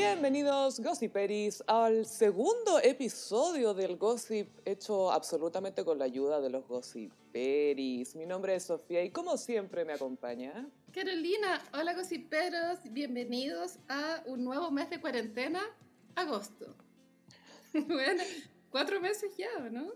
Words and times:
Bienvenidos, 0.00 0.80
Gossiperis, 0.80 1.62
al 1.66 2.06
segundo 2.06 2.80
episodio 2.82 3.74
del 3.74 3.98
Gossip 3.98 4.48
hecho 4.64 5.12
absolutamente 5.12 5.84
con 5.84 5.98
la 5.98 6.06
ayuda 6.06 6.40
de 6.40 6.48
los 6.48 6.66
Gossiperis. 6.66 8.16
Mi 8.16 8.24
nombre 8.24 8.54
es 8.54 8.62
Sofía 8.64 9.04
y 9.04 9.10
como 9.10 9.36
siempre 9.36 9.84
me 9.84 9.92
acompaña... 9.92 10.66
Carolina, 10.90 11.62
hola 11.74 11.92
Gossiperos, 11.92 12.78
bienvenidos 12.90 13.78
a 13.88 14.22
un 14.24 14.42
nuevo 14.42 14.70
mes 14.70 14.88
de 14.88 15.02
cuarentena, 15.02 15.60
agosto. 16.14 16.74
bueno, 17.74 18.22
cuatro 18.70 19.02
meses 19.02 19.36
ya, 19.36 19.68
¿no? 19.70 19.92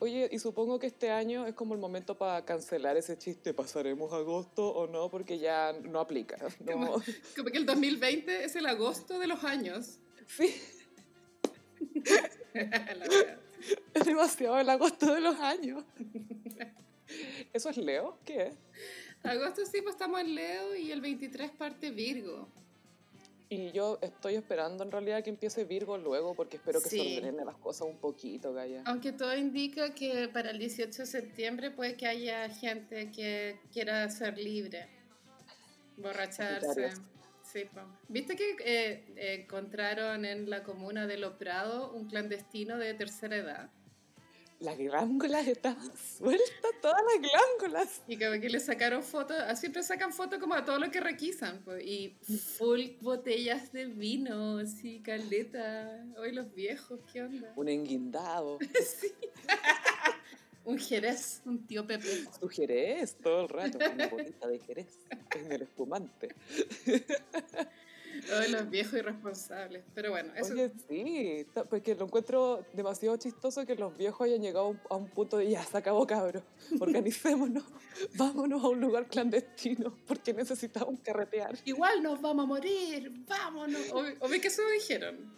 Oye, 0.00 0.28
y 0.30 0.38
supongo 0.38 0.78
que 0.78 0.86
este 0.86 1.10
año 1.10 1.46
es 1.46 1.54
como 1.54 1.74
el 1.74 1.80
momento 1.80 2.18
para 2.18 2.44
cancelar 2.44 2.96
ese 2.96 3.16
chiste, 3.16 3.54
¿pasaremos 3.54 4.12
agosto 4.12 4.68
o 4.68 4.86
no? 4.86 5.10
Porque 5.10 5.38
ya 5.38 5.72
no 5.72 6.00
aplica. 6.00 6.36
¿no? 6.36 6.72
Como, 6.72 7.02
como 7.36 7.50
que 7.50 7.58
el 7.58 7.66
2020 7.66 8.44
es 8.44 8.56
el 8.56 8.66
agosto 8.66 9.18
de 9.18 9.26
los 9.28 9.44
años. 9.44 9.98
Sí. 10.26 10.54
Es 13.94 14.04
demasiado 14.04 14.58
el 14.58 14.68
agosto 14.68 15.14
de 15.14 15.20
los 15.20 15.38
años. 15.40 15.84
¿Eso 17.52 17.70
es 17.70 17.76
Leo? 17.76 18.18
¿Qué 18.24 18.48
es? 18.48 18.54
Agosto 19.22 19.64
sí, 19.64 19.80
pues 19.80 19.94
estamos 19.94 20.20
en 20.20 20.34
Leo 20.34 20.76
y 20.76 20.92
el 20.92 21.00
23 21.00 21.50
parte 21.52 21.90
Virgo. 21.90 22.48
Y 23.48 23.70
yo 23.72 23.98
estoy 24.00 24.34
esperando 24.36 24.82
en 24.84 24.90
realidad 24.90 25.22
que 25.22 25.30
empiece 25.30 25.64
Virgo 25.64 25.98
luego 25.98 26.34
porque 26.34 26.56
espero 26.56 26.80
que 26.80 26.88
Sí. 26.88 26.96
se 26.98 27.16
ordenen 27.18 27.46
las 27.46 27.56
cosas 27.56 27.86
un 27.86 27.98
poquito, 27.98 28.52
Gaya. 28.54 28.82
Aunque 28.86 29.12
todo 29.12 29.36
indica 29.36 29.94
que 29.94 30.28
para 30.28 30.50
el 30.50 30.58
18 30.58 31.02
de 31.02 31.06
septiembre 31.06 31.70
puede 31.70 31.94
que 31.96 32.06
haya 32.06 32.48
gente 32.48 33.10
que 33.10 33.58
quiera 33.72 34.08
ser 34.10 34.38
libre, 34.38 34.88
borracharse. 35.96 36.92
Sí. 37.42 37.64
¿Viste 38.08 38.34
que 38.34 38.50
eh, 38.64 39.04
eh, 39.16 39.34
encontraron 39.44 40.24
en 40.24 40.48
la 40.50 40.62
comuna 40.64 41.06
de 41.06 41.18
Lo 41.18 41.38
Prado 41.38 41.92
un 41.92 42.08
clandestino 42.08 42.78
de 42.78 42.94
tercera 42.94 43.36
edad? 43.36 43.70
Las 44.60 44.78
glándulas 44.78 45.46
estaban 45.48 45.90
sueltas, 45.96 46.70
todas 46.80 47.02
las 47.02 47.30
glándulas. 47.30 48.02
Y 48.06 48.18
como 48.18 48.40
que 48.40 48.48
le 48.48 48.60
sacaron 48.60 49.02
fotos, 49.02 49.36
ah, 49.38 49.56
siempre 49.56 49.82
sacan 49.82 50.12
fotos 50.12 50.38
como 50.38 50.54
a 50.54 50.64
todo 50.64 50.78
lo 50.78 50.90
que 50.90 51.00
requisan, 51.00 51.62
pues, 51.64 51.84
y 51.84 52.16
full 52.56 52.82
botellas 53.00 53.72
de 53.72 53.86
vino, 53.86 54.58
así, 54.58 55.00
caleta. 55.00 56.04
Hoy 56.18 56.32
los 56.32 56.54
viejos, 56.54 57.00
¿qué 57.12 57.22
onda? 57.22 57.52
Un 57.56 57.68
enguindado. 57.68 58.58
Un 60.64 60.78
jerez, 60.78 61.42
un 61.44 61.66
tío 61.66 61.86
Pepe. 61.86 62.24
Su 62.40 62.48
jerez 62.48 63.16
todo 63.22 63.42
el 63.42 63.48
rato. 63.50 63.78
Una 63.92 64.08
bolita 64.08 64.48
de 64.48 64.58
jerez 64.60 64.98
en 65.36 65.52
el 65.52 65.62
espumante. 65.62 66.34
Los 68.50 68.70
viejos 68.70 68.94
irresponsables. 68.94 69.84
Pero 69.94 70.10
bueno, 70.10 70.32
eso. 70.36 70.52
Oye, 70.52 70.70
sí, 70.88 71.46
porque 71.68 71.94
lo 71.94 72.04
encuentro 72.06 72.64
demasiado 72.72 73.16
chistoso 73.16 73.64
que 73.66 73.74
los 73.74 73.96
viejos 73.96 74.26
hayan 74.26 74.40
llegado 74.42 74.76
a 74.90 74.96
un- 74.96 75.08
punto 75.08 75.36
de 75.38 75.50
ya, 75.50 75.62
se 75.64 75.76
acabó 75.76 76.06
cabros, 76.06 76.42
organicémonos, 76.80 77.64
vámonos 78.16 78.62
a 78.64 78.68
un 78.68 78.80
lugar 78.80 79.06
clandestino, 79.06 79.96
porque 80.06 80.32
necesitamos 80.32 80.98
carretear. 81.00 81.56
Igual 81.64 82.02
nos 82.02 82.20
vamos 82.20 82.44
a 82.44 82.46
morir, 82.46 83.12
vámonos. 83.26 83.90
O, 83.92 84.00
o 84.20 84.28
que 84.28 84.48
eso 84.48 84.62
dijeron. 84.70 85.32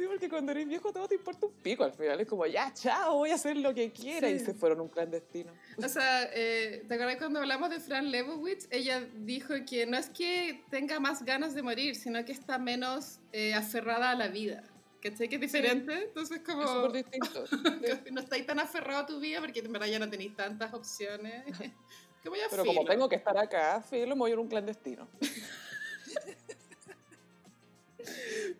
Sí, 0.00 0.06
porque 0.06 0.30
cuando 0.30 0.52
eres 0.52 0.66
viejo 0.66 0.94
todo 0.94 1.06
te 1.06 1.16
importa 1.16 1.44
un 1.44 1.52
pico 1.52 1.84
al 1.84 1.92
final, 1.92 2.18
es 2.18 2.26
como 2.26 2.46
ya, 2.46 2.72
chao, 2.72 3.16
voy 3.16 3.32
a 3.32 3.34
hacer 3.34 3.54
lo 3.58 3.74
que 3.74 3.92
quiera, 3.92 4.28
Sí. 4.28 4.36
y 4.36 4.38
se 4.38 4.54
fueron 4.54 4.80
un 4.80 4.88
clandestino. 4.88 5.52
O 5.76 5.88
sea, 5.90 6.22
eh, 6.32 6.86
¿te 6.88 6.94
acuerdas 6.94 7.18
cuando 7.18 7.40
hablamos 7.40 7.68
de 7.68 7.80
Fran 7.80 8.10
Lebowitz? 8.10 8.66
Ella 8.70 9.06
dijo 9.16 9.52
que 9.68 9.84
no 9.84 9.98
es 9.98 10.08
que 10.08 10.64
tenga 10.70 11.00
más 11.00 11.22
ganas 11.22 11.54
de 11.54 11.60
morir, 11.62 11.96
sino 11.96 12.24
que 12.24 12.32
está 12.32 12.56
menos 12.56 13.18
eh, 13.32 13.52
aferrada 13.52 14.12
a 14.12 14.14
la 14.14 14.28
vida. 14.28 14.64
¿Cachai? 15.02 15.28
Que 15.28 15.34
es 15.34 15.40
diferente. 15.42 15.92
Entonces, 16.04 16.40
como. 16.46 16.62
Es 16.62 16.70
súper 16.70 16.92
distinto. 16.92 17.44
No 18.10 18.22
estáis 18.22 18.46
tan 18.46 18.58
aferrado 18.58 19.00
a 19.00 19.06
tu 19.06 19.20
vida 19.20 19.40
porque 19.40 19.60
en 19.60 19.70
verdad 19.70 19.88
ya 19.88 19.98
no 19.98 20.08
tenéis 20.08 20.34
tantas 20.34 20.72
opciones. 20.72 21.44
Pero 22.22 22.64
como 22.64 22.80
filo. 22.80 22.84
tengo 22.90 23.08
que 23.08 23.16
estar 23.16 23.36
acá, 23.36 23.82
filo, 23.82 24.14
me 24.14 24.20
voy 24.20 24.30
a 24.30 24.32
ir 24.32 24.38
a 24.38 24.42
un 24.42 24.48
clandestino. 24.48 25.08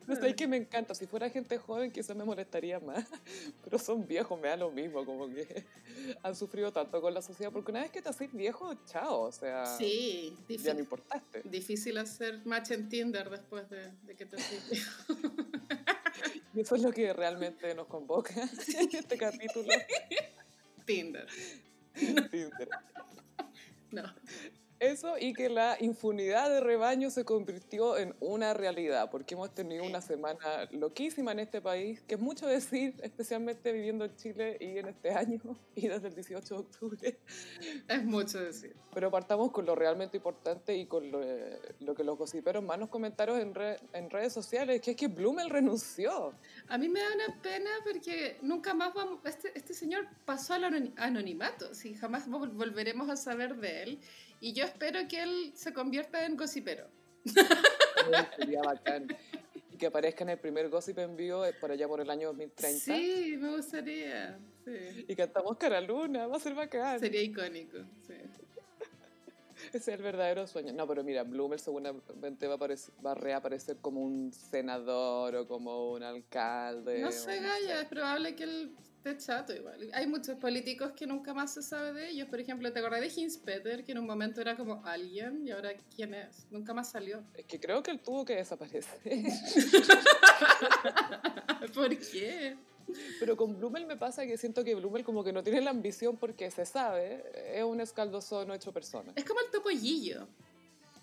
No 0.06 0.16
sé, 0.16 0.34
que 0.34 0.46
me 0.48 0.56
encanta. 0.56 0.94
Si 0.94 1.06
fuera 1.06 1.30
gente 1.30 1.56
joven, 1.58 1.90
quizás 1.92 2.16
me 2.16 2.24
molestaría 2.24 2.80
más. 2.80 3.04
Pero 3.64 3.78
son 3.78 4.06
viejos, 4.06 4.40
me 4.40 4.48
da 4.48 4.56
lo 4.56 4.70
mismo. 4.70 5.04
Como 5.04 5.28
que 5.28 5.64
han 6.22 6.34
sufrido 6.34 6.72
tanto 6.72 7.00
con 7.00 7.14
la 7.14 7.22
sociedad. 7.22 7.52
Porque 7.52 7.70
una 7.70 7.82
vez 7.82 7.90
que 7.90 8.02
te 8.02 8.08
haces 8.08 8.32
viejo, 8.32 8.74
chao. 8.86 9.20
O 9.22 9.32
sea, 9.32 9.66
Sí, 9.66 10.30
ya 10.30 10.40
no 10.40 10.46
difícil, 10.48 10.78
importaste. 10.80 11.42
difícil 11.44 11.98
hacer 11.98 12.44
match 12.44 12.72
en 12.72 12.88
Tinder 12.88 13.30
después 13.30 13.68
de, 13.70 13.92
de 14.02 14.16
que 14.16 14.26
te 14.26 14.36
haces 14.36 14.86
Y 16.54 16.60
eso 16.60 16.74
es 16.74 16.82
lo 16.82 16.90
que 16.92 17.12
realmente 17.12 17.72
nos 17.74 17.86
convoca 17.86 18.34
en 18.34 18.96
este 18.96 19.16
capítulo. 19.16 19.68
Tinder. 20.84 21.26
Tinder. 21.94 22.68
No. 23.92 24.02
Eso 24.90 25.16
y 25.18 25.32
que 25.32 25.48
la 25.48 25.76
infunidad 25.80 26.48
de 26.50 26.60
rebaño 26.60 27.10
se 27.10 27.24
convirtió 27.24 27.96
en 27.96 28.14
una 28.20 28.54
realidad, 28.54 29.10
porque 29.10 29.34
hemos 29.34 29.54
tenido 29.54 29.84
una 29.84 30.00
semana 30.00 30.68
loquísima 30.72 31.32
en 31.32 31.40
este 31.40 31.60
país, 31.60 32.00
que 32.02 32.14
es 32.16 32.20
mucho 32.20 32.46
decir, 32.46 32.94
especialmente 33.02 33.72
viviendo 33.72 34.04
en 34.04 34.16
Chile 34.16 34.56
y 34.60 34.78
en 34.78 34.88
este 34.88 35.10
año 35.10 35.40
y 35.74 35.86
desde 35.88 36.08
el 36.08 36.14
18 36.14 36.54
de 36.54 36.60
octubre. 36.60 37.18
Es 37.88 38.04
mucho 38.04 38.40
decir. 38.40 38.74
Pero 38.92 39.10
partamos 39.10 39.52
con 39.52 39.64
lo 39.66 39.74
realmente 39.74 40.16
importante 40.16 40.74
y 40.76 40.86
con 40.86 41.10
lo, 41.10 41.22
eh, 41.22 41.58
lo 41.80 41.94
que 41.94 42.02
los 42.02 42.18
gossiperos 42.18 42.62
más 42.64 42.78
nos 42.78 42.88
comentaron 42.88 43.38
en, 43.40 43.54
re- 43.54 43.78
en 43.92 44.10
redes 44.10 44.32
sociales, 44.32 44.80
que 44.80 44.92
es 44.92 44.96
que 44.96 45.06
Blumel 45.08 45.50
renunció. 45.50 46.32
A 46.68 46.78
mí 46.78 46.88
me 46.88 47.00
da 47.00 47.06
una 47.14 47.40
pena 47.40 47.70
porque 47.84 48.38
nunca 48.42 48.74
más 48.74 48.92
vamos. 48.94 49.20
Este, 49.24 49.52
este 49.56 49.74
señor 49.74 50.06
pasó 50.24 50.54
al 50.54 50.64
anoni- 50.64 50.92
anonimato, 50.96 51.72
sí, 51.74 51.94
jamás 51.94 52.28
vol- 52.28 52.52
volveremos 52.52 53.08
a 53.08 53.16
saber 53.16 53.56
de 53.56 53.82
él. 53.84 54.00
Y 54.40 54.52
yo 54.54 54.64
espero 54.64 55.00
que 55.08 55.22
él 55.22 55.52
se 55.54 55.72
convierta 55.72 56.24
en 56.24 56.36
gossipero. 56.36 56.86
Sería 58.36 58.62
bacán. 58.62 59.06
Y 59.72 59.76
que 59.76 59.86
aparezca 59.86 60.24
en 60.24 60.30
el 60.30 60.38
primer 60.38 60.68
gossip 60.68 60.98
en 60.98 61.16
vivo 61.16 61.44
eh, 61.44 61.52
por 61.52 61.70
allá 61.70 61.86
por 61.86 62.00
el 62.00 62.08
año 62.10 62.28
2030. 62.28 62.78
Sí, 62.80 63.36
me 63.38 63.56
gustaría. 63.56 64.38
Sí. 64.64 65.04
Y 65.08 65.14
cantamos 65.14 65.56
Cara 65.58 65.80
Luna, 65.80 66.26
va 66.26 66.36
a 66.36 66.40
ser 66.40 66.54
bacán. 66.54 66.98
Sería 67.00 67.22
icónico. 67.22 67.78
Sí. 68.06 68.14
Ese 69.68 69.76
es 69.76 69.88
el 69.88 70.02
verdadero 70.02 70.46
sueño. 70.46 70.72
No, 70.72 70.86
pero 70.86 71.04
mira, 71.04 71.22
Bloomer 71.22 71.60
seguramente 71.60 72.46
va 72.46 72.54
a, 72.54 72.56
aparecer- 72.56 72.92
va 73.04 73.12
a 73.12 73.14
reaparecer 73.14 73.76
como 73.76 74.00
un 74.00 74.32
senador 74.32 75.34
o 75.36 75.46
como 75.46 75.92
un 75.92 76.02
alcalde. 76.02 77.00
No 77.00 77.12
sé, 77.12 77.40
Gaya, 77.40 77.82
es 77.82 77.88
probable 77.88 78.34
que 78.34 78.44
él 78.44 78.74
esté 79.00 79.16
chato 79.16 79.54
igual. 79.54 79.90
Hay 79.92 80.06
muchos 80.06 80.36
políticos 80.36 80.92
que 80.92 81.06
nunca 81.06 81.32
más 81.32 81.54
se 81.54 81.62
sabe 81.62 81.92
de 81.92 82.10
ellos. 82.10 82.28
Por 82.28 82.40
ejemplo, 82.40 82.70
¿te 82.72 82.78
acordás 82.78 83.00
de 83.00 83.20
Hinspeter, 83.20 83.84
que 83.84 83.92
en 83.92 83.98
un 83.98 84.06
momento 84.06 84.40
era 84.40 84.56
como 84.56 84.84
alguien 84.84 85.46
y 85.46 85.50
ahora 85.50 85.72
quién 85.94 86.14
es? 86.14 86.46
Nunca 86.50 86.74
más 86.74 86.90
salió. 86.90 87.24
Es 87.34 87.46
que 87.46 87.58
creo 87.58 87.82
que 87.82 87.90
él 87.90 88.00
tuvo 88.00 88.24
que 88.24 88.36
desaparecer. 88.36 89.00
¿Por 91.74 91.98
qué? 91.98 92.56
pero 93.20 93.36
con 93.36 93.56
Blumel 93.56 93.86
me 93.86 93.96
pasa 93.96 94.26
que 94.26 94.36
siento 94.36 94.64
que 94.64 94.74
Blumel 94.74 95.04
como 95.04 95.22
que 95.22 95.32
no 95.32 95.44
tiene 95.44 95.60
la 95.60 95.70
ambición 95.70 96.16
porque 96.16 96.50
se 96.50 96.66
sabe, 96.66 97.22
es 97.54 97.62
un 97.62 97.80
escaldozón 97.80 98.50
hecho 98.50 98.72
persona. 98.72 99.12
Es 99.14 99.24
como 99.24 99.38
el 99.38 99.46
topollillo, 99.52 100.26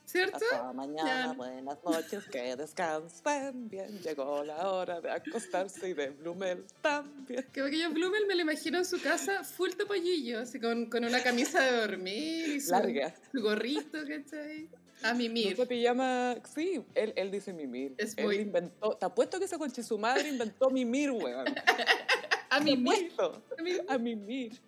¿cierto? 0.07 0.37
Hasta 0.51 0.73
mañana, 0.73 1.25
Ya. 1.27 1.33
buenas 1.33 1.77
noches, 1.83 2.23
que 2.31 2.55
descansen 2.55 3.69
bien. 3.69 3.99
Llegó 3.99 4.43
la 4.43 4.69
hora 4.71 5.01
de 5.01 5.11
acostarse 5.11 5.89
y 5.89 5.93
de 5.93 6.09
Blumel 6.11 6.65
también. 6.81 7.45
Como 7.53 7.67
que 7.69 7.79
yo 7.79 7.91
Blumel 7.91 8.25
me 8.25 8.35
lo 8.35 8.41
imagino 8.41 8.77
en 8.77 8.85
su 8.85 9.01
casa 9.01 9.43
full 9.43 9.71
topollillo, 9.77 10.39
así 10.39 10.59
con, 10.59 10.85
con 10.89 11.03
una 11.03 11.21
camisa 11.21 11.61
de 11.61 11.77
dormir 11.81 12.47
y 12.55 12.61
su, 12.61 12.71
Larga. 12.71 13.13
su 13.31 13.41
gorrito, 13.41 13.97
¿cachai? 14.07 14.69
A 15.03 15.11
No 15.11 15.19
mimir. 15.19 15.55
se 15.55 15.65
pijama, 15.67 16.37
sí, 16.55 16.81
él, 16.95 17.13
él 17.15 17.29
dice 17.29 17.53
mimir. 17.53 17.93
Es 17.97 18.17
él 18.17 18.25
muy- 18.25 18.35
inventó, 18.37 18.97
te 18.97 19.05
apuesto 19.05 19.37
que 19.37 19.45
ese 19.45 19.57
conche 19.59 19.83
su 19.83 19.97
madre 19.99 20.29
inventó 20.29 20.69
mimir, 20.71 21.11
weón. 21.11 21.45
A 22.49 22.61
mimir. 22.61 23.11
A 23.19 23.61
mimir. 23.61 23.85
A 23.89 23.97
mimir. 23.97 24.61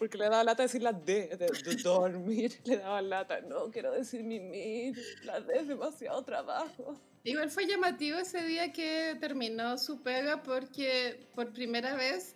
Porque 0.00 0.18
le 0.18 0.24
daba 0.24 0.42
lata 0.42 0.62
decir 0.62 0.82
la 0.82 0.92
D, 0.92 1.36
de, 1.36 1.36
de 1.36 1.76
dormir, 1.82 2.58
le 2.64 2.78
daba 2.78 3.02
lata. 3.02 3.40
No, 3.42 3.70
quiero 3.70 3.92
decir 3.92 4.24
mimir, 4.24 4.98
la 5.24 5.40
D 5.40 5.58
es 5.58 5.68
demasiado 5.68 6.22
trabajo. 6.24 6.98
Igual 7.22 7.50
fue 7.50 7.66
llamativo 7.66 8.18
ese 8.18 8.42
día 8.44 8.72
que 8.72 9.14
terminó 9.20 9.76
su 9.76 10.00
pega 10.02 10.42
porque 10.42 11.28
por 11.34 11.52
primera 11.52 11.94
vez 11.94 12.34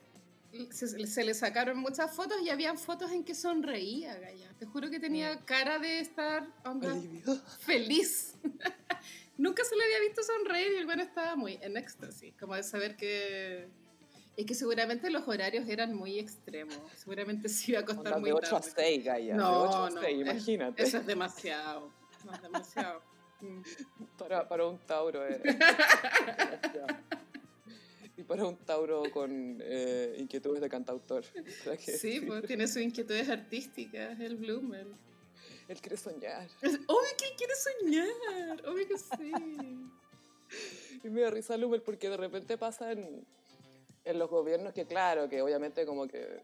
se, 0.70 1.06
se 1.06 1.25
le 1.25 1.32
sacaron 1.32 1.78
muchas 1.78 2.14
fotos 2.14 2.37
y 2.44 2.50
habían 2.50 2.78
fotos 2.78 3.11
en 3.11 3.25
que 3.25 3.34
sonreía, 3.34 4.14
Gaya. 4.19 4.50
Te 4.58 4.66
juro 4.66 4.90
que 4.90 5.00
tenía 5.00 5.40
cara 5.46 5.78
de 5.78 6.00
estar 6.00 6.46
onda, 6.64 6.94
feliz. 7.61 8.34
Nunca 9.38 9.64
se 9.64 9.75
le 9.75 9.84
había 9.84 10.00
visto 10.00 10.22
sonreír 10.22 10.72
y 10.72 10.76
el 10.76 10.84
bueno 10.84 11.02
estaba 11.02 11.34
muy 11.34 11.58
en 11.61 11.76
éxtasis, 11.76 12.34
como 12.38 12.55
de 12.55 12.62
saber 12.62 12.96
que... 12.96 13.69
Es 14.36 14.46
que 14.46 14.54
seguramente 14.54 15.10
los 15.10 15.26
horarios 15.28 15.69
eran 15.69 15.94
muy 15.94 16.19
extremos. 16.19 16.76
Seguramente 16.96 17.48
se 17.48 17.72
iba 17.72 17.81
a 17.81 17.84
costar 17.84 18.06
Onda 18.14 18.19
muy 18.19 18.31
de 18.31 18.34
8 18.34 18.56
a 18.56 18.60
tarde. 18.60 18.72
6, 18.76 19.04
Gaya. 19.04 19.36
No, 19.36 19.62
de 19.62 19.69
8 19.69 19.84
a 19.84 19.90
no, 19.90 20.00
6, 20.00 20.14
es- 20.14 20.20
imagínate. 20.20 20.82
Eso 20.82 20.98
es 20.98 21.06
demasiado. 21.06 21.90
no, 22.25 22.34
es 22.34 22.42
demasiado. 22.42 23.02
Para, 24.19 24.48
para 24.48 24.66
un 24.66 24.78
Tauro. 24.78 25.26
eh. 25.28 25.40
y 28.16 28.22
para 28.22 28.44
un 28.46 28.56
Tauro 28.56 29.02
con 29.12 29.58
eh, 29.60 30.14
inquietudes 30.19 30.60
de 30.60 30.69
cantautor. 30.69 31.25
¿Para 31.64 31.76
qué 31.76 31.96
Sí, 31.98 32.20
pues 32.20 32.46
tiene 32.46 32.66
sus 32.69 32.78
inquietudes 32.82 33.28
artísticas, 33.28 34.19
el 34.20 34.37
Bloomer. 34.37 34.87
Él 35.69 35.80
quiere 35.80 35.96
soñar. 35.96 36.46
Es 36.62 36.75
obvio 36.87 37.10
que 37.19 37.25
él 37.26 37.32
quiere 37.37 37.54
soñar, 37.54 38.69
obvio 38.69 38.87
que 38.88 38.98
sí. 38.98 39.32
Y 41.02 41.08
me 41.08 41.22
da 41.22 41.30
risa 41.30 41.56
Lumer 41.56 41.82
porque 41.82 42.08
de 42.08 42.16
repente 42.16 42.56
pasa 42.56 42.92
en, 44.04 44.18
los 44.18 44.30
gobiernos 44.30 44.72
que, 44.72 44.86
claro, 44.86 45.28
que 45.28 45.42
obviamente 45.42 45.86
como 45.86 46.06
que 46.06 46.42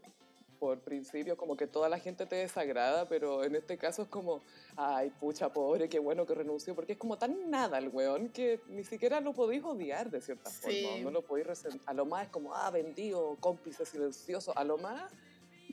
por 0.59 0.79
principio 0.81 1.39
como 1.39 1.57
que 1.57 1.67
toda 1.67 1.89
la 1.89 1.99
gente 1.99 2.27
te 2.27 2.37
desagrada, 2.37 3.09
pero 3.09 3.45
en 3.45 3.57
este 3.57 3.79
caso 3.79 4.03
es 4.03 4.09
como, 4.09 4.43
ay, 4.77 5.11
pucha, 5.19 5.51
pobre, 5.51 5.89
qué 5.89 5.99
bueno 5.99 6.27
que 6.27 6.35
renunció, 6.35 6.75
porque 6.75 6.93
es 6.93 6.99
como 6.99 7.17
tan 7.17 7.51
nada 7.51 7.79
el 7.79 7.89
weón 7.89 8.29
que 8.29 8.61
ni 8.69 8.85
siquiera 8.85 9.21
lo 9.21 9.33
podéis 9.33 9.65
odiar 9.65 10.11
de 10.11 10.21
cierta 10.21 10.51
Sí. 10.51 10.85
forma, 10.85 11.05
no 11.05 11.11
lo 11.11 11.23
podéis 11.23 11.47
resentir. 11.47 11.81
A 11.87 11.95
lo 11.95 12.05
más 12.05 12.25
es 12.25 12.29
como, 12.29 12.55
ah, 12.55 12.71
vendido, 12.71 13.39
cómplice 13.41 13.87
silencioso, 13.87 14.53
a 14.57 14.63
lo 14.63 14.77
más 14.77 15.11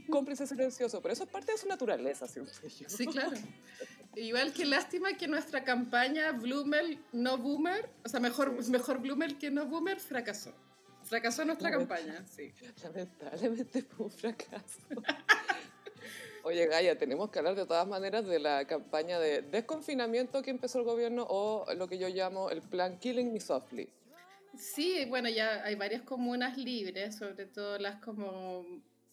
cómplice 0.10 0.48
silencioso, 0.48 1.02
pero 1.02 1.14
eso 1.14 1.24
es 1.24 1.30
parte 1.30 1.52
de 1.52 1.58
su 1.58 1.68
naturaleza, 1.68 2.28
siento 2.28 2.52
yo. 2.54 2.90
Sí, 2.90 3.08
claro. 3.08 3.36
Igual 4.16 4.54
que 4.54 4.66
lástima 4.66 5.14
que 5.18 5.28
nuestra 5.28 5.64
campaña 5.64 6.32
Bloomer, 6.32 6.98
no 7.12 7.38
Boomer, 7.38 7.90
o 8.06 8.10
sea, 8.10 8.20
mejor, 8.20 8.52
mejor 8.70 9.00
Bloomer 9.00 9.38
que 9.38 9.52
no 9.52 9.66
Boomer, 9.66 10.00
fracasó. 10.00 10.54
Fracasó 11.08 11.46
nuestra 11.46 11.72
campaña, 11.72 12.26
sí. 12.30 12.54
Lamentablemente 12.84 13.82
fue 13.82 14.08
un 14.08 14.12
fracaso. 14.12 14.80
Oye, 16.44 16.66
Gaia, 16.68 16.98
tenemos 16.98 17.30
que 17.30 17.40
hablar 17.40 17.56
de 17.56 17.66
todas 17.66 17.88
maneras 17.88 18.26
de 18.26 18.40
la 18.40 18.66
campaña 18.66 19.20
de 19.20 19.42
desconfinamiento 19.42 20.42
que 20.42 20.50
empezó 20.50 20.80
el 20.80 20.86
gobierno 20.86 21.26
o 21.30 21.66
lo 21.76 21.88
que 21.88 21.98
yo 21.98 22.08
llamo 22.08 22.50
el 22.50 22.62
plan 22.62 23.00
Killing 23.00 23.34
Me 23.34 23.40
Softly. 23.40 23.90
Sí, 24.58 25.06
bueno, 25.10 25.30
ya 25.30 25.64
hay 25.64 25.76
varias 25.76 26.02
comunas 26.04 26.58
libres, 26.58 27.16
sobre 27.16 27.46
todo 27.46 27.78
las 27.80 28.02
como 28.02 28.66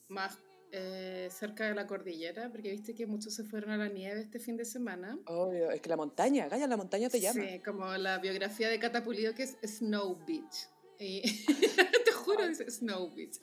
más 0.08 0.38
eh, 0.72 1.28
cerca 1.30 1.66
de 1.66 1.74
la 1.74 1.86
cordillera, 1.86 2.50
porque 2.50 2.70
viste 2.70 2.94
que 2.94 3.06
muchos 3.06 3.34
se 3.34 3.44
fueron 3.44 3.70
a 3.70 3.76
la 3.76 3.88
nieve 3.88 4.20
este 4.20 4.38
fin 4.38 4.56
de 4.56 4.64
semana. 4.64 5.18
Obvio, 5.26 5.70
es 5.70 5.80
que 5.80 5.88
la 5.88 5.96
montaña, 5.96 6.48
Gaia, 6.48 6.66
la 6.66 6.76
montaña 6.76 7.08
te 7.08 7.20
llama. 7.20 7.42
Sí, 7.42 7.60
como 7.60 7.96
la 7.96 8.18
biografía 8.18 8.68
de 8.68 8.78
Catapulido 8.78 9.34
que 9.34 9.44
es 9.44 9.56
Snow 9.62 10.18
Beach. 10.26 10.68
Y, 10.98 11.22
te 12.04 12.12
juro, 12.12 12.46
dice 12.46 12.70
Snow 12.70 13.14
Beach. 13.14 13.38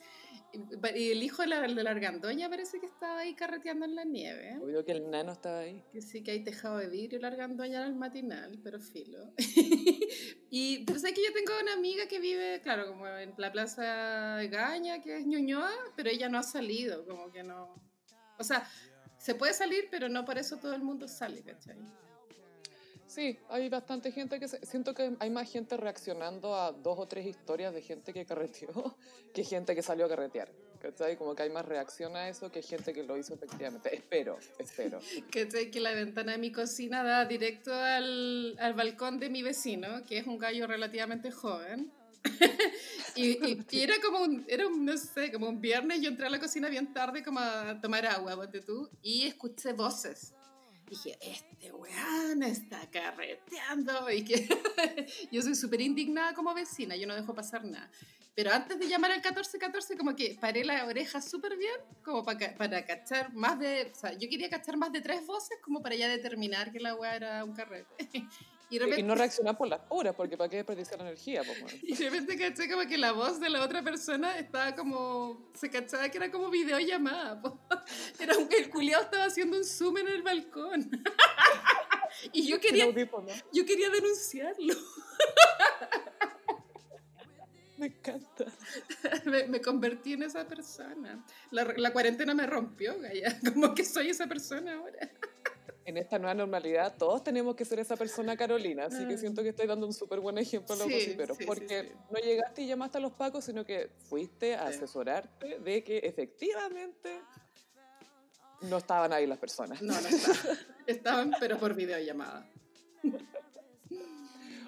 Y, 0.52 1.10
el 1.10 1.22
hijo 1.22 1.42
de 1.42 1.48
la, 1.48 1.62
de 1.62 1.82
la 1.82 1.90
argandoña 1.90 2.50
parece 2.50 2.78
que 2.78 2.86
estaba 2.86 3.20
ahí 3.20 3.34
carreteando 3.34 3.86
en 3.86 3.94
la 3.94 4.04
nieve. 4.04 4.58
Obvio 4.60 4.84
que 4.84 4.92
el 4.92 5.10
nano 5.10 5.32
estaba 5.32 5.60
ahí. 5.60 5.82
Que 5.92 6.02
sí 6.02 6.22
que 6.22 6.32
hay 6.32 6.44
tejado 6.44 6.78
de 6.78 6.88
vidrio 6.88 7.20
la 7.20 7.28
argandoña 7.28 7.80
en 7.80 7.88
el 7.88 7.94
matinal, 7.94 8.60
pero 8.62 8.78
filo. 8.78 9.32
y 10.50 10.84
pero 10.84 10.98
sé 10.98 11.14
que 11.14 11.24
yo 11.24 11.32
tengo 11.32 11.52
una 11.62 11.72
amiga 11.72 12.06
que 12.06 12.20
vive, 12.20 12.60
claro, 12.62 12.86
como 12.86 13.08
en 13.08 13.32
la 13.38 13.50
plaza 13.50 14.36
de 14.36 14.48
Gaña, 14.48 15.00
que 15.00 15.16
es 15.16 15.26
Ñuñoa, 15.26 15.72
pero 15.96 16.10
ella 16.10 16.28
no 16.28 16.38
ha 16.38 16.42
salido, 16.42 17.06
como 17.06 17.32
que 17.32 17.42
no... 17.42 17.74
O 18.38 18.44
sea, 18.44 18.68
se 19.18 19.34
puede 19.34 19.54
salir, 19.54 19.88
pero 19.90 20.08
no 20.08 20.24
por 20.24 20.36
eso 20.36 20.58
todo 20.58 20.74
el 20.74 20.82
mundo 20.82 21.08
sale, 21.08 21.42
¿cachai? 21.42 21.78
Sí, 23.14 23.38
hay 23.50 23.68
bastante 23.68 24.10
gente 24.10 24.40
que... 24.40 24.48
se- 24.48 24.64
siento 24.64 24.94
que 24.94 25.14
hay 25.18 25.28
más 25.30 25.50
gente 25.50 25.76
reaccionando 25.76 26.54
a 26.54 26.72
dos 26.72 26.98
o 26.98 27.06
tres 27.06 27.26
historias 27.26 27.74
de 27.74 27.82
gente 27.82 28.12
que 28.14 28.24
carreteó 28.24 28.96
que 29.34 29.44
gente 29.44 29.74
que 29.74 29.82
salió 29.82 30.06
a 30.06 30.08
carretear. 30.08 30.50
¿Cachai? 30.80 31.16
Como 31.16 31.34
que 31.36 31.42
hay 31.44 31.50
más 31.50 31.64
reacción 31.64 32.16
a 32.16 32.28
eso 32.28 32.50
que 32.50 32.60
gente 32.62 32.92
que 32.92 33.02
lo 33.04 33.16
hizo 33.16 33.34
efectivamente. 33.34 33.94
Espero, 33.94 34.38
espero. 34.58 34.98
¿Cachai? 35.30 35.70
Que 35.70 35.78
la 35.80 35.92
ventana 35.92 36.32
de 36.32 36.38
mi 36.38 36.50
cocina 36.50 37.04
da 37.04 37.24
directo 37.26 37.72
al, 37.72 38.56
al 38.58 38.74
balcón 38.74 39.18
de 39.20 39.28
mi 39.30 39.42
vecino, 39.42 40.02
que 40.08 40.18
es 40.18 40.26
un 40.26 40.38
gallo 40.38 40.66
relativamente 40.66 41.30
joven. 41.30 41.92
y, 43.14 43.30
y- 43.46 43.64
y 43.70 43.80
era 43.82 43.94
como 44.02 44.22
un, 44.22 44.44
era 44.48 44.66
un, 44.66 44.84
no 44.84 44.96
sé, 44.96 45.30
como 45.30 45.48
un 45.48 45.60
viernes, 45.60 46.00
yo 46.00 46.08
entré 46.08 46.26
a 46.26 46.30
la 46.30 46.40
cocina 46.40 46.68
bien 46.68 46.92
tarde 46.92 47.22
como 47.22 47.40
a 47.40 47.78
tomar 47.80 48.06
agua, 48.06 48.34
ponte 48.36 48.60
tú, 48.60 48.88
y 49.02 49.26
escuché 49.26 49.72
voces. 49.74 50.34
Dije, 50.92 51.16
este 51.22 51.72
weón 51.72 52.42
está 52.42 52.86
carreteando. 52.90 54.10
Y 54.10 54.26
que 54.26 54.46
yo 55.32 55.40
soy 55.40 55.54
súper 55.54 55.80
indignada 55.80 56.34
como 56.34 56.52
vecina, 56.52 56.96
yo 56.96 57.06
no 57.06 57.14
dejo 57.14 57.34
pasar 57.34 57.64
nada. 57.64 57.90
Pero 58.34 58.52
antes 58.52 58.78
de 58.78 58.88
llamar 58.88 59.10
al 59.10 59.22
1414, 59.22 59.96
como 59.96 60.14
que 60.14 60.36
paré 60.38 60.66
la 60.66 60.84
oreja 60.84 61.22
súper 61.22 61.56
bien, 61.56 61.72
como 62.04 62.22
para, 62.22 62.54
para 62.56 62.84
cachar 62.84 63.32
más 63.32 63.58
de. 63.58 63.90
O 63.90 63.94
sea, 63.94 64.12
yo 64.12 64.28
quería 64.28 64.50
cachar 64.50 64.76
más 64.76 64.92
de 64.92 65.00
tres 65.00 65.26
voces, 65.26 65.56
como 65.62 65.80
para 65.82 65.94
ya 65.94 66.08
determinar 66.08 66.70
que 66.70 66.80
la 66.80 66.94
weá 66.94 67.16
era 67.16 67.42
un 67.42 67.54
carrete. 67.54 67.88
Y 68.72 68.78
de 68.78 68.86
Y 68.86 68.88
repente, 68.88 69.02
no 69.02 69.14
reaccionar 69.14 69.58
por 69.58 69.68
las 69.68 69.82
horas, 69.90 70.14
porque 70.16 70.38
¿para 70.38 70.48
qué 70.48 70.56
desperdiciar 70.56 70.98
la 70.98 71.04
energía? 71.08 71.42
Pues, 71.44 71.60
bueno. 71.62 71.78
y 71.82 71.94
de 71.94 72.08
repente 72.08 72.38
caché 72.38 72.70
como 72.70 72.88
que 72.88 72.96
la 72.96 73.12
voz 73.12 73.38
de 73.38 73.50
la 73.50 73.62
otra 73.62 73.82
persona 73.82 74.38
estaba 74.38 74.74
como. 74.74 75.50
Se 75.52 75.68
cachaba 75.68 76.08
que 76.08 76.16
era 76.16 76.30
como 76.30 76.48
videollamada. 76.48 77.42
po. 77.42 77.60
Era 78.18 78.38
un, 78.38 78.48
el 78.50 78.70
culiao 78.70 79.02
estaba 79.02 79.26
haciendo 79.26 79.58
un 79.58 79.64
zoom 79.64 79.98
en 79.98 80.08
el 80.08 80.22
balcón. 80.22 80.90
y 82.32 82.48
yo 82.48 82.58
quería, 82.60 82.86
yo 83.52 83.66
quería 83.66 83.90
denunciarlo. 83.90 84.74
Me 87.76 87.86
encanta. 87.88 88.46
me, 89.26 89.48
me 89.48 89.60
convertí 89.60 90.14
en 90.14 90.22
esa 90.22 90.48
persona. 90.48 91.22
La, 91.50 91.64
la 91.76 91.92
cuarentena 91.92 92.32
me 92.32 92.46
rompió, 92.46 92.98
Gaya. 92.98 93.38
Como 93.52 93.74
que 93.74 93.84
soy 93.84 94.08
esa 94.08 94.26
persona 94.26 94.76
ahora. 94.76 95.10
En 95.84 95.96
esta 95.96 96.18
nueva 96.18 96.34
normalidad, 96.34 96.94
todos 96.96 97.24
tenemos 97.24 97.56
que 97.56 97.64
ser 97.64 97.80
esa 97.80 97.96
persona 97.96 98.36
Carolina, 98.36 98.84
así 98.86 99.06
que 99.08 99.14
Ah. 99.14 99.18
siento 99.18 99.42
que 99.42 99.48
estoy 99.48 99.66
dando 99.66 99.86
un 99.86 99.92
súper 99.92 100.20
buen 100.20 100.38
ejemplo 100.38 100.74
a 100.74 100.78
los 100.78 100.86
Sí, 100.86 101.16
porque 101.44 101.82
sí. 101.82 101.88
no 102.10 102.20
llegaste 102.20 102.62
y 102.62 102.66
llamaste 102.68 102.98
a 102.98 103.00
los 103.00 103.12
pacos, 103.12 103.44
sino 103.44 103.64
que 103.64 103.90
fuiste 104.08 104.54
a 104.54 104.68
asesorarte 104.68 105.58
de 105.58 105.82
que 105.82 105.98
efectivamente 105.98 107.20
no 108.62 108.76
estaban 108.78 109.12
ahí 109.12 109.26
las 109.26 109.38
personas. 109.38 109.82
No, 109.82 109.92
no 109.92 110.08
estaban. 110.08 110.58
Estaban, 110.86 111.32
pero 111.40 111.58
por 111.58 111.74
videollamada. 111.74 112.48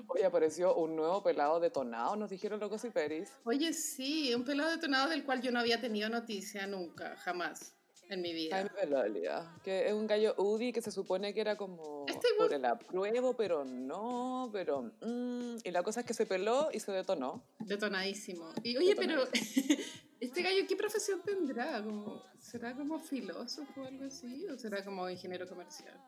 Hoy 0.08 0.22
apareció 0.22 0.75
un 0.76 0.96
nuevo 0.96 1.22
pelado 1.22 1.61
detonado, 1.61 2.14
nos 2.16 2.28
dijeron 2.31 2.61
los 2.61 2.69
gossiperis. 2.70 3.31
Oye, 3.44 3.72
sí, 3.72 4.34
un 4.34 4.44
pelado 4.44 4.70
detonado 4.70 5.08
del 5.08 5.25
cual 5.25 5.40
yo 5.40 5.50
no 5.50 5.61
había 5.61 5.81
tenido 5.81 6.08
noticia 6.08 6.66
nunca, 6.66 7.16
jamás 7.16 7.75
en 8.14 8.22
mi 8.22 8.32
vida. 8.32 8.56
Jaime 8.56 9.22
que 9.62 9.87
es 9.88 9.93
un 9.93 10.06
gallo 10.06 10.34
UDI 10.38 10.72
que 10.72 10.81
se 10.81 10.90
supone 10.90 11.34
que 11.34 11.40
era 11.40 11.56
como 11.56 12.06
Este 12.08 12.28
por 12.38 12.52
el 12.52 12.64
apruebo, 12.64 13.37
pero 13.37 13.64
no, 13.64 14.50
pero... 14.52 14.92
mm, 15.00 15.56
y 15.62 15.71
la 15.71 15.83
cosa 15.83 16.00
es 16.00 16.06
que 16.06 16.14
se 16.14 16.26
peló 16.26 16.68
y 16.73 16.80
se 16.80 16.92
detonó. 16.92 17.44
Detonadísimo. 17.59 18.52
Y 18.62 18.76
oye, 18.76 18.94
pero 18.97 19.25
este 20.21 20.42
gallo, 20.42 20.64
¿qué 20.68 20.76
profesión 20.76 21.21
tendrá? 21.25 21.83
Como, 21.83 22.23
¿Será 22.38 22.75
como 22.75 22.99
filósofo 22.99 23.83
o 23.83 23.85
algo 23.85 24.04
así? 24.04 24.47
¿O 24.49 24.59
será 24.59 24.85
como 24.85 25.09
ingeniero 25.09 25.47
comercial? 25.47 25.99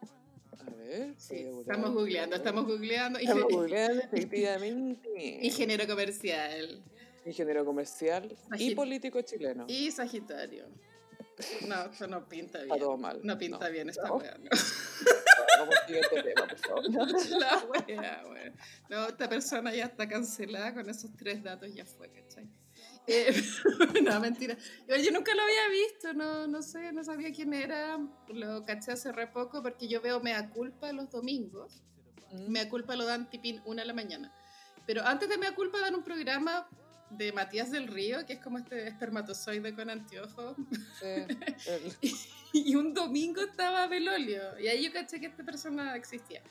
A 0.59 0.71
ver, 0.71 1.15
Sí, 1.19 1.47
estamos 1.61 1.93
googleando, 1.93 2.37
estamos 2.37 2.65
googleando. 2.67 3.19
Estamos 3.19 3.53
googleando, 3.53 4.03
efectivamente. 4.13 5.39
ingeniero 5.43 5.87
comercial 5.87 6.83
Ingeniero 7.27 7.65
comercial 7.65 8.37
y 8.57 8.75
político 8.77 9.21
chileno. 9.21 9.67
y 9.69 9.91
Sagitario. 9.91 10.67
No, 11.69 11.91
eso 11.91 12.07
no 12.07 12.29
pinta 12.29 12.59
bien. 12.63 12.79
Todo 12.79 12.97
mal. 12.97 13.21
No 13.23 13.37
pinta 13.39 13.67
No. 13.67 13.73
bien 13.73 13.89
esta 13.91 14.09
No. 14.09 14.17
wea. 14.17 14.37
no. 14.39 14.51
Vamos 15.59 15.75
al 15.81 15.87
siguiente 15.87 16.23
tema, 16.23 16.47
por 16.47 16.59
favor. 16.59 17.31
La 17.41 17.59
wea, 17.65 18.25
wea. 18.31 18.53
No, 18.89 19.07
esta 19.09 19.29
persona 19.29 19.75
ya 19.75 19.85
está 19.87 20.09
cancelada 20.09 20.75
con 20.75 20.89
esos 20.89 21.11
tres 21.17 21.43
datos, 21.43 21.73
ya 21.75 21.85
fue, 21.87 22.11
¿cachai? 22.11 22.49
Eh, 23.07 23.33
no, 24.03 24.21
mentira. 24.21 24.57
Yo, 24.89 25.13
nunca 25.13 25.35
lo 25.35 25.43
había 25.43 25.69
visto, 25.71 26.13
no, 26.15 26.47
no 26.47 26.63
sé, 26.63 26.93
no 26.93 27.05
sabía 27.05 27.33
quién 27.33 27.53
era. 27.55 27.99
Lo 28.29 28.65
caché 28.65 28.93
hace 28.93 29.13
re 29.13 29.29
poco 29.29 29.63
porque 29.63 29.89
yo 29.89 30.01
veo 30.01 30.21
Mea 30.21 30.51
Culpa 30.51 30.93
los 30.93 31.11
domingos. 31.11 31.83
Mm. 32.33 32.51
Mea 32.51 32.69
Culpa 32.69 32.97
lo 32.97 33.05
dan 33.07 33.31
tipín 33.31 33.63
una 33.65 33.83
de 33.83 33.87
la 33.89 33.95
mañana. 33.95 34.35
Pero 34.87 35.03
antes 35.05 35.29
de 35.29 35.39
Mea 35.39 35.55
Culpa 35.55 35.81
dan 35.81 35.95
un 35.95 36.03
programa 36.05 36.69
de 37.11 37.33
Matías 37.33 37.71
del 37.71 37.87
Río, 37.89 38.25
que 38.27 38.35
es 38.35 38.41
como 38.41 38.59
este 38.59 38.89
espermatozoide 38.89 39.75
con 39.75 39.89
anteojos. 39.91 40.57
Sí, 41.01 41.07
el- 41.69 42.13
Y 42.53 42.75
un 42.75 42.95
domingo 42.95 43.41
estaba 43.43 43.87
Belolio. 43.87 44.59
Y 44.59 44.69
ahí 44.69 44.85
yo 44.85 44.93
caché 44.93 45.21
que 45.21 45.27
esta 45.27 45.45
persona 45.45 45.95
existía. 45.97 46.43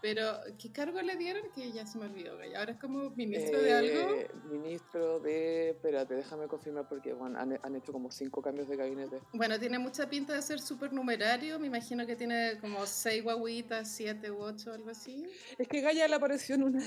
Pero, 0.00 0.38
¿qué 0.60 0.70
cargo 0.70 1.02
le 1.02 1.16
dieron? 1.16 1.42
Que 1.54 1.72
ya 1.72 1.84
se 1.84 1.98
me 1.98 2.06
olvidó. 2.06 2.36
Gaya. 2.38 2.60
Ahora 2.60 2.72
es 2.72 2.78
como 2.78 3.10
ministro 3.10 3.60
de 3.60 3.72
algo. 3.72 4.14
eh, 4.14 4.30
Ministro 4.48 5.18
de. 5.20 5.70
Espérate, 5.70 6.14
déjame 6.14 6.46
confirmar 6.46 6.88
porque 6.88 7.12
bueno, 7.12 7.38
han, 7.38 7.58
han 7.62 7.74
hecho 7.76 7.92
como 7.92 8.10
cinco 8.12 8.40
cambios 8.40 8.68
de 8.68 8.76
gabinete. 8.76 9.18
Bueno, 9.32 9.58
tiene 9.58 9.78
mucha 9.80 10.08
pinta 10.08 10.34
de 10.34 10.42
ser 10.42 10.60
supernumerario. 10.60 11.58
Me 11.58 11.66
imagino 11.66 12.06
que 12.06 12.14
tiene 12.14 12.58
como 12.60 12.86
seis 12.86 13.24
guaguitas, 13.24 13.90
siete 13.90 14.30
u 14.30 14.38
ocho, 14.40 14.72
algo 14.72 14.90
así. 14.90 15.26
Es 15.58 15.66
que 15.66 15.80
Gaya 15.80 16.06
le 16.06 16.14
apareció 16.14 16.54
en 16.54 16.62
una, 16.62 16.80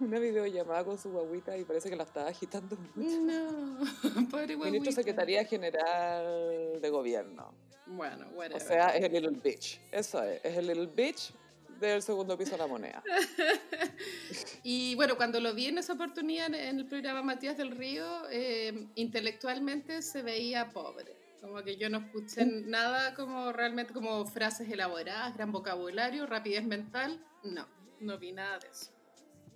una 0.00 0.18
videollamada 0.18 0.84
con 0.84 0.98
su 0.98 1.10
guaguita 1.12 1.56
y 1.56 1.64
parece 1.64 1.88
que 1.88 1.96
la 1.96 2.04
estaba 2.04 2.28
agitando 2.28 2.76
mucho. 2.96 3.20
No, 3.20 3.78
pobre 4.30 4.54
guaguita. 4.56 4.64
Ministro 4.64 4.92
Secretaría 4.92 5.44
General 5.44 6.80
de 6.80 6.90
Gobierno. 6.90 7.54
Bueno, 7.86 8.26
O 8.34 8.38
whatever. 8.38 8.60
sea, 8.60 8.88
es 8.96 9.04
el 9.04 9.12
little 9.12 9.40
bitch. 9.42 9.80
Eso 9.92 10.22
es, 10.22 10.44
es 10.44 10.56
el 10.58 10.66
little 10.66 10.86
bitch 10.88 11.32
del 11.78 12.02
segundo 12.02 12.36
piso 12.36 12.52
de 12.52 12.58
la 12.58 12.66
moneda. 12.66 13.02
y 14.62 14.94
bueno, 14.94 15.16
cuando 15.16 15.40
lo 15.40 15.54
vi 15.54 15.66
en 15.66 15.78
esa 15.78 15.92
oportunidad 15.92 16.52
en 16.54 16.78
el 16.78 16.86
programa 16.86 17.22
Matías 17.22 17.56
del 17.56 17.70
Río, 17.70 18.04
eh, 18.30 18.88
intelectualmente 18.94 20.02
se 20.02 20.22
veía 20.22 20.68
pobre. 20.70 21.16
Como 21.40 21.62
que 21.62 21.76
yo 21.76 21.88
no 21.88 21.98
escuché 21.98 22.44
mm. 22.44 22.68
nada 22.68 23.14
como 23.14 23.52
realmente 23.52 23.92
como 23.92 24.26
frases 24.26 24.70
elaboradas, 24.70 25.34
gran 25.34 25.52
vocabulario, 25.52 26.26
rapidez 26.26 26.64
mental. 26.64 27.24
No, 27.44 27.66
no 28.00 28.18
vi 28.18 28.32
nada 28.32 28.58
de 28.58 28.68
eso. 28.68 28.90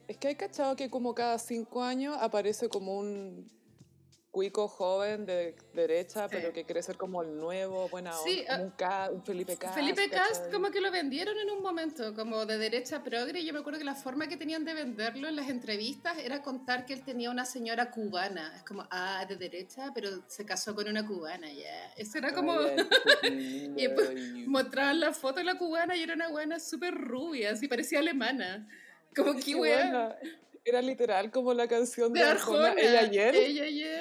Es 0.09 0.17
que 0.17 0.29
hay 0.29 0.37
cachado 0.37 0.77
que 0.77 0.91
como 0.91 1.15
cada 1.15 1.39
cinco 1.39 1.83
años 1.83 2.17
aparece 2.21 2.69
como 2.69 2.99
un 2.99 3.51
cuico 4.33 4.67
joven 4.67 5.27
de 5.27 5.55
derecha, 5.75 6.27
pero 6.27 6.55
que 6.55 6.65
quiere 6.65 6.83
ser 6.83 6.97
como 6.97 7.23
el 7.23 7.37
nuevo, 7.37 7.87
buena 7.91 8.13
sí, 8.25 8.43
ah, 8.49 9.11
un, 9.13 9.23
Felipe 9.23 9.59
Cast. 9.59 9.75
Felipe 9.75 10.09
Cast 10.09 10.51
como 10.51 10.71
que 10.71 10.81
lo 10.81 10.91
vendieron 10.91 11.39
en 11.39 11.51
un 11.51 11.63
momento, 11.63 12.15
como 12.15 12.47
de 12.47 12.57
derecha 12.57 13.03
progre. 13.05 13.45
Yo 13.45 13.53
me 13.53 13.59
acuerdo 13.59 13.79
que 13.79 13.85
la 13.85 13.95
forma 13.95 14.27
que 14.29 14.39
tenían 14.39 14.65
de 14.65 14.73
venderlo 14.73 15.29
en 15.29 15.37
las 15.37 15.51
entrevistas 15.51 16.17
era 16.17 16.41
contar 16.41 16.87
que 16.87 16.95
él 16.95 17.05
tenía 17.05 17.31
una 17.31 17.45
señora 17.45 17.91
cubana. 17.91 18.57
Es 18.57 18.63
como, 18.63 18.87
ah, 18.91 19.23
de 19.29 19.37
derecha, 19.37 19.91
pero 19.95 20.09
se 20.27 20.47
casó 20.47 20.75
con 20.75 20.89
una 20.89 21.07
cubana, 21.07 21.53
ya. 21.53 21.93
Eso 21.95 22.17
era 22.17 22.33
como... 22.33 22.55
y 23.23 23.89
mostraban 24.47 24.99
la 24.99 25.13
foto 25.13 25.41
de 25.41 25.45
la 25.45 25.59
cubana 25.59 25.95
y 25.95 26.03
era 26.03 26.15
una 26.15 26.29
buena 26.29 26.59
súper 26.59 26.95
rubia, 26.95 27.51
así 27.51 27.69
parecía 27.69 27.99
alemana. 27.99 28.67
Como 29.15 29.35
que, 29.35 29.55
era 30.65 30.81
literal 30.81 31.31
como 31.31 31.53
la 31.55 31.67
canción 31.67 32.13
de, 32.13 32.23
Arjona, 32.23 32.75
ella 32.79 33.03
y 33.11 33.19
él. 33.19 33.35
Ella 33.35 33.65
él, 33.65 33.65
bueno, 33.65 33.81
sí. 33.81 33.92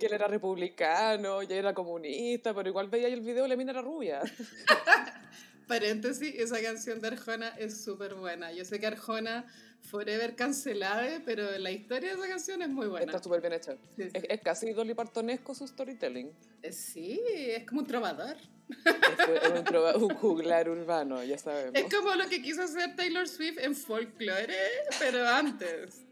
Que 0.00 0.06
él 0.06 0.14
era 0.14 0.26
republicano, 0.26 1.42
ella 1.42 1.56
era 1.56 1.74
comunista, 1.74 2.54
pero 2.54 2.70
igual 2.70 2.88
veía 2.88 3.08
el 3.08 3.20
video 3.20 3.44
y 3.44 3.48
la 3.50 3.56
mina 3.56 3.72
era 3.72 3.82
rubia. 3.82 4.22
Paréntesis, 5.68 6.34
esa 6.36 6.60
canción 6.62 7.02
de 7.02 7.08
Arjona 7.08 7.48
es 7.58 7.84
súper 7.84 8.14
buena. 8.14 8.50
Yo 8.50 8.64
sé 8.64 8.80
que 8.80 8.86
Arjona 8.86 9.44
forever 9.82 10.34
cancelada, 10.34 11.20
pero 11.26 11.58
la 11.58 11.70
historia 11.70 12.10
de 12.10 12.16
esa 12.16 12.28
canción 12.28 12.62
es 12.62 12.70
muy 12.70 12.86
buena. 12.86 13.04
Está 13.04 13.22
súper 13.22 13.42
bien 13.42 13.52
hecha. 13.52 13.76
Es, 13.98 14.40
casi 14.40 14.72
Dolly 14.72 14.94
Partonesco 14.94 15.54
su 15.54 15.68
storytelling. 15.68 16.32
Eh, 16.62 16.72
sí, 16.72 17.20
es 17.28 17.66
como 17.66 17.82
un 17.82 17.86
trovador. 17.86 18.36
Es 18.70 19.70
un, 19.70 20.04
un, 20.04 20.14
juglar 20.14 20.68
urbano, 20.70 21.22
ya 21.24 21.36
sabemos. 21.36 21.74
Es 21.74 21.94
como 21.94 22.14
lo 22.14 22.26
que 22.26 22.40
quiso 22.40 22.62
hacer 22.62 22.96
Taylor 22.96 23.28
Swift 23.28 23.58
en 23.58 23.76
folklore, 23.76 24.56
pero 24.98 25.28
antes. 25.28 26.06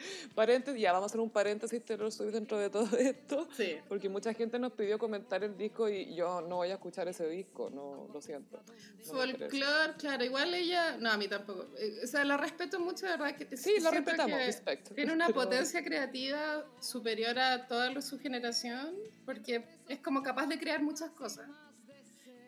Paréntesis, 0.34 0.80
ya 0.80 0.92
vamos 0.92 1.04
a 1.04 1.10
hacer 1.10 1.20
un 1.20 1.30
paréntesis 1.30 1.84
Taylor 1.84 2.10
Swift 2.10 2.32
dentro 2.32 2.58
de 2.58 2.70
todo 2.70 2.96
esto. 2.96 3.48
Sí. 3.56 3.76
Porque 3.88 4.08
mucha 4.08 4.34
gente 4.34 4.58
nos 4.58 4.72
pidió 4.72 4.98
comentar 4.98 5.42
el 5.44 5.56
disco 5.56 5.88
y 5.88 6.14
yo 6.14 6.40
no 6.42 6.56
voy 6.56 6.70
a 6.70 6.74
escuchar 6.74 7.08
ese 7.08 7.28
disco, 7.28 7.70
no 7.70 8.08
lo 8.12 8.20
siento. 8.20 8.62
Folklore, 9.02 9.94
claro, 9.98 10.24
igual 10.24 10.54
ella, 10.54 10.96
no, 10.98 11.10
a 11.10 11.16
mí 11.16 11.28
tampoco. 11.28 11.66
Eh, 11.78 12.00
o 12.04 12.06
sea, 12.06 12.24
la 12.24 12.36
respeto 12.36 12.80
mucho, 12.80 13.06
de 13.06 13.12
verdad. 13.12 13.36
Que 13.36 13.56
sí, 13.56 13.74
la 13.80 13.90
respetamos, 13.90 14.38
respecto. 14.38 14.94
Tiene 14.94 15.12
una 15.12 15.28
potencia 15.28 15.82
creativa 15.82 16.64
superior 16.80 17.38
a 17.38 17.66
toda 17.66 18.00
su 18.00 18.18
generación, 18.18 18.94
porque 19.24 19.64
es 19.88 19.98
como 20.00 20.22
capaz 20.22 20.46
de 20.46 20.58
crear 20.58 20.82
muchas 20.82 21.10
cosas. 21.10 21.48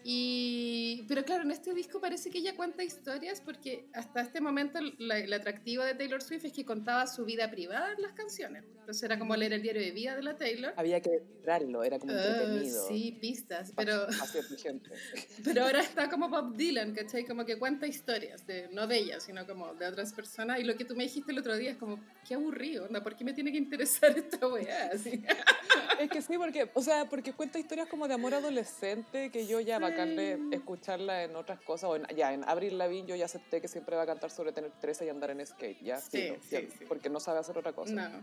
Y, 0.05 1.05
pero 1.09 1.25
claro, 1.25 1.45
en 1.45 1.51
este 1.51 1.75
disco 1.75 2.01
parece 2.01 2.31
que 2.31 2.39
ella 2.39 2.57
cuenta 2.57 2.83
historias 2.83 3.41
porque 3.41 3.87
hasta 3.93 4.23
este 4.23 4.41
momento 4.41 4.81
la, 4.99 5.17
atractivo 5.37 5.85
de 5.85 5.95
Taylor 5.95 6.23
Swift 6.23 6.45
es 6.45 6.53
que 6.53 6.65
contaba 6.65 7.07
su 7.07 7.25
vida 7.25 7.51
privada 7.51 7.93
en 7.93 8.03
las 8.03 8.13
canciones. 8.13 8.65
Entonces 8.81 9.03
era 9.05 9.19
como 9.19 9.37
leer 9.37 9.53
el 9.53 9.63
diario 9.63 9.81
de 9.81 9.93
vida 9.93 10.17
de 10.17 10.23
la 10.23 10.37
Taylor. 10.37 10.75
Había 10.77 11.01
que 11.01 11.11
entrarlo, 11.15 11.85
era 11.85 11.99
como 11.99 12.13
entretenido. 12.13 12.89
Sí, 12.89 13.17
pistas, 13.21 13.73
pero... 13.77 14.07
pero 15.45 15.65
ahora 15.65 15.81
está 15.81 16.09
como 16.09 16.29
Bob 16.29 16.57
Dylan, 16.57 16.93
¿cachai? 16.95 17.25
Como 17.25 17.45
que 17.45 17.59
cuenta 17.59 17.87
historias, 17.87 18.47
de, 18.47 18.69
no 18.73 18.87
de 18.87 18.99
ella, 18.99 19.21
sino 19.21 19.47
como 19.47 19.75
de 19.75 19.87
otras 19.87 20.13
personas. 20.13 20.59
Y 20.59 20.65
lo 20.65 20.77
que 20.77 20.85
tú 20.85 20.97
me 20.97 21.05
dijiste 21.05 21.31
el 21.31 21.39
otro 21.39 21.57
día 21.57 21.73
es 21.73 21.77
como, 21.77 22.01
qué 22.27 22.35
aburrido, 22.35 22.89
¿no? 22.91 23.03
¿por 23.03 23.17
qué 23.17 23.25
me 23.25 23.33
tiene 23.33 23.53
que 23.53 23.59
interesar 23.59 24.11
esta 24.19 24.47
weá? 24.47 24.91
Así. 24.93 25.23
es 26.01 26.11
que 26.11 26.23
sí, 26.23 26.39
porque, 26.39 26.71
o 26.75 26.83
sea, 26.83 27.09
porque 27.09 27.33
cuenta 27.33 27.59
historias 27.59 27.89
como 27.89 28.09
de 28.09 28.15
amor 28.15 28.35
adolescente 28.35 29.31
que 29.31 29.47
yo 29.47 29.61
ya 29.61 29.79
bacán 29.93 30.17
de 30.17 30.39
escucharla 30.51 31.25
en 31.25 31.37
otras 31.37 31.61
cosas. 31.61 31.91
O 31.91 31.97
ya, 32.15 32.33
en 32.33 32.45
Abril 32.49 32.79
Lavigne 32.79 33.09
yo 33.09 33.17
ya 33.17 33.27
acepté 33.27 33.61
que 33.61 33.69
siempre 33.69 33.97
va 33.97 34.03
a 34.03 34.07
cantar 34.07 34.31
sobre 34.31 34.53
tener 34.53 34.71
13 34.81 35.07
y 35.07 35.09
andar 35.09 35.31
en 35.31 35.47
skate, 35.47 35.83
ya, 35.83 35.99
sí, 35.99 36.35
sí, 36.43 36.69
porque 36.89 37.09
no 37.09 37.21
sabe 37.21 37.39
hacer 37.39 37.57
otra 37.57 37.73
cosa. 37.73 38.23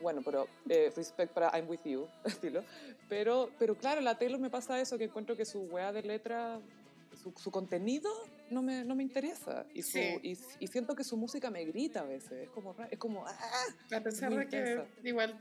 Bueno, 0.00 0.22
pero 0.24 0.46
eh, 0.68 0.92
respect 0.94 1.32
para 1.32 1.50
I'm 1.58 1.68
With 1.68 1.80
You, 1.84 2.06
estilo. 2.24 2.62
Pero, 3.08 3.50
pero 3.58 3.76
claro, 3.76 4.00
la 4.00 4.16
Taylor 4.16 4.38
me 4.38 4.50
pasa 4.50 4.80
eso, 4.80 4.96
que 4.96 5.04
encuentro 5.04 5.36
que 5.36 5.44
su 5.44 5.62
wea 5.62 5.92
de 5.92 6.02
letra, 6.02 6.60
su, 7.20 7.32
su 7.32 7.50
contenido 7.50 8.08
no 8.50 8.62
me, 8.62 8.84
no 8.84 8.94
me 8.94 9.02
interesa. 9.02 9.66
Y, 9.74 9.82
su, 9.82 9.98
y, 9.98 10.38
y, 10.60 10.66
siento 10.68 10.94
que 10.94 11.02
su 11.02 11.16
música 11.16 11.50
me 11.50 11.64
grita 11.64 12.00
a 12.00 12.04
veces. 12.04 12.44
Es 12.44 12.50
como, 12.50 12.76
es 12.88 12.98
como 12.98 13.26
¡ah! 13.26 13.96
A 13.96 14.00
pesar 14.00 14.32
de 14.32 14.46
que 14.46 14.84
igual 15.02 15.36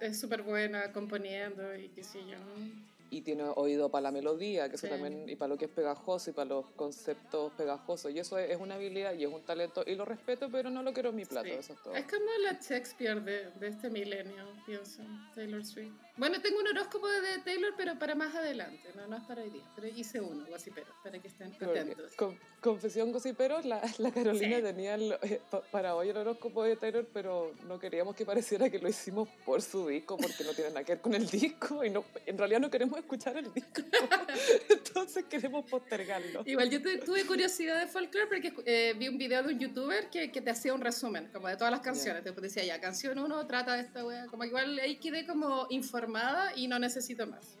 es 0.00 0.18
súper 0.18 0.42
buena 0.42 0.92
componiendo 0.92 1.76
y 1.76 1.88
qué 1.90 2.02
sé 2.02 2.18
yo 2.26 2.38
y 3.12 3.20
tiene 3.20 3.44
oído 3.56 3.90
para 3.90 4.04
la 4.04 4.10
melodía, 4.10 4.70
que 4.70 4.76
eso 4.76 4.88
también, 4.88 5.28
y 5.28 5.36
para 5.36 5.50
lo 5.50 5.58
que 5.58 5.66
es 5.66 5.70
pegajoso 5.70 6.30
y 6.30 6.32
para 6.32 6.48
los 6.48 6.66
conceptos 6.76 7.52
pegajosos. 7.52 8.10
Y 8.10 8.18
eso 8.18 8.38
es, 8.38 8.58
una 8.58 8.76
habilidad 8.76 9.12
y 9.12 9.24
es 9.24 9.30
un 9.30 9.42
talento, 9.42 9.84
y 9.86 9.94
lo 9.94 10.06
respeto, 10.06 10.48
pero 10.50 10.70
no 10.70 10.82
lo 10.82 10.94
quiero 10.94 11.10
en 11.10 11.16
mi 11.16 11.26
plato. 11.26 11.48
Eso 11.48 11.74
es, 11.74 11.82
todo. 11.82 11.94
es 11.94 12.06
como 12.06 12.24
la 12.42 12.58
Shakespeare 12.58 13.20
de, 13.20 13.50
de 13.50 13.68
este 13.68 13.90
milenio, 13.90 14.46
pienso, 14.64 15.02
Taylor 15.34 15.62
Swift. 15.62 15.92
Bueno, 16.14 16.42
tengo 16.42 16.60
un 16.60 16.66
horóscopo 16.68 17.08
de 17.08 17.38
Taylor, 17.42 17.72
pero 17.74 17.98
para 17.98 18.14
más 18.14 18.34
adelante, 18.34 18.90
no, 18.94 19.06
no 19.06 19.16
es 19.16 19.22
para 19.22 19.42
hoy 19.42 19.48
día. 19.48 19.62
Pero 19.74 19.86
hice 19.88 20.20
uno, 20.20 20.44
gossipero, 20.46 20.86
para 21.02 21.18
que 21.18 21.28
estén 21.28 21.54
atentos. 21.54 22.14
Con, 22.16 22.38
confesión 22.60 23.12
gossipero, 23.12 23.62
la, 23.62 23.80
la 23.96 24.12
Carolina 24.12 24.60
tenía 24.60 24.96
eh, 24.96 25.40
para 25.70 25.96
hoy 25.96 26.10
el 26.10 26.16
horóscopo 26.18 26.64
de 26.64 26.76
Taylor, 26.76 27.08
pero 27.14 27.54
no 27.66 27.78
queríamos 27.78 28.14
que 28.14 28.26
pareciera 28.26 28.68
que 28.68 28.78
lo 28.78 28.90
hicimos 28.90 29.26
por 29.46 29.62
su 29.62 29.88
disco, 29.88 30.18
porque 30.18 30.44
no 30.44 30.52
tiene 30.52 30.68
nada 30.70 30.84
que 30.84 30.92
ver 30.92 31.00
con 31.00 31.14
el 31.14 31.26
disco, 31.26 31.82
y 31.82 31.88
no, 31.88 32.04
en 32.26 32.36
realidad 32.36 32.60
no 32.60 32.70
queremos 32.70 32.98
escuchar 32.98 33.38
el 33.38 33.52
disco. 33.52 33.80
Entonces 34.68 35.24
queremos 35.24 35.64
postergarlo. 35.64 36.42
Igual 36.44 36.68
yo 36.68 36.82
tuve 36.82 37.24
curiosidad 37.24 37.80
de 37.80 37.86
folklore 37.86 38.26
porque 38.26 38.52
eh, 38.66 38.94
vi 38.98 39.08
un 39.08 39.16
video 39.16 39.42
de 39.42 39.54
un 39.54 39.58
youtuber 39.58 40.10
que, 40.10 40.30
que, 40.30 40.42
te 40.42 40.50
hacía 40.50 40.74
un 40.74 40.82
resumen, 40.82 41.30
como 41.32 41.48
de 41.48 41.56
todas 41.56 41.70
las 41.70 41.80
canciones. 41.80 42.22
Te 42.22 42.32
decía, 42.32 42.64
ya, 42.64 42.80
canción 42.82 43.18
1 43.18 43.46
trata 43.46 43.76
de 43.76 43.80
esta 43.80 44.04
wea. 44.04 44.26
Como 44.26 44.44
igual 44.44 44.78
ahí 44.78 44.96
quedé 44.96 45.26
como 45.26 45.66
informada 45.70 46.01
y 46.56 46.68
no 46.68 46.78
necesito 46.78 47.26
más. 47.26 47.56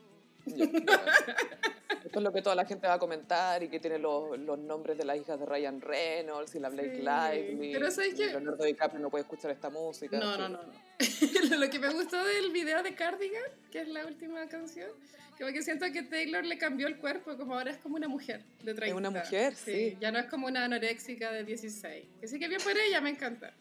Esto 0.46 2.18
es 2.18 2.22
lo 2.22 2.32
que 2.32 2.42
toda 2.42 2.56
la 2.56 2.64
gente 2.64 2.86
va 2.86 2.94
a 2.94 2.98
comentar 2.98 3.62
y 3.62 3.68
que 3.68 3.78
tiene 3.78 3.98
los, 3.98 4.38
los 4.38 4.58
nombres 4.58 4.98
de 4.98 5.04
las 5.04 5.16
hijas 5.16 5.38
de 5.38 5.46
Ryan 5.46 5.80
Reynolds 5.80 6.54
y 6.54 6.58
la 6.58 6.68
Blake 6.68 6.98
Lively. 6.98 7.72
Pero 7.72 7.90
¿sabes 7.90 8.14
que 8.14 8.26
Leonardo 8.26 8.64
DiCaprio 8.64 9.00
no 9.00 9.10
puede 9.10 9.22
escuchar 9.22 9.50
esta 9.50 9.70
música. 9.70 10.18
No, 10.18 10.36
no, 10.36 10.48
no. 10.48 10.58
no. 10.62 10.72
lo 11.58 11.70
que 11.70 11.78
me 11.78 11.90
gustó 11.90 12.22
del 12.24 12.50
video 12.50 12.82
de 12.82 12.94
Cardigan, 12.94 13.42
que 13.70 13.82
es 13.82 13.88
la 13.88 14.04
última 14.04 14.48
canción, 14.48 14.90
como 15.38 15.52
que 15.52 15.62
siento 15.62 15.86
que 15.92 16.02
Taylor 16.02 16.44
le 16.44 16.58
cambió 16.58 16.86
el 16.86 16.98
cuerpo, 16.98 17.36
como 17.36 17.54
ahora 17.54 17.70
es 17.70 17.78
como 17.78 17.96
una 17.96 18.08
mujer 18.08 18.42
de 18.62 18.74
30. 18.74 18.86
Es 18.86 18.92
una 18.92 19.10
mujer, 19.10 19.54
sí. 19.54 19.96
Ya 20.00 20.10
no 20.12 20.18
es 20.18 20.26
como 20.26 20.46
una 20.46 20.64
anoréxica 20.64 21.30
de 21.32 21.44
16. 21.44 22.04
Así 22.22 22.38
que 22.38 22.48
bien 22.48 22.60
por 22.62 22.76
ella, 22.76 23.00
me 23.00 23.10
encanta. 23.10 23.52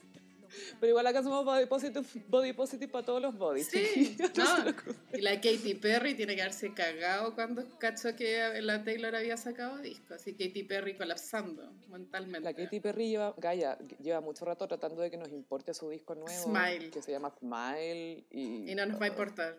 Pero 0.79 0.89
igual 0.89 1.07
acá 1.07 1.23
somos 1.23 1.45
body 1.45 1.65
positive, 1.65 2.05
body 2.27 2.53
positive 2.53 2.91
para 2.91 3.05
todos 3.05 3.21
los 3.21 3.37
bodies. 3.37 3.67
Sí, 3.67 4.17
no. 4.37 4.73
Y 5.13 5.21
la 5.21 5.35
Katy 5.35 5.75
Perry 5.75 6.15
tiene 6.15 6.35
que 6.35 6.41
haberse 6.41 6.73
cagado 6.73 7.35
cuando 7.35 7.63
cachó 7.79 8.15
que 8.15 8.61
la 8.61 8.83
Taylor 8.83 9.15
había 9.15 9.37
sacado 9.37 9.77
disco. 9.79 10.13
Así 10.13 10.33
Katy 10.33 10.63
Perry 10.63 10.95
colapsando 10.95 11.71
mentalmente. 11.89 12.41
La 12.41 12.53
Katy 12.53 12.79
Perry 12.79 13.09
lleva, 13.09 13.33
Gaia, 13.37 13.77
lleva 14.01 14.21
mucho 14.21 14.45
rato 14.45 14.67
tratando 14.67 15.01
de 15.01 15.11
que 15.11 15.17
nos 15.17 15.29
importe 15.29 15.73
su 15.73 15.89
disco 15.89 16.15
nuevo. 16.15 16.43
Smile. 16.43 16.89
Que 16.89 17.01
se 17.01 17.11
llama 17.11 17.33
Smile. 17.39 18.25
Y, 18.31 18.71
y 18.71 18.75
no 18.75 18.85
nos 18.85 18.99
va 19.01 19.05
a 19.05 19.09
importar. 19.09 19.57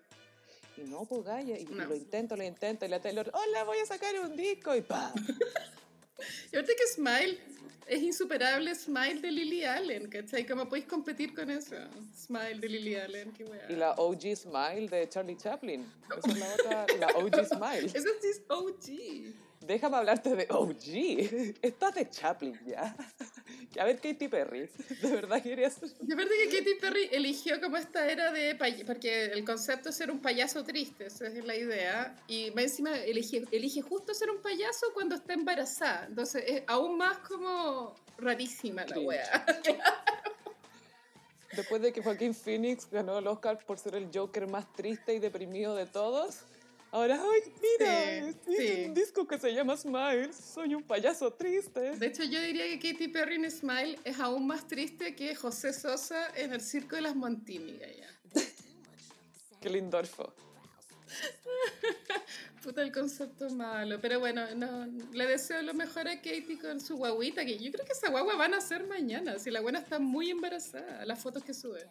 Y 0.76 0.88
no, 0.88 1.04
pues 1.04 1.24
Gaia. 1.24 1.58
Y, 1.58 1.66
lo 1.66 1.94
intento, 1.94 2.36
lo 2.36 2.44
intento. 2.44 2.84
Y 2.84 2.88
la 2.88 3.00
Taylor, 3.00 3.30
hola, 3.32 3.64
voy 3.64 3.78
a 3.78 3.86
sacar 3.86 4.14
un 4.20 4.36
disco. 4.36 4.74
Y 4.74 4.82
pa. 4.82 5.12
y 6.52 6.56
ahorita 6.56 6.72
que 6.74 6.86
Smile 6.94 7.38
es 7.86 8.02
insuperable 8.02 8.74
Smile 8.74 9.20
de 9.20 9.30
Lily 9.30 9.64
Allen, 9.64 10.08
¿cachai? 10.08 10.46
¿Cómo 10.46 10.68
podéis 10.68 10.86
competir 10.86 11.34
con 11.34 11.50
eso? 11.50 11.76
Smile 12.14 12.60
de 12.60 12.68
Lily 12.68 12.96
Allen, 12.96 13.32
qué 13.32 13.44
weá. 13.44 13.66
Y 13.70 13.76
la 13.76 13.92
OG 13.92 14.36
Smile 14.36 14.88
de 14.88 15.08
Charlie 15.08 15.36
Chaplin. 15.36 15.90
Esa 16.16 16.30
es 16.30 16.38
la 16.38 16.54
otra, 16.54 16.86
la 16.98 17.06
OG 17.08 17.46
Smile. 17.46 17.86
Esa 17.94 18.08
sí 18.20 18.28
es 18.28 18.42
OG. 18.48 19.47
Déjame 19.68 19.98
hablarte 19.98 20.34
de 20.34 20.46
OG. 20.48 21.58
Estás 21.60 21.94
de 21.94 22.08
Chaplin 22.08 22.58
ya. 22.66 22.96
A 23.78 23.84
ver, 23.84 24.00
Katy 24.00 24.28
Perry. 24.28 24.70
¿De 25.02 25.10
verdad 25.10 25.42
querías? 25.42 25.78
De 26.00 26.14
verdad 26.14 26.32
que 26.42 26.58
Katy 26.58 26.74
Perry 26.80 27.10
eligió 27.12 27.60
como 27.60 27.76
esta 27.76 28.10
era 28.10 28.32
de. 28.32 28.56
Porque 28.86 29.26
el 29.26 29.44
concepto 29.44 29.90
es 29.90 29.96
ser 29.96 30.10
un 30.10 30.20
payaso 30.20 30.64
triste, 30.64 31.08
esa 31.08 31.26
es 31.26 31.44
la 31.44 31.54
idea. 31.54 32.16
Y 32.28 32.50
encima 32.58 32.96
elige, 32.96 33.44
elige 33.50 33.82
justo 33.82 34.14
ser 34.14 34.30
un 34.30 34.40
payaso 34.40 34.86
cuando 34.94 35.16
está 35.16 35.34
embarazada. 35.34 36.06
Entonces 36.06 36.44
es 36.46 36.62
aún 36.66 36.96
más 36.96 37.18
como 37.18 37.94
rarísima 38.16 38.86
la 38.86 38.98
wea. 39.00 39.44
Después 41.54 41.82
de 41.82 41.92
que 41.92 42.02
Joaquín 42.02 42.34
Phoenix 42.34 42.88
ganó 42.90 43.18
el 43.18 43.26
Oscar 43.26 43.58
por 43.66 43.78
ser 43.78 43.96
el 43.96 44.08
Joker 44.14 44.46
más 44.46 44.72
triste 44.72 45.12
y 45.12 45.18
deprimido 45.18 45.74
de 45.74 45.84
todos 45.84 46.47
Ahora, 46.90 47.20
ay, 47.22 47.52
mira, 47.60 48.32
sí, 48.46 48.84
un 48.86 48.94
disco 48.94 49.26
que 49.26 49.38
se 49.38 49.52
llama 49.52 49.76
Smile, 49.76 50.32
soy 50.32 50.74
un 50.74 50.82
payaso 50.82 51.30
triste. 51.30 51.96
De 51.96 52.06
hecho, 52.06 52.24
yo 52.24 52.40
diría 52.40 52.64
que 52.64 52.92
Katy 52.92 53.08
Perry 53.08 53.34
en 53.34 53.50
Smile 53.50 53.98
es 54.04 54.18
aún 54.18 54.46
más 54.46 54.66
triste 54.66 55.14
que 55.14 55.34
José 55.34 55.74
Sosa 55.74 56.28
en 56.34 56.54
el 56.54 56.62
Circo 56.62 56.96
de 56.96 57.02
las 57.02 57.14
Montímigas. 57.14 57.90
Qué 59.60 59.68
lindorfo. 59.68 60.32
Puta 62.62 62.82
el 62.82 62.92
concepto 62.92 63.50
malo. 63.50 64.00
Pero 64.00 64.20
bueno, 64.20 64.54
no, 64.54 64.86
le 65.12 65.26
deseo 65.26 65.60
lo 65.62 65.74
mejor 65.74 66.08
a 66.08 66.16
Katie 66.16 66.58
con 66.58 66.80
su 66.80 66.96
guaguita, 66.96 67.44
que 67.44 67.58
yo 67.58 67.70
creo 67.70 67.84
que 67.84 67.92
esa 67.92 68.10
guagua 68.10 68.36
van 68.36 68.54
a 68.54 68.62
ser 68.62 68.86
mañana. 68.86 69.38
Si 69.38 69.50
la 69.50 69.60
buena 69.60 69.80
está 69.80 69.98
muy 69.98 70.30
embarazada, 70.30 71.04
las 71.04 71.18
fotos 71.18 71.42
que 71.42 71.52
sube. 71.52 71.86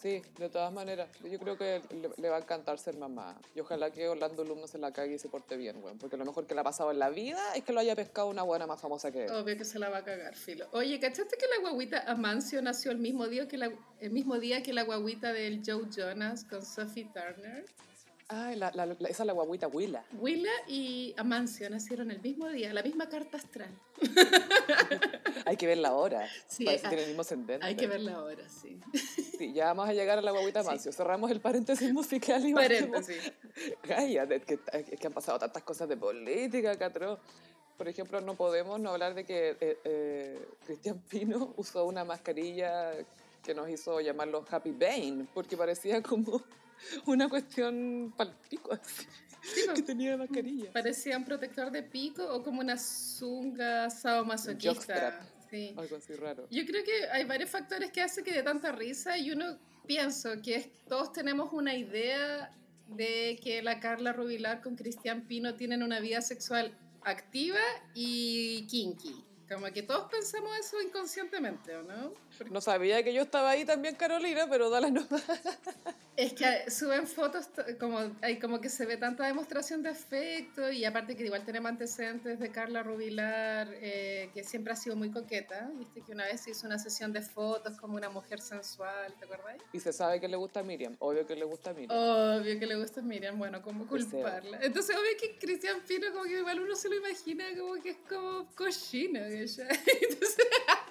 Sí, 0.00 0.22
de 0.38 0.48
todas 0.48 0.72
maneras. 0.72 1.08
Yo 1.28 1.38
creo 1.38 1.58
que 1.58 1.82
le, 2.16 2.28
va 2.28 2.36
a 2.36 2.40
encantar 2.40 2.78
ser 2.78 2.96
mamá. 2.96 3.36
Y 3.54 3.60
ojalá 3.60 3.90
que 3.90 4.08
Orlando 4.08 4.44
Bloom 4.44 4.60
no 4.60 4.66
se 4.68 4.78
la 4.78 4.92
cague 4.92 5.14
y 5.14 5.18
se 5.18 5.28
porte 5.28 5.56
bien, 5.56 5.80
güey. 5.80 5.94
Porque 5.96 6.16
lo 6.16 6.24
mejor 6.24 6.46
que 6.46 6.54
le 6.54 6.60
ha 6.60 6.64
pasado 6.64 6.92
en 6.92 7.00
la 7.00 7.10
vida 7.10 7.40
es 7.56 7.64
que 7.64 7.72
lo 7.72 7.80
haya 7.80 7.96
pescado 7.96 8.28
una 8.28 8.42
buena 8.42 8.66
más 8.66 8.80
famosa 8.80 9.10
que 9.10 9.24
él. 9.24 9.32
Obvio 9.32 9.56
que 9.56 9.64
se 9.64 9.78
la 9.78 9.88
va 9.88 9.98
a 9.98 10.04
cagar, 10.04 10.36
filo. 10.36 10.68
Oye, 10.72 11.00
¿cachaste 11.00 11.36
que 11.36 11.46
la 11.46 11.68
guaguita 11.68 12.04
Amancio 12.06 12.62
nació 12.62 12.92
el 12.92 12.98
mismo 12.98 13.26
día 13.26 13.48
que 13.48 13.58
la, 13.58 13.72
el 13.98 14.10
mismo 14.10 14.38
día 14.38 14.62
que 14.62 14.72
la 14.72 14.84
guaguita 14.84 15.32
del 15.32 15.62
Joe 15.66 15.88
Jonas 15.90 16.44
con 16.44 16.64
Sophie 16.64 17.10
Turner? 17.12 17.64
Ah, 18.30 18.52
la, 18.54 18.70
la, 18.74 18.84
esa 19.08 19.22
es 19.22 19.26
la 19.26 19.32
guaguita 19.32 19.68
Willa. 19.68 20.04
Willa 20.20 20.50
y 20.66 21.14
Amancio 21.16 21.70
nacieron 21.70 22.10
el 22.10 22.20
mismo 22.20 22.46
día, 22.48 22.74
la 22.74 22.82
misma 22.82 23.08
carta 23.08 23.38
astral. 23.38 23.70
hay 25.46 25.56
que 25.56 25.66
verla 25.66 25.88
ahora. 25.88 26.28
Sí, 26.46 26.66
para 26.66 26.76
ah, 26.90 26.92
el 26.92 27.06
mismo 27.06 27.22
ascendente. 27.22 27.64
Hay 27.64 27.74
que 27.74 27.86
verla 27.86 28.16
ahora, 28.16 28.46
sí. 28.50 28.78
Sí, 29.38 29.54
ya 29.54 29.66
vamos 29.68 29.88
a 29.88 29.94
llegar 29.94 30.18
a 30.18 30.20
la 30.22 30.30
guaguita 30.32 30.60
Amancio. 30.60 30.92
Cerramos 30.92 31.30
el 31.30 31.40
paréntesis 31.40 31.90
musical 31.90 32.46
y 32.46 32.52
Paréntesis. 32.52 33.32
Calla, 33.80 34.28
que, 34.40 34.58
que 34.58 35.06
han 35.06 35.14
pasado 35.14 35.38
tantas 35.38 35.62
cosas 35.62 35.88
de 35.88 35.96
política, 35.96 36.76
Catro. 36.76 37.18
Por 37.78 37.88
ejemplo, 37.88 38.20
no 38.20 38.34
podemos 38.34 38.78
no 38.78 38.90
hablar 38.90 39.14
de 39.14 39.24
que 39.24 39.56
eh, 39.58 39.78
eh, 39.84 40.48
Cristian 40.66 41.00
Pino 41.08 41.54
usó 41.56 41.86
una 41.86 42.04
mascarilla 42.04 42.92
que 43.42 43.54
nos 43.54 43.70
hizo 43.70 44.00
llamarlo 44.02 44.44
Happy 44.50 44.72
Bane, 44.72 45.26
porque 45.32 45.56
parecía 45.56 46.02
como 46.02 46.42
una 47.06 47.28
cuestión 47.28 48.12
palpico 48.16 48.72
así, 48.72 49.06
que 49.74 49.82
tenía 49.82 50.16
mascarilla. 50.16 50.72
Parecía 50.72 51.16
un 51.16 51.24
protector 51.24 51.70
de 51.70 51.82
pico 51.82 52.24
o 52.24 52.42
como 52.42 52.60
una 52.60 52.76
zunga 52.76 53.90
sadomasoquista. 53.90 55.20
Sí. 55.50 55.74
Algo 55.76 55.96
así 55.96 56.14
raro. 56.14 56.46
Yo 56.50 56.66
creo 56.66 56.84
que 56.84 57.08
hay 57.10 57.24
varios 57.24 57.50
factores 57.50 57.90
que 57.90 58.02
hacen 58.02 58.22
que 58.22 58.32
de 58.32 58.42
tanta 58.42 58.70
risa 58.72 59.16
y 59.16 59.30
uno 59.30 59.58
pienso 59.86 60.30
que 60.42 60.70
todos 60.88 61.12
tenemos 61.12 61.52
una 61.52 61.74
idea 61.74 62.54
de 62.88 63.38
que 63.42 63.62
la 63.62 63.80
Carla 63.80 64.12
Rubilar 64.12 64.60
con 64.60 64.76
Cristian 64.76 65.22
Pino 65.26 65.54
tienen 65.54 65.82
una 65.82 66.00
vida 66.00 66.20
sexual 66.20 66.76
activa 67.02 67.60
y 67.94 68.66
kinky. 68.66 69.24
Como 69.48 69.66
que 69.72 69.82
todos 69.82 70.10
pensamos 70.10 70.50
eso 70.58 70.80
inconscientemente, 70.82 71.74
¿o 71.76 71.82
no? 71.82 72.12
No 72.50 72.60
sabía 72.60 73.02
que 73.02 73.12
yo 73.12 73.22
estaba 73.22 73.50
ahí 73.50 73.64
también, 73.64 73.94
Carolina, 73.94 74.46
pero 74.48 74.70
dale 74.70 74.90
no. 74.90 75.06
Es 76.18 76.32
que 76.32 76.68
suben 76.68 77.06
fotos, 77.06 77.48
como, 77.78 78.00
hay 78.22 78.40
como 78.40 78.60
que 78.60 78.68
se 78.68 78.86
ve 78.86 78.96
tanta 78.96 79.24
demostración 79.24 79.84
de 79.84 79.90
afecto 79.90 80.68
y 80.68 80.84
aparte 80.84 81.16
que 81.16 81.24
igual 81.24 81.44
tenemos 81.44 81.70
antecedentes 81.70 82.40
de 82.40 82.50
Carla 82.50 82.82
Rubilar, 82.82 83.68
eh, 83.74 84.28
que 84.34 84.42
siempre 84.42 84.72
ha 84.72 84.76
sido 84.76 84.96
muy 84.96 85.12
coqueta, 85.12 85.70
viste 85.74 86.02
que 86.02 86.10
una 86.10 86.24
vez 86.24 86.44
hizo 86.48 86.66
una 86.66 86.80
sesión 86.80 87.12
de 87.12 87.22
fotos 87.22 87.78
como 87.78 87.94
una 87.94 88.10
mujer 88.10 88.40
sensual, 88.40 89.14
¿te 89.16 89.26
acuerdas? 89.26 89.58
Y 89.72 89.78
se 89.78 89.92
sabe 89.92 90.18
que 90.18 90.26
le 90.26 90.36
gusta 90.36 90.58
a 90.58 90.62
Miriam, 90.64 90.96
obvio 90.98 91.24
que 91.24 91.36
le 91.36 91.44
gusta 91.44 91.70
a 91.70 91.74
Miriam. 91.74 91.96
Obvio 91.96 92.58
que 92.58 92.66
le 92.66 92.74
gusta 92.74 92.98
a 92.98 93.04
Miriam, 93.04 93.38
bueno, 93.38 93.62
¿cómo 93.62 93.86
culparla? 93.86 94.58
Entonces, 94.60 94.96
obvio 94.96 95.16
que 95.20 95.38
Cristian 95.38 95.80
Pino 95.86 96.12
como 96.12 96.24
que 96.24 96.38
igual 96.40 96.58
uno 96.58 96.74
se 96.74 96.88
lo 96.88 96.96
imagina 96.96 97.44
como 97.56 97.80
que 97.80 97.90
es 97.90 97.98
como 98.08 98.44
cochino, 98.56 99.20
Entonces, 99.24 100.36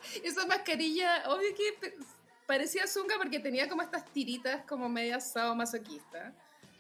esa 0.24 0.46
mascarilla, 0.46 1.30
obvio 1.38 1.56
que 1.56 1.94
parecía 2.46 2.88
zunga 2.88 3.16
porque 3.18 3.40
tenía 3.40 3.70
como 3.70 3.82
estas 3.82 4.06
tiritas 4.12 4.66
como 4.66 4.90
media 4.90 5.20
masoquista. 5.56 6.34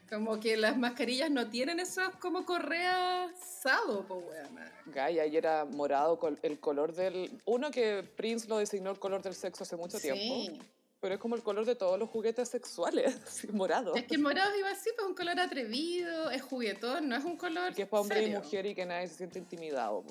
Como 0.10 0.39
que 0.39 0.56
las 0.56 0.78
mascarillas 0.78 1.30
no 1.30 1.50
tienen 1.50 1.82
esos 1.82 2.10
como 2.22 2.46
correas 2.46 3.30
sado, 3.62 4.06
pues 4.08 4.24
weona. 4.26 4.72
Gaia, 4.86 5.26
y 5.26 5.36
era 5.36 5.65
morado 5.65 6.17
el 6.43 6.60
color 6.62 6.93
del... 6.93 7.30
Uno 7.43 7.72
que 7.72 8.04
Prince 8.15 8.48
lo 8.48 8.58
designó 8.58 8.89
el 8.91 9.00
color 9.00 9.22
del 9.22 9.36
sexo 9.36 9.63
hace 9.63 9.76
mucho 9.76 10.00
sí. 10.00 10.10
tiempo. 10.10 10.63
Pero 11.02 11.15
es 11.15 11.20
como 11.20 11.36
el 11.36 11.43
color 11.43 11.65
de 11.65 11.76
todos 11.76 12.00
los 12.00 12.10
juguetes 12.10 12.48
sexuales, 12.48 13.15
morado. 13.54 13.96
Es 13.96 14.06
que 14.06 14.15
el 14.15 14.22
morado 14.22 14.58
iba 14.58 14.72
así, 14.72 14.89
pues 14.96 15.08
un 15.08 15.13
color 15.13 15.39
atrevido, 15.41 16.32
es 16.32 16.41
juguetón, 16.41 17.10
no 17.10 17.17
es 17.17 17.26
un 17.26 17.36
color. 17.36 17.76
Que 17.76 17.82
es 17.82 17.88
para 17.89 18.02
hombre 18.02 18.24
y 18.24 18.32
mujer 18.32 18.65
y 18.65 18.74
que 18.74 18.86
nadie 18.86 19.10
se 19.10 19.15
siente 19.15 19.39
intimidado 19.39 20.06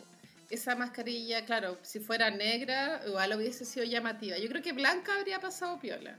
esa 0.50 0.76
mascarilla, 0.76 1.44
claro, 1.44 1.78
si 1.82 2.00
fuera 2.00 2.30
negra, 2.30 3.00
igual 3.06 3.36
hubiese 3.36 3.64
sido 3.64 3.84
llamativa. 3.84 4.38
Yo 4.38 4.48
creo 4.48 4.62
que 4.62 4.72
blanca 4.72 5.16
habría 5.16 5.40
pasado 5.40 5.78
piola. 5.78 6.18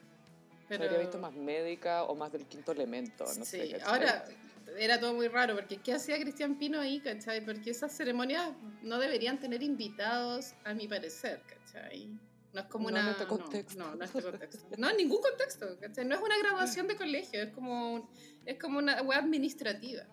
Pero... 0.68 0.84
Habría 0.84 1.00
visto 1.00 1.18
más 1.18 1.34
médica 1.34 2.04
o 2.04 2.16
más 2.16 2.32
del 2.32 2.46
quinto 2.46 2.72
elemento, 2.72 3.26
no 3.38 3.46
sí. 3.46 3.74
Ahora, 3.86 4.26
era 4.78 5.00
todo 5.00 5.14
muy 5.14 5.30
raro, 5.30 5.56
porque 5.56 5.78
¿qué 5.78 5.94
hacía 5.94 6.20
Cristian 6.20 6.58
Pino 6.58 6.80
ahí, 6.80 7.00
cachai? 7.00 7.44
Porque 7.46 7.70
esas 7.70 7.96
ceremonias 7.96 8.52
no 8.82 9.00
deberían 9.00 9.40
tener 9.40 9.64
invitados, 9.64 10.54
a 10.66 10.74
mi 10.74 10.88
parecer, 10.88 11.42
cachai. 11.48 12.10
No 12.54 12.62
es 12.62 12.68
como 12.68 12.92
no 12.92 13.00
una... 13.00 13.12
Este 13.12 13.28
contexto. 13.28 13.80
No, 13.80 13.96
no, 13.96 14.04
este 14.04 14.22
contexto. 14.22 14.68
No, 14.78 14.94
ningún 14.94 15.22
contexto, 15.22 15.80
¿cachai? 15.80 16.06
No 16.06 16.16
es 16.16 16.22
una 16.22 16.38
graduación 16.38 16.88
de 16.88 16.98
colegio, 16.98 17.42
es 17.44 17.54
como, 17.54 18.10
es 18.46 18.60
como 18.60 18.80
una 18.80 19.02
web 19.04 19.20
administrativa. 19.20 20.04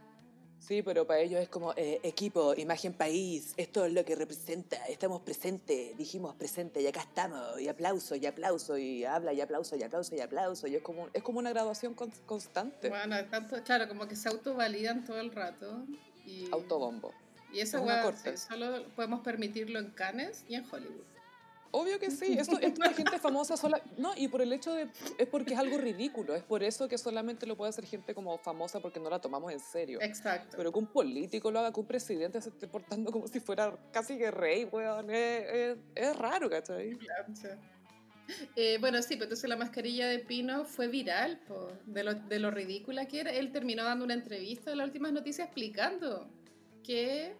Sí, 0.66 0.83
pero 0.83 1.07
para 1.07 1.20
ellos 1.20 1.42
es 1.42 1.48
como 1.50 1.74
eh, 1.77 2.00
equipo, 2.03 2.55
imagen 2.57 2.94
país, 2.94 3.53
esto 3.59 3.85
es 3.85 3.92
lo 3.92 4.03
que 4.03 4.14
representa, 4.14 4.77
estamos 4.87 5.20
presentes, 5.20 5.94
dijimos 5.98 6.35
presente 6.37 6.81
y 6.81 6.87
acá 6.87 7.00
estamos, 7.00 7.61
y 7.61 7.68
aplauso, 7.68 8.16
y 8.16 8.24
aplauso, 8.24 8.79
y 8.79 9.05
habla, 9.05 9.35
y 9.35 9.42
aplauso, 9.42 9.77
y 9.77 9.83
aplauso, 9.83 10.14
y 10.14 10.20
aplauso, 10.20 10.66
y 10.66 10.77
es 10.77 10.83
como, 10.83 11.11
es 11.12 11.22
como 11.22 11.38
una 11.38 11.50
graduación 11.50 11.92
constante. 11.92 12.88
Bueno, 12.88 13.14
tanto, 13.27 13.62
claro, 13.62 13.88
como 13.88 14.09
que 14.09 14.16
se 14.16 14.31
autovalidan 14.31 15.05
todo 15.05 15.20
el 15.20 15.33
rato. 15.33 15.85
Y, 16.24 16.48
Autobombo. 16.50 17.12
Y 17.53 17.61
eso, 17.61 17.83
bueno, 17.83 18.11
solo 18.37 18.87
podemos 18.96 19.20
permitirlo 19.20 19.79
en 19.79 19.90
Cannes 19.90 20.46
y 20.48 20.55
en 20.55 20.64
Hollywood. 20.64 21.13
Obvio 21.77 21.99
que 21.99 22.09
sí, 22.09 22.37
esto, 22.39 22.57
es 22.61 22.73
de 22.73 22.95
gente 22.95 23.19
famosa 23.19 23.57
sola, 23.57 23.83
no, 23.99 24.13
y 24.17 24.29
por 24.29 24.41
el 24.41 24.53
hecho 24.53 24.73
de, 24.73 24.87
es 25.19 25.27
porque 25.27 25.55
es 25.55 25.59
algo 25.59 25.77
ridículo, 25.77 26.37
es 26.37 26.45
por 26.45 26.63
eso 26.63 26.87
que 26.87 26.97
solamente 26.97 27.47
lo 27.47 27.57
puede 27.57 27.71
hacer 27.71 27.85
gente 27.85 28.15
como 28.15 28.39
famosa 28.39 28.79
porque 28.79 29.01
no 29.01 29.11
la 29.11 29.21
tomamos 29.21 29.53
en 29.53 29.59
serio. 29.59 29.99
Exacto. 30.01 30.57
Pero 30.57 30.71
que 30.71 30.79
un 30.79 30.87
político 30.87 31.51
lo 31.51 31.59
haga, 31.59 31.73
que 31.73 31.81
un 31.81 31.87
presidente 31.87 32.41
se 32.41 32.51
esté 32.51 32.69
portando 32.69 33.11
como 33.11 33.27
si 33.27 33.41
fuera 33.41 33.77
casi 33.91 34.17
que 34.17 34.31
rey, 34.31 34.67
weón, 34.67 35.11
es, 35.11 35.77
es, 35.97 36.17
raro, 36.17 36.49
¿cachai? 36.49 36.97
Eh, 38.55 38.79
bueno, 38.79 39.03
sí, 39.03 39.17
pues 39.17 39.25
entonces 39.25 39.51
la 39.51 39.57
mascarilla 39.57 40.07
de 40.07 40.21
Pino 40.21 40.65
fue 40.65 40.87
viral 40.87 41.41
de, 41.87 42.05
lo, 42.05 42.15
de 42.15 42.39
lo 42.39 42.53
ridícula 42.53 43.07
que 43.07 43.19
era. 43.19 43.33
Él 43.33 43.51
terminó 43.51 43.83
dando 43.83 44.05
una 44.05 44.15
entrevista 44.15 44.71
en 44.71 44.79
las 44.79 44.87
últimas 44.87 45.13
noticias 45.13 45.49
explicando 45.49 46.31
que 46.85 47.35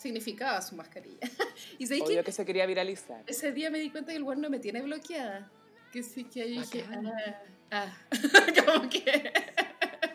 significaba 0.00 0.62
su 0.62 0.74
mascarilla. 0.74 1.18
y 1.78 1.84
Obvio 2.00 2.24
que, 2.24 2.32
se 2.32 2.44
quería 2.46 2.66
viralizar. 2.66 3.22
Ese 3.26 3.52
día 3.52 3.70
me 3.70 3.78
di 3.78 3.90
cuenta 3.90 4.12
que 4.12 4.16
el 4.16 4.22
weón 4.22 4.40
no 4.40 4.48
me 4.48 4.58
tiene 4.58 4.80
bloqueada. 4.80 5.50
Que 5.92 6.02
sí, 6.02 6.24
que 6.24 6.42
ahí 6.42 6.58
dije, 6.58 6.84
ah, 6.90 7.32
ah. 7.70 7.98
como 8.64 8.88
que 8.88 9.32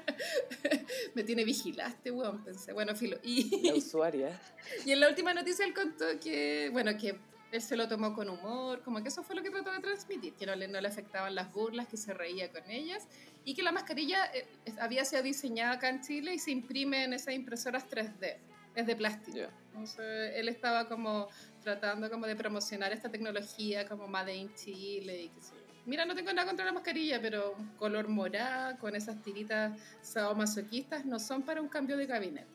me 1.16 1.24
tiene 1.24 1.44
vigilaste, 1.44 2.10
weón, 2.10 2.44
pensé. 2.44 2.74
Bueno, 2.74 2.96
filo. 2.96 3.18
Y, 3.22 3.68
la 3.68 3.76
usuaria. 3.76 4.42
y 4.86 4.92
en 4.92 5.00
la 5.02 5.10
última 5.10 5.34
noticia 5.34 5.66
él 5.66 5.74
contó 5.74 6.06
que, 6.20 6.70
bueno, 6.72 6.98
que 6.98 7.20
él 7.52 7.62
se 7.62 7.78
lo 7.78 7.88
tomó 7.88 8.14
con 8.14 8.28
humor, 8.30 8.82
como 8.82 9.04
que 9.04 9.10
eso 9.10 9.22
fue 9.22 9.36
lo 9.36 9.44
que 9.44 9.52
trató 9.52 9.72
de 9.72 9.80
transmitir, 9.80 10.34
que 10.34 10.48
no 10.48 10.56
le, 10.56 10.68
no 10.68 10.82
le 10.82 10.88
afectaban 10.88 11.36
las 11.36 11.52
burlas, 11.52 11.88
que 11.88 11.98
se 11.98 12.14
reía 12.14 12.52
con 12.52 12.70
ellas 12.72 13.08
y 13.44 13.54
que 13.54 13.62
la 13.62 13.72
mascarilla 13.72 14.26
eh, 14.34 14.48
había 14.80 15.06
sido 15.06 15.22
diseñada 15.22 15.74
acá 15.74 15.90
en 15.90 16.02
Chile 16.02 16.34
y 16.34 16.40
se 16.40 16.52
imprime 16.52 17.04
en 17.04 17.14
esas 17.14 17.36
impresoras 17.36 17.88
3D 17.88 18.38
es 18.76 18.88
de 18.88 18.96
plástico. 18.96 19.48
Entonces, 19.68 20.32
él 20.36 20.50
estaba 20.50 20.88
como 20.88 21.28
tratando 21.64 22.10
como 22.10 22.28
de 22.28 22.36
promocionar 22.36 22.92
esta 22.94 23.10
tecnología 23.10 23.88
como 23.88 24.08
Made 24.08 24.36
in 24.36 24.54
Chile 24.56 25.24
y 25.24 25.30
qué 25.30 25.42
sé 25.42 25.66
Mira, 25.86 26.04
no 26.06 26.16
tengo 26.16 26.34
nada 26.34 26.48
contra 26.48 26.66
la 26.66 26.72
mascarilla, 26.72 27.22
pero 27.22 27.56
color 27.78 28.08
morada, 28.08 28.76
con 28.78 28.96
esas 28.96 29.22
tiritas 29.22 29.80
sadomasoquistas, 30.02 31.06
no 31.06 31.20
son 31.20 31.44
para 31.44 31.62
un 31.62 31.68
cambio 31.68 31.96
de 31.96 32.08
gabinete. 32.08 32.48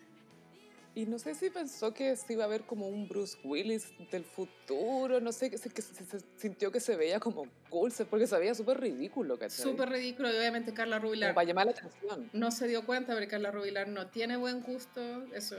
Y 0.97 1.07
no 1.07 1.21
sé 1.21 1.37
si 1.37 1.49
pensó 1.51 1.95
que 1.95 2.17
se 2.17 2.33
iba 2.33 2.43
a 2.43 2.49
ver 2.49 2.63
como 2.63 2.89
un 2.89 3.07
Bruce 3.09 3.39
Willis 3.45 3.93
del 4.11 4.25
futuro, 4.25 5.21
no 5.21 5.31
sé, 5.31 5.49
que 5.49 5.59
se, 5.59 5.71
que 5.71 5.81
se, 5.81 6.19
sintió 6.37 6.73
que 6.73 6.81
se 6.81 6.97
veía 6.97 7.21
como 7.21 7.47
cool, 7.69 7.93
porque 8.11 8.27
se 8.27 8.37
veía 8.37 8.57
súper 8.57 8.81
ridículo, 8.81 9.39
¿cachai? 9.39 9.63
Súper 9.63 9.89
ridículo, 9.89 10.33
y 10.33 10.37
obviamente 10.37 10.75
Carla 10.75 10.99
Rubilar... 10.99 11.33
para 11.33 11.47
llamar 11.47 11.67
la 11.67 11.73
atención. 11.73 12.29
No 12.33 12.51
se 12.51 12.67
dio 12.67 12.85
cuenta, 12.85 13.13
porque 13.13 13.29
Carla 13.29 13.53
Rubilar 13.53 13.87
no 13.87 14.09
tiene 14.09 14.37
buen 14.37 14.63
gusto, 14.63 15.01
eso 15.33 15.57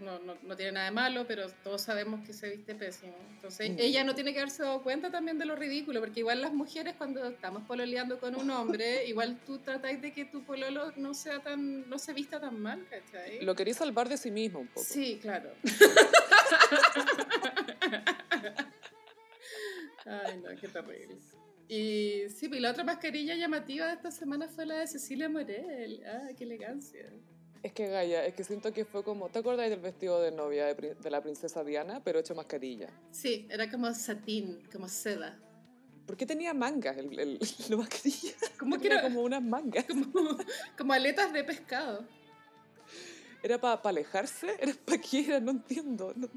no, 0.00 0.18
no, 0.20 0.36
no, 0.42 0.56
tiene 0.56 0.72
nada 0.72 0.86
de 0.86 0.92
malo, 0.92 1.26
pero 1.26 1.48
todos 1.62 1.82
sabemos 1.82 2.26
que 2.26 2.32
se 2.32 2.50
viste 2.50 2.74
pésimo. 2.74 3.14
Entonces, 3.34 3.72
ella 3.78 4.04
no 4.04 4.14
tiene 4.14 4.32
que 4.32 4.40
haberse 4.40 4.62
dado 4.62 4.82
cuenta 4.82 5.10
también 5.10 5.38
de 5.38 5.44
lo 5.44 5.56
ridículo, 5.56 6.00
porque 6.00 6.20
igual 6.20 6.40
las 6.40 6.52
mujeres 6.52 6.94
cuando 6.96 7.28
estamos 7.28 7.64
pololeando 7.64 8.18
con 8.18 8.34
un 8.34 8.50
hombre, 8.50 9.06
igual 9.10 9.38
tú 9.46 9.58
tratáis 9.58 10.00
de 10.00 10.12
que 10.12 10.24
tu 10.24 10.44
pololo 10.44 10.92
no 10.96 11.14
sea 11.14 11.40
tan, 11.40 11.88
no 11.88 11.98
se 11.98 12.12
vista 12.12 12.40
tan 12.40 12.60
mal, 12.60 12.86
¿cachai? 12.88 13.44
Lo 13.44 13.54
queréis 13.54 13.76
salvar 13.76 14.08
de 14.08 14.16
sí 14.16 14.30
mismo 14.30 14.60
un 14.60 14.68
poco. 14.68 14.84
Sí, 14.84 15.18
claro. 15.20 15.50
Ay, 20.04 20.42
no, 20.42 20.48
qué 20.60 20.68
terrible. 20.68 21.16
Y 21.68 22.28
sí, 22.28 22.48
pues 22.48 22.60
la 22.60 22.72
otra 22.72 22.84
mascarilla 22.84 23.34
llamativa 23.34 23.86
de 23.86 23.94
esta 23.94 24.10
semana 24.10 24.48
fue 24.48 24.66
la 24.66 24.80
de 24.80 24.86
Cecilia 24.86 25.28
Morel. 25.28 26.02
Ah, 26.06 26.28
qué 26.36 26.44
elegancia. 26.44 27.10
Es 27.62 27.72
que 27.72 27.86
Gaia, 27.86 28.26
es 28.26 28.34
que 28.34 28.42
siento 28.42 28.72
que 28.72 28.84
fue 28.84 29.04
como, 29.04 29.28
¿te 29.28 29.38
acuerdas 29.38 29.70
del 29.70 29.78
vestido 29.78 30.20
de 30.20 30.32
novia 30.32 30.66
de, 30.66 30.94
de, 30.94 31.10
la 31.10 31.22
princesa 31.22 31.62
Diana, 31.62 32.02
pero 32.02 32.18
hecho 32.18 32.34
mascarilla? 32.34 32.88
Sí, 33.12 33.46
era 33.48 33.70
como 33.70 33.92
satín, 33.94 34.60
como 34.72 34.88
seda. 34.88 35.38
¿Por 36.06 36.16
qué 36.16 36.26
tenía 36.26 36.52
mangas 36.52 36.96
el, 36.96 37.16
el, 37.18 37.38
la 37.68 37.76
mascarilla? 37.76 38.32
¿Cómo 38.58 38.78
que 38.78 38.88
era 38.88 39.02
como 39.02 39.22
unas 39.22 39.42
mangas? 39.42 39.84
Como, 39.86 40.36
como 40.76 40.92
aletas 40.92 41.32
de 41.32 41.44
pescado. 41.44 42.04
¿Era 43.42 43.60
para 43.60 43.80
pa 43.80 43.90
alejarse? 43.90 44.56
¿Era 44.58 44.72
para 44.84 44.98
qué 45.00 45.26
era? 45.26 45.40
No 45.40 45.52
entiendo. 45.52 46.12
No, 46.16 46.28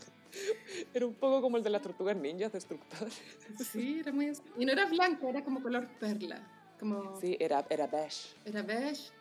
era 0.94 1.06
un 1.06 1.14
poco 1.14 1.42
como 1.42 1.58
el 1.58 1.64
de 1.64 1.70
las 1.70 1.82
tortugas 1.82 2.16
ninjas 2.16 2.52
destructor. 2.52 3.10
Sí, 3.72 4.00
era 4.00 4.12
muy... 4.12 4.32
Y 4.58 4.66
no 4.66 4.72
era 4.72 4.86
blanco, 4.86 5.30
era 5.30 5.44
como 5.44 5.62
color 5.62 5.88
perla. 6.00 6.40
Como... 6.80 7.20
Sí, 7.20 7.38
era, 7.40 7.66
era 7.70 7.88
beige. 7.88 8.36
Era 8.46 8.62
beige, 8.62 9.12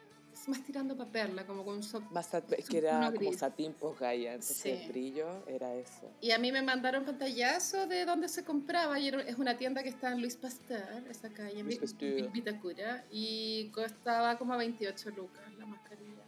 más 0.48 0.62
tirando 0.62 0.96
para 0.96 1.10
perla, 1.10 1.46
como 1.46 1.64
con 1.64 1.76
un 1.76 1.82
so 1.82 2.00
Más 2.10 2.28
que 2.68 2.78
era 2.78 3.12
como 3.12 3.32
satín 3.32 3.72
post 3.72 4.00
Gaia, 4.00 4.34
entonces 4.34 4.56
sí. 4.56 4.70
el 4.70 4.88
brillo 4.88 5.46
era 5.46 5.74
eso. 5.74 6.10
Y 6.20 6.30
a 6.30 6.38
mí 6.38 6.52
me 6.52 6.62
mandaron 6.62 7.04
pantallazo 7.04 7.86
de 7.86 8.04
dónde 8.04 8.28
se 8.28 8.44
compraba, 8.44 8.98
y 8.98 9.08
es 9.08 9.36
una 9.38 9.56
tienda 9.56 9.82
que 9.82 9.88
está 9.88 10.12
en 10.12 10.20
Luis 10.20 10.36
Pasteur, 10.36 11.04
esa 11.08 11.30
calle, 11.30 11.60
en 11.60 12.32
Vitacura, 12.32 13.04
y 13.10 13.68
costaba 13.70 14.38
como 14.38 14.56
28 14.56 15.10
lucas 15.10 15.42
la 15.58 15.66
mascarilla. 15.66 16.22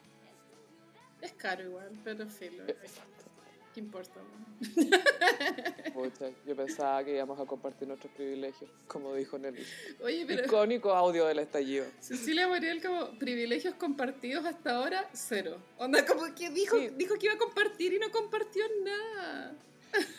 Es 1.21 1.33
caro 1.33 1.65
igual, 1.65 1.99
pero 2.05 2.29
filo. 2.29 2.65
¿Qué 3.77 3.81
importa? 3.81 4.23
Pucha, 5.93 6.31
yo 6.47 6.57
pensaba 6.57 7.05
que 7.05 7.15
íbamos 7.15 7.39
a 7.39 7.45
compartir 7.45 7.87
nuestros 7.87 8.11
privilegios, 8.15 8.71
como 8.89 9.13
dijo 9.13 9.39
Nelly. 9.39 9.63
Oye, 10.03 10.25
pero... 10.27 10.47
Icónico 10.47 10.95
audio 10.95 11.27
del 11.27 11.41
estallido. 11.41 11.85
Cecilia 12.01 12.49
Muriel 12.49 12.81
como 12.81 13.19
privilegios 13.19 13.75
compartidos 13.75 14.47
hasta 14.47 14.77
ahora, 14.77 15.07
cero. 15.13 15.59
Onda, 15.77 16.07
como 16.07 16.35
que 16.35 16.49
dijo, 16.49 16.79
sí. 16.79 16.89
dijo 16.97 17.17
que 17.17 17.27
iba 17.27 17.35
a 17.35 17.39
compartir 17.39 17.93
y 17.93 17.99
no 17.99 18.11
compartió 18.11 18.65
nada. 18.83 19.55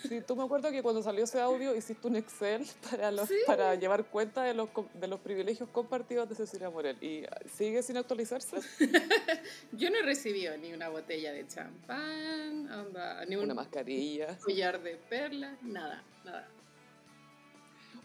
Sí, 0.07 0.21
tú 0.21 0.35
me 0.35 0.43
acuerdo 0.43 0.71
que 0.71 0.81
cuando 0.81 1.01
salió 1.03 1.23
ese 1.23 1.39
audio 1.39 1.75
hiciste 1.75 2.07
un 2.07 2.15
Excel 2.15 2.65
para, 2.89 3.11
los, 3.11 3.27
¿Sí? 3.27 3.35
para 3.45 3.75
llevar 3.75 4.05
cuenta 4.05 4.43
de 4.43 4.53
los, 4.53 4.69
de 4.93 5.07
los 5.07 5.19
privilegios 5.19 5.69
compartidos 5.69 6.29
de 6.29 6.35
Cecilia 6.35 6.69
Morel. 6.69 6.97
¿Y 7.01 7.25
sigue 7.55 7.83
sin 7.83 7.97
actualizarse? 7.97 8.57
Yo 9.71 9.89
no 9.89 9.97
he 9.97 10.03
recibido 10.03 10.55
ni 10.57 10.73
una 10.73 10.89
botella 10.89 11.31
de 11.31 11.47
champán, 11.47 12.71
onda, 12.71 13.25
ni 13.25 13.35
un 13.35 13.45
una 13.45 13.53
mascarilla, 13.53 14.37
collar 14.39 14.81
de 14.81 14.95
perlas, 14.95 15.61
nada, 15.63 16.03
nada. 16.25 16.47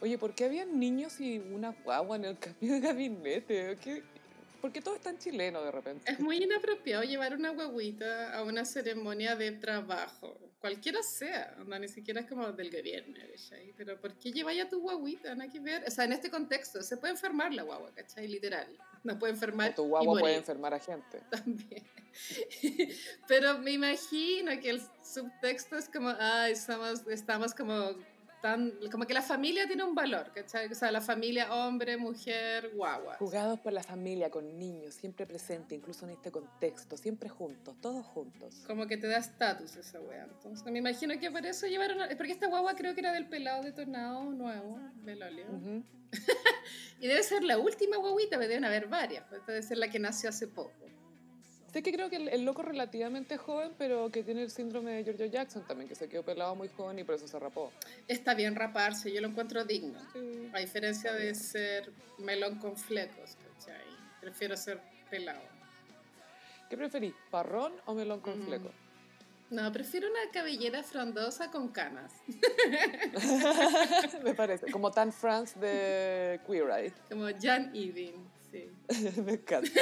Oye, 0.01 0.19
¿por 0.19 0.35
qué 0.35 0.47
habían 0.47 0.79
niños 0.81 1.21
y 1.21 1.39
una 1.39 1.71
guagua 1.85 2.17
en 2.17 2.25
el 2.25 2.39
cambio 2.39 2.73
de 2.75 2.81
gabinete? 2.81 3.79
¿Qué, 3.81 4.03
porque 4.63 4.81
todo 4.81 4.95
es 4.95 5.01
tan 5.01 5.19
chileno 5.19 5.61
de 5.61 5.73
repente. 5.73 6.11
Es 6.11 6.21
muy 6.21 6.37
inapropiado 6.37 7.03
llevar 7.03 7.35
una 7.35 7.51
guaguita 7.51 8.33
a 8.33 8.45
una 8.45 8.65
ceremonia 8.65 9.35
de 9.35 9.51
trabajo, 9.51 10.39
cualquiera 10.63 11.03
sea, 11.03 11.57
no, 11.67 11.77
ni 11.77 11.89
siquiera 11.89 12.21
es 12.21 12.27
como 12.29 12.51
del 12.53 12.71
gobierno, 12.71 13.17
¿cachai? 13.33 13.75
Pero 13.77 14.01
¿por 14.01 14.15
qué 14.15 14.31
lleváis 14.31 14.63
a 14.63 14.69
tu 14.69 14.81
guaguita? 14.81 15.35
No 15.35 15.43
hay 15.43 15.51
que 15.51 15.59
ver, 15.59 15.83
o 15.87 15.91
sea, 15.91 16.05
en 16.05 16.13
este 16.13 16.31
contexto 16.31 16.81
se 16.83 16.97
puede 16.97 17.13
enfermar 17.13 17.53
la 17.53 17.65
guagua, 17.65 17.93
¿cachai? 17.93 18.29
Literal, 18.29 18.69
no 19.03 19.19
puede 19.19 19.33
enfermar. 19.33 19.73
O 19.73 19.75
tu 19.75 19.89
guagua 19.89 20.21
puede 20.21 20.37
enfermar 20.37 20.73
a 20.73 20.79
gente. 20.79 21.21
También. 21.31 21.85
Pero 23.27 23.59
me 23.59 23.73
imagino 23.73 24.53
que 24.61 24.71
el 24.71 24.83
subtexto 25.03 25.77
es 25.77 25.89
como, 25.89 26.15
ay, 26.17 26.53
estamos, 26.53 27.09
estamos 27.09 27.55
como 27.55 27.97
tan, 28.43 28.73
como 28.91 29.07
que 29.07 29.15
la 29.15 29.23
familia 29.23 29.67
tiene 29.67 29.85
un 29.85 29.95
valor, 29.95 30.33
¿cachai? 30.35 30.71
O 30.71 30.75
sea, 30.75 30.91
la 30.91 31.01
familia, 31.01 31.55
hombre, 31.55 31.97
mujer, 31.97 32.73
guagua. 32.75 33.17
Jugados 33.17 33.61
por 33.61 33.73
la 33.73 33.83
familia, 33.83 34.31
con 34.31 34.59
niños, 34.59 34.95
siempre 34.95 35.27
presente, 35.27 35.75
incluso 35.77 36.05
en 36.05 36.11
este 36.11 36.31
contexto, 36.31 36.97
siempre 36.97 37.29
juntos, 37.29 37.77
todos 37.81 38.05
juntos. 38.05 38.65
Como 38.67 38.87
que 38.87 38.97
te 38.97 39.07
da 39.07 39.19
estatus 39.19 39.77
esa 39.77 40.01
wea. 40.01 40.25
Entonces, 40.25 40.71
me 40.71 40.81
imagino 40.81 41.19
que 41.19 41.31
por 41.31 41.47
eso 41.47 41.67
llevaron, 41.67 41.99
porque 42.17 42.33
esta 42.33 42.49
guagua 42.49 42.75
creo 42.75 42.95
que 42.95 43.01
era 43.01 43.13
del 43.13 43.29
pelado 43.29 43.63
de 43.63 43.73
Tornado 43.73 44.25
nuevo, 44.25 44.79
Belolio. 44.97 45.47
Uh 45.47 45.57
-huh. 45.63 45.85
y 47.01 47.07
debe 47.07 47.23
ser 47.23 47.45
la 47.45 47.59
última 47.59 47.97
guaguita, 47.97 48.37
pero 48.37 48.49
deben 48.49 48.65
haber 48.65 48.89
varias, 48.89 49.25
pues 49.29 49.47
debe 49.47 49.63
ser 49.63 49.79
la 49.79 49.89
que 49.89 49.99
nació 49.99 50.29
hace 50.29 50.49
poco. 50.49 50.92
Sé 51.73 51.83
que 51.83 51.91
creo 51.91 52.11
que 52.11 52.17
el, 52.17 52.29
el, 52.29 52.45
loco 52.45 52.63
relativamente 52.63 53.39
joven, 53.39 53.73
pero 53.79 54.11
que 54.11 54.23
tiene 54.23 54.43
el 54.43 54.51
síndrome 54.51 54.93
de 54.93 55.05
Giorgio 55.05 55.27
Jackson 55.27 55.67
también, 55.67 55.89
que 55.89 55.95
se 55.95 56.07
quedó 56.07 56.23
pelado 56.23 56.55
muy 56.55 56.69
joven 56.69 56.99
y 56.99 57.05
por 57.05 57.15
eso 57.15 57.27
se 57.27 57.39
rapó. 57.39 57.73
Está 58.09 58.35
bien 58.35 58.55
raparse, 58.55 59.11
yo 59.11 59.23
lo 59.23 59.29
encuentro 59.29 59.65
digno. 59.65 59.99
Sí. 60.13 60.51
A 60.53 60.59
diferencia 60.59 61.15
de 61.15 61.35
ser 61.35 61.91
melón 62.19 62.59
con 62.59 62.77
flecos, 62.77 63.37
¿cachai? 63.37 63.87
Prefiero 64.21 64.55
ser 64.55 64.81
pelado. 65.09 65.41
¿Qué 66.69 66.77
preferís, 66.77 67.15
parrón 67.31 67.73
o 67.87 67.95
melón 67.95 68.21
con 68.21 68.39
mm. 68.39 68.47
flecos? 68.47 68.73
No, 69.49 69.71
prefiero 69.71 70.09
una 70.09 70.31
cabellera 70.33 70.83
frondosa 70.83 71.51
con 71.51 71.69
canas. 71.69 72.13
Me 74.25 74.35
parece, 74.35 74.71
como 74.71 74.91
Tan 74.91 75.13
France 75.13 75.59
de 75.61 76.41
Queer 76.47 76.71
Eye. 76.71 76.93
Como 77.11 77.27
Jan 77.39 77.71
Evin, 77.75 78.15
sí. 78.51 78.71
Me 79.23 79.33
encanta. 79.33 79.71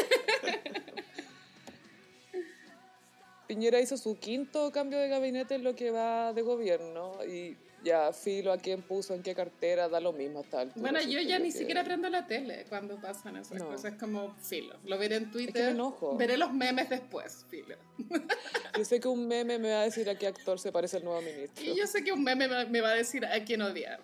Piñera 3.51 3.81
hizo 3.81 3.97
su 3.97 4.17
quinto 4.17 4.71
cambio 4.71 4.97
de 5.01 5.09
gabinete 5.09 5.57
en 5.57 5.65
lo 5.65 5.75
que 5.75 5.91
va 5.91 6.33
de 6.33 6.41
gobierno 6.41 7.17
y 7.25 7.57
ya 7.83 8.13
filo 8.13 8.53
a 8.53 8.59
quién 8.59 8.81
puso 8.81 9.13
en 9.13 9.25
qué 9.25 9.35
cartera, 9.35 9.89
da 9.89 9.99
lo 9.99 10.13
mismo 10.13 10.39
hasta 10.39 10.63
el 10.63 10.71
Bueno, 10.77 11.01
yo 11.01 11.21
ya 11.21 11.41
ni 11.41 11.51
que... 11.51 11.59
siquiera 11.59 11.83
prendo 11.83 12.09
la 12.11 12.29
tele 12.29 12.65
cuando 12.69 13.01
pasan 13.01 13.39
esas 13.39 13.59
no. 13.59 13.67
cosas, 13.67 13.95
como 13.99 14.37
filo. 14.37 14.77
Lo 14.85 14.97
veré 14.99 15.17
en 15.17 15.33
Twitter, 15.33 15.71
es 15.71 15.75
que 15.75 16.17
veré 16.17 16.37
los 16.37 16.53
memes 16.53 16.89
después, 16.91 17.45
filo. 17.49 17.75
Yo 18.79 18.85
sé 18.85 19.01
que 19.01 19.09
un 19.09 19.27
meme 19.27 19.59
me 19.59 19.73
va 19.73 19.81
a 19.81 19.85
decir 19.85 20.09
a 20.09 20.15
qué 20.15 20.29
actor 20.29 20.61
se 20.61 20.71
parece 20.71 20.99
el 20.99 21.05
nuevo 21.05 21.21
ministro. 21.21 21.65
Y 21.65 21.77
yo 21.77 21.89
sé 21.89 22.05
que 22.05 22.13
un 22.13 22.23
meme 22.23 22.47
me 22.47 22.81
va 22.81 22.91
a 22.91 22.95
decir 22.95 23.27
a 23.27 23.45
quién 23.45 23.63
odiar. 23.63 24.01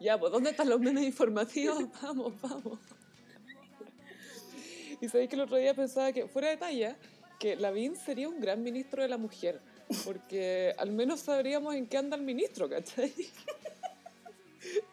Ya, 0.00 0.18
pues 0.18 0.32
¿dónde 0.32 0.50
están 0.50 0.70
los 0.70 0.80
memes 0.80 1.04
informativos? 1.04 1.84
Vamos, 2.02 2.32
vamos. 2.40 2.78
Y 5.00 5.08
sabéis 5.08 5.28
que 5.28 5.36
el 5.36 5.42
otro 5.42 5.58
día 5.58 5.74
pensaba 5.74 6.12
que, 6.12 6.26
fuera 6.28 6.48
de 6.48 6.56
talla, 6.56 6.96
que 7.38 7.56
Lavín 7.56 7.96
sería 7.96 8.28
un 8.28 8.40
gran 8.40 8.62
ministro 8.62 9.02
de 9.02 9.08
la 9.08 9.18
mujer, 9.18 9.60
porque 10.04 10.74
al 10.78 10.90
menos 10.90 11.20
sabríamos 11.20 11.74
en 11.74 11.86
qué 11.86 11.98
anda 11.98 12.16
el 12.16 12.22
ministro, 12.22 12.68
¿cachai? 12.68 13.12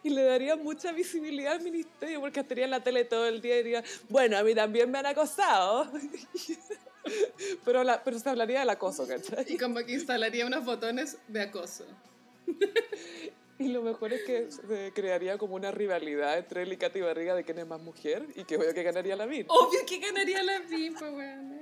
Y 0.02 0.10
le 0.10 0.22
daría 0.22 0.54
mucha 0.54 0.92
visibilidad 0.92 1.54
al 1.54 1.62
ministerio, 1.62 2.20
porque 2.20 2.40
estaría 2.40 2.66
en 2.66 2.70
la 2.70 2.82
tele 2.82 3.04
todo 3.04 3.26
el 3.26 3.40
día 3.40 3.58
y 3.58 3.62
diría, 3.62 3.82
bueno, 4.10 4.36
a 4.36 4.42
mí 4.42 4.54
también 4.54 4.90
me 4.90 4.98
han 4.98 5.06
acosado. 5.06 5.90
Pero, 7.64 7.82
la, 7.82 8.04
pero 8.04 8.16
se 8.16 8.30
hablaría 8.30 8.60
del 8.60 8.70
acoso, 8.70 9.08
¿cachai? 9.08 9.44
Y 9.48 9.58
como 9.58 9.80
que 9.80 9.92
instalaría 9.92 10.46
unos 10.46 10.64
botones 10.64 11.18
de 11.26 11.42
acoso. 11.42 11.84
Y 13.58 13.68
lo 13.68 13.82
mejor 13.82 14.12
es 14.12 14.24
que 14.24 14.50
se 14.50 14.92
crearía 14.92 15.38
como 15.38 15.54
una 15.54 15.70
rivalidad 15.70 16.36
entre 16.36 16.62
él 16.62 16.72
y 16.72 16.76
Katy 16.76 17.00
Barriga 17.00 17.34
de 17.34 17.44
quién 17.44 17.58
es 17.58 17.66
más 17.66 17.80
mujer 17.80 18.26
y 18.34 18.44
que 18.44 18.56
obvio 18.56 18.74
que 18.74 18.82
ganaría 18.82 19.14
la 19.14 19.26
VIN. 19.26 19.46
Obvio 19.48 19.80
que 19.86 19.98
ganaría 19.98 20.42
la 20.42 20.58
VIN, 20.60 20.94
pues 20.94 21.12
bueno. 21.12 21.60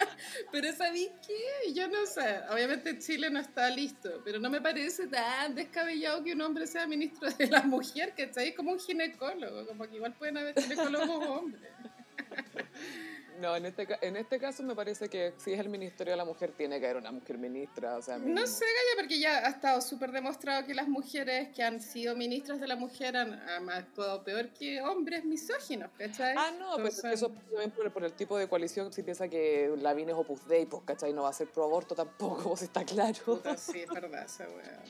Pero 0.52 0.72
¿sabí 0.72 1.10
qué? 1.26 1.72
Yo 1.72 1.88
no 1.88 2.06
sé. 2.06 2.40
Obviamente 2.50 2.98
Chile 2.98 3.30
no 3.30 3.40
está 3.40 3.68
listo, 3.70 4.20
pero 4.24 4.38
no 4.38 4.50
me 4.50 4.60
parece 4.60 5.06
tan 5.06 5.54
descabellado 5.54 6.22
que 6.22 6.32
un 6.32 6.40
hombre 6.42 6.66
sea 6.66 6.86
ministro 6.86 7.30
de 7.30 7.46
la 7.46 7.62
mujer, 7.62 8.14
que 8.14 8.24
está 8.24 8.40
ahí 8.40 8.54
como 8.54 8.72
un 8.72 8.80
ginecólogo, 8.80 9.66
como 9.66 9.88
que 9.88 9.96
igual 9.96 10.14
pueden 10.14 10.38
haber 10.38 10.60
ginecólogos 10.60 11.26
hombres. 11.26 11.70
No, 13.40 13.56
en 13.56 13.64
este, 13.64 13.88
en 14.02 14.16
este 14.16 14.38
caso 14.38 14.62
me 14.62 14.74
parece 14.74 15.08
que 15.08 15.32
si 15.38 15.52
es 15.52 15.60
el 15.60 15.70
Ministerio 15.70 16.12
de 16.12 16.16
la 16.18 16.24
Mujer, 16.24 16.52
tiene 16.52 16.78
que 16.78 16.86
haber 16.86 16.98
una 16.98 17.10
mujer 17.10 17.38
ministra. 17.38 17.96
O 17.96 18.02
sea, 18.02 18.18
no 18.18 18.46
sé, 18.46 18.64
Gaya, 18.64 19.00
porque 19.00 19.18
ya 19.18 19.46
ha 19.46 19.50
estado 19.50 19.80
súper 19.80 20.12
demostrado 20.12 20.66
que 20.66 20.74
las 20.74 20.88
mujeres 20.88 21.48
que 21.54 21.62
han 21.62 21.80
sido 21.80 22.14
ministras 22.14 22.60
de 22.60 22.68
la 22.68 22.76
mujer 22.76 23.16
han, 23.16 23.32
han 23.32 23.70
actuado 23.70 24.22
peor 24.24 24.50
que 24.50 24.82
hombres 24.82 25.24
misóginos, 25.24 25.90
¿cachai? 25.96 26.34
Ah, 26.36 26.50
no, 26.58 26.76
Entonces, 26.76 27.00
pero 27.00 27.14
eso 27.14 27.28
también 27.30 27.70
por, 27.70 27.90
por, 27.92 28.04
el 28.04 28.12
tipo 28.12 28.36
de 28.36 28.46
coalición, 28.46 28.92
si 28.92 29.02
piensa 29.02 29.28
que 29.28 29.74
Lavín 29.78 30.10
es 30.10 30.14
Opus 30.14 30.46
Dei, 30.46 30.66
pues, 30.66 30.82
¿cachai? 30.84 31.14
No 31.14 31.22
va 31.22 31.30
a 31.30 31.32
ser 31.32 31.48
pro 31.48 31.64
aborto 31.64 31.94
tampoco, 31.94 32.42
pues 32.50 32.62
está 32.62 32.84
claro. 32.84 33.18
Puta, 33.24 33.56
sí, 33.56 33.80
es 33.80 33.88
verdad 33.88 34.24
esa 34.24 34.46
wea. 34.48 34.82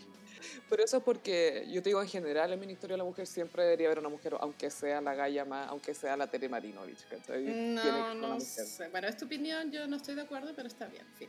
Pero 0.69 0.85
eso 0.85 0.99
es 0.99 1.03
porque, 1.03 1.67
yo 1.69 1.83
te 1.83 1.91
digo, 1.91 2.03
en 2.03 2.09
general, 2.09 2.53
el 2.53 2.59
Ministerio 2.59 2.95
de 2.95 2.99
la 2.99 3.05
Mujer 3.05 3.27
siempre 3.27 3.65
debería 3.65 3.87
haber 3.87 3.99
una 3.99 4.09
mujer, 4.09 4.37
aunque 4.41 4.71
sea 4.71 5.01
la 5.01 5.15
Gaya 5.15 5.45
más, 5.45 5.69
aunque 5.69 5.95
sea 5.95 6.17
la 6.17 6.27
Tere 6.27 6.49
Marinovich. 6.49 7.05
No, 7.39 8.15
no, 8.15 8.41
sé. 8.41 8.89
Bueno, 8.89 9.09
es 9.09 9.17
tu 9.17 9.27
opinión, 9.27 9.71
yo 9.71 9.87
no 9.87 9.97
estoy 9.97 10.15
de 10.15 10.23
acuerdo, 10.23 10.53
pero 10.55 10.69
está 10.69 10.87
bien. 10.87 11.05
Fin, 11.17 11.29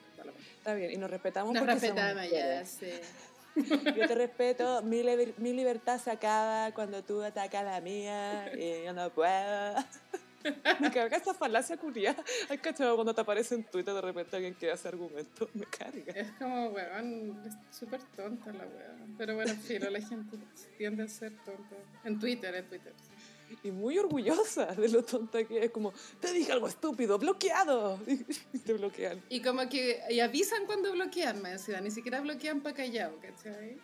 está 0.57 0.73
bien, 0.73 0.91
y 0.91 0.97
nos 0.97 1.09
respetamos. 1.09 1.53
Nos 1.53 1.65
respetamos, 1.65 2.29
ya, 2.29 2.65
sí. 2.65 2.91
Yo 3.97 4.07
te 4.07 4.15
respeto, 4.15 4.81
mi, 4.81 5.03
mi, 5.37 5.51
libertad 5.51 5.99
se 5.99 6.09
acaba 6.09 6.71
cuando 6.73 7.03
tú 7.03 7.21
atacas 7.21 7.65
la 7.65 7.81
mía 7.81 8.49
y 8.55 8.85
yo 8.85 8.93
no 8.93 9.09
puedo. 9.09 9.75
Me 10.79 10.91
carga 10.91 11.17
esta 11.17 11.33
falacia 11.33 11.77
curiosa. 11.77 12.23
Hay 12.49 12.57
cachado 12.57 12.95
cuando 12.95 13.13
te 13.13 13.21
aparece 13.21 13.55
en 13.55 13.63
Twitter 13.63 13.93
de 13.93 14.01
repente 14.01 14.35
alguien 14.35 14.55
que 14.55 14.71
hace 14.71 14.87
argumentos. 14.87 15.49
Me 15.53 15.65
carga. 15.65 16.13
Es 16.13 16.31
como, 16.31 16.69
weón, 16.69 17.41
es 17.45 17.77
súper 17.77 18.01
tonta 18.15 18.51
la 18.51 18.65
weón. 18.65 19.15
Pero 19.17 19.35
bueno, 19.35 19.53
filo, 19.55 19.89
la 19.89 20.01
gente 20.01 20.37
tiende 20.77 21.03
a 21.03 21.07
ser 21.07 21.33
tonta. 21.43 21.75
En 22.03 22.19
Twitter, 22.19 22.53
en 22.55 22.67
Twitter. 22.67 22.93
Y 23.63 23.71
muy 23.71 23.97
orgullosa 23.97 24.67
de 24.67 24.89
lo 24.89 25.03
tonta 25.03 25.43
que 25.43 25.65
es. 25.65 25.71
Como, 25.71 25.93
te 26.19 26.31
dije 26.31 26.51
algo 26.51 26.67
estúpido, 26.67 27.17
bloqueado. 27.17 27.99
Y 28.53 28.59
te 28.59 28.73
bloquean. 28.73 29.21
Y 29.29 29.41
como 29.41 29.67
que, 29.69 30.01
y 30.09 30.19
avisan 30.19 30.65
cuando 30.65 30.91
bloquean, 30.91 31.41
me 31.41 31.51
decía. 31.51 31.81
Ni 31.81 31.91
siquiera 31.91 32.21
bloquean 32.21 32.61
para 32.61 32.75
callado, 32.75 33.17
¿cachai? 33.19 33.77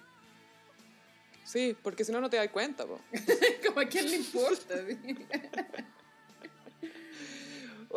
Sí, 1.47 1.77
porque 1.81 2.03
si 2.03 2.11
no, 2.11 2.19
no 2.19 2.29
te 2.29 2.35
das 2.35 2.49
cuenta, 2.49 2.85
po. 2.85 2.99
como 3.65 3.79
a 3.79 3.85
quién 3.85 4.09
le 4.09 4.17
importa. 4.17 4.75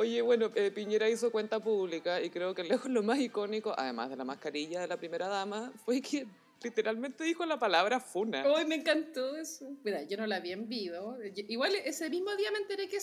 Oye, 0.00 0.22
bueno, 0.22 0.50
eh, 0.54 0.70
Piñera 0.70 1.10
hizo 1.10 1.30
cuenta 1.30 1.60
pública 1.60 2.22
y 2.22 2.30
creo 2.30 2.54
que 2.54 2.64
lejos 2.64 2.90
lo 2.90 3.02
más 3.02 3.18
icónico, 3.18 3.74
además 3.76 4.08
de 4.08 4.16
la 4.16 4.24
mascarilla 4.24 4.80
de 4.80 4.86
la 4.86 4.96
primera 4.96 5.28
dama, 5.28 5.74
fue 5.84 6.00
que 6.00 6.26
literalmente 6.62 7.22
dijo 7.22 7.44
la 7.44 7.58
palabra 7.58 8.00
funa. 8.00 8.42
¡Ay, 8.56 8.64
me 8.64 8.76
encantó 8.76 9.36
eso! 9.36 9.70
Mira, 9.84 10.02
yo 10.04 10.16
no 10.16 10.26
la 10.26 10.36
había 10.36 10.54
en 10.54 10.66
vivo. 10.70 11.18
Igual 11.48 11.74
ese 11.84 12.08
mismo 12.08 12.34
día 12.36 12.50
me 12.50 12.60
enteré 12.60 12.88
que, 12.88 12.96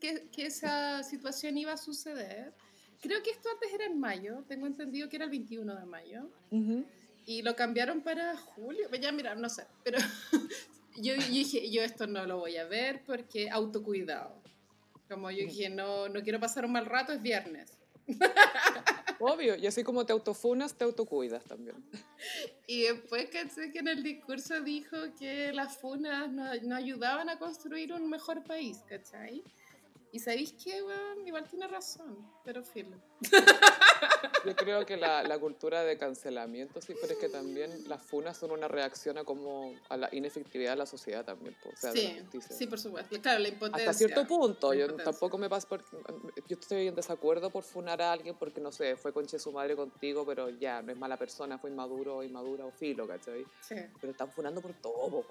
que, 0.00 0.30
que 0.32 0.46
esa 0.46 1.04
situación 1.04 1.56
iba 1.58 1.74
a 1.74 1.76
suceder. 1.76 2.52
Creo 3.00 3.22
que 3.22 3.30
esto 3.30 3.48
antes 3.48 3.72
era 3.72 3.84
en 3.84 4.00
mayo, 4.00 4.42
tengo 4.48 4.66
entendido 4.66 5.08
que 5.08 5.14
era 5.14 5.26
el 5.26 5.30
21 5.30 5.76
de 5.76 5.86
mayo. 5.86 6.28
Y 7.24 7.42
lo 7.42 7.54
cambiaron 7.54 8.00
para 8.00 8.36
julio. 8.36 8.88
Ya, 9.00 9.12
mira, 9.12 9.36
no 9.36 9.48
sé. 9.48 9.62
Pero 9.84 10.00
yo, 10.96 11.14
yo 11.14 11.28
dije, 11.28 11.70
yo 11.70 11.82
esto 11.82 12.08
no 12.08 12.26
lo 12.26 12.38
voy 12.38 12.56
a 12.56 12.64
ver 12.64 13.04
porque 13.06 13.48
autocuidado. 13.48 14.41
Como 15.12 15.30
yo 15.30 15.44
dije, 15.46 15.68
no, 15.68 16.08
no 16.08 16.22
quiero 16.22 16.40
pasar 16.40 16.64
un 16.64 16.72
mal 16.72 16.86
rato, 16.86 17.12
es 17.12 17.20
viernes. 17.20 17.78
Obvio, 19.20 19.56
y 19.56 19.66
así 19.66 19.84
como 19.84 20.04
te 20.04 20.12
autofunas, 20.12 20.74
te 20.74 20.84
autocuidas 20.84 21.44
también. 21.44 21.76
Y 22.66 22.82
después 22.82 23.28
sé 23.54 23.70
que 23.70 23.80
en 23.80 23.88
el 23.88 24.02
discurso 24.02 24.60
dijo 24.60 24.96
que 25.18 25.52
las 25.52 25.76
funas 25.76 26.30
no, 26.32 26.54
no 26.62 26.74
ayudaban 26.74 27.28
a 27.28 27.38
construir 27.38 27.92
un 27.92 28.08
mejor 28.08 28.42
país, 28.42 28.78
¿cachai? 28.88 29.44
Y 30.14 30.18
sabéis 30.18 30.52
que, 30.52 30.82
bueno, 30.82 31.26
igual 31.26 31.48
tiene 31.48 31.66
razón, 31.66 32.30
pero 32.44 32.62
filo. 32.62 32.98
Yo 34.44 34.54
creo 34.56 34.84
que 34.84 34.98
la, 34.98 35.22
la, 35.22 35.38
cultura 35.38 35.84
de 35.84 35.96
cancelamiento, 35.96 36.82
sí, 36.82 36.94
pero 37.00 37.14
es 37.14 37.18
que 37.18 37.30
también 37.30 37.88
las 37.88 38.02
funas 38.02 38.36
son 38.36 38.50
una 38.50 38.68
reacción 38.68 39.16
a 39.16 39.24
como 39.24 39.74
a 39.88 39.96
la 39.96 40.10
inefectividad 40.12 40.72
de 40.72 40.76
la 40.76 40.86
sociedad 40.86 41.24
también. 41.24 41.56
O 41.64 41.76
sea, 41.76 41.92
sí, 41.92 42.20
sí, 42.50 42.66
por 42.66 42.78
supuesto. 42.78 43.18
Claro, 43.22 43.38
la 43.38 43.48
impotencia. 43.48 43.88
Hasta 43.88 44.06
cierto 44.06 44.26
punto. 44.26 44.74
Yo 44.74 44.94
tampoco 44.96 45.38
me 45.38 45.48
paso 45.48 45.66
por, 45.68 45.82
Yo 46.46 46.58
estoy 46.60 46.88
en 46.88 46.94
desacuerdo 46.94 47.48
por 47.48 47.62
funar 47.62 48.02
a 48.02 48.12
alguien 48.12 48.36
porque, 48.38 48.60
no 48.60 48.70
sé, 48.70 48.96
fue 48.96 49.14
conche 49.14 49.38
su 49.38 49.50
madre 49.50 49.76
contigo, 49.76 50.26
pero 50.26 50.50
ya, 50.50 50.82
no 50.82 50.92
es 50.92 50.98
mala 50.98 51.16
persona, 51.16 51.58
fue 51.58 51.70
inmaduro, 51.70 52.22
inmadura 52.22 52.66
o 52.66 52.70
filo, 52.70 53.08
¿cachai? 53.08 53.46
Sí. 53.62 53.76
Pero 53.98 54.10
están 54.10 54.30
funando 54.30 54.60
por 54.60 54.74
todo, 54.74 55.24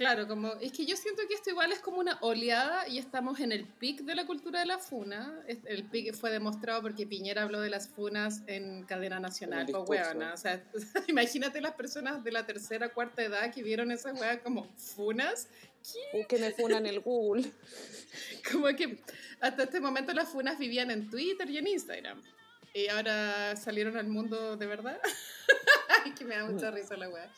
Claro, 0.00 0.26
como 0.26 0.54
es 0.62 0.72
que 0.72 0.86
yo 0.86 0.96
siento 0.96 1.20
que 1.28 1.34
esto 1.34 1.50
igual 1.50 1.72
es 1.72 1.80
como 1.80 1.98
una 1.98 2.16
oleada 2.22 2.88
y 2.88 2.96
estamos 2.96 3.38
en 3.38 3.52
el 3.52 3.66
pic 3.66 4.00
de 4.00 4.14
la 4.14 4.24
cultura 4.24 4.60
de 4.60 4.64
la 4.64 4.78
funa. 4.78 5.44
El 5.46 5.84
pic 5.84 6.14
fue 6.14 6.30
demostrado 6.30 6.80
porque 6.80 7.06
Piñera 7.06 7.42
habló 7.42 7.60
de 7.60 7.68
las 7.68 7.90
funas 7.90 8.40
en 8.46 8.84
cadena 8.84 9.20
nacional. 9.20 9.66
Pues, 9.84 10.00
o 10.08 10.36
sea, 10.38 10.64
imagínate 11.06 11.60
las 11.60 11.74
personas 11.74 12.24
de 12.24 12.32
la 12.32 12.46
tercera, 12.46 12.88
cuarta 12.94 13.22
edad 13.22 13.52
que 13.52 13.62
vieron 13.62 13.92
esa 13.92 14.14
weá 14.14 14.42
como 14.42 14.72
funas. 14.78 15.48
¿Qué? 15.82 16.26
Que 16.26 16.38
me 16.38 16.52
funan 16.52 16.86
el 16.86 17.00
Google. 17.00 17.52
como 18.50 18.68
que 18.68 19.02
hasta 19.42 19.64
este 19.64 19.80
momento 19.80 20.14
las 20.14 20.30
funas 20.30 20.58
vivían 20.58 20.90
en 20.90 21.10
Twitter 21.10 21.50
y 21.50 21.58
en 21.58 21.66
Instagram. 21.66 22.22
Y 22.72 22.88
ahora 22.88 23.54
salieron 23.54 23.98
al 23.98 24.08
mundo 24.08 24.56
de 24.56 24.66
verdad. 24.66 24.98
que 26.18 26.24
me 26.24 26.36
da 26.36 26.46
mucha 26.46 26.70
mm. 26.70 26.74
risa 26.74 26.96
la 26.96 27.10
weá. 27.10 27.30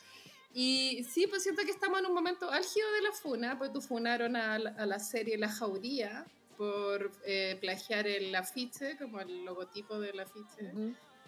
Y 0.53 1.03
sí, 1.05 1.25
pues 1.27 1.43
siento 1.43 1.63
que 1.63 1.71
estamos 1.71 1.99
en 1.99 2.05
un 2.05 2.13
momento 2.13 2.51
álgido 2.51 2.91
de 2.91 3.01
la 3.01 3.11
funa, 3.11 3.57
pues 3.57 3.73
tú 3.73 3.81
funaron 3.81 4.35
a, 4.35 4.59
la 4.59 4.99
serie 4.99 5.37
La 5.37 5.49
Jauría 5.49 6.25
por 6.57 7.11
eh, 7.25 7.57
plagiar 7.59 8.05
el 8.05 8.33
afiche, 8.35 8.95
como 8.97 9.19
el 9.19 9.45
logotipo 9.45 9.99
del 9.99 10.19
afiche. 10.19 10.71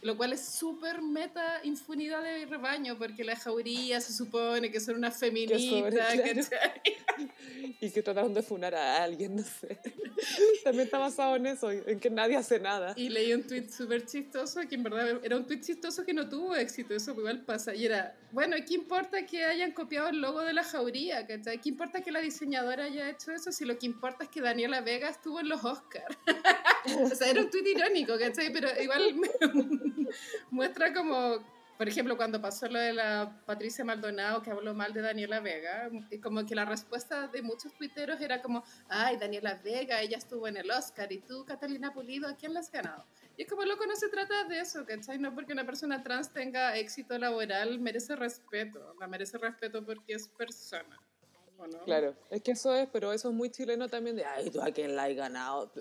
Lo 0.02 0.18
cual 0.18 0.34
es 0.34 0.46
súper 0.46 1.02
meta 1.02 1.62
infunidad 1.64 2.22
de 2.22 2.46
rebaño, 2.46 2.98
porque 2.98 3.24
la 3.24 3.36
jauría 3.36 4.00
se 4.02 4.14
supone 4.14 4.72
que 4.72 4.80
son 4.80 4.96
unas 4.96 5.18
feministas, 5.18 6.52
Y 7.80 7.92
que 7.92 8.02
trataron 8.02 8.34
de 8.34 8.42
funar 8.42 8.76
a 8.76 9.04
alguien, 9.04 9.36
no 9.36 9.44
sé. 9.44 9.80
También 10.64 10.86
está 10.86 10.98
basado 10.98 11.36
en 11.36 11.46
eso, 11.48 11.72
en 11.72 12.00
que 12.00 12.10
nadie 12.10 12.36
hace 12.36 12.60
nada. 12.60 12.94
Y 12.96 13.10
leí 13.10 13.34
un 13.34 13.44
tweet 13.44 13.70
súper 13.70 14.06
chistoso, 14.06 14.62
que 14.68 14.76
en 14.76 14.84
verdad 14.84 15.20
era 15.24 15.38
un 15.38 15.46
tweet 15.46 15.62
chistoso 15.62 16.06
que 16.06 16.14
no 16.14 16.28
tuvo 16.28 16.56
éxito, 16.56 16.94
eso 16.94 17.12
igual 17.12 17.44
pasa. 17.44 17.74
Y 17.74 17.86
era, 17.86 18.18
bueno, 18.32 18.56
¿qué 18.68 18.76
importa 18.76 19.26
que 19.26 19.46
hayan 19.46 19.72
copiado 19.72 20.10
el 20.10 20.20
logo 20.20 20.42
de 20.42 20.54
la 20.54 20.64
jauría? 20.64 21.26
¿Qué 21.26 21.70
importa 21.70 22.02
que 22.02 22.12
la 22.12 22.20
diseñadora 22.20 22.86
haya 22.86 23.10
hecho 23.10 23.32
eso? 23.32 23.52
Si 23.52 23.66
lo 23.66 23.78
que 23.78 23.86
importa 23.86 24.26
es 24.26 24.30
que 24.30 24.42
Daniela 24.42 24.82
Vega 24.82 25.10
estuvo 25.10 25.40
en 25.40 25.50
los 25.50 25.64
Oscars. 25.64 26.18
o 27.12 27.16
sea, 27.16 27.30
era 27.30 27.42
un 27.42 27.50
tweet 27.50 27.72
irónico, 27.76 28.18
¿cachai? 28.18 28.52
Pero 28.52 28.70
igual 28.82 29.16
muestra 30.52 30.94
como, 30.94 31.38
por 31.78 31.88
ejemplo, 31.88 32.16
cuando 32.18 32.42
pasó 32.42 32.68
lo 32.68 32.80
de 32.80 32.94
la 32.94 33.42
Patricia 33.46 33.84
Maldonado, 33.84 34.42
que 34.42 34.52
habló 34.52 34.74
mal 34.74 34.94
de 34.94 35.02
Daniela 35.02 35.40
Vega, 35.40 35.90
como 36.22 36.46
que 36.46 36.56
la 36.56 36.66
respuesta 36.66 37.28
de 37.28 37.42
muchos 37.42 37.74
tuiteros 37.74 38.20
era 38.22 38.42
como, 38.42 38.64
ay, 38.88 39.18
Daniela 39.18 39.60
Vega, 39.64 40.02
ella 40.02 40.18
estuvo 40.18 40.48
en 40.48 40.58
el 40.58 40.72
Oscar, 40.72 41.12
y 41.12 41.20
tú, 41.20 41.46
Catalina 41.46 41.94
Pulido, 41.94 42.28
¿a 42.28 42.36
quién 42.36 42.54
la 42.54 42.62
has 42.62 42.72
ganado? 42.72 43.06
Y 43.38 43.44
es 43.44 43.50
como 43.50 43.64
loco, 43.66 43.86
no 43.86 43.96
se 43.96 44.08
trata 44.08 44.46
de 44.46 44.60
eso, 44.60 44.86
¿cachai? 44.86 45.20
No 45.20 45.36
porque 45.36 45.52
una 45.52 45.66
persona 45.66 46.02
trans 46.02 46.32
tenga 46.32 46.78
éxito 46.78 47.18
laboral, 47.18 47.80
merece 47.80 48.16
respeto, 48.16 48.96
la 49.00 49.08
merece 49.08 49.38
respeto 49.38 49.86
porque 49.86 50.14
es 50.14 50.30
persona. 50.30 50.98
Claro, 51.86 52.16
es 52.30 52.42
que 52.42 52.52
eso 52.52 52.74
es, 52.76 52.88
pero 52.92 53.14
eso 53.14 53.30
es 53.30 53.36
muy 53.36 53.50
chileno 53.50 53.88
también 53.88 54.16
de, 54.16 54.26
ay, 54.26 54.50
tú 54.50 54.62
a 54.62 54.72
quién 54.72 54.96
la 54.96 55.06
has 55.06 55.16
ganado. 55.16 55.72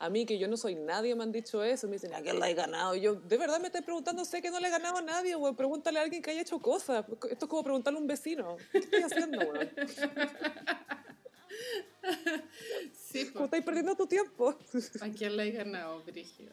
A 0.00 0.10
mí, 0.10 0.26
que 0.26 0.38
yo 0.38 0.46
no 0.46 0.56
soy 0.56 0.76
nadie, 0.76 1.14
me 1.16 1.24
han 1.24 1.32
dicho 1.32 1.62
eso. 1.64 1.88
Me 1.88 1.94
dicen, 1.94 2.14
¿a 2.14 2.22
quién 2.22 2.38
le 2.38 2.50
he 2.50 2.54
ganado? 2.54 2.94
Y 2.94 3.00
yo, 3.00 3.16
de 3.16 3.36
verdad 3.36 3.58
me 3.58 3.66
estoy 3.66 3.82
preguntando, 3.82 4.24
sé 4.24 4.40
que 4.40 4.50
no 4.50 4.60
le 4.60 4.68
he 4.68 4.70
ganado 4.70 4.98
a 4.98 5.02
nadie, 5.02 5.34
güey. 5.34 5.54
Pregúntale 5.54 5.98
a 5.98 6.02
alguien 6.02 6.22
que 6.22 6.30
haya 6.30 6.42
hecho 6.42 6.60
cosas. 6.60 7.04
Esto 7.30 7.46
es 7.46 7.50
como 7.50 7.64
preguntarle 7.64 7.98
a 7.98 8.02
un 8.02 8.06
vecino. 8.06 8.56
¿Qué 8.70 8.78
estoy 8.78 9.02
haciendo, 9.02 9.44
güey? 9.44 9.68
Sí, 12.92 13.30
¿Cómo 13.32 13.46
estáis 13.46 13.64
perdiendo 13.64 13.94
tu 13.96 14.06
tiempo? 14.06 14.54
¿A 15.00 15.08
quién 15.08 15.36
le 15.36 15.48
he 15.48 15.50
ganado, 15.52 16.02
Brígido? 16.04 16.52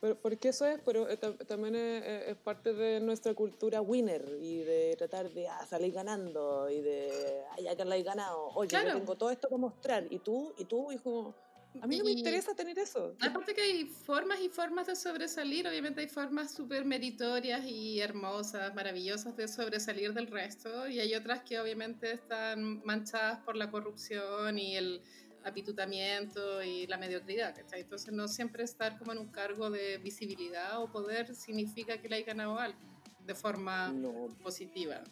Pero, 0.00 0.16
porque 0.20 0.48
eso 0.48 0.66
es, 0.66 0.80
pero 0.84 1.08
eh, 1.08 1.16
también 1.16 1.74
es, 1.74 2.36
parte 2.36 2.72
de 2.72 3.00
nuestra 3.00 3.34
cultura 3.34 3.80
winner 3.80 4.22
y 4.40 4.58
de 4.58 4.94
tratar 4.96 5.30
de 5.30 5.48
ah, 5.48 5.66
salir 5.66 5.92
ganando 5.92 6.68
y 6.70 6.80
de, 6.80 7.42
ay, 7.52 7.68
¿a 7.68 7.74
quién 7.74 7.88
le 7.88 7.96
he 7.96 8.02
ganado? 8.02 8.48
Oye, 8.54 8.70
yo 8.70 8.92
tengo 8.92 9.16
todo 9.16 9.30
esto 9.30 9.48
que 9.48 9.56
mostrar 9.56 10.06
y 10.10 10.18
tú, 10.18 10.54
y 10.58 10.64
tú, 10.64 10.88
como 11.02 11.34
a 11.80 11.86
mí 11.86 11.98
no 11.98 12.04
me 12.04 12.12
interesa 12.12 12.54
tener 12.54 12.78
eso. 12.78 13.16
Aparte 13.20 13.54
que 13.54 13.62
hay 13.62 13.84
formas 13.84 14.40
y 14.40 14.48
formas 14.48 14.86
de 14.86 14.96
sobresalir, 14.96 15.66
obviamente 15.66 16.00
hay 16.00 16.08
formas 16.08 16.52
súper 16.52 16.84
meritorias 16.84 17.64
y 17.64 18.00
hermosas, 18.00 18.74
maravillosas 18.74 19.36
de 19.36 19.48
sobresalir 19.48 20.12
del 20.12 20.28
resto, 20.28 20.88
y 20.88 21.00
hay 21.00 21.14
otras 21.14 21.42
que 21.42 21.58
obviamente 21.58 22.12
están 22.12 22.82
manchadas 22.84 23.40
por 23.40 23.56
la 23.56 23.70
corrupción 23.70 24.58
y 24.58 24.76
el 24.76 25.02
apitutamiento 25.44 26.62
y 26.62 26.86
la 26.86 26.96
mediocridad, 26.96 27.54
Entonces 27.72 28.12
no 28.12 28.28
siempre 28.28 28.64
estar 28.64 28.98
como 28.98 29.12
en 29.12 29.18
un 29.18 29.28
cargo 29.28 29.70
de 29.70 29.98
visibilidad 29.98 30.82
o 30.82 30.90
poder 30.90 31.34
significa 31.34 31.98
que 31.98 32.08
le 32.08 32.16
hay 32.16 32.22
ganado 32.22 32.58
algo 32.58 32.78
de 33.26 33.34
forma 33.34 33.94
positiva. 34.42 35.02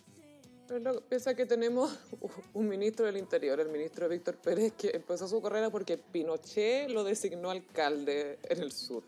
Piensa 1.08 1.34
que 1.34 1.44
tenemos 1.44 1.98
un 2.54 2.68
ministro 2.68 3.04
del 3.04 3.18
Interior, 3.18 3.60
el 3.60 3.68
ministro 3.68 4.08
Víctor 4.08 4.36
Pérez, 4.36 4.72
que 4.72 4.90
empezó 4.94 5.28
su 5.28 5.42
carrera 5.42 5.68
porque 5.68 5.98
Pinochet 5.98 6.88
lo 6.88 7.04
designó 7.04 7.50
alcalde 7.50 8.38
en 8.44 8.62
el 8.62 8.72
sur. 8.72 9.02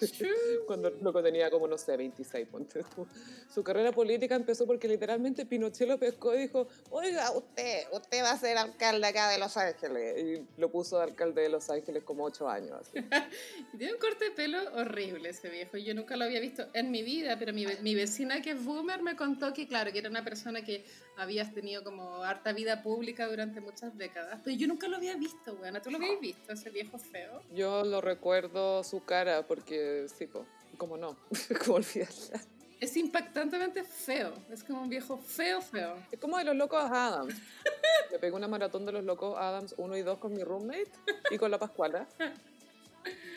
Cuando 0.66 0.90
loco 0.90 1.22
tenía 1.22 1.50
como, 1.50 1.66
no 1.66 1.78
sé, 1.78 1.96
26, 1.96 2.48
ponte 2.48 2.82
tú. 2.94 3.06
Su 3.52 3.62
carrera 3.62 3.92
política 3.92 4.34
empezó 4.34 4.66
porque 4.66 4.88
literalmente 4.88 5.46
Pinochet 5.46 5.88
lo 5.88 5.98
pescó 5.98 6.34
y 6.34 6.40
dijo, 6.40 6.66
oiga, 6.90 7.30
usted, 7.32 7.84
usted 7.92 8.22
va 8.22 8.32
a 8.32 8.38
ser 8.38 8.56
alcalde 8.56 9.06
acá 9.06 9.28
de 9.30 9.38
Los 9.38 9.56
Ángeles. 9.56 10.18
Y 10.18 10.60
lo 10.60 10.70
puso 10.70 10.98
de 10.98 11.04
alcalde 11.04 11.42
de 11.42 11.48
Los 11.48 11.70
Ángeles 11.70 12.02
como 12.02 12.24
8 12.24 12.48
años. 12.48 12.80
Así. 12.80 12.92
Tiene 13.78 13.94
un 13.94 13.98
corte 13.98 14.26
de 14.26 14.30
pelo 14.32 14.58
horrible 14.74 15.30
ese 15.30 15.48
viejo. 15.48 15.76
Yo 15.76 15.94
nunca 15.94 16.16
lo 16.16 16.24
había 16.24 16.40
visto 16.40 16.66
en 16.72 16.90
mi 16.90 17.02
vida, 17.02 17.38
pero 17.38 17.52
mi, 17.52 17.66
mi 17.82 17.94
vecina 17.94 18.42
que 18.42 18.50
es 18.50 18.64
boomer 18.64 19.02
me 19.02 19.16
contó 19.16 19.52
que, 19.52 19.68
claro, 19.68 19.92
que 19.92 19.98
era 19.98 20.08
una 20.08 20.24
persona 20.24 20.64
que 20.64 20.84
habías 21.16 21.52
tenido 21.52 21.84
como 21.84 22.22
harta 22.22 22.52
vida 22.52 22.82
pública 22.82 23.26
durante 23.26 23.60
muchas 23.60 23.96
décadas. 23.96 24.40
Pero 24.44 24.56
yo 24.56 24.66
nunca 24.66 24.88
lo 24.88 24.96
había 24.96 25.16
visto, 25.16 25.54
weón. 25.54 25.80
¿Tú 25.82 25.90
lo 25.90 25.98
habías 25.98 26.20
visto, 26.20 26.52
ese 26.52 26.70
viejo 26.70 26.98
feo? 26.98 27.42
Yo 27.52 27.84
lo 27.84 28.00
recuerdo 28.00 28.82
su 28.84 29.04
cara 29.04 29.46
porque, 29.46 29.83
sí, 30.16 30.26
po, 30.26 30.46
como 30.76 30.96
no, 30.96 31.16
como 31.64 31.76
olvidarla. 31.76 32.40
Es 32.80 32.96
impactantemente 32.96 33.82
feo. 33.82 34.34
Es 34.50 34.62
como 34.62 34.82
un 34.82 34.88
viejo 34.88 35.16
feo, 35.16 35.62
feo. 35.62 35.96
Es 36.10 36.18
como 36.18 36.36
de 36.36 36.44
los 36.44 36.56
locos 36.56 36.82
Adams. 36.82 37.34
Me 38.12 38.18
pegué 38.18 38.32
una 38.32 38.48
maratón 38.48 38.84
de 38.84 38.92
los 38.92 39.04
locos 39.04 39.36
Adams 39.38 39.74
1 39.78 39.96
y 39.96 40.02
2 40.02 40.18
con 40.18 40.34
mi 40.34 40.42
roommate 40.42 40.90
y 41.30 41.38
con 41.38 41.50
la 41.50 41.58
Pascuala. 41.58 42.06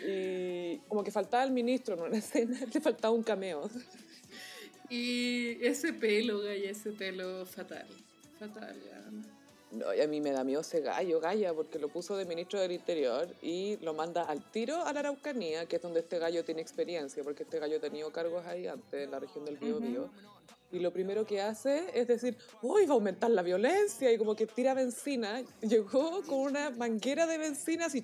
Y 0.06 0.78
como 0.88 1.04
que 1.04 1.12
faltaba 1.12 1.44
el 1.44 1.52
ministro 1.52 1.96
en 1.96 2.02
una 2.02 2.18
escena, 2.18 2.60
le 2.74 2.82
faltaba 2.82 3.14
un 3.14 3.24
cameo. 3.24 3.70
Y 4.90 5.64
ese 5.66 5.94
pelo, 5.94 6.40
Gaya, 6.40 6.72
ese 6.72 6.92
pelo 6.92 7.46
fatal. 7.46 7.88
Fatal, 8.40 8.76
ya. 8.86 9.37
No, 9.72 9.94
y 9.94 10.00
a 10.00 10.08
mí 10.08 10.22
me 10.22 10.32
da 10.32 10.46
miedo 10.46 10.62
ese 10.62 10.80
gallo, 10.80 11.20
Gaya, 11.20 11.54
porque 11.54 11.78
lo 11.78 11.90
puso 11.90 12.16
de 12.16 12.24
ministro 12.26 12.60
del 12.60 12.72
Interior 12.72 13.28
y 13.42 13.78
lo 13.78 13.94
manda 13.94 14.24
al 14.24 14.50
tiro 14.50 14.86
a 14.86 14.94
la 14.94 15.02
Araucanía, 15.02 15.66
que 15.66 15.76
es 15.76 15.82
donde 15.82 16.00
este 16.00 16.20
gallo 16.20 16.46
tiene 16.46 16.62
experiencia, 16.62 17.22
porque 17.24 17.44
este 17.44 17.60
gallo 17.60 17.78
ha 17.78 17.82
tenido 17.82 18.10
cargos 18.12 18.46
ahí 18.46 18.66
antes 18.68 19.04
en 19.04 19.12
la 19.12 19.20
región 19.20 19.44
del 19.44 19.58
Biobío. 19.58 20.10
Y 20.72 20.80
lo 20.80 20.92
primero 20.92 21.26
que 21.26 21.42
hace 21.42 21.90
es 21.94 22.08
decir, 22.08 22.38
uy, 22.62 22.86
va 22.86 22.94
a 22.94 22.96
aumentar 22.96 23.30
la 23.30 23.42
violencia, 23.42 24.12
y 24.12 24.18
como 24.18 24.36
que 24.36 24.48
tira 24.48 24.74
benzina. 24.74 25.44
Llegó 25.62 26.22
con 26.24 26.40
una 26.40 26.70
manguera 26.70 27.26
de 27.26 27.38
benzina 27.38 27.86
así. 27.86 28.04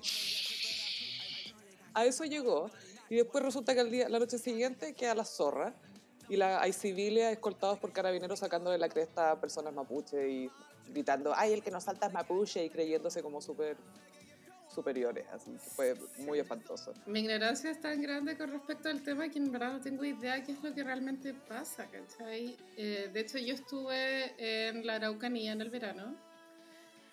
A 1.94 2.04
eso 2.04 2.24
llegó. 2.24 2.70
Y 3.08 3.16
después 3.16 3.44
resulta 3.44 3.74
que 3.74 3.80
al 3.80 3.90
día, 3.90 4.08
la 4.08 4.18
noche 4.18 4.38
siguiente 4.38 4.94
queda 4.94 5.14
la 5.14 5.24
zorra. 5.24 5.74
Y 6.28 6.36
la, 6.36 6.60
hay 6.60 6.72
civiles 6.72 7.32
escoltados 7.32 7.78
por 7.78 7.92
carabineros 7.92 8.38
sacándole 8.38 8.78
la 8.78 8.88
cresta 8.88 9.32
a 9.32 9.40
personas 9.40 9.74
mapuche 9.74 10.26
y 10.26 10.50
gritando, 10.88 11.32
ay, 11.36 11.52
el 11.52 11.62
que 11.62 11.70
nos 11.70 11.84
salta 11.84 12.06
es 12.06 12.12
mapuche 12.12 12.64
y 12.64 12.70
creyéndose 12.70 13.22
como 13.22 13.40
súper 13.40 13.76
superiores. 14.74 15.26
Así 15.32 15.52
que 15.52 15.58
fue 15.58 15.94
muy 16.18 16.38
espantoso. 16.38 16.92
Mi 17.06 17.20
ignorancia 17.20 17.70
es 17.70 17.80
tan 17.80 18.02
grande 18.02 18.36
con 18.36 18.50
respecto 18.50 18.88
al 18.88 19.02
tema 19.02 19.28
que 19.28 19.38
en 19.38 19.52
verdad 19.52 19.74
no 19.74 19.80
tengo 19.80 20.04
idea 20.04 20.42
qué 20.42 20.52
es 20.52 20.62
lo 20.62 20.74
que 20.74 20.82
realmente 20.82 21.34
pasa, 21.34 21.86
¿cachai? 21.86 22.56
Eh, 22.76 23.10
de 23.12 23.20
hecho, 23.20 23.38
yo 23.38 23.54
estuve 23.54 24.34
en 24.38 24.86
la 24.86 24.96
Araucanía 24.96 25.52
en 25.52 25.60
el 25.60 25.70
verano. 25.70 26.16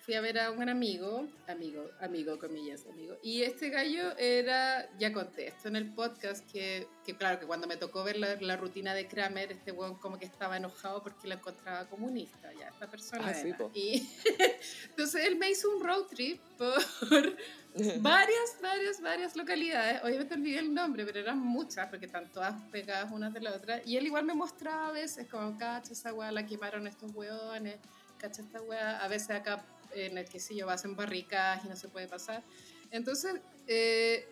Fui 0.02 0.14
a 0.14 0.20
ver 0.20 0.36
a 0.40 0.50
un 0.50 0.68
amigo, 0.68 1.28
amigo, 1.46 1.88
amigo, 2.00 2.36
comillas, 2.36 2.84
amigo. 2.90 3.16
Y 3.22 3.42
este 3.42 3.70
gallo 3.70 4.18
era, 4.18 4.88
ya 4.98 5.12
conté 5.12 5.46
esto 5.46 5.68
en 5.68 5.76
el 5.76 5.94
podcast, 5.94 6.44
que, 6.50 6.88
que 7.06 7.16
claro, 7.16 7.38
que 7.38 7.46
cuando 7.46 7.68
me 7.68 7.76
tocó 7.76 8.02
ver 8.02 8.16
la, 8.16 8.34
la 8.40 8.56
rutina 8.56 8.94
de 8.94 9.06
Kramer, 9.06 9.52
este 9.52 9.70
weón 9.70 9.94
como 9.94 10.18
que 10.18 10.24
estaba 10.24 10.56
enojado 10.56 11.04
porque 11.04 11.28
lo 11.28 11.34
encontraba 11.34 11.86
comunista, 11.86 12.52
ya, 12.52 12.70
esta 12.70 12.88
persona 12.88 13.28
Ah, 13.28 13.32
sí. 13.32 13.54
Y 13.74 14.08
entonces 14.90 15.24
él 15.24 15.36
me 15.36 15.50
hizo 15.50 15.70
un 15.70 15.84
road 15.84 16.06
trip 16.06 16.40
por 16.58 16.74
varias, 18.00 18.56
varias, 18.60 19.00
varias 19.00 19.36
localidades. 19.36 20.02
Obviamente 20.02 20.34
olvidé 20.34 20.58
el 20.58 20.74
nombre, 20.74 21.04
pero 21.04 21.20
eran 21.20 21.38
muchas 21.38 21.88
porque 21.88 22.06
están 22.06 22.28
todas 22.32 22.60
pegadas 22.72 23.12
unas 23.12 23.32
de 23.32 23.40
la 23.40 23.52
otra. 23.52 23.80
Y 23.84 23.96
él 23.96 24.06
igual 24.06 24.24
me 24.24 24.34
mostraba 24.34 24.88
a 24.88 24.92
veces 24.92 25.28
como, 25.28 25.56
cacha, 25.56 25.92
esa 25.92 26.12
weá 26.12 26.32
la 26.32 26.44
quemaron 26.44 26.88
estos 26.88 27.14
weones, 27.14 27.76
cacha, 28.18 28.42
esta 28.42 28.60
weá. 28.62 28.98
A 28.98 29.06
veces 29.06 29.30
acá 29.30 29.64
en 29.94 30.18
el 30.18 30.28
quesillo 30.28 30.66
vas 30.66 30.84
en 30.84 30.96
barricas 30.96 31.64
y 31.64 31.68
no 31.68 31.76
se 31.76 31.88
puede 31.88 32.08
pasar. 32.08 32.42
Entonces, 32.90 33.40
eh, 33.66 34.26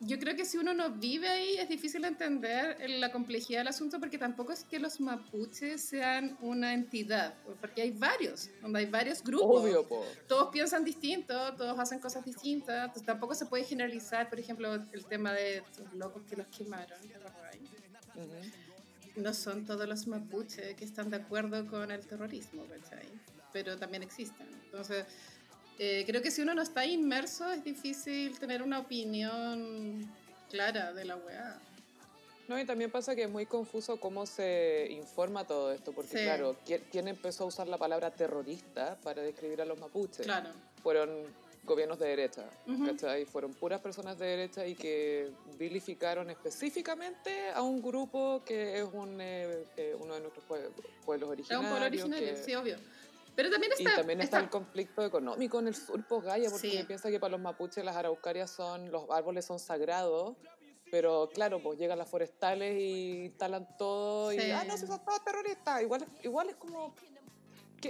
yo 0.00 0.18
creo 0.18 0.36
que 0.36 0.44
si 0.44 0.58
uno 0.58 0.74
no 0.74 0.90
vive 0.90 1.28
ahí 1.28 1.56
es 1.56 1.68
difícil 1.68 2.04
entender 2.04 2.78
la 2.90 3.10
complejidad 3.10 3.60
del 3.60 3.68
asunto 3.68 3.98
porque 3.98 4.18
tampoco 4.18 4.52
es 4.52 4.64
que 4.64 4.78
los 4.78 5.00
mapuches 5.00 5.80
sean 5.80 6.36
una 6.42 6.74
entidad, 6.74 7.34
porque 7.60 7.82
hay 7.82 7.92
varios, 7.92 8.50
donde 8.60 8.80
hay 8.80 8.86
varios 8.86 9.22
grupos 9.22 9.62
Obvio, 9.62 9.86
todos 10.28 10.50
piensan 10.52 10.84
distinto, 10.84 11.54
todos 11.56 11.78
hacen 11.78 11.98
cosas 11.98 12.24
distintas, 12.24 13.02
tampoco 13.04 13.34
se 13.34 13.46
puede 13.46 13.64
generalizar, 13.64 14.28
por 14.28 14.38
ejemplo, 14.38 14.74
el 14.74 15.06
tema 15.06 15.32
de 15.32 15.62
los 15.78 15.94
locos 15.94 16.22
que 16.28 16.36
los 16.36 16.46
quemaron, 16.48 16.98
no 19.16 19.32
son 19.32 19.64
todos 19.64 19.88
los 19.88 20.06
mapuches 20.06 20.74
que 20.74 20.84
están 20.84 21.08
de 21.08 21.16
acuerdo 21.16 21.66
con 21.66 21.90
el 21.90 22.06
terrorismo, 22.06 22.66
¿cachai? 22.66 23.08
pero 23.56 23.78
también 23.78 24.02
existen. 24.02 24.46
Entonces, 24.76 25.06
eh, 25.78 26.04
creo 26.06 26.20
que 26.20 26.30
si 26.30 26.42
uno 26.42 26.52
no 26.54 26.60
está 26.60 26.84
inmerso 26.84 27.50
es 27.50 27.64
difícil 27.64 28.38
tener 28.38 28.62
una 28.62 28.78
opinión 28.80 30.06
clara 30.50 30.92
de 30.92 31.06
la 31.06 31.16
weá. 31.16 31.58
No, 32.46 32.60
y 32.60 32.66
también 32.66 32.90
pasa 32.90 33.16
que 33.16 33.22
es 33.24 33.30
muy 33.30 33.46
confuso 33.46 33.98
cómo 33.98 34.26
se 34.26 34.86
informa 34.90 35.46
todo 35.46 35.72
esto, 35.72 35.92
porque 35.92 36.10
Sí. 36.18 36.24
claro, 36.24 36.56
¿quién, 36.66 37.08
empezó 37.08 37.44
a 37.44 37.46
usar 37.46 37.66
la 37.68 37.78
palabra 37.78 38.10
terrorista 38.10 38.98
para 39.02 39.22
describir 39.22 39.62
a 39.62 39.64
los 39.64 39.78
mapuches? 39.80 40.26
Claro. 40.26 40.50
Fueron 40.82 41.08
gobiernos 41.64 41.98
de 41.98 42.08
derecha, 42.08 42.44
Ujú. 42.68 42.86
¿cachai? 42.88 43.24
Fueron 43.24 43.54
puras 43.54 43.80
personas 43.80 44.18
de 44.18 44.26
derecha 44.26 44.64
y 44.66 44.74
que 44.76 45.30
vilificaron 45.58 46.28
específicamente 46.30 47.48
a 47.54 47.62
un 47.62 47.80
grupo 47.82 48.42
que 48.44 48.78
es 48.78 48.84
un, 48.92 49.18
eh, 49.22 49.64
eh, 49.78 49.96
uno 49.98 50.14
de 50.14 50.20
nuestros 50.20 50.44
pue- 50.46 50.70
pueblos 51.04 51.28
Es 51.28 51.32
originarios. 51.32 51.64
un 51.64 51.70
pueblo 51.70 51.86
originario, 51.86 52.34
que- 52.36 52.42
sí, 52.44 52.54
obvio. 52.54 52.76
Pero 53.36 53.50
también 53.50 53.72
Y 53.78 53.82
está... 53.82 53.96
también 53.96 54.20
está, 54.22 54.38
está- 54.38 54.44
el 54.44 54.50
conflicto 54.50 55.04
económico 55.04 55.58
en 55.60 55.68
el 55.68 55.74
sur, 55.74 56.02
pues 56.08 56.24
porque 56.50 56.70
Sí. 56.70 56.84
piensa 56.86 57.10
que 57.10 57.20
para 57.20 57.32
los 57.32 57.40
mapuches 57.40 57.84
las 57.84 57.94
araucarias 57.94 58.50
son, 58.50 58.90
los 58.90 59.08
árboles 59.10 59.44
son 59.44 59.58
sagrados, 59.58 60.36
pero 60.90 61.28
claro, 61.32 61.62
pues 61.62 61.78
llegan 61.78 61.98
las 61.98 62.08
forestales 62.08 62.78
y 62.80 63.26
instalan 63.26 63.68
todo 63.76 64.32
y, 64.32 64.38
ah, 64.52 64.64
no, 64.66 64.76
si 64.78 64.86
son 64.86 65.04
todos 65.04 65.22
terroristas. 65.24 65.82
Igual, 65.82 66.06
igual 66.22 66.48
es 66.48 66.56
como, 66.56 66.94
¿qui- 66.96 67.10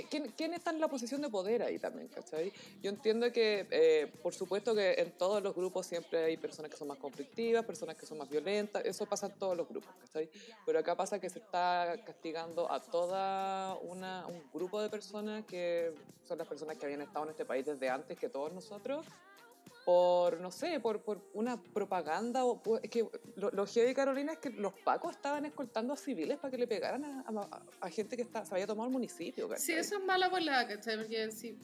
¿quién, 0.04 0.32
quién 0.36 0.54
está 0.54 0.70
en 0.70 0.80
la 0.80 0.88
posición 0.88 1.20
de 1.20 1.28
poder 1.28 1.62
ahí 1.62 1.78
también, 1.78 2.08
cachai? 2.08 2.52
Yo 2.82 2.90
entiendo 2.90 3.30
que, 3.32 3.66
eh, 3.70 4.12
por 4.22 4.34
supuesto 4.34 4.74
que 4.74 4.94
en 4.94 5.12
todos 5.12 5.42
los 5.42 5.54
grupos 5.54 5.86
siempre 5.86 6.24
hay 6.24 6.36
personas 6.36 6.70
que 6.70 6.76
son 6.76 6.88
más 6.88 6.98
conflictivas, 6.98 7.64
personas 7.64 7.96
que 7.96 8.06
son 8.06 8.18
más 8.18 8.28
violentas, 8.28 8.84
eso 8.84 9.06
pasa 9.06 9.26
en 9.26 9.38
todos 9.38 9.56
los 9.56 9.68
grupos, 9.68 9.94
¿cachai? 10.00 10.28
Pero 10.64 10.78
acá 10.78 10.96
pasa 10.96 11.18
que 11.18 11.30
se 11.30 11.38
está 11.38 11.96
castigando 12.04 12.70
a 12.70 12.80
toda 12.80 13.74
una, 13.82 14.26
un 14.26 14.42
grupo 14.52 14.80
de 14.80 14.88
personas 14.88 15.44
que 15.44 15.94
son 16.24 16.38
las 16.38 16.46
personas 16.46 16.76
que 16.76 16.84
habían 16.86 17.02
estado 17.02 17.24
en 17.24 17.30
este 17.30 17.44
país 17.44 17.64
desde 17.64 17.88
antes 17.88 18.18
que 18.18 18.28
todos 18.28 18.52
nosotros 18.52 19.06
por, 19.86 20.40
no 20.40 20.50
sé, 20.50 20.80
por, 20.80 21.00
por 21.02 21.22
una 21.32 21.62
propaganda. 21.62 22.44
O, 22.44 22.60
por- 22.60 22.80
es 22.82 22.90
que 22.90 23.08
lo, 23.36 23.50
lo 23.52 23.66
heavy, 23.66 23.94
Carolina, 23.94 24.32
es 24.32 24.38
que 24.40 24.50
los 24.50 24.72
pacos 24.84 25.12
estaban 25.14 25.46
escoltando 25.46 25.92
a 25.92 25.96
civiles 25.96 26.38
para 26.38 26.50
que 26.50 26.58
le 26.58 26.66
pegaran 26.66 27.04
a, 27.04 27.20
a- 27.24 27.62
a 27.86 27.88
gente 27.88 28.16
que 28.16 28.22
está, 28.22 28.44
se 28.44 28.52
había 28.52 28.66
tomado 28.66 28.88
el 28.88 28.92
municipio. 28.92 29.46
Sí, 29.46 29.50
¿cachai? 29.50 29.74
eso 29.76 29.98
es 29.98 30.04
mala 30.04 30.28
volada, 30.28 30.66
¿cachai? 30.66 30.96
Porque 30.96 31.30
si, 31.30 31.56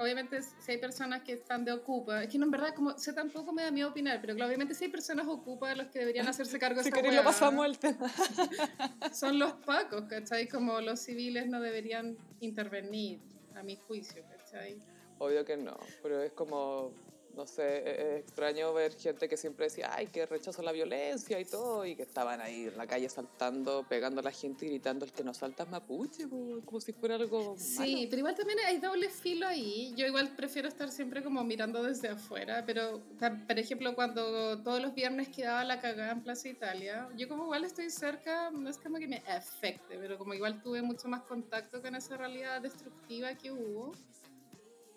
obviamente 0.00 0.40
si 0.40 0.72
hay 0.72 0.78
personas 0.78 1.22
que 1.22 1.34
están 1.34 1.66
de 1.66 1.72
ocupa, 1.72 2.22
es 2.24 2.30
que 2.30 2.38
no 2.38 2.46
en 2.46 2.50
verdad, 2.50 2.74
como 2.74 2.96
sé 2.98 3.12
tampoco 3.12 3.52
me 3.52 3.62
da 3.62 3.70
miedo 3.70 3.90
opinar, 3.90 4.22
pero 4.22 4.34
claro, 4.34 4.48
obviamente 4.48 4.72
si 4.74 4.86
hay 4.86 4.90
personas 4.90 5.28
ocupas 5.28 5.76
los 5.76 5.88
que 5.88 5.98
deberían 5.98 6.26
hacerse 6.28 6.58
cargo 6.58 6.78
de 6.78 6.84
Si 6.84 6.88
esa 6.88 6.96
queréis 6.96 7.12
weá, 7.12 7.22
lo 7.24 7.28
pasamos 7.28 7.66
el 7.66 7.78
tema. 7.78 8.10
son 9.12 9.38
los 9.38 9.52
pacos, 9.66 10.04
¿cachai? 10.08 10.48
Como 10.48 10.80
los 10.80 10.98
civiles 10.98 11.46
no 11.46 11.60
deberían 11.60 12.16
intervenir, 12.40 13.20
a 13.54 13.62
mi 13.62 13.76
juicio, 13.76 14.24
¿cachai? 14.30 14.78
Obvio 15.18 15.44
que 15.44 15.58
no, 15.58 15.76
pero 16.02 16.22
es 16.22 16.32
como, 16.32 16.90
no 17.34 17.46
sé, 17.46 17.78
es 17.78 17.98
es 17.98 18.20
extraño 18.20 18.72
ver 18.72 18.94
gente 18.94 19.28
que 19.28 19.36
siempre 19.36 19.66
decía, 19.66 19.90
ay, 19.94 20.06
que 20.08 20.26
rechazo 20.26 20.62
la 20.62 20.72
violencia 20.72 21.38
y 21.40 21.44
todo, 21.44 21.84
y 21.84 21.96
que 21.96 22.02
estaban 22.02 22.40
ahí 22.40 22.64
en 22.64 22.76
la 22.76 22.86
calle 22.86 23.08
saltando, 23.08 23.86
pegando 23.88 24.20
a 24.20 24.24
la 24.24 24.32
gente 24.32 24.66
y 24.66 24.68
gritando, 24.70 25.04
el 25.04 25.12
que 25.12 25.24
no 25.24 25.34
salta 25.34 25.64
es 25.64 25.70
mapuche, 25.70 26.26
po", 26.28 26.60
como 26.64 26.80
si 26.80 26.92
fuera 26.92 27.16
algo 27.16 27.54
Sí, 27.58 28.06
pero 28.08 28.20
igual 28.20 28.34
también 28.34 28.58
hay 28.66 28.78
doble 28.78 29.08
filo 29.08 29.46
ahí. 29.46 29.92
Yo 29.96 30.06
igual 30.06 30.34
prefiero 30.36 30.68
estar 30.68 30.90
siempre 30.90 31.22
como 31.22 31.42
mirando 31.44 31.82
desde 31.82 32.08
afuera, 32.08 32.64
pero 32.66 33.02
por 33.46 33.58
ejemplo 33.58 33.94
cuando 33.94 34.62
todos 34.62 34.80
los 34.80 34.94
viernes 34.94 35.28
quedaba 35.28 35.64
la 35.64 35.80
cagada 35.80 36.12
en 36.12 36.22
Plaza 36.22 36.48
Italia, 36.48 37.08
yo 37.16 37.28
como 37.28 37.44
igual 37.44 37.64
estoy 37.64 37.90
cerca, 37.90 38.50
no 38.50 38.68
es 38.68 38.78
como 38.78 38.98
que 38.98 39.08
me 39.08 39.18
afecte, 39.28 39.98
pero 39.98 40.18
como 40.18 40.34
igual 40.34 40.62
tuve 40.62 40.82
mucho 40.82 41.08
más 41.08 41.22
contacto 41.22 41.80
con 41.82 41.94
esa 41.94 42.16
realidad 42.16 42.60
destructiva 42.60 43.34
que 43.36 43.52
hubo. 43.52 43.92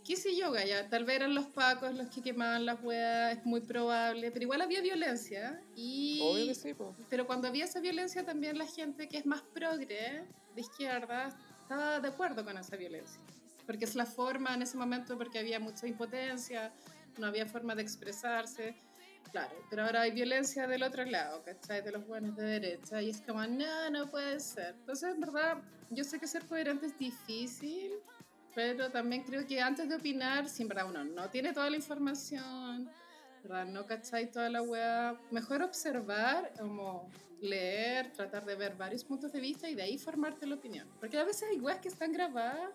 ¿Qué 0.08 0.16
sé 0.16 0.38
yo, 0.38 0.54
Gaya? 0.54 0.88
Tal 0.88 1.04
vez 1.04 1.18
eran 1.18 1.36
los 1.36 1.48
pacos 1.48 1.94
los 1.94 2.08
que 2.08 2.22
quemaban 2.22 2.66
las 2.66 2.82
hueas, 2.82 3.38
es 3.38 3.46
muy 3.46 3.60
probable, 3.60 4.32
pero 4.32 4.44
igual 4.44 4.62
había 4.62 4.80
violencia 4.80 5.62
y... 5.76 6.22
Obvio 6.24 6.46
que 6.48 6.56
sí, 6.56 6.74
po. 6.74 6.96
Pero 7.10 7.28
cuando 7.28 7.50
había 7.50 7.66
esa 7.66 7.82
violencia 7.82 8.24
también 8.24 8.58
la 8.58 8.66
gente 8.66 9.10
que 9.10 9.18
es 9.18 9.26
más 9.26 9.42
progre, 9.42 10.24
de 10.56 10.62
izquierda, 10.62 11.28
estaba 11.62 12.00
de 12.00 12.08
acuerdo 12.08 12.46
con 12.46 12.58
esa 12.58 12.78
violencia. 12.78 13.20
Porque 13.66 13.84
es 13.84 13.96
la 13.96 14.06
forma 14.06 14.54
en 14.54 14.62
ese 14.62 14.78
momento, 14.78 15.18
porque 15.18 15.40
había 15.40 15.60
mucha 15.60 15.86
impotencia, 15.88 16.72
no 17.18 17.28
había 17.28 17.46
forma 17.46 17.76
de 17.76 17.82
expresarse. 17.82 18.78
Claro, 19.34 19.62
pero 19.70 19.84
ahora 19.84 20.04
hay 20.04 20.12
violencia 20.12 20.68
del 20.68 20.84
otro 20.84 21.04
lado, 21.04 21.44
¿cachai? 21.44 21.82
De 21.82 21.92
los 21.92 22.08
buenos 22.08 22.38
de 22.38 22.46
derecha. 22.46 23.02
Y 23.02 23.10
es 23.10 23.20
como, 23.20 23.46
no, 23.46 23.90
no 23.90 24.10
puede 24.10 24.40
ser. 24.40 24.74
Entonces, 24.80 25.14
en 25.14 25.20
verdad, 25.20 25.58
yo 25.90 26.06
sé 26.06 26.18
que 26.18 26.28
ser 26.28 26.46
coherente 26.46 26.86
es 26.86 26.98
difícil, 26.98 27.92
pero 28.58 28.90
también 28.90 29.22
creo 29.22 29.46
que 29.46 29.62
antes 29.62 29.88
de 29.88 29.98
opinar, 29.98 30.50
si 30.50 30.64
en 30.64 30.70
verdad 30.70 30.90
uno 30.90 31.04
no 31.04 31.30
tiene 31.30 31.54
toda 31.54 31.70
la 31.70 31.76
información, 31.76 32.90
¿verdad? 33.44 33.68
No 33.68 33.86
cachai 33.86 34.32
toda 34.32 34.50
la 34.50 34.64
weá, 34.64 35.16
mejor 35.30 35.62
observar, 35.62 36.52
como 36.58 37.08
leer, 37.40 38.12
tratar 38.14 38.46
de 38.46 38.56
ver 38.56 38.76
varios 38.76 39.04
puntos 39.04 39.32
de 39.32 39.40
vista 39.42 39.70
y 39.70 39.76
de 39.76 39.84
ahí 39.84 40.00
formarte 40.00 40.48
la 40.48 40.56
opinión. 40.56 40.90
Porque 41.00 41.20
a 41.20 41.24
veces 41.24 41.48
hay 41.52 41.60
weas 41.60 41.80
que 41.80 41.90
están 41.90 42.12
grabadas 42.12 42.72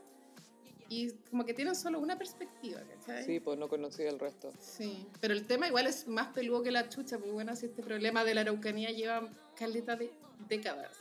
y 0.88 1.10
como 1.28 1.44
que 1.44 1.52
tienen 1.52 1.74
solo 1.74 1.98
una 1.98 2.16
perspectiva, 2.16 2.80
¿cachai? 2.82 3.24
Sí, 3.24 3.40
pues 3.40 3.58
no 3.58 3.68
conocía 3.68 4.08
el 4.08 4.20
resto. 4.20 4.52
Sí, 4.60 5.08
pero 5.20 5.34
el 5.34 5.48
tema 5.48 5.66
igual 5.66 5.88
es 5.88 6.06
más 6.06 6.28
peludo 6.28 6.62
que 6.62 6.70
la 6.70 6.88
chucha, 6.88 7.18
porque 7.18 7.32
bueno, 7.32 7.56
si 7.56 7.66
este 7.66 7.82
problema 7.82 8.22
de 8.22 8.34
la 8.34 8.42
Araucanía 8.42 8.92
lleva 8.92 9.28
caleta 9.56 9.96
de 9.96 10.12
décadas 10.48 10.96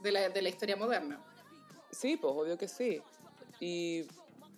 de 0.00 0.10
la, 0.10 0.28
de 0.28 0.42
la 0.42 0.48
historia 0.48 0.74
moderna. 0.74 1.20
Sí, 1.92 2.16
pues 2.16 2.34
obvio 2.34 2.58
que 2.58 2.66
sí. 2.66 3.00
Y, 3.64 4.04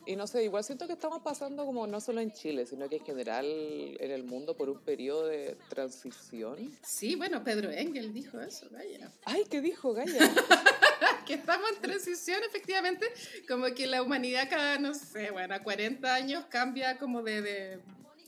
y 0.06 0.16
no 0.16 0.26
sé, 0.26 0.44
igual 0.44 0.64
siento 0.64 0.86
que 0.86 0.94
estamos 0.94 1.20
pasando 1.22 1.66
como 1.66 1.86
no 1.86 2.00
solo 2.00 2.20
en 2.22 2.32
Chile, 2.32 2.64
sino 2.64 2.88
que 2.88 2.96
en 2.96 3.04
general 3.04 3.44
en 3.46 4.10
el 4.10 4.24
mundo 4.24 4.56
por 4.56 4.70
un 4.70 4.80
periodo 4.80 5.26
de 5.26 5.58
transición. 5.68 6.70
Sí, 6.82 7.14
bueno, 7.14 7.44
Pedro 7.44 7.70
Engel 7.70 8.14
dijo 8.14 8.40
eso, 8.40 8.66
Gaya. 8.70 9.10
Ay, 9.26 9.44
¿qué 9.50 9.60
dijo 9.60 9.92
Gaya? 9.92 10.18
que 11.26 11.34
estamos 11.34 11.70
en 11.76 11.82
transición, 11.82 12.40
efectivamente, 12.44 13.06
como 13.46 13.66
que 13.74 13.86
la 13.86 14.02
humanidad 14.02 14.48
cada, 14.48 14.78
no 14.78 14.94
sé, 14.94 15.30
bueno, 15.30 15.54
a 15.54 15.58
40 15.62 16.14
años 16.14 16.44
cambia 16.48 16.96
como 16.98 17.22
de, 17.22 17.42
de, 17.42 17.78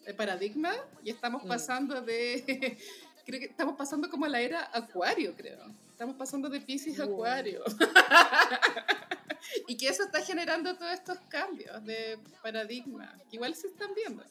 de 0.04 0.14
paradigma 0.14 0.74
y 1.04 1.10
estamos 1.10 1.42
Mm. 1.44 1.48
pasando 1.48 2.00
de, 2.02 2.76
creo 3.24 3.40
que 3.40 3.46
estamos 3.46 3.76
pasando 3.76 4.10
como 4.10 4.26
a 4.26 4.28
la 4.28 4.40
era 4.42 4.70
acuario, 4.74 5.34
creo. 5.34 5.58
Estamos 5.90 6.16
pasando 6.16 6.50
de 6.50 6.60
Pisces 6.60 7.00
a 7.00 7.04
acuario. 7.04 7.62
y 9.68 9.76
que 9.76 9.88
eso 9.88 10.04
está 10.04 10.22
generando 10.22 10.76
todos 10.76 10.92
estos 10.92 11.18
cambios 11.28 11.84
de 11.84 12.18
paradigma, 12.42 13.16
que 13.30 13.36
igual 13.36 13.54
se 13.54 13.68
están 13.68 13.94
viendo. 13.94 14.22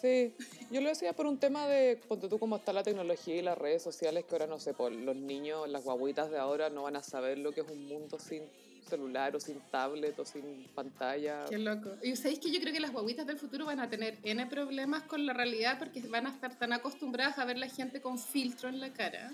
Sí, 0.00 0.34
yo 0.70 0.80
lo 0.80 0.88
decía 0.88 1.12
por 1.12 1.26
un 1.26 1.38
tema 1.38 1.68
de, 1.68 1.96
ponte 2.08 2.28
tú 2.28 2.38
cómo 2.38 2.56
está 2.56 2.72
la 2.72 2.82
tecnología 2.82 3.36
y 3.36 3.42
las 3.42 3.56
redes 3.56 3.82
sociales, 3.82 4.24
que 4.24 4.34
ahora 4.34 4.46
no 4.46 4.58
sé, 4.58 4.74
por 4.74 4.92
los 4.92 5.16
niños, 5.16 5.68
las 5.68 5.84
guaguitas 5.84 6.30
de 6.30 6.38
ahora 6.38 6.68
no 6.68 6.82
van 6.82 6.96
a 6.96 7.02
saber 7.02 7.38
lo 7.38 7.52
que 7.52 7.60
es 7.60 7.68
un 7.68 7.86
mundo 7.86 8.18
sin 8.18 8.42
celular 8.88 9.34
o 9.34 9.40
sin 9.40 9.60
tablet 9.70 10.18
o 10.18 10.24
sin 10.24 10.66
pantalla. 10.74 11.46
Qué 11.48 11.58
loco. 11.58 11.90
Y 12.02 12.16
sabéis 12.16 12.40
que 12.40 12.50
yo 12.50 12.60
creo 12.60 12.72
que 12.72 12.80
las 12.80 12.92
guaguitas 12.92 13.26
del 13.26 13.38
futuro 13.38 13.64
van 13.64 13.80
a 13.80 13.88
tener 13.88 14.18
N 14.22 14.46
problemas 14.46 15.04
con 15.04 15.24
la 15.24 15.32
realidad 15.32 15.78
porque 15.78 16.00
van 16.02 16.26
a 16.26 16.30
estar 16.30 16.58
tan 16.58 16.72
acostumbradas 16.72 17.38
a 17.38 17.44
ver 17.44 17.58
la 17.58 17.68
gente 17.68 18.00
con 18.00 18.18
filtro 18.18 18.68
en 18.68 18.80
la 18.80 18.92
cara. 18.92 19.32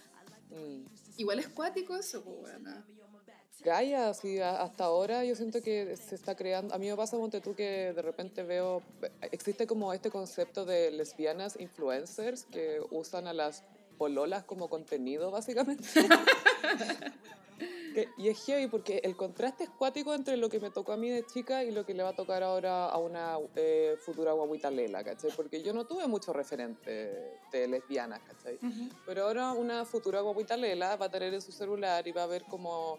Mm. 0.50 0.84
Igual 1.16 1.40
es 1.40 1.48
cuático 1.48 1.96
eso, 1.96 2.22
pues 2.22 2.38
bueno. 2.40 2.84
Gaia, 3.62 4.08
a- 4.08 4.62
hasta 4.62 4.84
ahora 4.84 5.24
yo 5.24 5.34
siento 5.34 5.60
que 5.62 5.96
se 5.96 6.14
está 6.14 6.34
creando. 6.34 6.74
A 6.74 6.78
mí 6.78 6.88
me 6.88 6.96
pasa, 6.96 7.16
ponte 7.16 7.40
tú, 7.40 7.54
que 7.54 7.92
de 7.92 8.02
repente 8.02 8.42
veo. 8.42 8.82
Existe 9.32 9.66
como 9.66 9.92
este 9.92 10.10
concepto 10.10 10.64
de 10.64 10.90
lesbianas 10.90 11.58
influencers 11.60 12.44
que 12.44 12.80
usan 12.90 13.26
a 13.26 13.32
las 13.34 13.62
pololas 13.98 14.44
como 14.44 14.68
contenido, 14.70 15.30
básicamente. 15.30 15.84
Que- 17.92 18.08
y 18.16 18.28
es 18.28 18.38
heavy 18.46 18.68
porque 18.68 19.00
el 19.02 19.16
contraste 19.16 19.64
es 19.64 19.70
cuático 19.70 20.14
entre 20.14 20.36
lo 20.36 20.48
que 20.48 20.60
me 20.60 20.70
tocó 20.70 20.92
a 20.92 20.96
mí 20.96 21.10
de 21.10 21.26
chica 21.26 21.64
y 21.64 21.72
lo 21.72 21.84
que 21.84 21.92
le 21.92 22.04
va 22.04 22.10
a 22.10 22.14
tocar 22.14 22.40
ahora 22.44 22.86
a 22.88 22.96
una 22.98 23.36
eh, 23.56 23.96
futura 24.00 24.32
guaguita 24.32 24.70
Lela, 24.70 25.02
¿cachai? 25.02 25.30
Porque 25.36 25.60
yo 25.60 25.72
no 25.74 25.84
tuve 25.86 26.06
mucho 26.06 26.32
referente 26.32 27.36
de 27.50 27.66
lesbianas, 27.68 28.20
¿cachai? 28.20 28.58
Pero 29.04 29.24
ahora 29.24 29.52
una 29.54 29.84
futura 29.84 30.20
guaguita 30.20 30.56
Lela 30.56 30.94
va 30.96 31.06
a 31.06 31.10
tener 31.10 31.34
en 31.34 31.42
su 31.42 31.50
celular 31.50 32.06
y 32.06 32.12
va 32.12 32.22
a 32.22 32.26
ver 32.26 32.44
como 32.44 32.96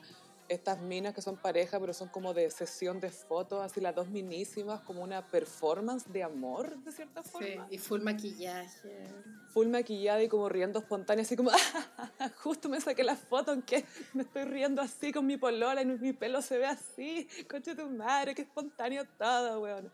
estas 0.52 0.82
minas 0.82 1.14
que 1.14 1.22
son 1.22 1.38
pareja, 1.38 1.80
pero 1.80 1.94
son 1.94 2.10
como 2.10 2.34
de 2.34 2.50
sesión 2.52 3.00
de 3.00 3.10
fotos, 3.10 3.62
así 3.64 3.80
las 3.80 3.96
dos 3.96 4.10
minísimas, 4.10 4.82
como 4.82 5.02
una 5.02 5.26
performance 5.30 6.12
de 6.12 6.24
amor, 6.24 6.78
de 6.84 6.92
cierta 6.92 7.24
Sí, 7.24 7.30
forma. 7.32 7.68
y 7.70 7.78
full 7.78 8.02
maquillaje. 8.02 9.08
Full 9.54 9.68
maquillada 9.68 10.22
y 10.24 10.28
como 10.28 10.48
riendo 10.50 10.80
espontánea, 10.80 11.24
así 11.24 11.36
como, 11.36 11.52
justo 12.44 12.70
me 12.70 12.80
saqué 12.82 13.04
la 13.04 13.16
foto 13.16 13.54
en 13.54 13.62
que 13.62 13.86
me 14.14 14.24
estoy 14.24 14.44
riendo 14.46 14.82
así 14.82 15.12
con 15.12 15.26
mi 15.26 15.38
polola 15.38 15.82
y 15.82 15.86
mi 15.86 16.14
pelo 16.14 16.42
se 16.42 16.58
ve 16.58 16.66
así, 16.66 17.28
coche 17.50 17.76
tu 17.76 17.90
madre, 17.90 18.36
qué 18.36 18.44
espontáneo 18.44 19.06
todo, 19.18 19.62
weón. 19.62 19.92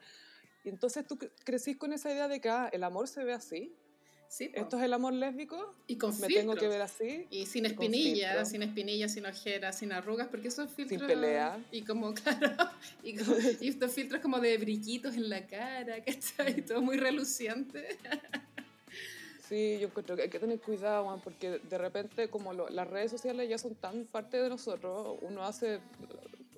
Y 0.63 0.69
entonces 0.69 1.05
tú 1.07 1.15
cre- 1.15 1.31
crecís 1.45 1.77
con 1.77 1.93
esa 1.93 2.11
idea 2.11 2.27
de 2.27 2.41
que 2.41 2.49
ah, 2.49 2.69
el 2.71 2.83
amor 2.83 3.07
se 3.07 3.23
ve 3.23 3.33
así, 3.33 3.75
Sí, 4.29 4.49
po. 4.49 4.59
esto 4.61 4.77
es 4.77 4.83
el 4.83 4.93
amor 4.93 5.13
lésbico, 5.13 5.73
y 5.87 5.97
con 5.97 6.09
me 6.11 6.27
filtros. 6.27 6.35
tengo 6.35 6.55
que 6.55 6.67
ver 6.67 6.81
así. 6.81 7.27
Y 7.29 7.45
sin 7.45 7.65
espinillas, 7.65 8.49
sin 8.49 8.61
espinillas, 8.61 9.13
sin 9.13 9.25
ojeras, 9.25 9.77
sin 9.79 9.91
arrugas, 9.93 10.27
porque 10.27 10.49
esos 10.49 10.69
filtros... 10.69 11.01
pelea. 11.03 11.59
Y 11.71 11.83
como, 11.83 12.13
claro, 12.13 12.51
y, 13.03 13.15
como- 13.15 13.35
y 13.61 13.69
estos 13.69 13.91
filtros 13.93 14.21
como 14.21 14.39
de 14.39 14.57
brillitos 14.57 15.15
en 15.15 15.29
la 15.29 15.47
cara, 15.47 16.03
¿cachai? 16.05 16.61
Todo 16.65 16.81
muy 16.81 16.97
reluciente. 16.97 17.97
Sí, 19.47 19.77
yo 19.79 19.87
encuentro 19.87 20.15
que 20.17 20.23
hay 20.23 20.29
que 20.29 20.39
tener 20.39 20.59
cuidado, 20.59 21.05
Juan, 21.05 21.21
porque 21.21 21.59
de 21.59 21.77
repente 21.77 22.27
como 22.29 22.51
lo- 22.53 22.67
las 22.69 22.87
redes 22.89 23.11
sociales 23.11 23.47
ya 23.49 23.57
son 23.57 23.75
tan 23.75 24.05
parte 24.05 24.41
de 24.41 24.49
nosotros, 24.49 25.17
uno 25.21 25.43
hace 25.45 25.79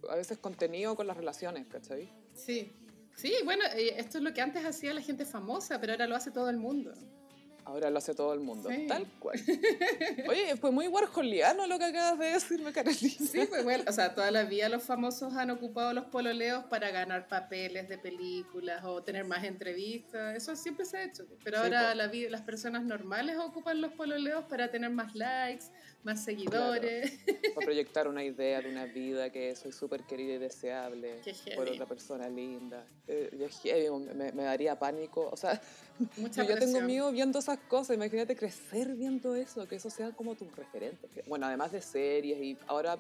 a 0.10 0.16
veces 0.16 0.40
contenido 0.40 0.96
con 0.96 1.06
las 1.06 1.16
relaciones, 1.16 1.68
¿cachai? 1.68 2.10
Sí. 2.34 2.72
Sí, 3.16 3.34
bueno, 3.44 3.64
eh, 3.76 3.96
esto 3.98 4.18
es 4.18 4.24
lo 4.24 4.34
que 4.34 4.42
antes 4.42 4.66
hacía 4.66 4.94
la 4.94 5.02
gente 5.02 5.26
famosa, 5.26 5.80
pero 5.80 5.92
ahora 5.94 6.08
lo 6.08 6.16
hace 6.16 6.32
todo 6.32 6.50
el 6.50 6.58
mundo. 6.58 6.94
Ahora 7.70 7.92
lo 7.92 8.00
hace 8.00 8.16
todo 8.16 8.34
el 8.34 8.40
mundo, 8.40 8.68
Sí. 8.70 8.88
tal 8.88 9.06
cual. 9.20 9.40
Oye, 10.28 10.58
fue 10.58 10.72
muy 10.72 10.88
warholiano 10.88 11.68
lo 11.68 11.78
que 11.78 11.86
acabas 11.86 12.18
de 12.18 12.26
decirme, 12.32 12.72
Carolina. 12.74 13.00
Sí, 13.00 13.46
pues 13.48 13.64
bueno, 13.64 13.84
o 13.88 13.92
sea, 13.92 14.16
toda 14.16 14.32
la 14.32 14.44
vida 14.44 14.70
los 14.70 14.82
famosos 14.84 15.34
han 15.36 15.52
ocupado 15.52 15.94
los 15.94 16.06
pololeos 16.06 16.64
para 16.66 16.90
ganar 16.90 17.28
papeles 17.28 17.88
de 17.88 17.98
películas 18.00 18.84
o 18.84 19.04
tener 19.04 19.26
más 19.26 19.44
entrevistas, 19.44 20.36
eso 20.36 20.56
siempre 20.56 20.84
se 20.86 20.98
ha 20.98 21.04
hecho. 21.04 21.26
Pero 21.44 21.58
Sí, 21.60 21.64
ahora 21.66 21.90
po. 21.92 21.96
la 21.96 22.08
vida, 22.08 22.30
las 22.32 22.42
personas 22.42 22.84
normales 22.84 23.38
ocupan 23.38 23.82
los 23.82 23.94
pololeos 23.94 24.46
para 24.46 24.72
tener 24.72 24.90
más 24.90 25.14
likes, 25.14 25.66
más 26.04 26.24
seguidores. 26.24 27.20
Para 27.54 27.66
proyectar 27.66 28.08
una 28.08 28.24
idea 28.24 28.62
de 28.62 28.70
una 28.70 28.86
vida 28.86 29.30
que 29.30 29.56
soy 29.56 29.72
súper 29.72 30.04
querida 30.04 30.36
y 30.36 30.38
deseable 30.38 31.22
por 31.56 31.68
otra 31.68 31.86
persona 31.86 32.30
linda. 32.30 32.86
Eh, 33.08 33.30
yo 33.38 33.48
heavy, 33.50 33.90
me, 34.16 34.32
me 34.32 34.44
daría 34.44 34.78
pánico. 34.78 35.30
O 35.32 35.38
sea, 35.38 35.62
Mucha 36.18 36.44
yo 36.44 36.58
tengo 36.58 36.82
miedo 36.82 37.12
viendo 37.12 37.40
esas 37.40 37.60
cosas. 37.60 37.96
Imagínate 37.96 38.36
crecer 38.36 38.96
viendo 38.96 39.36
eso, 39.36 39.68
que 39.68 39.76
eso 39.76 39.90
sea 39.90 40.12
como 40.12 40.36
tus 40.36 40.56
referentes. 40.56 41.10
Bueno, 41.28 41.46
además 41.46 41.72
de 41.72 41.82
series 41.82 42.42
y 42.42 42.58
ahora 42.68 42.98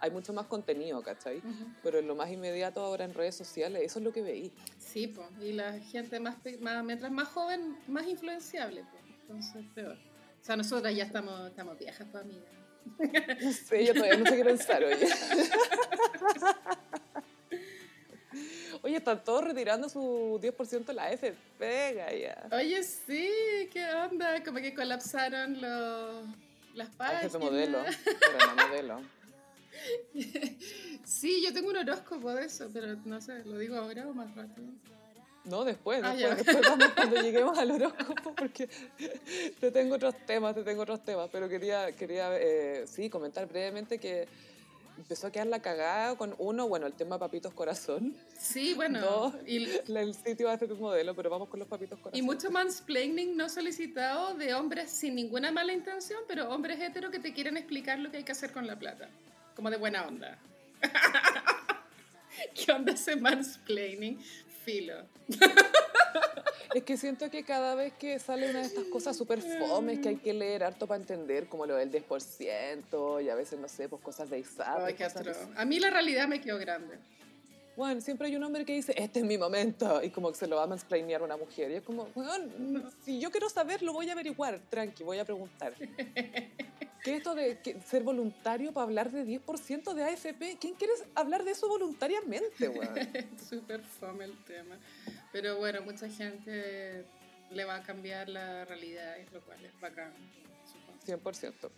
hay 0.00 0.10
mucho 0.10 0.32
más 0.32 0.46
contenido, 0.46 1.02
¿cachai? 1.02 1.38
Ujú. 1.38 1.64
Pero 1.82 1.98
en 1.98 2.06
lo 2.06 2.14
más 2.14 2.30
inmediato 2.30 2.80
ahora 2.80 3.04
en 3.04 3.14
redes 3.14 3.34
sociales, 3.34 3.82
eso 3.84 3.98
es 3.98 4.04
lo 4.04 4.12
que 4.12 4.22
veí. 4.22 4.52
Sí, 4.78 5.08
pues, 5.08 5.26
y 5.40 5.52
la 5.52 5.78
gente 5.80 6.20
más, 6.20 6.36
más, 6.60 6.84
mientras 6.84 7.10
más 7.10 7.28
joven, 7.28 7.76
más 7.88 8.06
influenciable, 8.06 8.84
pues. 8.90 9.02
Entonces, 9.22 9.64
peor. 9.74 9.98
Sea, 10.48 10.56
nosotras 10.56 10.96
ya 10.96 11.04
estamos, 11.04 11.50
estamos 11.50 11.78
viejas, 11.78 12.06
pues, 12.10 12.24
amigas. 12.24 12.48
No 13.42 13.52
sé, 13.52 13.84
yo 13.84 13.92
todavía 13.92 14.16
no 14.16 14.24
sé 14.24 14.34
qué 14.34 14.44
pensar, 14.46 14.82
oye. 14.82 15.06
Oye, 18.80 18.96
están 18.96 19.22
todos 19.22 19.44
retirando 19.44 19.90
su 19.90 20.40
10% 20.40 20.86
de 20.86 20.94
la 20.94 21.12
FP, 21.12 21.94
ya. 22.18 22.48
Oye, 22.56 22.82
sí, 22.82 23.30
¿qué 23.70 23.92
onda? 23.92 24.42
Como 24.42 24.60
que 24.60 24.72
colapsaron 24.72 25.60
los, 25.60 26.24
las 26.72 26.88
páginas. 26.96 27.24
jefe 27.24 27.38
modelo, 27.38 27.84
pero 28.04 28.38
no 28.56 28.68
modelo. 28.68 29.02
Sí, 31.04 31.42
yo 31.44 31.52
tengo 31.52 31.68
un 31.68 31.76
horóscopo 31.76 32.32
de 32.32 32.46
eso, 32.46 32.70
pero 32.72 32.96
no 33.04 33.20
sé, 33.20 33.44
¿lo 33.44 33.58
digo 33.58 33.76
ahora 33.76 34.08
o 34.08 34.14
más 34.14 34.34
rato? 34.34 34.62
No, 35.48 35.64
después, 35.64 36.00
Ah, 36.04 36.14
después, 36.14 36.60
vamos 36.68 36.88
cuando 36.94 37.22
lleguemos 37.22 37.58
al 37.58 37.70
horóscopo, 37.70 38.34
porque 38.34 38.68
te 39.60 39.70
tengo 39.70 39.94
otros 39.94 40.14
temas, 40.26 40.54
te 40.54 40.62
tengo 40.62 40.82
otros 40.82 41.02
temas, 41.04 41.28
pero 41.32 41.48
quería, 41.48 41.92
quería 41.92 42.30
eh, 42.38 42.84
sí, 42.86 43.08
comentar 43.08 43.46
brevemente 43.48 43.98
que 43.98 44.28
empezó 44.98 45.28
a 45.28 45.30
quedar 45.30 45.46
la 45.46 45.62
cagada 45.62 46.16
con 46.16 46.34
uno, 46.38 46.68
bueno, 46.68 46.86
el 46.86 46.92
tema 46.92 47.18
Papitos 47.18 47.54
Corazón, 47.54 48.16
Sí, 48.38 48.74
bueno, 48.74 49.00
Dos. 49.00 49.34
y, 49.46 49.68
el 49.86 50.14
sitio 50.14 50.50
hace 50.50 50.66
tu 50.66 50.76
modelo, 50.76 51.14
pero 51.14 51.30
vamos 51.30 51.48
con 51.48 51.60
los 51.60 51.68
Papitos 51.68 51.98
Corazón. 51.98 52.18
y 52.18 52.22
mucho 52.22 52.50
mansplaining 52.50 53.36
no 53.36 53.48
solicitado 53.48 54.34
de 54.34 54.54
hombres 54.54 54.90
sin 54.90 55.14
ninguna 55.14 55.50
mala 55.52 55.72
intención, 55.72 56.20
pero 56.28 56.50
hombres 56.50 56.80
heteros 56.80 57.10
que 57.10 57.20
te 57.20 57.32
quieren 57.32 57.56
explicar 57.56 57.98
lo 58.00 58.10
que 58.10 58.18
hay 58.18 58.24
que 58.24 58.32
hacer 58.32 58.52
con 58.52 58.66
la 58.66 58.76
plata, 58.78 59.08
como 59.54 59.70
de 59.70 59.76
buena 59.76 60.06
onda. 60.06 60.36
¿Qué 62.54 62.70
onda 62.72 62.92
ese 62.92 63.16
mansplaining? 63.16 64.20
Filo. 64.68 64.94
Es 66.74 66.84
que 66.84 66.98
siento 66.98 67.30
que 67.30 67.42
cada 67.44 67.74
vez 67.74 67.94
que 67.94 68.18
sale 68.18 68.50
una 68.50 68.58
de 68.58 68.66
estas 68.66 68.84
cosas 68.84 69.16
súper 69.16 69.40
fomes 69.40 70.00
que 70.00 70.10
hay 70.10 70.16
que 70.16 70.34
leer 70.34 70.62
harto 70.62 70.86
para 70.86 71.00
entender, 71.00 71.46
como 71.46 71.64
lo 71.64 71.74
del 71.74 71.90
10%, 71.90 73.24
y 73.24 73.30
a 73.30 73.34
veces, 73.34 73.58
no 73.58 73.68
sé, 73.68 73.88
pues 73.88 74.02
cosas 74.02 74.28
de 74.28 74.40
ISAP. 74.40 74.84
Ay, 74.84 74.94
cosas. 74.94 75.48
A 75.56 75.64
mí 75.64 75.80
la 75.80 75.88
realidad 75.88 76.28
me 76.28 76.42
quedó 76.42 76.58
grande. 76.58 76.98
bueno, 77.74 78.02
siempre 78.02 78.26
hay 78.26 78.36
un 78.36 78.44
hombre 78.44 78.66
que 78.66 78.74
dice, 78.74 78.92
este 78.98 79.20
es 79.20 79.24
mi 79.24 79.38
momento, 79.38 80.02
y 80.02 80.10
como 80.10 80.30
que 80.30 80.36
se 80.36 80.46
lo 80.46 80.56
va 80.56 80.64
a 80.64 80.66
mansplainear 80.66 81.22
a 81.22 81.24
una 81.24 81.38
mujer. 81.38 81.70
Y 81.70 81.76
es 81.76 81.82
como, 81.82 82.06
bueno, 82.14 82.90
si 83.02 83.18
yo 83.18 83.30
quiero 83.30 83.48
saber, 83.48 83.82
lo 83.82 83.94
voy 83.94 84.10
a 84.10 84.12
averiguar, 84.12 84.60
tranqui, 84.68 85.04
voy 85.04 85.18
a 85.18 85.24
preguntar. 85.24 85.72
¿Qué 87.02 87.12
es 87.12 87.16
esto 87.18 87.34
de 87.34 87.58
ser 87.86 88.02
voluntario 88.02 88.72
para 88.72 88.84
hablar 88.84 89.10
de 89.10 89.24
10% 89.24 89.94
de 89.94 90.04
AFP? 90.04 90.58
¿Quién 90.60 90.74
quiere 90.74 90.92
hablar 91.14 91.44
de 91.44 91.52
eso 91.52 91.68
voluntariamente, 91.68 92.68
weón? 92.68 92.94
Súper 93.48 93.82
fome 93.82 94.24
el 94.24 94.44
tema. 94.44 94.76
Pero 95.32 95.58
bueno, 95.58 95.82
mucha 95.82 96.08
gente 96.08 97.04
le 97.50 97.64
va 97.64 97.76
a 97.76 97.82
cambiar 97.82 98.28
la 98.28 98.64
realidad, 98.64 99.16
lo 99.32 99.40
cual 99.42 99.64
es 99.64 99.80
bacán. 99.80 100.12
100%. 101.06 101.70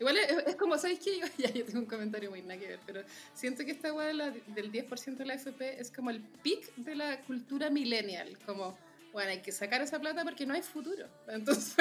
Igual 0.00 0.16
es, 0.18 0.56
como, 0.56 0.76
¿sabéis 0.76 1.00
qué? 1.00 1.18
Yo, 1.20 1.26
ya 1.38 1.50
yo 1.52 1.64
tengo 1.64 1.78
un 1.80 1.86
comentario 1.86 2.30
muy 2.30 2.42
nada 2.42 2.58
que 2.58 2.66
ver, 2.66 2.80
pero 2.84 3.02
siento 3.32 3.64
que 3.64 3.70
esta 3.70 3.92
weá 3.92 4.08
del 4.08 4.72
10% 4.72 5.16
de 5.16 5.24
la 5.24 5.34
FP 5.34 5.80
es 5.80 5.90
como 5.90 6.10
el 6.10 6.20
pic 6.20 6.74
de 6.76 6.96
la 6.96 7.20
cultura 7.22 7.70
millennial. 7.70 8.36
Como, 8.44 8.76
bueno, 9.12 9.30
hay 9.30 9.40
que 9.40 9.52
sacar 9.52 9.80
esa 9.82 10.00
plata 10.00 10.24
porque 10.24 10.46
no 10.46 10.54
hay 10.54 10.62
futuro. 10.62 11.08
Entonces. 11.28 11.76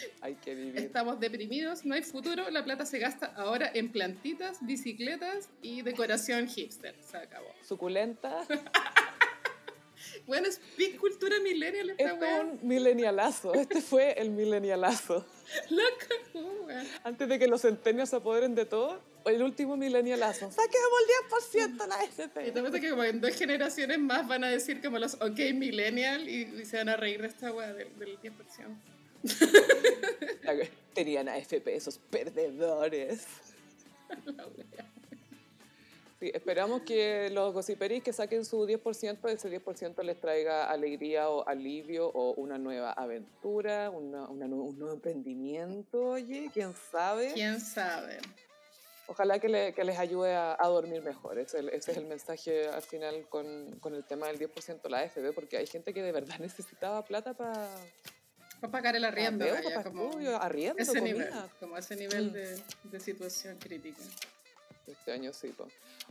Hay 0.20 0.34
que 0.36 0.54
vivir. 0.54 0.78
Estamos 0.78 1.20
deprimidos, 1.20 1.84
no 1.84 1.94
hay 1.94 2.02
futuro, 2.02 2.50
la 2.50 2.64
plata 2.64 2.86
se 2.86 2.98
gasta 2.98 3.26
ahora 3.36 3.70
en 3.72 3.90
plantitas, 3.90 4.58
bicicletas 4.60 5.48
y 5.62 5.82
decoración 5.82 6.48
hipster. 6.48 6.94
Se 7.02 7.16
acabó. 7.16 7.48
Suculenta. 7.66 8.46
bueno, 10.26 10.48
es 10.48 10.60
pic 10.76 10.98
cultura 10.98 11.38
millennial 11.40 11.90
esta 11.90 12.12
es 12.12 12.44
un 12.44 12.58
milenialazo. 12.62 13.54
Este 13.54 13.80
fue 13.80 14.12
el 14.12 14.30
milenialazo. 14.30 15.26
Loca, 15.70 16.84
Antes 17.04 17.28
de 17.28 17.38
que 17.38 17.48
los 17.48 17.62
centenios 17.62 18.10
se 18.10 18.16
apoderen 18.16 18.54
de 18.54 18.66
todo, 18.66 19.00
el 19.24 19.42
último 19.42 19.76
milenialazo. 19.76 20.50
Saquemos 20.50 20.88
el 21.52 21.76
10% 21.76 21.86
la 21.86 22.04
FP. 22.04 22.48
Y 22.48 22.50
te 22.52 22.60
parece 22.60 22.80
que 22.80 22.90
como 22.90 23.04
en 23.04 23.20
dos 23.20 23.34
generaciones 23.34 23.98
más 23.98 24.26
van 24.26 24.44
a 24.44 24.48
decir 24.48 24.80
como 24.82 24.98
los 24.98 25.14
ok 25.14 25.38
millennial 25.54 26.28
y, 26.28 26.64
se 26.64 26.78
van 26.78 26.88
a 26.88 26.96
reír 26.96 27.20
de 27.20 27.28
esta 27.28 27.52
weá 27.52 27.72
del, 27.72 27.88
10%. 27.96 28.32
Tenían 30.94 31.28
AFP 31.28 31.74
esos 31.74 31.98
perdedores. 31.98 33.26
Sí, 36.18 36.32
esperamos 36.34 36.82
que 36.82 37.30
los 37.30 37.54
gossiperis 37.54 38.02
que 38.02 38.12
saquen 38.12 38.44
su 38.44 38.66
10%, 38.66 39.28
ese 39.30 39.62
10% 39.62 40.02
les 40.02 40.20
traiga 40.20 40.68
alegría 40.68 41.30
o 41.30 41.46
alivio 41.46 42.08
o 42.08 42.32
una 42.32 42.58
nueva 42.58 42.92
aventura, 42.92 43.90
una, 43.90 44.28
un 44.28 44.38
nuevo 44.78 44.92
emprendimiento, 44.92 46.08
oye, 46.08 46.50
quién 46.52 46.74
sabe. 46.90 47.32
Quién 47.34 47.60
sabe. 47.60 48.18
Ojalá 49.06 49.38
que, 49.38 49.48
le, 49.48 49.72
que 49.72 49.84
les 49.84 49.96
ayude 49.96 50.34
a, 50.34 50.56
a 50.58 50.66
dormir 50.66 51.02
mejor. 51.02 51.38
Ese, 51.38 51.60
ese, 51.72 51.92
es 51.92 51.96
el 51.96 52.06
mensaje 52.06 52.66
al 52.66 52.82
final 52.82 53.26
con, 53.28 53.78
con 53.78 53.94
el 53.94 54.04
tema 54.04 54.26
del 54.26 54.40
10% 54.40 54.82
de 54.82 54.90
la 54.90 54.98
AFB, 54.98 55.32
porque 55.32 55.56
hay 55.56 55.68
gente 55.68 55.94
que 55.94 56.02
de 56.02 56.10
verdad 56.10 56.36
necesitaba 56.40 57.04
plata 57.04 57.32
para... 57.32 57.68
Para 58.60 58.70
pagar 58.70 58.96
el 58.96 59.04
arriendo. 59.04 59.46
Como 59.84 60.10
arriendo, 60.40 60.82
ese 60.82 61.00
nivel, 61.00 61.30
como 61.60 61.76
ese 61.76 61.96
nivel 61.96 62.30
mm. 62.30 62.32
de, 62.32 62.62
de 62.84 63.00
situación 63.00 63.58
crítica. 63.58 64.02
Este 64.86 65.12
año 65.12 65.32
sí. 65.32 65.54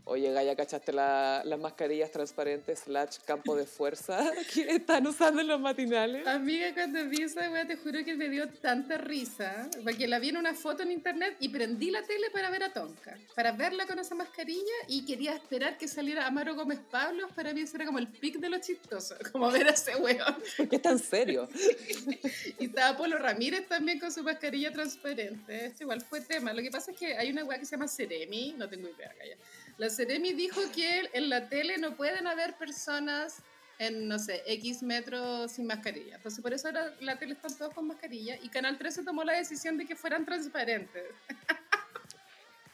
Oye, 0.06 0.32
Gaya, 0.32 0.56
¿cachaste 0.56 0.94
las 0.94 1.60
mascarillas 1.60 2.12
transparentes 2.12 2.80
slash 2.80 3.18
campo 3.26 3.56
de 3.56 3.66
fuerza 3.66 4.32
que 4.54 4.62
están 4.62 5.06
usando 5.06 5.42
en 5.42 5.48
los 5.48 5.60
matinales? 5.60 6.26
Amiga, 6.28 6.74
cuando 6.74 7.06
vi 7.10 7.24
esa 7.24 7.50
weá, 7.52 7.68
te 7.68 7.76
juro 7.76 8.04
que 8.06 8.16
me 8.16 8.30
dio 8.30 8.48
tanta 8.50 8.98
risa. 8.98 9.70
Porque 9.84 10.08
la 10.08 10.20
vi 10.20 10.30
en 10.30 10.38
una 10.38 10.54
foto 10.54 10.84
en 10.84 10.92
internet 10.92 11.36
y 11.40 11.50
prendí 11.50 11.92
la 11.92 12.04
tele 12.04 12.30
para 12.32 12.50
ver 12.50 12.64
a 12.64 12.74
Tonka. 12.74 13.18
Para 13.36 13.52
verla 13.52 13.86
con 13.86 14.00
esa 14.00 14.16
mascarilla 14.16 14.74
y 14.88 15.06
quería 15.06 15.34
esperar 15.34 15.78
que 15.78 15.88
saliera 15.88 16.26
Amaro 16.26 16.56
Gómez 16.56 16.80
Pablo. 16.90 17.28
Para 17.36 17.54
mí 17.54 17.62
eso 17.62 17.76
era 17.76 17.86
como 17.86 18.00
el 18.00 18.08
pic 18.08 18.38
de 18.38 18.50
lo 18.50 18.60
chistoso. 18.60 19.16
Como 19.32 19.52
ver 19.52 19.68
a 19.68 19.72
ese 19.72 19.96
weón. 19.98 20.38
¿Por 20.56 20.70
qué 20.70 20.80
tan 20.80 21.00
serio? 21.00 21.50
y 22.60 22.66
estaba 22.66 22.98
Polo 22.98 23.18
Ramírez 23.18 23.68
también 23.68 24.00
con 24.00 24.12
su 24.12 24.24
mascarilla 24.24 24.72
transparente. 24.72 25.66
Esto 25.66 25.84
igual 25.84 26.02
fue 26.02 26.22
tema. 26.22 26.54
Lo 26.54 26.62
que 26.62 26.72
pasa 26.72 26.92
es 26.92 26.98
que 26.98 27.16
hay 27.16 27.30
una 27.30 27.44
weá 27.44 27.60
que 27.60 27.66
se 27.66 27.72
llama 27.72 27.88
Ceremi. 27.88 28.56
No 28.58 28.70
tengo 28.70 28.88
idea, 28.88 29.14
Gaya 29.20 29.38
la 29.78 29.90
Ceremi 29.90 30.34
dijo 30.34 30.62
que 30.74 31.10
en 31.14 31.30
la 31.30 31.50
tele 31.50 31.78
no 31.78 31.96
pueden 31.96 32.28
haber 32.28 32.58
personas 32.58 33.38
en, 33.80 34.08
no 34.08 34.18
sé, 34.18 34.42
X 34.46 34.82
metros 34.82 35.52
sin 35.52 35.68
mascarilla. 35.68 36.16
Entonces, 36.16 36.42
por 36.42 36.54
eso 36.54 36.68
ahora 36.68 36.96
la 37.00 37.20
tele 37.20 37.34
están 37.34 37.56
todos 37.56 37.74
con 37.74 37.88
mascarilla 37.88 38.38
y 38.42 38.50
Canal 38.50 38.78
13 38.78 39.04
tomó 39.04 39.24
la 39.24 39.34
decisión 39.34 39.78
de 39.78 39.86
que 39.86 39.96
fueran 39.96 40.26
transparentes. 40.26 41.04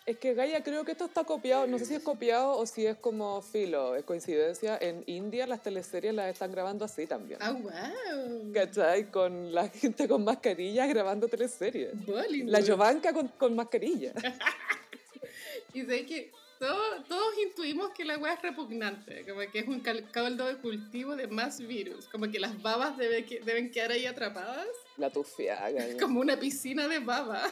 Es 0.06 0.18
que 0.18 0.34
Gaia, 0.34 0.62
creo 0.62 0.84
que 0.84 0.92
esto 0.92 1.06
está 1.06 1.24
copiado, 1.24 1.66
no 1.66 1.80
sé 1.80 1.86
si 1.86 1.96
es 1.96 2.04
copiado 2.04 2.58
o 2.58 2.66
si 2.66 2.86
es 2.86 2.98
como 2.98 3.42
filo, 3.42 3.96
es 3.96 4.04
coincidencia. 4.04 4.78
En 4.82 5.02
India 5.08 5.48
las 5.48 5.64
teleseries 5.64 6.14
las 6.14 6.30
están 6.30 6.52
grabando 6.52 6.84
así 6.84 7.08
también. 7.08 7.40
¡Ah, 7.42 7.54
wow! 7.54 8.52
¿Cachai? 8.54 9.10
Con 9.10 9.56
la 9.56 9.70
gente 9.70 10.06
con 10.10 10.26
mascarilla 10.26 10.88
grabando 10.88 11.30
teleseries. 11.30 11.92
La 12.46 12.62
Jovanka 12.62 13.14
con, 13.14 13.30
con 13.30 13.56
mascarilla. 13.56 14.12
y 15.74 15.84
sé 15.84 16.06
que 16.06 16.34
todos, 17.08 17.38
intuimos 17.40 17.92
que 17.92 18.06
la 18.06 18.18
weá 18.18 18.34
es 18.34 18.42
repugnante, 18.42 19.26
como 19.28 19.42
que 19.52 19.60
es 19.60 19.68
un 19.68 19.82
caldo 19.82 20.46
de 20.46 20.58
cultivo 20.58 21.16
de 21.16 21.28
más 21.28 21.60
virus, 21.60 22.08
como 22.08 22.30
que 22.30 22.40
las 22.40 22.62
babas 22.62 22.98
debe 22.98 23.24
deben 23.44 23.72
quedar 23.72 23.92
ahí 23.92 24.06
atrapadas. 24.06 24.68
La 24.98 25.10
tufiaga. 25.10 25.86
Como 26.00 26.20
una 26.20 26.40
piscina 26.40 26.88
de 26.88 27.00
baba. 27.00 27.44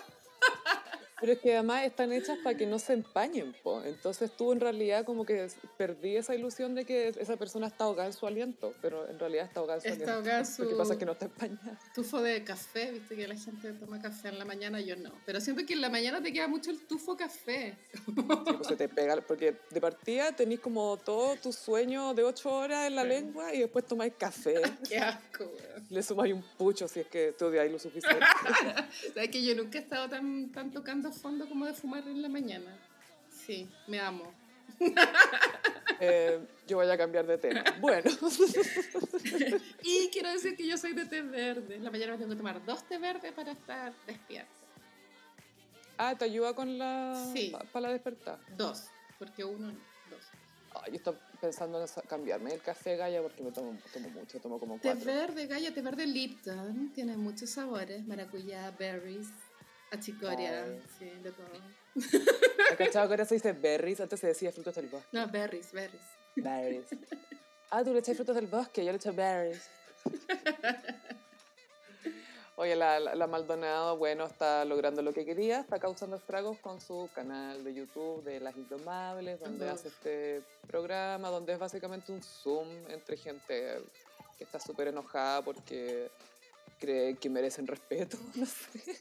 Pero 1.22 1.34
es 1.34 1.40
que 1.40 1.54
además 1.54 1.86
están 1.86 2.12
hechas 2.12 2.40
para 2.44 2.58
que 2.58 2.66
no 2.66 2.80
se 2.80 2.94
empañen, 2.94 3.56
po. 3.62 3.84
Entonces 3.84 4.32
tú 4.36 4.52
en 4.52 4.60
realidad 4.60 5.06
como 5.06 5.24
que 5.24 5.48
perdí 5.78 6.18
esa 6.18 6.34
ilusión 6.34 6.74
de 6.74 6.84
que 6.84 7.10
esa 7.10 7.38
persona 7.38 7.68
está 7.68 7.84
ahogada 7.84 8.08
en 8.08 8.14
su 8.14 8.26
aliento, 8.26 8.74
pero 8.82 9.08
en 9.08 9.20
realidad 9.20 9.46
está 9.46 9.60
ahogada 9.60 9.78
en 9.78 9.82
su 9.84 10.02
está 10.02 10.18
aliento. 10.18 10.46
Su... 10.46 10.64
Lo 10.64 10.70
que 10.70 10.76
pasa 10.76 10.94
es 10.94 11.00
que 11.00 11.06
no 11.06 11.12
está 11.12 11.26
empañada. 11.26 11.80
Tufo 11.94 12.22
de 12.22 12.44
café, 12.44 12.92
viste 12.92 13.16
que 13.16 13.28
la 13.28 13.36
gente 13.36 13.72
toma 13.74 14.02
café 14.02 14.30
en 14.30 14.40
la 14.40 14.46
mañana, 14.46 14.82
yo 14.82 14.96
no. 14.96 15.12
Pero 15.26 15.40
siento 15.40 15.64
que 15.64 15.74
en 15.74 15.82
la 15.82 15.90
mañana 15.90 16.22
te 16.24 16.34
queda 16.34 16.48
mucho 16.48 16.72
el 16.72 16.80
tufo 16.88 17.16
café. 17.16 17.78
Sí, 17.94 18.12
pues 18.14 18.68
se 18.68 18.76
te 18.76 18.90
pega, 18.90 19.22
porque 19.22 19.56
de 19.70 19.80
partida 19.80 20.32
tenés 20.32 20.60
como 20.60 20.98
todo 20.98 21.36
tu 21.36 21.54
sueño 21.54 22.16
de 22.16 22.24
ocho 22.24 22.52
horas 22.52 22.88
en 22.88 22.96
la 22.96 23.04
lengua 23.04 23.54
y 23.54 23.60
después 23.60 23.86
tomáis 23.86 24.14
café. 24.18 24.56
Qué 24.90 24.98
asco, 24.98 25.44
weón. 25.44 25.86
Le 25.90 26.02
sumáis 26.02 26.34
un 26.34 26.42
pucho 26.58 26.88
si 26.88 27.02
es 27.02 27.08
que 27.08 27.34
te 27.34 27.46
odiáis 27.46 27.72
lo 27.72 27.78
suficiente. 27.78 28.26
Sabes 29.14 29.30
que 29.30 29.44
yo 29.44 29.54
nunca 29.56 29.78
he 29.78 29.82
estado 29.82 30.10
tan, 30.10 30.52
tan 30.52 30.72
tocando 30.72 31.11
fondo 31.12 31.47
como 31.47 31.66
de 31.66 31.74
fumar 31.74 32.07
en 32.07 32.22
la 32.22 32.30
mañana. 32.30 32.78
Sí, 33.45 33.70
me 33.88 33.99
amo. 33.99 34.32
Eh, 36.03 36.39
yo 36.68 36.78
voy 36.78 36.89
a 36.89 36.97
cambiar 36.97 37.28
de 37.28 37.38
tema. 37.38 37.64
Bueno. 37.80 38.09
y 39.84 40.09
quiero 40.09 40.32
decir 40.32 40.55
que 40.55 40.66
yo 40.66 40.76
soy 40.76 40.93
de 40.93 41.05
té 41.05 41.22
verde. 41.22 41.76
En 41.76 41.84
la 41.84 41.91
mañana 41.91 42.18
tengo 42.18 42.32
que 42.32 42.38
tomar 42.38 42.66
dos 42.66 42.84
té 42.88 42.97
verdes 42.97 43.32
para 43.34 43.51
estar 43.51 43.93
despierta. 44.07 44.51
Ah, 45.99 46.16
¿te 46.18 46.26
ayuda 46.26 46.55
con 46.55 46.80
la... 46.80 47.30
Sí. 47.32 47.53
para 47.72 47.88
la 47.88 47.93
despertar? 47.93 48.39
Dos, 48.57 48.88
porque 49.20 49.45
uno 49.45 49.68
no. 49.68 49.80
Dos. 50.09 50.88
yo 50.88 50.95
estoy 50.95 51.16
pensando 51.39 51.80
en 51.80 51.88
cambiarme 52.07 52.55
el 52.55 52.62
café 52.62 52.97
Gaya 52.97 53.22
porque 53.22 53.43
me 53.43 53.51
tomo, 53.51 53.78
tomo 53.93 54.09
mucho, 54.09 54.39
tomo 54.39 54.59
como 54.59 54.80
cuatro. 54.80 54.99
Té 54.99 55.05
verde 55.05 55.45
Gaya, 55.45 55.72
té 55.72 55.84
verde 55.84 56.07
Lipton, 56.07 56.91
tiene 56.95 57.16
muchos 57.16 57.51
sabores, 57.51 58.07
maracuyá, 58.07 58.72
berries, 58.72 59.28
Achicoria, 59.92 60.66
sí, 60.98 61.06
de 61.06 61.32
todo. 61.32 61.48
¿Ha 62.72 62.76
cachado 62.78 63.08
que 63.08 63.14
ahora 63.14 63.26
se 63.26 63.36
dice 63.36 63.52
berries? 63.52 64.00
Antes 64.00 64.22
se 64.22 64.28
decía 64.28 64.52
frutos 64.52 64.74
del 64.76 64.88
bosque. 64.88 65.08
No, 65.12 65.28
berries, 65.28 65.72
berries. 65.74 66.02
Berries. 66.36 66.88
Ah, 67.70 67.84
tú 67.84 67.94
le 67.94 68.00
echas 68.00 68.16
frutos 68.16 68.36
del 68.36 68.48
bosque, 68.48 68.86
yo 68.86 68.92
le 68.92 68.98
echo 68.98 69.14
berries. 69.14 69.70
Oye, 72.56 72.76
la, 72.76 73.00
la, 73.00 73.28
Maldonado, 73.28 73.98
bueno, 73.98 74.26
está 74.26 74.66
logrando 74.66 75.02
lo 75.02 75.14
que 75.14 75.26
quería, 75.26 75.62
está 75.62 75.80
causando 75.80 76.16
estragos 76.16 76.60
con 76.60 76.80
su 76.80 77.10
canal 77.16 77.64
de 77.64 77.74
YouTube 77.74 78.24
de 78.24 78.39
Las 78.39 78.56
Indomables, 78.56 79.39
donde 79.39 79.68
hace 79.68 79.88
este 79.88 80.44
programa, 80.68 81.30
donde 81.30 81.54
es 81.54 81.60
básicamente 81.60 82.12
un 82.12 82.22
Zoom 82.22 82.68
entre 82.89 83.18
gente 83.18 83.82
que 84.38 84.44
está 84.44 84.60
súper 84.60 84.89
enojada 84.89 85.42
porque 85.42 86.12
creen 86.82 87.16
que 87.16 87.30
merecen 87.30 87.68
respeto, 87.68 88.18
no 88.36 88.46
sé. 88.46 88.98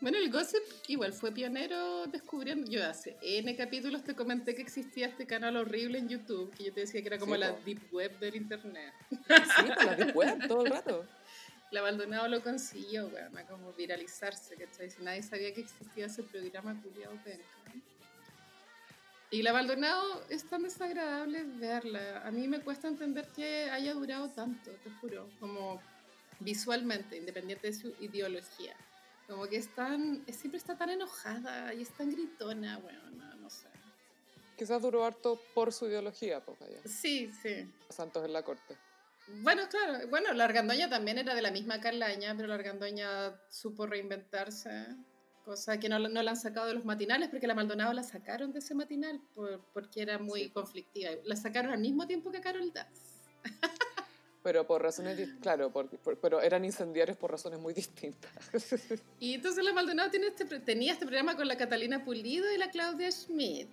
Bueno, 0.00 0.18
el 0.18 0.30
Gossip 0.30 0.62
igual 0.88 1.14
fue 1.14 1.32
pionero 1.32 2.06
descubriendo. 2.06 2.70
Yo 2.70 2.84
hace 2.86 3.16
N 3.22 3.56
capítulos 3.56 4.04
te 4.04 4.14
comenté 4.14 4.54
que 4.54 4.62
existía 4.62 5.06
este 5.06 5.26
canal 5.26 5.56
horrible 5.56 5.98
en 5.98 6.08
YouTube, 6.08 6.54
que 6.54 6.64
yo 6.64 6.72
te 6.72 6.80
decía 6.80 7.00
que 7.00 7.08
era 7.08 7.18
como 7.18 7.36
la 7.36 7.52
deep 7.52 7.80
web 7.92 8.16
del 8.18 8.36
internet. 8.36 8.92
Sí, 9.10 9.86
la 9.86 9.96
deep 9.96 10.14
web, 10.14 10.46
todo 10.46 10.64
el 10.64 10.70
rato. 10.70 11.04
La 11.70 11.82
Maldonado 11.82 12.28
lo 12.28 12.40
consiguió, 12.40 13.08
weón, 13.08 13.36
a 13.36 13.46
como 13.46 13.72
viralizarse, 13.72 14.54
¿cachai? 14.54 14.90
Si 14.90 15.02
nadie 15.02 15.24
sabía 15.24 15.52
que 15.52 15.62
existía 15.62 16.06
ese 16.06 16.22
programa 16.22 16.80
culiado 16.80 17.18
Y 19.32 19.42
la 19.42 19.52
Maldonado 19.52 20.22
es 20.28 20.44
tan 20.44 20.62
desagradable 20.62 21.42
verla. 21.42 22.22
A 22.24 22.30
mí 22.30 22.46
me 22.46 22.60
cuesta 22.60 22.86
entender 22.86 23.26
que 23.34 23.70
haya 23.70 23.92
durado 23.94 24.28
tanto, 24.30 24.70
te 24.70 24.90
juro. 25.00 25.28
Como 25.40 25.82
visualmente, 26.44 27.16
independiente 27.16 27.68
de 27.68 27.72
su 27.74 27.88
ideología. 28.00 28.76
Como 29.26 29.46
que 29.46 29.56
es 29.56 29.74
tan, 29.74 30.24
siempre 30.30 30.58
está 30.58 30.76
tan 30.76 30.90
enojada 30.90 31.72
y 31.72 31.82
es 31.82 31.90
tan 31.90 32.10
gritona, 32.12 32.78
bueno, 32.78 33.00
no, 33.10 33.48
sé. 33.50 33.68
Quizás 34.56 34.82
duró 34.82 35.04
harto 35.04 35.40
por 35.54 35.72
su 35.72 35.86
ideología, 35.86 36.44
pues 36.44 36.60
allá. 36.62 36.80
Sí, 36.84 37.30
sí. 37.42 37.66
Santos 37.88 38.24
en 38.24 38.32
la 38.32 38.42
corte. 38.42 38.76
Bueno, 39.40 39.62
claro. 39.70 40.06
Bueno, 40.08 40.32
la 40.34 40.44
Argandoña 40.44 40.88
también 40.90 41.16
era 41.18 41.34
de 41.34 41.40
la 41.42 41.50
misma 41.50 41.80
calaña, 41.80 42.34
pero 42.36 42.46
la 42.48 42.54
Argandoña 42.56 43.34
supo 43.48 43.86
reinventarse. 43.86 44.86
Cosa 45.44 45.78
que 45.80 45.88
no, 45.88 45.98
no 45.98 46.22
la 46.22 46.30
han 46.32 46.36
sacado 46.36 46.66
de 46.66 46.74
los 46.74 46.84
matinales, 46.84 47.28
porque 47.30 47.46
la 47.46 47.54
Maldonado 47.54 47.92
la 47.92 48.02
sacaron 48.02 48.52
de 48.52 48.58
ese 48.60 48.74
matinal 48.74 49.20
por, 49.34 49.60
porque 49.72 50.02
era 50.02 50.18
muy 50.18 50.44
Sí. 50.44 50.50
conflictiva. 50.50 51.10
La 51.24 51.36
sacaron 51.36 51.72
al 51.72 51.80
mismo 51.80 52.06
tiempo 52.06 52.30
que 52.30 52.40
Carol 52.40 52.72
Dance. 52.72 53.02
Pero 54.44 54.64
por 54.66 54.82
razones, 54.82 55.28
claro, 55.40 55.72
por- 55.72 55.88
por- 55.88 56.18
pero 56.18 56.40
eran 56.42 56.64
incendiarios 56.64 57.16
por 57.16 57.30
razones 57.32 57.58
muy 57.58 57.72
distintas. 57.74 58.30
Y 59.18 59.34
entonces 59.34 59.64
la 59.64 59.72
Maldonado 59.72 60.10
tiene 60.10 60.26
este, 60.28 60.44
tenía 60.60 60.92
este 60.92 61.06
programa 61.06 61.34
con 61.34 61.48
la 61.48 61.56
Catalina 61.56 62.04
Pulido 62.04 62.52
y 62.52 62.58
la 62.58 62.70
Claudia 62.70 63.10
Schmidt. 63.10 63.68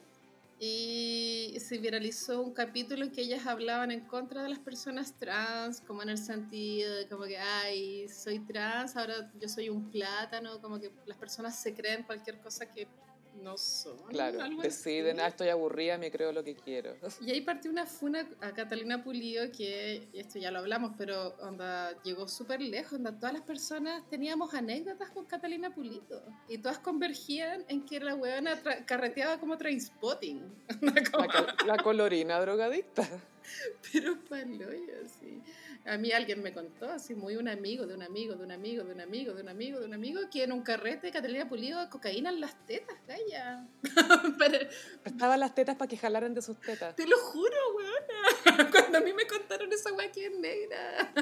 Y 0.64 1.58
se 1.60 1.80
viralizó 1.80 2.40
un 2.42 2.54
capítulo 2.54 3.04
en 3.04 3.12
que 3.12 3.22
ellas 3.22 3.48
hablaban 3.48 3.92
en 3.92 4.02
contra 4.02 4.44
de 4.44 4.50
las 4.50 4.60
personas 4.60 5.12
trans, 5.18 5.82
como 5.82 6.04
en 6.04 6.10
el 6.10 6.20
sentido 6.20 6.94
de 6.96 7.08
como 7.08 7.24
que, 7.24 7.38
ay, 7.38 8.08
soy 8.08 8.40
trans, 8.40 8.96
ahora 8.96 9.30
yo 9.40 9.50
soy 9.50 9.70
un 9.70 9.90
plátano, 9.90 10.62
como 10.62 10.80
que 10.80 10.92
las 11.08 11.18
personas 11.18 11.60
se 11.60 11.74
creen 11.74 12.04
cualquier 12.04 12.38
cosa 12.40 12.68
que 12.72 12.88
no 13.36 13.58
son. 13.58 13.98
Claro, 14.10 14.42
algo 14.42 14.62
deciden, 14.62 15.18
así. 15.18 15.26
ah, 15.26 15.28
estoy 15.28 15.50
aburrida, 15.50 15.98
me 15.98 16.12
creo 16.12 16.32
lo 16.32 16.44
que 16.44 16.56
quiero. 16.56 16.96
Y 17.22 17.32
ahí 17.32 17.42
partió 17.42 17.72
una 17.72 17.86
funa 17.86 18.28
a 18.42 18.52
Catalina 18.52 19.04
Pulido 19.04 19.52
que, 19.52 20.08
y 20.14 20.20
esto 20.20 20.40
ya 20.40 20.52
lo 20.52 20.60
hablamos, 20.60 20.94
pero 20.98 21.36
onda, 21.40 21.92
llegó 22.04 22.28
súper 22.28 22.62
lejos, 22.62 22.94
onda, 22.94 23.18
todas 23.18 23.34
las 23.34 23.44
personas 23.44 24.08
teníamos 24.10 24.54
anécdotas 24.54 25.10
con 25.12 25.26
Catalina 25.26 25.74
Pulido 25.74 26.24
y 26.48 26.58
todas 26.58 26.80
convergían 26.80 27.66
en 27.68 27.86
que 27.86 28.00
la 28.00 28.16
huevona 28.16 28.60
carreteaba 28.86 29.40
como 29.40 29.58
trainspotting, 29.58 30.42
La, 30.82 31.56
la 31.66 31.78
colorina 31.84 32.40
drogadicta. 32.40 33.08
pero 33.92 34.18
paloya, 34.30 34.96
así. 35.06 35.42
A 35.86 35.98
mí 35.98 36.12
alguien 36.12 36.44
me 36.44 36.54
contó, 36.54 36.92
así 36.92 37.16
muy 37.16 37.36
un 37.36 37.48
amigo 37.48 37.88
de 37.88 37.96
un 37.96 38.04
amigo, 38.04 38.36
de 38.36 38.44
un 38.44 38.52
amigo, 38.52 38.84
de 38.84 38.94
un 38.94 39.02
amigo, 39.02 39.34
de 39.34 39.42
un 39.42 39.50
amigo, 39.50 39.80
de 39.80 39.86
un 39.86 39.94
amigo, 39.94 40.22
que 40.32 40.44
en 40.44 40.52
un 40.52 40.62
carrete 40.62 41.12
Catalina 41.12 41.50
Pulido 41.50 41.90
cocaína 41.90 42.30
en 42.30 42.40
las 42.40 42.56
tetas, 42.68 42.98
calla. 43.08 43.66
Estaban 45.06 45.40
las 45.40 45.56
tetas 45.56 45.76
para 45.76 45.90
que 45.90 45.98
jalaran 45.98 46.34
de 46.36 46.42
sus 46.44 46.60
tetas. 46.62 46.96
Te 46.96 47.08
lo 47.08 47.18
juro, 47.18 47.58
weona. 47.76 48.70
Cuando 48.72 49.00
a 49.00 49.02
mí 49.02 49.12
me 49.14 49.26
contaron 49.26 49.74
esa 49.74 49.92
weá 49.94 50.12
que 50.12 50.28
es 50.28 50.38
negra. 50.38 51.14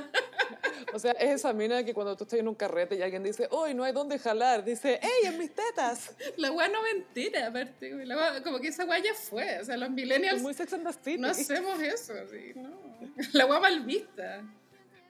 O 0.93 0.99
sea, 0.99 1.11
es 1.13 1.29
esa 1.41 1.53
mina 1.53 1.83
que 1.83 1.93
cuando 1.93 2.15
tú 2.17 2.23
estás 2.23 2.39
en 2.39 2.47
un 2.47 2.55
carrete 2.55 2.95
y 2.95 3.01
alguien 3.01 3.21
dice, 3.23 3.47
hoy 3.51 3.73
no 3.73 3.83
hay 3.83 3.93
dónde 3.93 4.17
jalar, 4.17 4.63
dice, 4.63 4.99
¡ey, 5.01 5.27
en 5.27 5.37
mis 5.37 5.53
tetas! 5.53 6.11
La 6.37 6.51
weá 6.51 6.67
no 6.67 6.81
me 6.81 6.89
entera, 6.91 7.47
aparte. 7.47 7.93
güey. 7.93 8.05
La 8.05 8.15
weá- 8.17 8.43
como 8.43 8.59
que 8.59 8.69
esa 8.69 8.85
weá 8.85 8.99
ya 8.99 9.13
fue. 9.13 9.59
O 9.59 9.65
sea, 9.65 9.77
los 9.77 9.89
millennials 9.91 10.41
muy 10.41 10.53
Sex 10.53 10.73
and 10.73 10.85
the 10.87 10.93
City. 10.93 11.17
no 11.19 11.27
hacemos 11.29 11.79
eso, 11.81 12.13
sí, 12.31 12.53
no. 12.55 12.69
La 13.33 13.45
weá 13.45 13.59
mal 13.59 13.81
vista. 13.85 14.41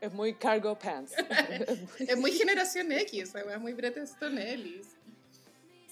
Es 0.01 0.11
muy 0.13 0.33
cargo 0.33 0.77
pants. 0.77 1.13
Es 1.99 2.17
muy 2.17 2.31
generación 2.31 2.91
X, 2.91 3.23
esa 3.29 3.45
weá, 3.45 3.57
muy 3.59 3.73
Bret 3.73 3.97
Easton 3.97 4.37
Ellis. 4.37 4.87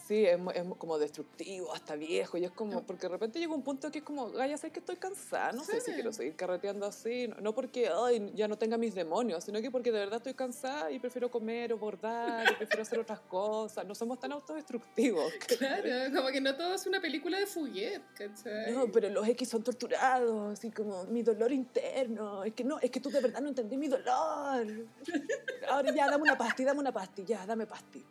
Sí, 0.08 0.26
es, 0.26 0.40
es 0.56 0.64
como 0.78 0.98
destructivo, 0.98 1.74
hasta 1.74 1.98
viejo. 1.98 2.38
Y 2.38 2.46
es 2.46 2.52
como, 2.52 2.82
porque 2.84 3.08
de 3.08 3.10
repente 3.10 3.40
llega 3.40 3.54
un 3.54 3.62
punto 3.62 3.92
que 3.92 3.98
es 3.98 4.04
como, 4.06 4.32
Gaya, 4.32 4.58
sé 4.58 4.72
que 4.72 4.80
estoy 4.80 4.96
cansada, 4.96 5.52
no 5.52 5.66
sé 5.66 5.82
si 5.82 5.92
quiero 5.92 6.14
seguir 6.14 6.34
carreteando 6.38 6.86
así. 6.86 7.28
No, 7.28 7.36
no 7.42 7.54
porque 7.54 7.90
ay, 7.90 8.32
ya 8.34 8.48
no 8.48 8.58
tenga 8.58 8.78
mis 8.78 8.96
demonios, 8.96 9.44
sino 9.44 9.62
que 9.62 9.70
porque 9.70 9.92
de 9.92 10.00
verdad 10.00 10.18
estoy 10.18 10.34
cansada 10.34 10.90
y 10.92 11.00
prefiero 11.00 11.30
comer 11.30 11.74
o 11.74 11.78
bordar, 11.78 12.50
y 12.50 12.56
prefiero 12.56 12.84
hacer 12.84 13.00
otras 13.00 13.20
cosas. 13.20 13.86
No 13.86 13.94
somos 13.96 14.18
tan 14.20 14.32
autodestructivos. 14.32 15.34
Claro, 15.58 16.16
como 16.16 16.30
que 16.30 16.40
no 16.40 16.56
todo 16.56 16.76
es 16.76 16.86
una 16.86 17.02
película 17.02 17.40
de 17.40 17.48
Fouillet, 17.48 18.02
¿cachai? 18.14 18.72
No, 18.74 18.92
pero 18.92 19.10
los 19.10 19.28
X 19.28 19.50
son 19.50 19.64
torturados, 19.64 20.54
así 20.54 20.70
como 20.72 21.04
mi 21.06 21.24
dolor 21.24 21.52
interno. 21.52 22.44
Es 22.44 22.54
que 22.54 22.64
no, 22.64 22.80
es 22.80 22.92
que 22.92 23.00
tú 23.00 23.10
de 23.10 23.20
verdad 23.20 23.42
no 23.42 23.50
entendí 23.50 23.76
mi 23.76 23.88
dolor. 23.88 24.86
Ahora 25.70 25.94
ya, 25.94 26.10
dame 26.10 26.24
una 26.24 26.38
pasti, 26.38 26.64
dame 26.64 26.80
una 26.80 26.92
pasti, 26.92 27.26
ya, 27.26 27.46
dame 27.46 27.66
pasti. 27.66 28.06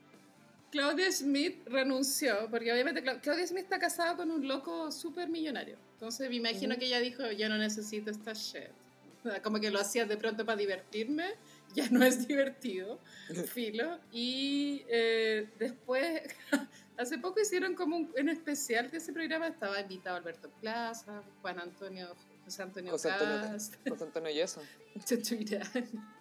Claudia 0.70 1.10
Schmidt 1.10 1.66
renunció, 1.68 2.48
porque 2.50 2.72
obviamente 2.72 3.02
Cla- 3.02 3.20
Claudia 3.20 3.46
Schmidt 3.46 3.64
está 3.64 3.78
casada 3.78 4.16
con 4.16 4.30
un 4.30 4.46
loco 4.46 4.90
súper 4.92 5.28
millonario. 5.28 5.76
Entonces 5.94 6.28
me 6.28 6.36
imagino 6.36 6.76
que 6.76 6.86
ella 6.86 7.00
dijo, 7.00 7.30
yo 7.32 7.48
no 7.48 7.56
necesito 7.56 8.10
esta 8.10 8.32
shit. 8.32 8.68
Como 9.42 9.58
que 9.58 9.70
lo 9.72 9.80
hacía 9.80 10.04
de 10.06 10.16
pronto 10.16 10.44
para 10.46 10.56
divertirme, 10.56 11.34
ya 11.74 11.88
no 11.90 12.04
es 12.04 12.28
divertido, 12.28 13.00
filo. 13.52 13.98
Y 14.12 14.84
eh, 14.88 15.48
después, 15.58 16.22
hace 16.96 17.18
poco 17.18 17.40
hicieron 17.40 17.74
como 17.74 17.96
un, 17.96 18.12
un 18.16 18.28
especial 18.28 18.88
de 18.90 18.98
ese 18.98 19.12
programa, 19.12 19.48
estaba 19.48 19.80
invitado 19.80 20.16
Alberto 20.16 20.48
Plaza, 20.60 21.22
Juan 21.42 21.58
Antonio, 21.58 22.14
José 22.44 22.62
Antonio 22.62 22.92
José 22.92 23.10
Antonio- 23.10 23.40
Cast, 23.52 23.74
José 23.88 24.04
Antonio 24.04 24.30
Yeso. 24.30 24.62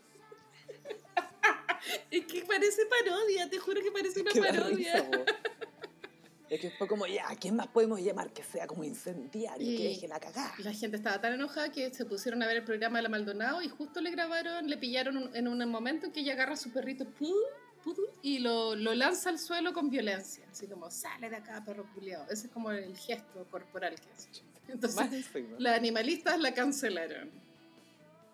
Es 2.11 2.25
que 2.25 2.43
parece 2.45 2.81
parodia, 2.85 3.49
te 3.49 3.59
juro 3.59 3.81
que 3.81 3.91
parece 3.91 4.21
una 4.21 4.31
Que 4.31 4.41
parodia. 4.41 4.93
risa. 5.01 5.09
Es 6.47 6.61
que 6.61 6.69
fue 6.69 6.87
como, 6.87 7.07
ya, 7.07 7.27
¿a 7.27 7.35
quién 7.35 7.55
más 7.55 7.65
podemos 7.67 7.99
llamar 7.99 8.31
que 8.31 8.43
sea 8.43 8.67
como 8.67 8.83
incendiario, 8.83 9.67
Y- 9.67 9.77
que 9.77 9.83
deje 9.85 10.07
la 10.07 10.19
cagada? 10.19 10.53
La 10.59 10.73
gente 10.73 10.95
estaba 10.95 11.19
tan 11.19 11.33
enojada 11.33 11.71
que 11.71 11.91
se 11.91 12.05
pusieron 12.05 12.43
a 12.43 12.45
ver 12.47 12.57
el 12.57 12.63
programa 12.63 12.99
de 12.99 13.03
la 13.03 13.09
Maldonado 13.09 13.63
y 13.63 13.67
justo 13.67 13.99
le 13.99 14.11
grabaron, 14.11 14.69
le 14.69 14.77
pillaron 14.77 15.17
un- 15.17 15.35
en 15.35 15.47
un 15.47 15.67
momento 15.67 16.05
en 16.05 16.11
que 16.11 16.19
ella 16.19 16.33
agarra 16.33 16.53
a 16.53 16.57
su 16.57 16.71
perrito 16.71 17.07
y 18.21 18.39
lo, 18.39 18.75
lo 18.75 18.93
lanza 18.93 19.29
al 19.29 19.39
suelo 19.39 19.73
con 19.73 19.89
violencia. 19.89 20.45
Así 20.51 20.67
como, 20.67 20.89
sale 20.91 21.29
de 21.31 21.35
acá, 21.35 21.63
perro 21.65 21.85
culiao. 21.93 22.25
Ese 22.29 22.45
es 22.47 22.53
como 22.53 22.69
el 22.71 22.95
gesto 22.95 23.45
corporal 23.49 23.95
que 23.99 24.09
hace. 24.11 24.29
Entonces, 24.67 25.25
las 25.57 25.77
animalistas 25.77 26.39
la 26.39 26.53
cancelaron. 26.53 27.31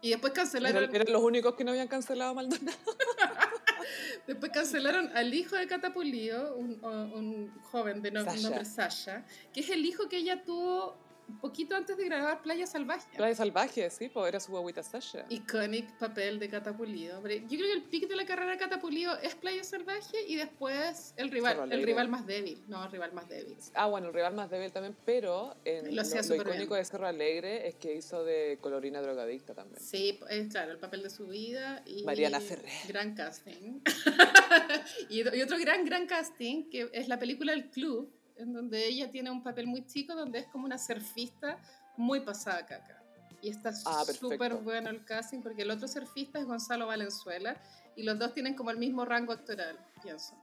Y 0.01 0.09
después 0.09 0.33
cancelaron, 0.33 0.83
Eran, 0.83 0.95
eran 0.95 1.13
los 1.13 1.21
únicos 1.21 1.55
que 1.55 1.63
no 1.63 1.71
habían 1.71 1.87
cancelado 1.87 2.31
a 2.31 2.33
Maldonado. 2.33 2.77
después 4.27 4.51
cancelaron 4.51 5.09
al 5.15 5.33
hijo 5.33 5.55
de 5.55 5.67
Catapulío, 5.67 6.55
un, 6.55 6.83
un 6.83 7.51
joven 7.71 8.01
de 8.01 8.11
no- 8.11 8.23
Sasha. 8.23 8.41
nombre 8.41 8.65
Sasha, 8.65 9.25
que 9.53 9.59
es 9.61 9.69
el 9.69 9.85
hijo 9.85 10.09
que 10.09 10.17
ella 10.17 10.43
tuvo 10.43 10.97
un 11.31 11.39
poquito 11.39 11.75
antes 11.75 11.95
de 11.95 12.05
grabar 12.05 12.41
Playa 12.41 12.67
Salvaje. 12.67 13.07
Playa 13.15 13.35
Salvaje, 13.35 13.89
sí, 13.89 14.09
pues 14.09 14.27
era 14.27 14.39
su 14.39 14.51
guaguita 14.51 14.83
Sasha. 14.83 15.25
Iconic 15.29 15.97
papel 15.97 16.39
de 16.39 16.49
Catapulido. 16.49 17.21
Yo 17.21 17.23
creo 17.23 17.47
que 17.47 17.73
el 17.73 17.83
pic 17.83 18.07
de 18.07 18.15
la 18.15 18.25
carrera 18.25 18.51
de 18.51 18.57
Catapulido 18.57 19.17
es 19.19 19.35
Playa 19.35 19.63
Salvaje 19.63 20.17
y 20.27 20.35
después 20.35 21.13
el 21.15 21.31
rival, 21.31 21.71
el 21.71 21.83
rival 21.83 22.09
más 22.09 22.25
débil. 22.25 22.61
No, 22.67 22.83
el 22.83 22.91
rival 22.91 23.13
más 23.13 23.29
débil. 23.29 23.55
Ah, 23.73 23.87
bueno, 23.87 24.07
el 24.07 24.13
rival 24.13 24.33
más 24.33 24.49
débil 24.49 24.71
también, 24.71 24.95
pero 25.05 25.55
en 25.63 25.95
Lo 25.95 26.03
lo, 26.03 26.21
lo 26.27 26.35
icónico 26.35 26.75
de 26.75 26.85
Cerro 26.85 27.07
Alegre 27.07 27.67
es 27.67 27.75
que 27.75 27.95
hizo 27.95 28.23
de 28.25 28.57
colorina 28.59 29.01
drogadicta 29.01 29.53
también. 29.53 29.81
Sí, 29.81 30.19
es 30.29 30.49
claro, 30.49 30.71
el 30.71 30.79
papel 30.79 31.03
de 31.03 31.09
su 31.09 31.27
vida. 31.27 31.81
Y 31.85 32.03
Mariana 32.03 32.41
Ferrer. 32.41 32.69
Gran 32.87 33.15
casting. 33.15 33.79
y, 35.09 35.19
y 35.19 35.41
otro 35.41 35.57
gran, 35.59 35.85
gran 35.85 36.07
casting, 36.07 36.69
que 36.69 36.89
es 36.91 37.07
la 37.07 37.19
película 37.19 37.53
El 37.53 37.69
Club, 37.69 38.11
en 38.41 38.53
donde 38.53 38.85
ella 38.85 39.09
tiene 39.11 39.29
un 39.31 39.43
papel 39.43 39.67
muy 39.67 39.85
chico, 39.85 40.15
donde 40.15 40.39
es 40.39 40.47
como 40.47 40.65
una 40.65 40.77
surfista 40.77 41.57
muy 41.97 42.21
pasada 42.21 42.65
caca. 42.65 42.97
Y 43.41 43.49
está 43.49 43.69
Ah, 43.85 44.03
súper 44.05 44.55
bueno 44.55 44.89
el 44.89 45.03
casting, 45.03 45.41
porque 45.41 45.63
el 45.63 45.71
otro 45.71 45.87
surfista 45.87 46.39
es 46.39 46.45
Gonzalo 46.45 46.87
Valenzuela, 46.87 47.59
y 47.95 48.03
los 48.03 48.17
dos 48.19 48.33
tienen 48.33 48.55
como 48.55 48.69
el 48.71 48.77
mismo 48.77 49.03
rango 49.05 49.33
actoral, 49.33 49.77
pienso. 50.03 50.35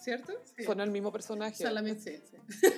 ¿Cierto? 0.00 0.32
Sí. 0.56 0.64
Son 0.64 0.80
el 0.80 0.90
mismo 0.90 1.10
personaje. 1.12 1.56
Son 1.62 1.74
la 1.74 1.82
misma, 1.82 2.00
sí, 2.00 2.18
sí. 2.30 2.36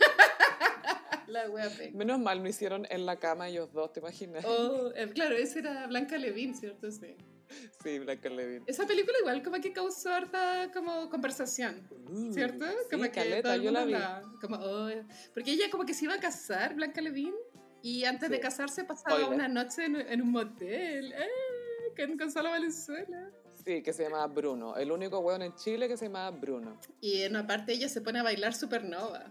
La 1.27 1.49
wea. 1.51 1.69
Menos 1.93 2.19
mal 2.19 2.43
no 2.43 2.49
hicieron 2.49 2.87
en 2.89 3.05
la 3.05 3.17
cama 3.17 3.49
ellos 3.49 3.71
dos, 3.73 3.93
¿te 3.93 4.01
imaginas? 4.01 4.45
Oh, 4.47 4.91
claro, 5.13 5.37
ese 5.37 5.59
era 5.59 5.87
Blanca 5.87 6.17
Levin, 6.17 6.55
¿cierto? 6.55 6.91
Sí. 6.91 7.15
Sí, 7.83 7.99
Blanca 8.01 8.29
Levin. 8.29 8.65
Esa 8.67 8.87
película 8.87 9.17
igual 9.21 9.43
como 9.43 9.61
que 9.61 9.73
causó 9.73 10.11
harta 10.13 10.71
como 10.73 11.09
conversación, 11.09 11.89
¿cierto? 12.33 12.65
Uh, 12.65 12.91
como 12.91 13.05
sí, 13.05 13.11
que 13.11 13.15
caleta, 13.21 13.57
yo 13.57 13.71
la 13.71 13.85
vi. 13.85 13.95
hablaba, 13.95 14.23
Como, 14.41 14.57
oh, 14.57 14.91
porque 15.33 15.53
ella 15.53 15.71
como 15.71 15.85
que 15.87 15.95
se 15.95 16.05
iba 16.07 16.15
a 16.15 16.21
casar, 16.21 16.75
Blanca 16.75 17.01
Levin, 17.01 17.35
y 17.83 18.05
antes 18.05 18.29
de 18.31 18.37
Sí. 18.37 18.43
casarse 18.43 18.85
pasaba 18.85 19.17
Spoiler. 19.17 19.33
una 19.35 19.47
noche 19.49 19.85
en, 19.85 19.97
en 19.97 20.23
un 20.23 20.31
motel, 20.33 21.13
¡eh! 21.13 21.97
con 21.97 22.17
Gonzalo 22.17 22.51
Valenzuela. 22.51 23.31
Sí, 23.65 23.83
que 23.83 23.93
se 23.93 24.05
llamaba 24.05 24.27
Bruno. 24.29 24.77
El 24.77 24.91
único 24.93 25.19
weón 25.21 25.43
en 25.43 25.55
Chile 25.55 25.89
que 25.89 25.97
se 25.97 26.07
llamaba 26.07 26.31
Bruno. 26.37 26.81
Y 27.01 27.23
en 27.23 27.33
una 27.33 27.47
parte 27.47 27.73
ella 27.73 27.89
se 27.89 28.01
pone 28.01 28.19
a 28.21 28.23
bailar 28.23 28.55
supernova. 28.55 29.31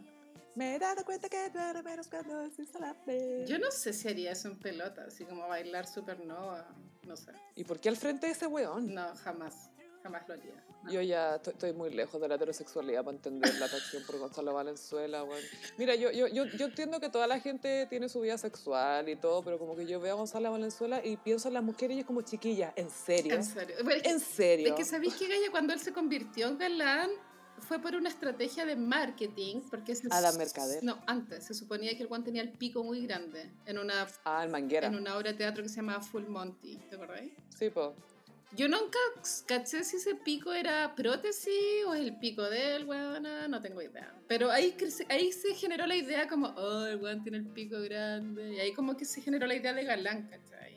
Me 0.57 0.75
he 0.75 0.79
dado 0.79 1.05
cuenta 1.05 1.29
que 1.29 1.37
eres 1.45 1.83
menos 1.83 2.07
cuando 2.07 2.39
decís 2.39 2.75
a 2.75 2.79
la 2.79 2.93
vez. 3.05 3.47
Yo 3.47 3.59
no 3.59 3.69
sé 3.69 3.93
si 3.93 4.07
haría 4.07 4.31
eso 4.31 4.47
en 4.47 4.57
pelota, 4.57 5.03
así 5.07 5.23
como 5.23 5.47
bailar 5.47 5.85
supernova, 5.85 6.67
no 7.03 7.15
sé. 7.15 7.31
¿Y 7.55 7.63
por 7.63 7.79
qué 7.79 7.89
al 7.89 7.95
frente 7.97 8.25
de 8.25 8.31
ese 8.33 8.47
weón? 8.47 8.91
No, 8.91 9.15
jamás, 9.17 9.69
jamás 10.01 10.27
lo 10.27 10.33
haría. 10.33 10.55
no. 10.81 10.91
Yo 10.91 11.01
ya 11.03 11.35
estoy, 11.35 11.53
estoy 11.53 11.73
muy 11.73 11.91
lejos 11.91 12.19
de 12.19 12.27
la 12.27 12.35
heterosexualidad 12.35 13.03
para 13.03 13.15
entender 13.17 13.53
la 13.59 13.67
atracción 13.67 14.03
por 14.07 14.17
Gonzalo 14.17 14.51
Valenzuela, 14.51 15.23
weón. 15.23 15.43
Mira, 15.77 15.93
yo, 15.93 16.09
yo, 16.09 16.25
yo, 16.27 16.45
yo 16.45 16.65
entiendo 16.65 16.99
que 16.99 17.09
toda 17.09 17.27
la 17.27 17.39
gente 17.39 17.85
tiene 17.87 18.09
su 18.09 18.21
vida 18.21 18.39
sexual 18.39 19.09
y 19.09 19.15
todo, 19.15 19.43
pero 19.43 19.59
como 19.59 19.75
que 19.75 19.85
yo 19.85 19.99
veo 19.99 20.13
a 20.13 20.17
Gonzalo 20.17 20.49
Valenzuela 20.51 21.05
y 21.05 21.17
pienso 21.17 21.49
en 21.49 21.53
las 21.53 21.63
mujeres 21.63 21.97
y 21.97 21.99
es 21.99 22.05
como 22.07 22.21
chiquilla, 22.23 22.73
¿en 22.75 22.89
serio? 22.89 23.35
En 23.35 23.43
serio. 23.43 23.75
Es 23.77 24.01
que- 24.01 24.09
¿En 24.09 24.19
serio? 24.19 24.67
Es 24.69 24.73
que 24.73 24.85
sabéis 24.85 25.13
que 25.17 25.27
Gaya 25.27 25.51
cuando 25.51 25.71
él 25.73 25.79
se 25.79 25.93
convirtió 25.93 26.47
en 26.47 26.57
galán, 26.57 27.11
fue 27.59 27.79
por 27.79 27.95
una 27.95 28.09
estrategia 28.09 28.65
de 28.65 28.75
marketing, 28.75 29.61
porque 29.69 29.95
se, 29.95 30.07
A 30.11 30.21
la 30.21 30.31
mercader. 30.33 30.83
No, 30.83 30.99
antes, 31.07 31.45
se 31.45 31.53
suponía 31.53 31.95
que 31.95 32.03
el 32.03 32.07
Juan 32.07 32.23
tenía 32.23 32.41
el 32.41 32.51
pico 32.51 32.83
muy 32.83 33.05
grande 33.05 33.49
en 33.65 33.77
una, 33.77 34.07
Ah, 34.25 34.43
el 34.43 34.49
manguera. 34.49 34.87
en 34.87 34.95
una 34.95 35.17
obra 35.17 35.31
de 35.31 35.37
teatro 35.37 35.63
que 35.63 35.69
se 35.69 35.77
llamaba 35.77 36.01
Full 36.01 36.25
Monty, 36.27 36.77
¿te 36.89 36.95
acordáis? 36.95 37.31
Sí, 37.57 37.69
po. 37.69 37.95
Yo 38.55 38.69
nunca 38.69 38.97
caché 39.45 39.83
si 39.83 39.97
ese 39.97 40.15
pico 40.15 40.53
era 40.53 40.95
prótesis 40.95 41.53
o 41.85 41.93
es 41.93 41.99
el 41.99 42.17
pico 42.17 42.43
del 42.43 42.85
weón, 42.85 43.27
no 43.49 43.61
tengo 43.61 43.81
idea. 43.81 44.13
Pero 44.27 44.49
ahí, 44.51 44.73
ahí 45.09 45.33
se 45.33 45.53
generó 45.53 45.85
la 45.85 45.95
idea 45.97 46.29
como, 46.29 46.47
oh, 46.55 46.85
el 46.85 46.95
weón 46.95 47.21
tiene 47.23 47.39
el 47.39 47.45
pico 47.47 47.79
grande. 47.81 48.53
Y 48.53 48.59
ahí 48.61 48.73
como 48.73 48.95
que 48.95 49.03
se 49.03 49.21
generó 49.21 49.47
la 49.47 49.55
idea 49.55 49.73
de 49.73 49.83
galán, 49.83 50.29
¿cachai? 50.29 50.76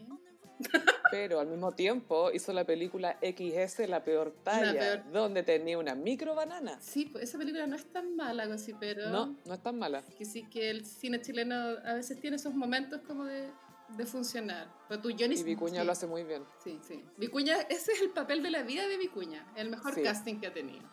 Pero 1.11 1.41
al 1.41 1.49
mismo 1.49 1.73
tiempo 1.73 2.31
hizo 2.33 2.53
la 2.53 2.65
película 2.65 3.19
XS, 3.21 3.89
La 3.89 4.05
Peor 4.05 4.33
Talla, 4.45 4.73
peor. 4.79 5.13
donde 5.13 5.43
tenía 5.43 5.77
una 5.79 5.95
micro 5.95 6.35
banana. 6.37 6.79
Sí, 6.81 7.07
pues 7.07 7.25
esa 7.25 7.39
película 7.39 7.67
no 7.67 7.75
es 7.77 7.85
tan 7.93 8.15
mala, 8.15 8.45
así, 8.45 8.75
pero 8.79 9.09
No, 9.11 9.37
no 9.45 9.55
es 9.55 9.61
tan 9.63 9.79
mala. 9.79 10.03
que 10.17 10.25
sí 10.25 10.45
que 10.45 10.71
el 10.71 10.87
cine 10.87 11.21
chileno 11.21 11.55
a 11.85 11.95
veces 11.95 12.21
tiene 12.21 12.37
esos 12.37 12.55
momentos 12.55 13.01
como 13.07 13.25
de, 13.25 13.49
de 13.97 14.07
funcionar. 14.07 14.69
Pero 14.89 15.01
tú, 15.03 15.11
Johnny... 15.19 15.35
Y 15.37 15.43
Vicuña 15.43 15.81
sí, 15.81 15.87
lo 15.87 15.93
hace 15.93 16.07
muy 16.07 16.23
bien. 16.23 16.45
Sí, 16.63 16.79
sí. 16.87 17.03
Vicuña, 17.17 17.61
ese 17.63 17.93
es 17.93 18.03
el 18.03 18.11
papel 18.11 18.43
de 18.43 18.51
la 18.51 18.63
vida 18.63 18.87
de 18.87 18.97
Vicuña, 18.97 19.45
el 19.57 19.69
mejor 19.71 19.95
Sí. 19.95 20.03
casting 20.03 20.39
que 20.39 20.47
ha 20.47 20.53
tenido. 20.55 20.89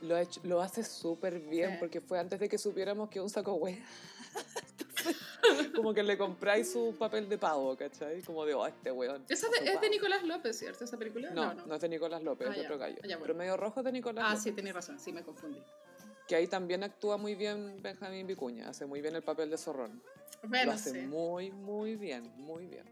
Lo, 0.00 0.16
ha 0.16 0.22
hecho- 0.22 0.40
lo 0.44 0.60
hace 0.62 0.82
súper 0.82 1.38
bien 1.40 1.72
Sí. 1.72 1.76
porque 1.78 2.00
fue 2.00 2.18
antes 2.18 2.40
de 2.40 2.48
que 2.48 2.56
supiéramos 2.58 3.10
que 3.10 3.20
un 3.20 3.28
saco 3.28 3.52
wea. 3.54 3.84
como 5.74 5.92
que 5.92 6.02
le 6.02 6.16
compráis 6.16 6.70
su 6.72 6.94
papel 6.98 7.28
de 7.28 7.38
pavo, 7.38 7.76
¿cachai? 7.76 8.22
Como 8.22 8.44
de, 8.44 8.54
oh, 8.54 8.66
este 8.66 8.90
weón. 8.92 9.24
Esa 9.28 9.48
de- 9.48 9.58
es 9.58 9.64
de 9.64 9.72
pavo". 9.74 9.88
Nicolás 9.90 10.22
López, 10.24 10.58
¿cierto? 10.58 10.84
Esa 10.84 10.96
película. 10.96 11.30
No, 11.30 11.54
no, 11.54 11.74
es 11.74 11.80
de 11.80 11.88
Nicolás 11.88 12.22
López, 12.22 12.48
Ah, 12.48 12.50
es 12.52 12.58
de 12.58 12.64
otro 12.64 12.78
gallo. 12.78 12.96
Ah, 12.98 13.06
bueno. 13.06 13.18
Pero 13.22 13.34
medio 13.34 13.56
rojo 13.56 13.80
es 13.80 13.84
de 13.84 13.92
Nicolás 13.92 14.24
Ah, 14.26 14.30
López. 14.30 14.42
sí, 14.44 14.52
tenés 14.52 14.74
razón, 14.74 14.98
sí, 15.00 15.12
me 15.12 15.22
confundí. 15.22 15.62
Que 16.28 16.36
ahí 16.36 16.46
también 16.46 16.84
actúa 16.84 17.16
muy 17.16 17.34
bien 17.34 17.82
Benjamín 17.82 18.26
Vicuña. 18.26 18.68
Hace 18.68 18.86
muy 18.86 19.00
bien 19.00 19.16
el 19.16 19.22
papel 19.22 19.50
de 19.50 19.58
zorrón. 19.58 20.02
Bueno, 20.44 20.66
lo 20.66 20.72
hace 20.72 20.90
sí. 20.92 20.98
muy, 21.06 21.50
muy 21.50 21.96
bien, 21.96 22.30
muy 22.36 22.66
bien. 22.66 22.84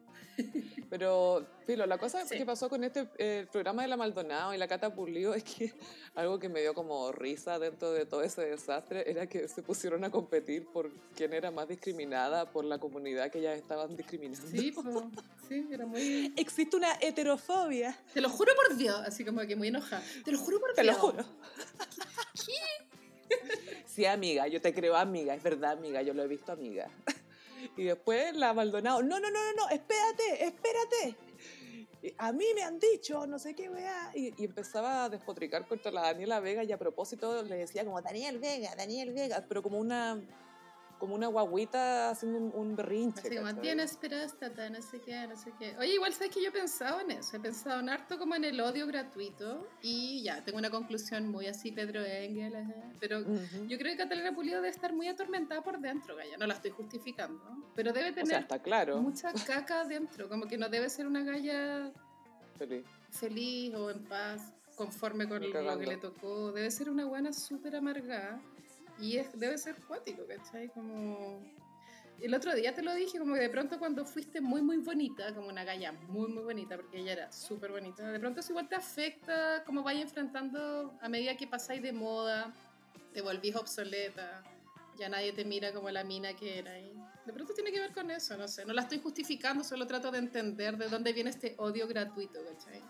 Pero, 0.91 1.47
Filo, 1.67 1.87
la 1.87 1.99
cosa 1.99 2.27
Sí. 2.27 2.37
que 2.37 2.45
pasó 2.45 2.69
con 2.69 2.83
este 2.85 3.07
eh, 3.19 3.47
programa 3.51 3.83
de 3.83 3.89
la 3.89 3.97
Maldonado 3.97 4.53
y 4.55 4.59
la 4.59 4.67
Cata 4.69 4.93
Pulido 4.95 5.35
es 5.35 5.45
que 5.45 5.73
algo 6.15 6.39
que 6.39 6.49
me 6.49 6.61
dio 6.61 6.75
como 6.75 7.13
risa 7.13 7.59
dentro 7.59 7.93
de 7.93 8.07
todo 8.07 8.23
ese 8.23 8.43
desastre 8.43 9.09
era 9.11 9.27
que 9.27 9.47
se 9.49 9.63
pusieron 9.63 10.03
a 10.05 10.11
competir 10.11 10.67
por 10.67 10.91
quién 11.17 11.33
era 11.33 11.51
más 11.51 11.69
discriminada 11.69 12.51
por 12.51 12.65
la 12.65 12.79
comunidad 12.79 13.31
que 13.31 13.39
ellas 13.39 13.57
estaban 13.57 13.97
discriminando. 13.97 14.47
Sí, 14.49 14.73
po, 14.73 14.83
sí, 15.49 15.67
era 15.71 15.87
muy... 15.87 16.33
Existe 16.37 16.77
una 16.77 16.93
heterofobia. 17.01 17.97
Te 18.13 18.21
lo 18.21 18.29
juro 18.29 18.53
por 18.55 18.77
Dios, 18.77 19.01
así 19.07 19.25
como 19.25 19.41
que 19.43 19.57
muy 19.57 19.69
enojada. 19.69 20.03
Te 20.25 20.33
lo 20.33 20.39
juro 20.39 20.61
por 20.61 20.73
Te 20.75 20.83
lo 20.85 20.93
Dios. 20.93 21.01
juro. 21.03 21.25
Sí, 23.87 24.07
amiga, 24.07 24.47
yo 24.49 24.61
te 24.61 24.73
creo 24.73 24.97
amiga, 24.97 25.35
es 25.35 25.43
verdad, 25.43 25.73
amiga, 25.73 26.01
yo 26.03 26.15
lo 26.15 26.23
he 26.23 26.29
visto 26.29 26.53
amiga. 26.53 26.89
Y 27.77 27.85
después 27.85 28.37
la 28.37 28.53
Maldonado, 28.53 29.03
no, 29.03 29.21
no, 29.21 29.31
no, 29.31 29.39
no, 29.39 29.53
no, 29.55 29.69
espérate, 29.69 30.45
espérate. 30.45 31.17
A 32.17 32.33
mí 32.33 32.47
me 32.55 32.63
han 32.63 32.79
dicho, 32.79 33.27
no 33.27 33.39
sé 33.39 33.55
qué, 33.55 33.69
weá. 33.69 34.11
Y, 34.15 34.33
y 34.41 34.45
empezaba 34.47 35.05
a 35.05 35.09
despotricar 35.09 35.67
contra 35.67 35.93
la 35.93 36.03
Daniela 36.03 36.41
Vega 36.41 36.65
y 36.65 36.73
a 36.73 36.79
propósito 36.79 37.43
le 37.43 37.57
decía 37.57 37.85
como 37.85 38.01
Daniel 38.01 38.39
Vega, 38.39 38.75
Daniel 38.75 39.13
Vega, 39.13 39.45
pero 39.49 39.63
como 39.63 39.79
una, 39.79 40.21
como 41.01 41.15
una 41.15 41.27
guaguita 41.29 42.11
haciendo 42.11 42.39
un, 42.39 42.53
un 42.55 42.77
berrinche. 42.77 43.21
Así 43.21 43.31
como, 43.35 43.47
¿cachai? 43.49 43.63
tienes 43.63 43.97
próstata, 43.97 44.69
no 44.71 44.83
sé 44.83 45.01
qué, 45.01 45.27
no 45.27 45.35
sé 45.37 45.53
qué. 45.59 45.75
Oye, 45.79 45.95
igual 45.95 46.13
sabes 46.13 46.31
que 46.33 46.43
yo 46.43 46.51
he 46.51 46.53
pensado 46.53 47.01
en 47.01 47.11
eso. 47.13 47.37
He 47.37 47.41
pensado 47.41 47.81
en 47.81 47.89
harto 47.89 48.19
como 48.19 48.35
en 48.35 48.45
el 48.45 48.61
odio 48.61 48.87
gratuito. 48.87 49.67
Y 49.83 50.23
ya, 50.23 50.45
tengo 50.45 50.59
una 50.59 50.71
conclusión 50.71 51.27
muy 51.29 51.47
así, 51.47 51.73
Pedro 51.73 52.05
Engel. 52.05 52.55
ajá. 52.55 52.75
Pero 53.01 53.21
Ujú. 53.21 53.67
yo 53.67 53.79
creo 53.79 53.93
que 53.93 53.97
Catalina 53.97 54.33
Pulido 54.35 54.57
debe 54.57 54.69
estar 54.69 54.93
muy 54.93 55.09
atormentada 55.09 55.63
por 55.63 55.81
dentro, 55.81 56.15
Gaya. 56.17 56.37
No 56.37 56.47
la 56.47 56.55
estoy 56.55 56.71
justificando. 56.71 57.43
Pero 57.75 57.93
debe 57.95 58.11
O 58.11 58.15
sea, 58.15 58.23
tener 58.25 58.41
está 58.43 58.59
claro. 58.63 58.99
mucha 59.01 59.33
caca 59.47 59.85
dentro. 59.85 60.29
Como 60.29 60.47
que 60.47 60.59
no 60.59 60.69
debe 60.69 60.91
ser 60.91 61.07
una 61.07 61.25
galla 61.25 61.91
Feliz. 62.59 62.85
feliz 63.11 63.75
o 63.75 63.91
en 63.91 64.05
paz, 64.05 64.53
conforme 64.77 65.27
con 65.27 65.41
lo 65.43 65.79
que 65.79 65.87
le 65.87 65.97
tocó. 65.97 66.53
Debe 66.53 66.71
ser 66.71 66.91
una 66.91 67.07
buena 67.07 67.33
súper 67.33 67.75
amargada 67.77 68.39
y 69.01 69.17
es, 69.17 69.39
debe 69.39 69.59
ser 69.59 69.77
cuático, 69.87 70.23
¿cachai? 70.27 70.69
Como... 70.69 71.43
El 72.21 72.35
otro 72.35 72.55
día 72.55 72.75
te 72.75 72.83
lo 72.83 72.95
dije, 72.95 73.19
como 73.19 73.35
que 73.35 73.41
de 73.41 73.49
pronto 73.49 73.79
cuando 73.79 74.05
fuiste 74.05 74.43
muy, 74.43 74.61
muy 74.61 74.77
bonita, 74.77 75.35
como 75.35 75.49
una 75.49 75.65
galla 75.65 75.93
muy, 75.93 76.29
muy 76.29 76.43
bonita, 76.43 76.77
porque 76.77 76.99
ella 76.99 77.13
era 77.13 77.33
súper 77.33 77.71
bonita, 77.71 78.07
de 78.11 78.21
pronto 78.21 78.41
eso 78.41 78.53
igual 78.53 78.69
te 78.69 78.75
afecta, 78.75 79.65
como 79.65 79.83
vaya 79.83 80.03
enfrentando 80.03 80.99
a 81.01 81.09
medida 81.09 81.35
que 81.39 81.47
pasáis 81.47 81.81
de 81.83 81.95
moda, 81.95 82.53
te 83.15 83.23
volvís 83.23 83.57
obsoleta, 83.57 84.43
ya 84.99 85.09
nadie 85.09 85.33
te 85.33 85.47
mira 85.47 85.73
como 85.73 85.91
la 85.91 86.05
mina 86.05 86.35
que 86.35 86.59
era. 86.59 86.79
Y 86.79 86.93
de 87.25 87.33
pronto 87.33 87.55
tiene 87.55 87.73
que 87.73 87.81
ver 87.81 87.93
con 87.93 88.11
eso, 88.11 88.37
no 88.37 88.47
sé. 88.47 88.67
No 88.67 88.75
la 88.75 88.83
estoy 88.83 89.01
justificando, 89.01 89.65
solo 89.65 89.87
trato 89.87 90.11
de 90.11 90.19
entender 90.19 90.77
de 90.77 90.89
dónde 90.89 91.13
viene 91.15 91.31
este 91.31 91.55
odio 91.57 91.89
gratuito, 91.89 92.39
¿cachai? 92.45 92.83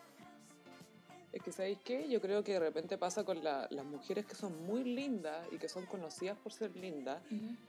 Es 1.33 1.43
que, 1.43 1.53
¿sabéis 1.53 1.79
qué? 1.85 2.09
Yo 2.09 2.21
creo 2.21 2.43
que 2.43 2.55
de 2.55 2.59
repente 2.59 2.99
pasa 2.99 3.23
con 3.25 3.45
la- 3.45 3.69
las 3.71 3.85
mujeres 3.85 4.27
que 4.27 4.35
son 4.35 4.65
muy 4.67 4.83
lindas 4.83 5.47
y 5.53 5.59
que 5.59 5.69
son 5.69 5.87
conocidas 5.87 6.37
por 6.39 6.53
ser 6.53 6.75
lindas, 6.75 7.23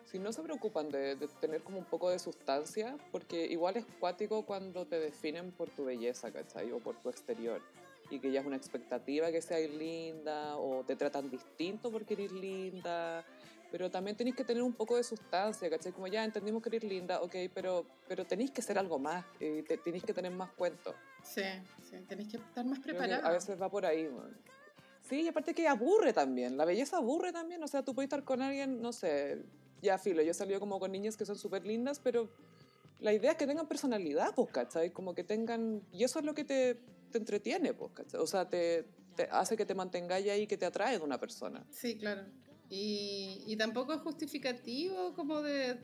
si 0.05 0.17
no 0.17 0.33
se 0.33 0.41
preocupan 0.41 0.89
de, 0.89 1.15
de 1.15 1.27
tener 1.39 1.61
como 1.61 1.77
un 1.77 1.85
poco 1.85 2.09
de 2.09 2.17
sustancia, 2.17 2.97
porque 3.11 3.45
igual 3.45 3.77
es 3.77 3.85
cuático 3.99 4.43
cuando 4.47 4.85
te 4.87 4.99
definen 4.99 5.51
por 5.51 5.69
tu 5.69 5.85
belleza, 5.85 6.31
¿cachai? 6.31 6.71
O 6.71 6.79
por 6.79 6.95
tu 6.95 7.09
exterior. 7.09 7.61
Y 8.09 8.19
que 8.19 8.31
ya 8.31 8.41
es 8.41 8.45
una 8.47 8.57
expectativa 8.57 9.31
que 9.31 9.41
seas 9.41 9.69
linda, 9.71 10.57
o 10.57 10.83
te 10.83 10.95
tratan 10.95 11.29
distinto 11.29 11.91
porque 11.91 12.15
eres 12.15 12.31
linda. 12.31 13.23
Pero 13.71 13.89
también 13.89 14.17
tenéis 14.17 14.35
que 14.35 14.43
tener 14.43 14.61
un 14.63 14.73
poco 14.73 14.97
de 14.97 15.03
sustancia, 15.03 15.69
¿cachai? 15.69 15.93
Como 15.93 16.07
ya 16.07 16.23
entendimos 16.25 16.61
que 16.61 16.69
eres 16.69 16.83
linda, 16.83 17.21
ok, 17.21 17.35
pero, 17.53 17.85
pero 18.07 18.25
tenéis 18.25 18.51
que 18.51 18.61
ser 18.61 18.77
algo 18.77 18.99
más, 18.99 19.25
y 19.39 19.61
te- 19.63 19.77
tenéis 19.77 20.03
que 20.03 20.13
tener 20.13 20.31
más 20.31 20.51
cuentos. 20.51 20.93
Sí, 21.23 21.41
sí, 21.89 21.95
tenéis 22.07 22.29
que 22.29 22.37
estar 22.37 22.65
más 22.65 22.79
preparada. 22.79 23.25
a 23.25 23.31
veces 23.31 23.59
va 23.61 23.69
por 23.69 23.85
ahí, 23.85 24.07
weón. 24.07 24.35
Sí, 25.03 25.21
y 25.21 25.27
aparte 25.29 25.53
que 25.53 25.67
aburre 25.67 26.13
también. 26.13 26.57
La 26.57 26.65
belleza 26.65 26.97
aburre 26.97 27.31
también. 27.33 27.63
O 27.63 27.67
sea, 27.67 27.81
tú 27.83 27.93
puedes 27.95 28.07
estar 28.07 28.23
con 28.23 28.41
alguien, 28.41 28.81
no 28.81 28.93
sé, 28.93 29.41
ya 29.81 29.97
filo. 29.97 30.21
Yo 30.21 30.31
he 30.31 30.33
salido 30.33 30.59
como 30.59 30.79
con 30.79 30.91
niñas 30.91 31.17
que 31.17 31.25
son 31.25 31.35
súper 31.37 31.65
lindas, 31.65 31.99
pero 31.99 32.29
la 32.99 33.11
idea 33.13 33.31
es 33.31 33.37
que 33.37 33.47
tengan 33.47 33.67
personalidad, 33.67 34.33
pues, 34.35 34.49
¿cachai? 34.51 34.91
Como 34.91 35.13
que 35.15 35.23
tengan. 35.23 35.81
Y 35.91 36.03
eso 36.03 36.19
es 36.19 36.25
lo 36.25 36.33
que 36.33 36.43
te, 36.43 36.75
te 37.11 37.17
entretiene, 37.17 37.73
pues, 37.73 37.91
¿cachai? 37.93 38.19
O 38.21 38.27
sea, 38.27 38.47
te, 38.47 38.85
te 39.15 39.23
hace 39.31 39.57
que 39.57 39.65
te 39.65 39.73
mantengáis 39.75 40.29
ahí, 40.29 40.45
que 40.47 40.57
te 40.57 40.65
atrae 40.65 40.97
de 40.99 41.03
una 41.03 41.17
persona. 41.19 41.65
Sí, 41.71 41.97
claro. 41.97 42.23
Y, 42.73 43.43
y 43.47 43.57
tampoco 43.57 43.91
es 43.93 43.99
justificativo 43.99 45.13
como 45.13 45.41
de 45.41 45.77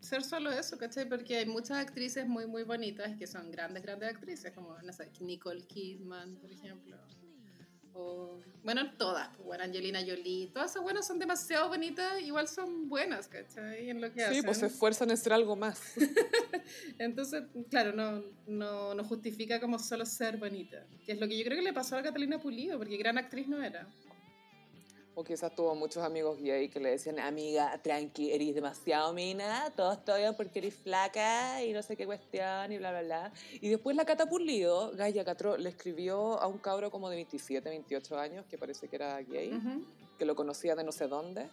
ser 0.00 0.22
solo 0.22 0.52
eso, 0.52 0.76
¿cachai? 0.76 1.08
Porque 1.08 1.38
hay 1.38 1.46
muchas 1.46 1.78
actrices 1.78 2.26
muy, 2.28 2.46
muy 2.46 2.64
bonitas 2.64 3.16
que 3.16 3.26
son 3.26 3.50
grandes, 3.50 3.82
grandes 3.82 4.10
actrices, 4.10 4.52
como, 4.52 4.76
no 4.82 4.92
sé, 4.92 5.10
Nicole 5.20 5.62
Kidman, 5.66 6.36
por 6.36 6.52
ejemplo. 6.52 6.98
O, 7.94 8.38
bueno, 8.62 8.92
todas, 8.98 9.28
pues, 9.36 9.46
bueno, 9.46 9.64
Angelina 9.64 10.00
Jolie, 10.00 10.48
todas 10.52 10.72
esas 10.72 10.82
buenas 10.82 11.06
son 11.06 11.18
demasiado 11.18 11.68
bonitas, 11.68 12.20
igual 12.20 12.46
son 12.48 12.88
buenas, 12.90 13.26
¿cachai? 13.28 13.88
En 13.88 14.00
lo 14.02 14.12
que 14.12 14.18
Sí, 14.20 14.26
hacen. 14.26 14.44
pues 14.44 14.58
se 14.58 14.66
esfuerzan 14.66 15.10
en 15.12 15.16
ser 15.16 15.32
algo 15.32 15.56
más. 15.56 15.80
Entonces, 16.98 17.44
claro, 17.70 17.92
no, 17.92 18.22
no, 18.46 18.94
no 18.94 19.04
justifica 19.04 19.60
como 19.60 19.78
solo 19.78 20.04
ser 20.06 20.36
bonita, 20.38 20.84
que 21.06 21.12
es 21.12 21.20
lo 21.20 21.28
que 21.28 21.38
yo 21.38 21.44
creo 21.44 21.56
que 21.56 21.64
le 21.64 21.72
pasó 21.72 21.96
a 21.96 22.02
Catalina 22.02 22.38
Pulido, 22.40 22.76
porque 22.78 22.96
gran 22.96 23.16
actriz 23.16 23.48
no 23.48 23.62
era. 23.62 23.88
O 25.16 25.22
quizás 25.22 25.54
tuvo 25.54 25.76
muchos 25.76 26.02
amigos 26.02 26.40
gay 26.40 26.68
que 26.68 26.80
le 26.80 26.90
decían, 26.90 27.20
amiga, 27.20 27.78
tranqui, 27.80 28.32
eres 28.32 28.52
demasiado 28.52 29.12
mina, 29.12 29.72
todo 29.76 29.92
está 29.92 30.16
bien 30.16 30.34
porque 30.34 30.58
eres 30.58 30.74
flaca 30.74 31.62
y 31.62 31.72
no 31.72 31.82
sé 31.82 31.96
qué 31.96 32.04
cuestión 32.04 32.72
y 32.72 32.78
bla, 32.78 32.90
bla, 32.90 33.02
bla. 33.02 33.32
Y 33.60 33.68
después 33.68 33.94
la 33.96 34.04
Cata 34.04 34.26
Pulido, 34.26 34.90
Gaia 34.96 35.24
Catro, 35.24 35.56
le 35.56 35.68
escribió 35.68 36.40
a 36.40 36.48
un 36.48 36.58
cabro 36.58 36.90
como 36.90 37.08
de 37.10 37.14
27, 37.16 37.68
28 37.68 38.18
años, 38.18 38.44
que 38.50 38.58
parece 38.58 38.88
que 38.88 38.96
era 38.96 39.20
gay, 39.22 39.52
Ujú. 39.54 39.84
que 40.18 40.24
lo 40.24 40.34
conocía 40.34 40.74
de 40.74 40.82
no 40.82 40.90
sé 40.90 41.06
dónde. 41.06 41.48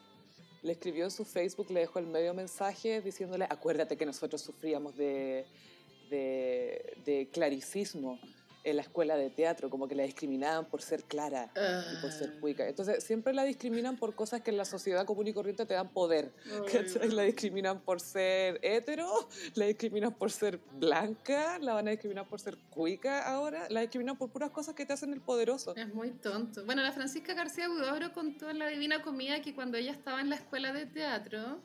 Le 0.63 0.71
escribió 0.71 1.03
en 1.03 1.11
su 1.11 1.23
Facebook, 1.23 1.69
le 1.69 1.81
dejó 1.81 1.99
el 1.99 2.07
medio 2.07 2.33
mensaje 2.33 2.99
diciéndole, 3.01 3.45
acuérdate 3.47 3.95
que 3.95 4.07
nosotros 4.07 4.41
sufríamos 4.41 4.95
de, 4.97 5.45
de, 6.09 6.93
de 7.05 7.29
claricismo 7.31 8.19
en 8.63 8.75
la 8.75 8.83
escuela 8.83 9.15
de 9.15 9.29
teatro, 9.29 9.69
como 9.69 9.87
que 9.87 9.95
la 9.95 10.03
discriminaban 10.03 10.65
por 10.65 10.81
ser 10.81 11.03
clara 11.03 11.51
y 11.55 12.01
por 12.01 12.11
ser 12.11 12.33
Ah. 12.35 12.39
cuica. 12.39 12.67
Entonces, 12.67 13.03
siempre 13.03 13.33
la 13.33 13.43
discriminan 13.43 13.97
por 13.97 14.13
cosas 14.13 14.41
que 14.41 14.51
en 14.51 14.57
la 14.57 14.65
sociedad 14.65 15.05
común 15.05 15.27
y 15.27 15.33
corriente 15.33 15.65
te 15.65 15.73
dan 15.73 15.89
poder. 15.89 16.31
La 17.11 17.23
discriminan 17.23 17.79
por 17.81 17.99
ser 17.99 18.59
hetero, 18.61 19.07
la 19.55 19.65
discriminan 19.65 20.13
por 20.13 20.31
ser 20.31 20.59
blanca, 20.79 21.57
la 21.59 21.73
van 21.73 21.87
a 21.87 21.91
discriminar 21.91 22.27
por 22.27 22.39
ser 22.39 22.57
cuica 22.69 23.27
ahora, 23.27 23.67
la 23.69 23.81
discriminan 23.81 24.17
por 24.17 24.29
puras 24.29 24.51
cosas 24.51 24.75
que 24.75 24.85
te 24.85 24.93
hacen 24.93 25.11
el 25.13 25.21
poderoso. 25.21 25.75
Es 25.75 25.93
muy 25.93 26.11
tonto. 26.11 26.63
Bueno, 26.65 26.83
la 26.83 26.91
Francisca 26.91 27.33
García 27.33 27.69
Huidobro 27.69 28.13
contó 28.13 28.49
en 28.49 28.59
La 28.59 28.67
Divina 28.67 29.01
Comida 29.01 29.41
que 29.41 29.55
cuando 29.55 29.77
ella 29.77 29.91
estaba 29.91 30.21
en 30.21 30.29
la 30.29 30.35
escuela 30.35 30.71
de 30.71 30.85
teatro, 30.85 31.59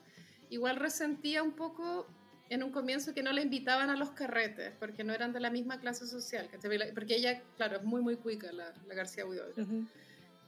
igual 0.49 0.77
resentía 0.77 1.43
un 1.43 1.51
poco 1.51 2.07
en 2.49 2.63
un 2.63 2.71
comienzo 2.71 3.13
que 3.13 3.23
no 3.23 3.31
la 3.33 3.41
invitaban 3.41 3.89
a 3.89 3.95
los 3.95 4.11
carretes, 4.11 4.73
porque 4.79 5.03
no 5.03 5.13
eran 5.13 5.33
de 5.33 5.39
la 5.39 5.49
misma 5.49 5.79
clase 5.79 6.07
social. 6.07 6.49
Porque 6.93 7.15
ella, 7.15 7.41
claro, 7.55 7.77
es 7.77 7.83
muy, 7.83 8.01
muy 8.01 8.15
cuica 8.15 8.51
la, 8.51 8.73
la 8.87 8.95
García 8.95 9.25
Huidobro. 9.25 9.53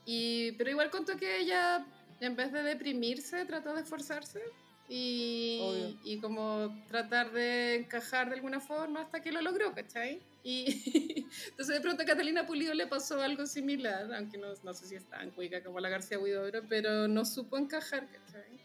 Y, 0.06 0.54
pero 0.54 0.70
igual 0.70 0.90
contó 0.90 1.18
que 1.18 1.40
ella, 1.40 1.86
en 2.20 2.36
vez 2.36 2.52
de 2.52 2.64
deprimirse, 2.64 3.46
trató 3.46 3.74
de 3.74 3.82
esforzarse 3.82 4.42
y, 4.88 6.00
y, 6.04 6.20
como 6.20 6.84
tratar 6.88 7.32
de 7.32 7.76
encajar 7.76 8.30
de 8.30 8.36
alguna 8.36 8.60
forma 8.60 9.02
hasta 9.02 9.22
que 9.22 9.32
lo 9.32 9.42
logró, 9.42 9.74
¿cachai? 9.76 10.20
Y 10.44 11.28
entonces 11.50 11.76
de 11.76 11.82
pronto 11.82 12.02
a 12.02 12.06
Catalina 12.06 12.48
Pulido 12.48 12.74
le 12.74 12.88
pasó 12.88 13.22
algo 13.22 13.46
similar, 13.46 14.12
aunque 14.16 14.40
no, 14.40 14.48
no 14.64 14.74
sé 14.74 14.88
si 14.88 14.96
es 14.96 15.06
tan 15.06 15.30
cuica 15.32 15.62
como 15.62 15.80
la 15.80 15.90
García 15.90 16.18
Huidobro, 16.18 16.64
pero 16.68 17.08
no 17.08 17.24
supo 17.24 17.58
encajar, 17.58 18.08
¿cachai? 18.10 18.59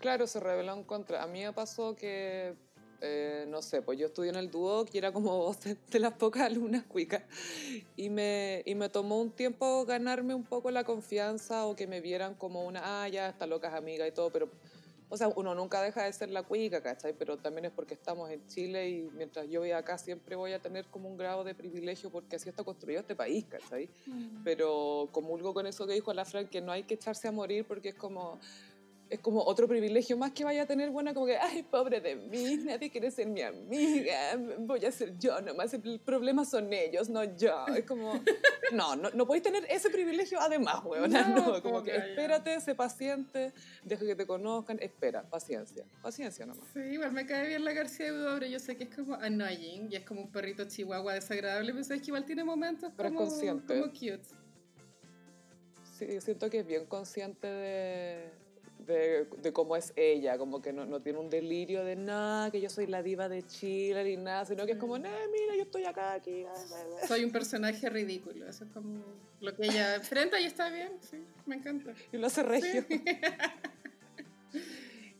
Claro, 0.00 0.26
se 0.26 0.40
reveló 0.40 0.72
en 0.74 0.82
contra. 0.84 1.22
A 1.22 1.26
mí 1.26 1.42
me 1.42 1.52
pasó 1.52 1.94
que, 1.94 2.54
eh, 3.02 3.44
no 3.48 3.60
sé, 3.60 3.82
pues 3.82 3.98
yo 3.98 4.06
estudié 4.06 4.30
en 4.30 4.36
el 4.36 4.50
Duoc 4.50 4.88
y 4.94 4.98
era 4.98 5.12
como 5.12 5.54
de 5.90 5.98
las 5.98 6.14
pocas 6.14 6.42
alumnas 6.42 6.84
cuicas. 6.84 7.22
Y 7.96 8.08
me, 8.08 8.62
y 8.64 8.74
me 8.74 8.88
tomó 8.88 9.20
un 9.20 9.30
tiempo 9.30 9.84
ganarme 9.84 10.34
un 10.34 10.44
poco 10.44 10.70
la 10.70 10.84
confianza 10.84 11.66
o 11.66 11.76
que 11.76 11.86
me 11.86 12.00
vieran 12.00 12.34
como 12.34 12.64
una, 12.64 13.02
ah, 13.02 13.08
ya, 13.08 13.28
está 13.28 13.46
loca 13.46 13.68
es 13.68 13.74
amiga 13.74 14.08
y 14.08 14.12
todo, 14.12 14.30
pero 14.30 14.48
o 15.12 15.16
sea, 15.16 15.26
uno 15.28 15.56
nunca 15.56 15.82
deja 15.82 16.04
de 16.04 16.12
ser 16.12 16.30
la 16.30 16.44
cuica, 16.44 16.80
¿cachai? 16.80 17.12
Pero 17.12 17.36
también 17.36 17.64
es 17.64 17.72
porque 17.72 17.94
estamos 17.94 18.30
en 18.30 18.46
Chile 18.46 18.88
y 18.88 19.10
mientras 19.12 19.48
yo 19.48 19.58
voy 19.58 19.72
acá 19.72 19.98
siempre 19.98 20.36
voy 20.36 20.52
a 20.52 20.60
tener 20.60 20.86
como 20.86 21.08
un 21.08 21.16
grado 21.16 21.42
de 21.42 21.52
privilegio 21.52 22.10
porque 22.10 22.36
así 22.36 22.48
está 22.48 22.62
construido 22.62 23.00
este 23.00 23.16
país, 23.16 23.44
¿cachai? 23.46 23.90
Mm. 24.06 24.44
Pero 24.44 25.08
comulgo 25.10 25.52
con 25.52 25.66
eso 25.66 25.84
que 25.84 25.94
dijo 25.94 26.14
la 26.14 26.24
Fran, 26.24 26.46
que 26.46 26.60
no 26.60 26.70
hay 26.70 26.84
que 26.84 26.94
echarse 26.94 27.26
a 27.26 27.32
morir 27.32 27.64
porque 27.66 27.88
es 27.88 27.96
como 27.96 28.38
es 29.10 29.18
como 29.18 29.42
otro 29.42 29.66
privilegio 29.66 30.16
más 30.16 30.30
que 30.30 30.44
vaya 30.44 30.62
a 30.62 30.66
tener, 30.66 30.90
bueno, 30.90 31.12
como 31.12 31.26
que, 31.26 31.36
ay, 31.36 31.64
pobre 31.64 32.00
de 32.00 32.14
mí, 32.14 32.58
nadie 32.58 32.90
quiere 32.90 33.10
ser 33.10 33.26
mi 33.26 33.42
amiga, 33.42 34.38
voy 34.60 34.84
a 34.84 34.92
ser 34.92 35.18
yo 35.18 35.40
nomás, 35.40 35.74
el 35.74 35.98
problema 35.98 36.44
son 36.44 36.72
ellos, 36.72 37.10
no 37.10 37.24
yo. 37.36 37.66
Es 37.74 37.84
como, 37.84 38.22
no, 38.72 38.94
no, 38.94 39.10
no 39.10 39.26
podéis 39.26 39.42
tener 39.42 39.66
ese 39.68 39.90
privilegio 39.90 40.40
además, 40.40 40.84
weona, 40.84 41.26
no, 41.26 41.60
como 41.60 41.82
que 41.82 41.96
espérate, 41.96 42.60
sé 42.60 42.76
paciente, 42.76 43.52
deja 43.82 44.06
que 44.06 44.14
te 44.14 44.26
conozcan, 44.26 44.78
espera, 44.80 45.28
paciencia, 45.28 45.84
paciencia 46.00 46.46
nomás. 46.46 46.68
Sí, 46.72 46.78
igual 46.78 47.12
me 47.12 47.26
cae 47.26 47.48
bien 47.48 47.64
la 47.64 47.72
García 47.72 48.12
de 48.12 48.50
yo 48.50 48.60
sé 48.60 48.76
que 48.76 48.84
es 48.84 48.94
como 48.94 49.14
annoying 49.14 49.88
y 49.90 49.96
es 49.96 50.04
como 50.04 50.20
un 50.20 50.30
perrito 50.30 50.64
chihuahua 50.66 51.14
desagradable, 51.14 51.72
pero 51.72 51.82
sabes 51.82 52.02
que 52.02 52.08
igual 52.08 52.24
tiene 52.24 52.44
momentos 52.44 52.92
pero 52.96 53.08
como, 53.08 53.20
consciente. 53.22 53.80
como 53.80 53.92
cute. 53.92 54.22
Sí, 55.98 56.20
siento 56.20 56.48
que 56.48 56.60
es 56.60 56.66
bien 56.66 56.86
consciente 56.86 57.46
de 57.46 58.30
de, 58.90 59.26
de, 59.42 59.52
cómo 59.52 59.76
es 59.76 59.92
ella, 59.96 60.36
como 60.38 60.60
que 60.60 60.72
no, 60.72 60.84
no, 60.86 61.00
tiene 61.00 61.18
un 61.18 61.30
delirio 61.30 61.84
de 61.84 61.96
nada, 61.96 62.50
que 62.50 62.60
yo 62.60 62.68
soy 62.68 62.86
la 62.86 63.02
diva 63.02 63.28
de 63.28 63.42
Chile 63.46 64.04
ni 64.04 64.16
nada, 64.16 64.44
sino 64.44 64.66
que 64.66 64.72
es 64.72 64.78
como, 64.78 64.98
no, 64.98 65.08
mira, 65.08 65.56
yo 65.56 65.62
estoy 65.62 65.84
acá, 65.84 66.14
aquí. 66.14 66.44
Soy 67.06 67.24
un 67.24 67.30
personaje 67.30 67.88
ridículo, 67.88 68.46
eso 68.48 68.64
es 68.64 68.70
como 68.70 69.02
lo 69.40 69.54
que 69.56 69.66
ella 69.66 69.96
enfrenta 69.96 70.38
y 70.38 70.44
está 70.44 70.68
bien, 70.70 70.92
sí, 71.00 71.24
me 71.46 71.56
encanta. 71.56 71.94
Y 72.12 72.18
lo 72.18 72.26
hace 72.26 72.42
regio. 72.42 72.84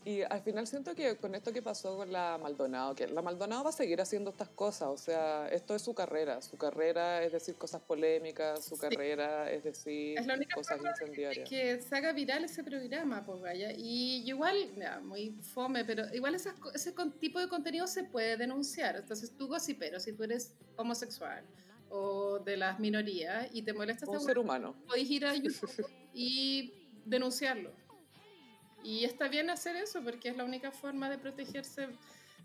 Y 0.05 0.23
al 0.23 0.41
final 0.41 0.67
siento 0.67 0.95
que 0.95 1.17
con 1.17 1.35
esto 1.35 1.53
que 1.53 1.61
pasó 1.61 1.99
con 1.99 2.11
la 2.11 2.39
Maldonado, 2.39 2.95
que 2.95 3.07
la 3.07 3.21
Maldonado 3.21 3.65
va 3.65 3.71
a 3.71 3.73
seguir 3.73 4.01
haciendo 4.01 4.31
estas 4.31 4.49
cosas, 4.49 4.89
o 4.89 4.97
sea, 4.97 5.47
esto 5.49 5.75
es 5.75 5.83
su 5.83 5.95
carrera, 5.95 6.41
su 6.41 6.57
carrera 6.57 7.23
es 7.23 7.33
decir 7.33 7.57
cosas 7.57 7.83
polémicas, 7.83 8.65
su 8.65 8.79
carrera 8.79 9.51
es 9.51 9.63
decir 9.63 10.17
cosas 10.55 10.81
incendiarias. 10.83 11.49
Que 11.49 11.83
se 11.83 11.95
haga 11.95 12.13
viral 12.13 12.45
ese 12.45 12.65
programa, 12.65 13.27
pues 13.27 13.43
vaya, 13.43 13.73
y 13.77 14.27
igual, 14.27 14.57
muy 15.03 15.33
fome, 15.43 15.85
pero 15.85 16.05
igual 16.15 16.35
ese 16.35 16.95
tipo 17.19 17.39
de 17.39 17.49
contenido 17.49 17.87
se 17.87 18.05
puede 18.05 18.39
denunciar, 18.39 18.97
entonces 18.97 19.37
tú 19.37 19.51
pero 19.79 20.01
si 20.01 20.13
tú 20.15 20.25
eres 20.25 20.55
homosexual 20.77 21.45
o 21.91 22.39
de 22.39 22.57
las 22.57 22.81
minorías 22.81 23.49
y 23.53 23.63
te 23.63 23.75
molesta 23.75 24.09
un 24.09 24.21
ser 24.21 24.39
humano, 24.39 24.75
puedes 24.87 25.11
ir 25.11 25.27
a 25.27 25.35
YouTube 25.35 25.87
y 26.15 26.73
denunciarlo 27.05 27.80
y 28.83 29.05
está 29.05 29.29
bien 29.29 29.51
hacer 29.51 29.77
eso 29.77 30.03
porque 30.03 30.29
es 30.29 30.37
la 30.37 30.45
única 30.45 30.71
forma 30.71 31.09
de 31.11 31.19
protegerse 31.19 31.89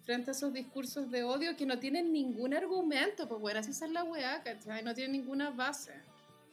frente 0.03 0.31
a 0.31 0.33
esos 0.33 0.53
discursos 0.53 1.09
de 1.09 1.23
odio 1.23 1.55
que 1.55 1.65
no 1.65 1.79
tienen 1.79 2.13
ningún 2.13 2.53
argumento, 2.53 3.27
pues 3.27 3.41
bueno, 3.41 3.59
así 3.59 3.71
es 3.71 3.81
la 3.89 4.03
weá, 4.03 4.43
¿cachai? 4.43 4.83
No 4.83 4.93
tienen 4.93 5.13
ninguna 5.13 5.49
base 5.49 5.93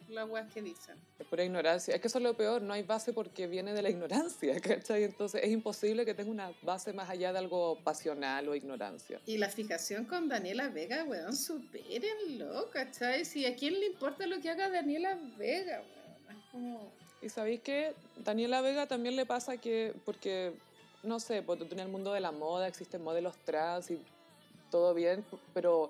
las 0.09 0.29
weas 0.29 0.51
que 0.51 0.61
dicen. 0.61 0.95
Es 1.19 1.25
pura 1.27 1.43
ignorancia. 1.43 1.95
Es 1.95 2.01
que 2.01 2.07
eso 2.07 2.17
es 2.19 2.23
lo 2.23 2.35
peor, 2.35 2.61
no 2.61 2.73
hay 2.73 2.83
base 2.83 3.13
porque 3.13 3.47
viene 3.47 3.73
de 3.73 3.81
la 3.81 3.89
ignorancia, 3.89 4.59
¿cachai? 4.61 5.03
Entonces 5.03 5.41
es 5.43 5.51
imposible 5.51 6.05
que 6.05 6.13
tenga 6.13 6.31
una 6.31 6.51
base 6.61 6.93
más 6.93 7.09
allá 7.09 7.31
de 7.31 7.39
algo 7.39 7.79
pasional 7.83 8.47
o 8.47 8.55
ignorancia. 8.55 9.19
Y 9.25 9.37
la 9.37 9.49
fijación 9.49 10.05
con 10.05 10.29
Daniela 10.29 10.69
Vega, 10.69 11.03
weón, 11.03 11.35
supérenlo, 11.35 12.69
¿cachai? 12.71 13.25
Si 13.25 13.45
a 13.45 13.55
quién 13.55 13.79
le 13.79 13.87
importa 13.87 14.25
lo 14.27 14.39
que 14.41 14.49
haga 14.49 14.69
Daniela 14.69 15.17
Vega, 15.37 15.81
weón. 15.81 16.37
Es 16.37 16.51
como 16.51 16.91
y 17.23 17.29
sabéis 17.29 17.61
que 17.61 17.93
Daniela 18.17 18.61
Vega 18.61 18.87
también 18.87 19.15
le 19.15 19.25
pasa 19.25 19.57
que, 19.57 19.93
porque, 20.05 20.53
no 21.03 21.19
sé, 21.19 21.41
porque 21.41 21.67
en 21.71 21.79
el 21.79 21.87
mundo 21.87 22.13
de 22.13 22.19
la 22.19 22.31
moda 22.31 22.67
existen 22.67 23.03
modelos 23.03 23.35
trans 23.45 23.91
y 23.91 23.99
todo 24.69 24.93
bien, 24.93 25.23
pero 25.53 25.89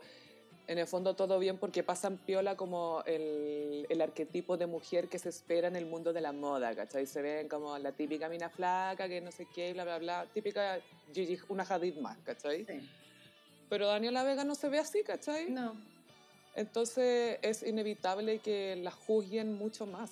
en 0.68 0.78
el 0.78 0.88
fondo 0.88 1.16
todo 1.16 1.40
bien 1.40 1.58
porque 1.58 1.84
pasan 1.84 2.18
piola 2.18 2.56
como 2.56 3.04
el, 3.06 3.86
el, 3.90 4.02
arquetipo 4.02 4.56
de 4.58 4.66
mujer 4.66 5.10
que 5.10 5.20
se 5.20 5.30
espera 5.30 5.68
en 5.68 5.76
el 5.76 5.86
mundo 5.86 6.14
de 6.14 6.22
la 6.22 6.32
moda, 6.32 6.74
¿cachai? 6.76 7.06
Se 7.06 7.22
ven 7.22 7.50
como 7.50 7.78
la 7.80 7.92
típica 7.92 8.30
mina 8.30 8.50
flaca, 8.50 9.08
que 9.08 9.20
no 9.20 9.32
sé 9.32 9.48
qué, 9.54 9.74
bla, 9.74 9.84
bla, 9.84 9.98
bla, 10.00 10.28
típica 10.34 10.80
Gigi, 11.14 11.40
una 11.50 11.64
Hadid 11.64 11.98
más, 11.98 12.18
¿cachai? 12.20 12.66
Sí. 12.66 12.90
Pero 13.70 13.88
Daniela 13.88 14.24
Vega 14.24 14.44
no 14.44 14.56
se 14.56 14.70
ve 14.70 14.80
así, 14.80 15.04
¿cachai? 15.04 15.50
No. 15.50 15.76
Entonces 16.56 17.40
es 17.42 17.64
inevitable 17.64 18.40
que 18.40 18.76
la 18.76 18.92
juzguen 18.92 19.54
mucho 19.56 19.86
más 19.88 20.12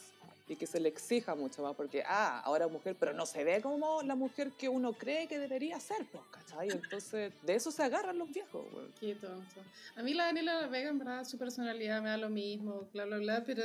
y 0.52 0.58
que 0.58 0.68
se 0.68 0.80
le 0.80 0.90
exija 0.90 1.34
mucho 1.34 1.64
más, 1.64 1.76
porque, 1.76 2.04
ah, 2.06 2.42
ahora 2.42 2.68
mujer, 2.68 2.96
pero 3.00 3.14
no 3.14 3.26
se 3.26 3.44
ve 3.44 3.62
como 3.62 4.02
la 4.04 4.16
mujer 4.16 4.52
que 4.52 4.68
uno 4.68 4.92
cree 4.92 5.28
que 5.28 5.40
debería 5.40 5.80
ser, 5.80 6.06
pues, 6.12 6.24
¿cachai? 6.30 6.70
Entonces, 6.70 7.32
de 7.42 7.56
eso 7.56 7.72
se 7.72 7.84
agarran 7.84 8.18
los 8.18 8.30
viejos, 8.32 8.66
güey. 8.72 8.88
Qué 9.00 9.16
tonto. 9.16 9.62
A 9.96 10.04
mí 10.04 10.14
la 10.14 10.26
Daniela 10.26 10.68
Vega, 10.68 10.90
en 10.90 11.00
verdad, 11.00 11.24
su 11.24 11.38
personalidad 11.38 12.02
me 12.02 12.10
da 12.10 12.18
lo 12.18 12.30
mismo, 12.30 12.90
bla, 12.92 13.06
bla, 13.06 13.18
bla, 13.18 13.44
pero 13.46 13.64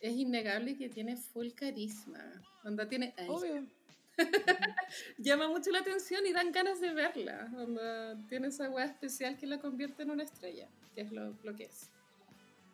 es 0.00 0.12
innegable 0.12 0.76
que 0.76 0.88
tiene 0.88 1.16
full 1.16 1.48
carisma. 1.50 2.20
Onda 2.62 2.88
tiene... 2.88 3.12
Obvio. 3.28 3.66
Llama 5.18 5.48
mucho 5.48 5.72
la 5.72 5.80
atención 5.80 6.24
y 6.26 6.32
dan 6.32 6.52
ganas 6.52 6.80
de 6.80 6.92
verla. 6.92 7.50
Onda 7.56 8.16
tiene 8.28 8.48
esa 8.48 8.70
weá 8.70 8.84
especial 8.84 9.36
que 9.36 9.48
la 9.48 9.58
convierte 9.58 10.04
en 10.04 10.10
una 10.10 10.22
estrella, 10.22 10.68
que 10.94 11.00
es 11.00 11.10
lo, 11.10 11.34
lo 11.42 11.56
que 11.56 11.64
es. 11.64 11.90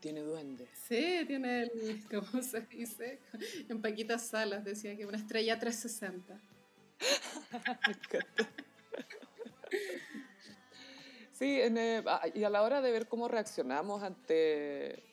Tiene 0.01 0.23
duende. 0.23 0.67
Sí, 0.89 1.25
tiene 1.27 1.65
el, 1.65 2.03
¿cómo 2.11 2.43
se 2.43 2.63
dice? 2.63 3.21
En 3.69 3.83
Paquitas 3.83 4.27
Salas 4.27 4.65
decía 4.65 4.97
que 4.97 5.05
una 5.07 5.19
estrella 5.19 5.59
360. 5.59 6.41
sí, 11.33 11.61
eh, 11.61 12.03
y 12.35 12.45
a 12.45 12.51
la 12.51 12.63
hora 12.63 12.81
de 12.81 12.93
ver 12.93 13.09
cómo 13.09 13.29
reaccionamos 13.29 14.03
ante 14.03 15.10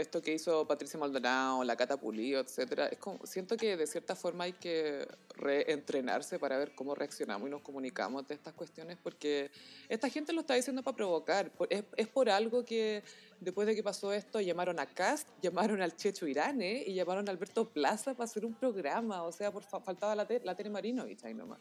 esto 0.00 0.20
que 0.22 0.34
hizo 0.34 0.66
Patricia 0.66 0.98
Maldonado, 0.98 1.62
la 1.64 1.76
Cata 1.76 1.96
Pulido, 1.96 2.40
etcétera, 2.40 2.86
es 2.86 2.98
siento 3.24 3.56
que 3.56 3.76
de 3.76 3.86
cierta 3.86 4.16
forma 4.16 4.44
hay 4.44 4.52
que 4.54 5.06
reentrenarse 5.36 6.38
para 6.38 6.58
ver 6.58 6.74
cómo 6.74 6.94
reaccionamos 6.94 7.48
y 7.48 7.50
nos 7.50 7.62
comunicamos 7.62 8.26
de 8.26 8.34
estas 8.34 8.54
cuestiones, 8.54 8.98
porque 9.02 9.50
esta 9.88 10.08
gente 10.08 10.32
lo 10.32 10.40
está 10.40 10.54
diciendo 10.54 10.82
para 10.82 10.96
provocar. 10.96 11.50
Es, 11.68 11.84
es 11.96 12.08
por 12.08 12.28
algo 12.28 12.64
que 12.64 13.02
después 13.40 13.66
de 13.66 13.74
que 13.74 13.82
pasó 13.82 14.12
esto 14.12 14.40
llamaron 14.40 14.78
a 14.78 14.86
Cast, 14.86 15.28
llamaron 15.42 15.80
al 15.82 15.96
Checho 15.96 16.26
Irane 16.26 16.84
y 16.86 16.94
llamaron 16.94 17.28
a 17.28 17.32
Alberto 17.32 17.68
Plaza 17.68 18.14
para 18.14 18.24
hacer 18.24 18.44
un 18.44 18.54
programa. 18.54 19.22
O 19.22 19.32
sea, 19.32 19.50
por, 19.50 19.62
faltaba 19.62 20.14
la, 20.14 20.26
te, 20.26 20.40
la 20.40 20.54
Tere 20.54 20.70
Marinovich 20.70 21.24
ahí 21.24 21.34
nomás. 21.34 21.58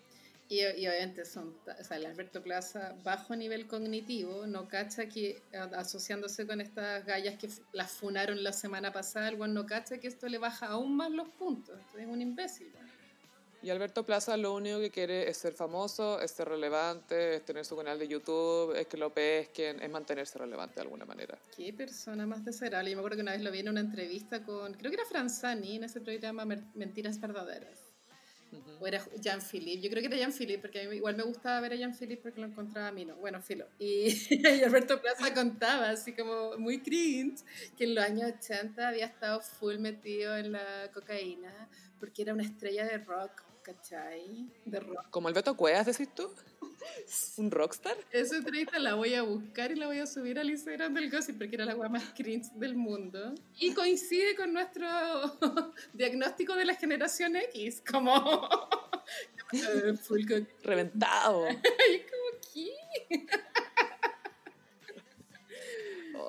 Y, 0.50 0.62
y, 0.62 0.88
obviamente 0.88 1.26
son, 1.26 1.56
o 1.80 1.84
sea, 1.84 1.98
el 1.98 2.08
Alberto 2.08 2.42
Plaza, 2.42 2.96
bajo 3.04 3.36
nivel 3.36 3.68
cognitivo, 3.68 4.48
no 4.48 4.68
cacha 4.68 5.08
que 5.08 5.44
asociándose 5.74 6.48
con 6.48 6.60
estas 6.60 7.06
gallas 7.06 7.36
que 7.38 7.50
las 7.72 7.92
funaron 7.92 8.44
la 8.44 8.52
semana 8.52 8.92
pasada, 8.92 9.30
el 9.30 9.36
buen 9.36 9.54
no 9.54 9.68
cacha 9.68 10.00
que 10.00 10.08
esto 10.08 10.28
le 10.28 10.40
baja 10.40 10.66
aún 10.66 10.98
más 10.98 11.12
los 11.12 11.30
puntos. 11.30 11.80
es 11.96 12.08
un 12.08 12.22
imbécil. 12.22 12.74
Y 13.62 13.70
Alberto 13.70 14.06
Plaza 14.06 14.38
lo 14.38 14.54
único 14.56 14.80
que 14.80 14.90
quiere 14.90 15.30
es 15.30 15.38
ser 15.38 15.54
famoso, 15.54 16.22
es 16.22 16.32
ser 16.32 16.48
relevante, 16.48 17.36
es 17.36 17.46
tener 17.46 17.66
su 17.66 17.76
canal 17.76 18.00
de 18.00 18.08
YouTube, 18.08 18.74
es 18.74 18.88
que 18.88 18.96
lo 18.96 19.14
pesquen, 19.14 19.82
es 19.82 19.90
mantenerse 19.90 20.40
relevante 20.40 20.76
de 20.76 20.82
alguna 20.82 21.06
manera. 21.06 21.38
Qué 21.56 21.74
persona 21.74 22.26
más 22.26 22.46
desagradable. 22.46 22.92
Yo 22.92 22.96
me 22.96 23.02
acuerdo 23.02 23.18
que 23.18 23.24
una 23.24 23.34
vez 23.34 23.42
lo 23.42 23.52
vi 23.52 23.60
en 23.60 23.70
una 23.70 23.82
entrevista 23.82 24.44
con, 24.44 24.74
creo 24.76 24.90
que 24.90 24.96
era 24.96 25.06
Franzani, 25.06 25.76
en 25.76 25.84
ese 25.84 26.00
programa 26.00 26.46
Mentiras 26.46 27.20
Verdaderas. 27.20 27.89
O 28.80 28.88
era 28.88 29.04
Jean-Philippe. 29.20 29.82
Yo 29.82 29.90
creo 29.90 30.02
que 30.02 30.08
era 30.08 30.18
Jean-Philippe, 30.18 30.62
porque 30.62 30.82
a 30.82 30.90
mí 30.90 30.96
igual 30.96 31.16
me 31.16 31.24
gustaba 31.24 31.60
ver 31.62 31.74
a 31.74 31.76
Jean-Philippe 31.76 32.22
porque 32.22 32.42
lo 32.42 32.48
encontraba 32.48 32.88
a 32.88 32.92
mí, 32.92 33.06
¿no? 33.06 33.16
Bueno, 33.18 33.42
filo. 33.42 33.68
Y, 33.78 34.08
y, 34.30 34.64
Alberto 34.64 35.02
Plaza 35.02 35.34
contaba, 35.34 35.90
así 35.90 36.14
como 36.14 36.58
muy 36.58 36.82
cringe, 36.82 37.44
que 37.78 37.86
en 37.86 37.96
los 37.96 38.04
años 38.04 38.32
80 38.38 38.88
había 38.88 39.06
estado 39.06 39.42
full 39.42 39.78
metido 39.78 40.38
en 40.38 40.52
la 40.54 40.90
cocaína 40.94 41.70
porque 42.00 42.22
era 42.22 42.34
una 42.34 42.44
estrella 42.44 42.86
de 42.86 42.98
rock 43.00 43.50
¿cachai? 43.62 44.50
De 44.66 44.80
rock. 44.80 45.10
¿Como 45.10 45.28
el 45.28 45.34
Beto 45.34 45.56
Cuevas, 45.56 45.86
decís 45.86 46.14
tú? 46.14 46.30
¿Un 47.38 47.52
rockstar? 47.52 47.98
Esa 48.12 48.38
entrevista 48.38 48.80
la 48.80 48.96
voy 48.96 49.14
a 49.14 49.24
buscar 49.24 49.72
y 49.72 49.76
la 49.76 49.88
voy 49.88 50.00
a 50.00 50.06
subir 50.06 50.40
al 50.40 50.50
Instagram 50.50 50.94
del 50.94 51.10
Gossip 51.10 51.38
porque 51.38 51.56
era 51.56 51.66
la 51.66 51.76
weá 51.76 51.90
más 51.90 52.04
cringe 52.16 52.52
del 52.56 52.76
mundo. 52.76 53.34
Y 53.58 53.74
coincide 53.74 54.36
con 54.36 54.54
nuestro 54.54 54.88
diagnóstico 55.94 56.56
de 56.56 56.66
la 56.66 56.76
generación 56.76 57.36
X, 57.36 57.82
como... 57.90 58.48
full 60.04 60.24
Reventado. 60.64 61.48
Y 61.90 61.96
es 61.96 62.06
como, 62.12 62.30
¿qué? 62.54 63.28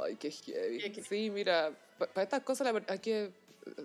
Ay, 0.05 0.16
qué 0.16 0.30
heavy. 0.30 1.03
Sí, 1.03 1.30
mira, 1.30 1.72
para 1.98 2.22
estas 2.22 2.42
cosas 2.42 2.72
es 2.88 3.01
que 3.01 3.32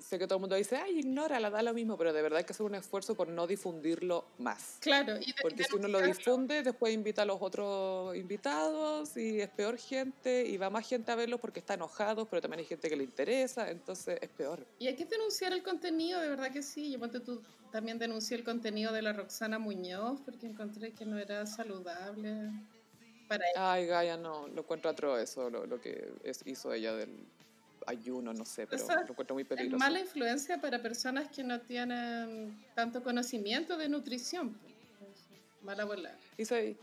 sé 0.01 0.17
que 0.19 0.25
todo 0.27 0.37
el 0.37 0.41
mundo 0.41 0.55
dice, 0.55 0.77
ay, 0.77 0.99
ignórala, 0.99 1.49
da 1.49 1.61
lo 1.61 1.73
mismo, 1.73 1.97
pero 1.97 2.13
de 2.13 2.21
verdad 2.21 2.37
hay 2.39 2.43
que 2.45 2.53
hacer 2.53 2.65
un 2.65 2.75
esfuerzo 2.75 3.15
por 3.15 3.27
no 3.27 3.45
difundirlo 3.47 4.25
más. 4.37 4.77
Claro, 4.79 5.17
y 5.19 5.25
de- 5.27 5.41
Porque 5.41 5.63
si 5.63 5.75
uno 5.75 5.87
lo 5.87 6.01
difunde, 6.01 6.63
después 6.63 6.93
invita 6.93 7.23
a 7.23 7.25
los 7.25 7.37
otros 7.41 8.15
invitados 8.15 9.15
y 9.17 9.41
es 9.41 9.49
peor 9.49 9.77
gente 9.77 10.45
y 10.45 10.57
va 10.57 10.69
más 10.69 10.87
gente 10.87 11.11
a 11.11 11.15
verlos 11.15 11.39
porque 11.39 11.59
está 11.59 11.73
enojado, 11.75 12.25
pero 12.25 12.41
también 12.41 12.59
hay 12.59 12.65
gente 12.65 12.89
que 12.89 12.95
le 12.95 13.03
interesa, 13.03 13.69
entonces 13.69 14.17
es 14.21 14.29
peor. 14.29 14.65
Y 14.79 14.87
hay 14.87 14.95
que 14.95 15.05
denunciar 15.05 15.53
el 15.53 15.63
contenido, 15.63 16.19
de 16.21 16.29
verdad 16.29 16.51
que 16.51 16.61
sí. 16.63 16.91
Yo 16.91 16.99
ponte 16.99 17.19
tú, 17.19 17.41
también 17.71 17.99
denuncié 17.99 18.37
el 18.37 18.43
contenido 18.43 18.93
de 18.93 19.01
la 19.01 19.13
Roxana 19.13 19.59
Muñoz 19.59 20.21
porque 20.21 20.47
encontré 20.47 20.93
que 20.93 21.05
no 21.05 21.17
era 21.19 21.45
saludable 21.45 22.51
para 23.27 23.43
ella. 23.53 23.73
Ay, 23.73 23.85
Gaia, 23.87 24.17
no, 24.17 24.47
lo 24.47 24.61
encuentro 24.61 24.89
atroz 24.89 25.19
eso, 25.19 25.49
lo, 25.49 25.65
lo 25.65 25.79
que 25.81 26.13
es- 26.23 26.41
hizo 26.45 26.71
ella 26.73 26.93
del 26.95 27.09
ayuno, 27.87 28.33
no 28.33 28.45
sé, 28.45 28.67
pero 28.67 28.85
sea, 28.85 28.95
lo 29.03 29.09
encuentro 29.11 29.33
muy 29.35 29.43
Es 29.43 29.49
peligroso. 29.49 29.77
mala 29.77 29.99
influencia 29.99 30.59
para 30.59 30.81
personas 30.81 31.29
que 31.29 31.43
no 31.43 31.61
tienen 31.61 32.57
tanto 32.75 33.03
conocimiento 33.03 33.77
de 33.77 33.89
nutrición. 33.89 34.53
pues. 34.99 35.27
Mala 35.61 35.85
bola. 35.85 36.15
Y, 36.37 36.45
se- 36.45 36.75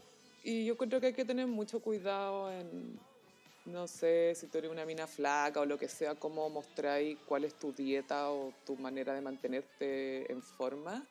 y 0.45 0.65
yo 0.65 0.77
creo 0.77 1.01
que 1.01 1.09
hay 1.09 1.13
que 1.13 1.25
tener 1.25 1.47
mucho 1.47 1.81
cuidado 1.81 2.51
en, 2.53 2.99
no 3.65 3.87
sé, 3.87 4.35
si 4.35 4.47
tú 4.49 4.59
eres 4.59 4.71
una 4.71 4.85
mina 4.85 5.07
flaca 5.07 5.61
o 5.61 5.67
lo 5.67 5.79
que 5.79 5.89
sea, 5.89 6.15
cómo 6.15 6.49
mostráis 6.51 7.17
cuál 7.27 7.45
es 7.45 7.55
tu 7.55 7.73
dieta 7.73 8.31
o 8.31 8.53
tu 8.67 8.77
manera 8.77 9.15
de 9.15 9.21
mantenerte 9.21 10.31
en 10.33 10.43
forma, 10.43 11.07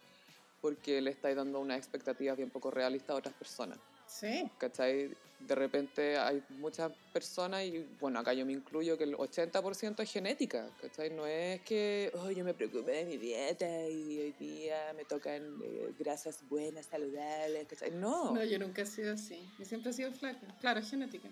porque 0.61 1.01
le 1.01 1.11
estáis 1.11 1.35
dando 1.35 1.59
unas 1.59 1.77
expectativas 1.77 2.35
bien 2.37 2.49
poco 2.49 2.71
realistas 2.71 3.11
a 3.11 3.15
otras 3.15 3.33
personas. 3.35 3.79
Sí. 4.05 4.49
¿Cachai? 4.57 5.15
De 5.47 5.55
repente 5.55 6.17
hay 6.17 6.43
muchas 6.49 6.91
personas, 7.13 7.63
y 7.63 7.85
bueno, 7.99 8.19
acá 8.19 8.33
yo 8.33 8.45
me 8.45 8.53
incluyo, 8.53 8.97
que 8.97 9.03
el 9.03 9.15
80% 9.15 10.01
es 10.01 10.11
genética, 10.11 10.69
¿cachai? 10.81 11.09
No 11.09 11.25
es 11.25 11.61
que, 11.61 12.11
oh, 12.15 12.31
yo 12.31 12.43
me 12.43 12.53
preocupé 12.53 12.91
de 12.91 13.05
mi 13.05 13.17
dieta 13.17 13.87
y 13.87 14.19
hoy 14.19 14.31
día 14.39 14.93
me 14.95 15.05
tocan 15.05 15.59
eh, 15.63 15.93
grasas 15.99 16.47
buenas, 16.49 16.85
saludables. 16.85 17.67
No, 17.93 18.33
No, 18.33 18.43
yo 18.43 18.59
nunca 18.59 18.83
he 18.83 18.85
sido 18.85 19.13
así. 19.13 19.39
Yo 19.59 19.65
siempre 19.65 19.91
he 19.91 19.93
sido 19.93 20.11
flaca. 20.11 20.47
Claro, 20.59 20.81
genética. 20.81 21.29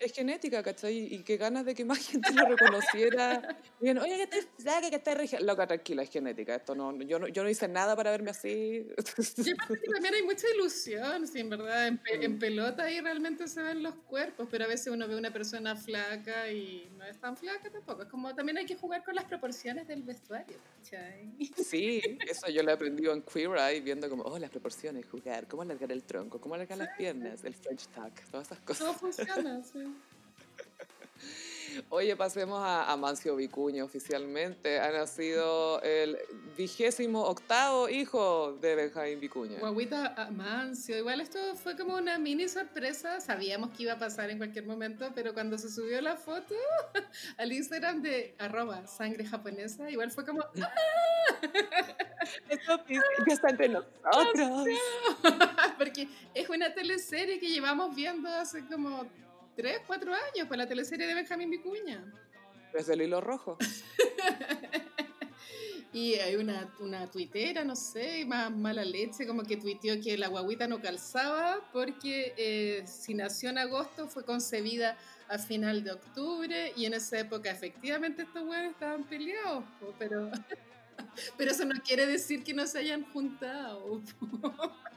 Es 0.00 0.12
genética, 0.12 0.62
¿cachai? 0.62 1.14
Y 1.14 1.22
qué 1.22 1.36
ganas 1.36 1.64
de 1.64 1.74
que 1.74 1.84
más 1.84 1.98
gente 2.08 2.32
lo 2.32 2.44
reconociera. 2.46 3.58
Bien, 3.78 3.98
oye, 3.98 4.16
que 4.16 4.22
estás 4.24 4.46
flaca, 4.58 4.90
que 4.90 4.96
estás 4.96 5.16
regia. 5.16 5.40
Loca, 5.40 5.66
tranquila, 5.66 6.02
es 6.02 6.10
genética. 6.10 6.54
Esto 6.54 6.74
no, 6.74 6.96
yo, 7.02 7.18
no, 7.18 7.28
yo 7.28 7.42
no 7.42 7.48
hice 7.50 7.68
nada 7.68 7.94
para 7.94 8.10
verme 8.10 8.30
así. 8.30 8.86
Que 8.96 9.54
también 9.92 10.14
hay 10.14 10.22
mucha 10.22 10.46
ilusión, 10.54 11.26
sí, 11.26 11.40
en 11.40 11.50
verdad, 11.50 11.86
en, 11.88 11.98
pe- 11.98 12.24
en 12.24 12.36
Mm. 12.36 12.38
pelota 12.38 12.82
ahí 12.84 13.00
realmente 13.00 13.46
se 13.48 13.62
ven 13.62 13.82
los 13.82 13.94
cuerpos, 13.94 14.48
pero 14.50 14.64
a 14.64 14.68
veces 14.68 14.88
uno 14.92 15.06
ve 15.06 15.16
una 15.16 15.32
persona 15.32 15.76
flaca 15.76 16.50
y 16.50 16.90
no 16.96 17.04
es 17.04 17.18
tan 17.18 17.36
flaca 17.36 17.70
tampoco. 17.70 18.02
Es 18.02 18.08
como 18.08 18.34
también 18.34 18.58
hay 18.58 18.66
que 18.66 18.76
jugar 18.76 19.04
con 19.04 19.14
las 19.14 19.24
proporciones 19.24 19.86
del 19.86 20.02
vestuario, 20.02 20.56
¿cachai? 20.78 21.30
Sí, 21.56 22.00
eso 22.28 22.48
yo 22.50 22.62
lo 22.62 22.70
he 22.70 22.74
aprendido 22.74 23.12
en 23.12 23.22
Queer 23.22 23.50
Eye, 23.58 23.80
viendo 23.80 24.08
como, 24.08 24.22
oh, 24.24 24.38
las 24.38 24.50
proporciones, 24.50 25.06
jugar, 25.06 25.46
cómo 25.48 25.62
alargar 25.62 25.92
el 25.92 26.04
tronco, 26.04 26.40
cómo 26.40 26.54
alargar 26.54 26.78
las 26.78 26.96
piernas, 26.96 27.44
el 27.44 27.54
French 27.54 27.86
tuck, 27.88 28.20
todas 28.30 28.46
esas 28.46 28.60
cosas. 28.60 28.86
Todo 28.86 28.94
funciona, 28.94 29.62
sí. 29.62 29.89
Oye, 31.88 32.16
pasemos 32.16 32.60
a 32.62 32.90
Amancio 32.90 33.36
Vicuña 33.36 33.84
oficialmente. 33.84 34.80
Ha 34.80 34.90
nacido 34.90 35.80
el 35.82 36.18
vigésimo 36.56 37.22
octavo 37.22 37.88
hijo 37.88 38.58
de 38.60 38.74
Benjamín 38.74 39.20
Vicuña. 39.20 39.58
Guaguita 39.58 40.14
Amancio. 40.16 40.98
Igual 40.98 41.20
esto 41.20 41.38
fue 41.56 41.76
como 41.76 41.96
una 41.96 42.18
mini 42.18 42.48
sorpresa. 42.48 43.20
Sabíamos 43.20 43.70
que 43.70 43.84
iba 43.84 43.94
a 43.94 43.98
pasar 43.98 44.30
en 44.30 44.38
cualquier 44.38 44.66
momento, 44.66 45.10
pero 45.14 45.32
cuando 45.32 45.58
se 45.58 45.70
subió 45.70 46.00
la 46.00 46.16
foto 46.16 46.54
al 47.38 47.52
Instagram 47.52 48.02
de 48.02 48.34
arroba 48.38 48.86
sangre 48.86 49.24
japonesa, 49.24 49.90
igual 49.90 50.10
fue 50.10 50.24
como, 50.24 50.44
Esto 52.48 52.84
ya 52.88 53.00
está 53.32 53.50
entre 53.50 53.68
nosotros. 53.68 54.66
porque 55.78 56.08
es 56.34 56.48
una 56.48 56.74
teleserie 56.74 57.38
que 57.38 57.48
llevamos 57.48 57.94
viendo 57.94 58.28
hace 58.28 58.66
como 58.66 59.06
3, 59.56 59.80
4 59.86 60.12
años, 60.12 60.48
pues 60.48 60.58
la 60.58 60.66
teleserie 60.66 61.06
de 61.06 61.14
Benjamín 61.14 61.50
Vicuña. 61.50 62.04
Desde 62.72 62.94
el 62.94 63.02
hilo 63.02 63.20
rojo. 63.20 63.58
Y 65.92 66.14
hay 66.14 66.36
una, 66.36 66.72
una 66.78 67.10
tuitera, 67.10 67.64
no 67.64 67.74
sé, 67.74 68.24
más 68.24 68.50
mala 68.52 68.84
leche, 68.84 69.26
como 69.26 69.42
que 69.42 69.56
tuiteó 69.56 70.00
que 70.00 70.16
la 70.16 70.28
guaguita 70.28 70.68
no 70.68 70.80
calzaba 70.80 71.68
porque 71.72 72.32
eh, 72.36 72.84
si 72.86 73.12
nació 73.12 73.50
en 73.50 73.58
agosto 73.58 74.06
fue 74.06 74.24
concebida 74.24 74.96
a 75.28 75.38
final 75.38 75.82
de 75.82 75.90
octubre 75.90 76.72
y 76.76 76.84
en 76.84 76.94
esa 76.94 77.18
época 77.18 77.50
efectivamente 77.50 78.22
estos 78.22 78.42
huevos 78.42 78.70
estaban 78.70 79.02
peleados, 79.02 79.64
pero, 79.98 80.30
pero 81.36 81.50
eso 81.52 81.64
no 81.64 81.74
quiere 81.82 82.06
decir 82.06 82.42
que 82.44 82.54
no 82.54 82.66
se 82.66 82.78
hayan 82.78 83.04
juntado. 83.12 84.02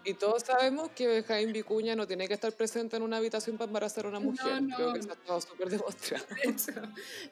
Y 0.05 0.15
todos 0.15 0.43
sabemos 0.43 0.89
que 0.91 1.07
Benjamín 1.07 1.53
Vicuña 1.53 1.95
no 1.95 2.05
tiene 2.05 2.27
que 2.27 2.33
estar 2.33 2.51
presente 2.51 2.97
en 2.97 3.03
una 3.03 3.17
habitación 3.17 3.57
para 3.57 3.67
embarazar 3.69 4.05
a 4.05 4.09
una 4.09 4.19
No, 4.19 4.25
mujer. 4.31 4.61
no. 4.61 4.75
Creo 4.75 4.93
que 4.93 4.99
eso 4.99 5.09
ha 5.11 5.13
estado 5.13 5.39
súper 5.41 5.69
demostrado. 5.69 6.25
De 6.43 6.49
hecho, 6.51 6.71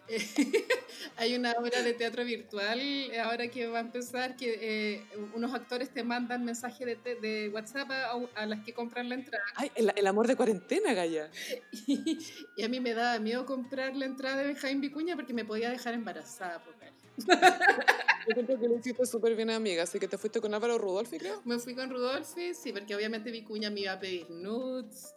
eh, 0.08 0.68
hay 1.18 1.36
una 1.36 1.52
obra 1.54 1.82
de 1.82 1.94
teatro 1.94 2.24
virtual 2.24 2.80
ahora 3.26 3.50
que 3.50 3.68
va 3.68 3.80
a 3.80 3.82
empezar 3.82 4.38
que 4.38 4.58
eh, 4.62 5.06
unos 5.34 5.54
actores 5.54 5.94
te 5.94 6.04
mandan 6.06 6.46
mensajes 6.46 6.88
de, 6.88 6.96
te- 6.96 7.16
de 7.16 7.50
WhatsApp 7.50 7.92
a, 7.92 8.12
a 8.36 8.46
las 8.46 8.64
que 8.64 8.74
compran 8.74 9.10
la 9.10 9.16
entrada. 9.16 9.44
Ay, 9.56 9.70
el, 9.76 9.92
el 9.94 10.08
amor 10.08 10.28
de 10.28 10.38
cuarentena, 10.38 10.94
Gaya. 10.94 11.30
Y, 11.74 12.20
y 12.56 12.64
a 12.64 12.70
mí 12.70 12.80
me 12.80 12.94
daba 12.94 13.20
miedo 13.20 13.46
comprar 13.46 13.98
la 13.98 14.06
entrada 14.06 14.38
de 14.38 14.46
Benjamín 14.48 14.80
Vicuña 14.80 15.16
porque 15.18 15.34
me 15.34 15.44
podía 15.44 15.70
dejar 15.70 15.94
embarazada. 15.94 16.64
po, 16.64 16.72
cara. 16.80 16.81
Yo 17.28 18.46
creo 18.46 18.60
que 18.60 18.68
lo 18.68 18.76
hiciste 18.78 19.06
súper 19.06 19.36
bien, 19.36 19.50
amiga. 19.50 19.84
Así 19.84 20.00
que 20.00 20.08
te 20.08 20.18
fuiste 20.18 20.40
con 20.42 20.54
Álvaro 20.54 20.78
Rudolfi, 20.78 21.18
creo. 21.18 21.42
Me 21.46 21.58
fui 21.60 21.74
con 21.76 21.90
Rudolfi, 21.90 22.54
sí, 22.54 22.72
porque 22.72 22.96
obviamente 22.96 23.32
Vicuña 23.32 23.70
me 23.70 23.82
iba 23.82 23.94
a 23.94 24.00
pedir 24.00 24.30
nudes. 24.30 25.16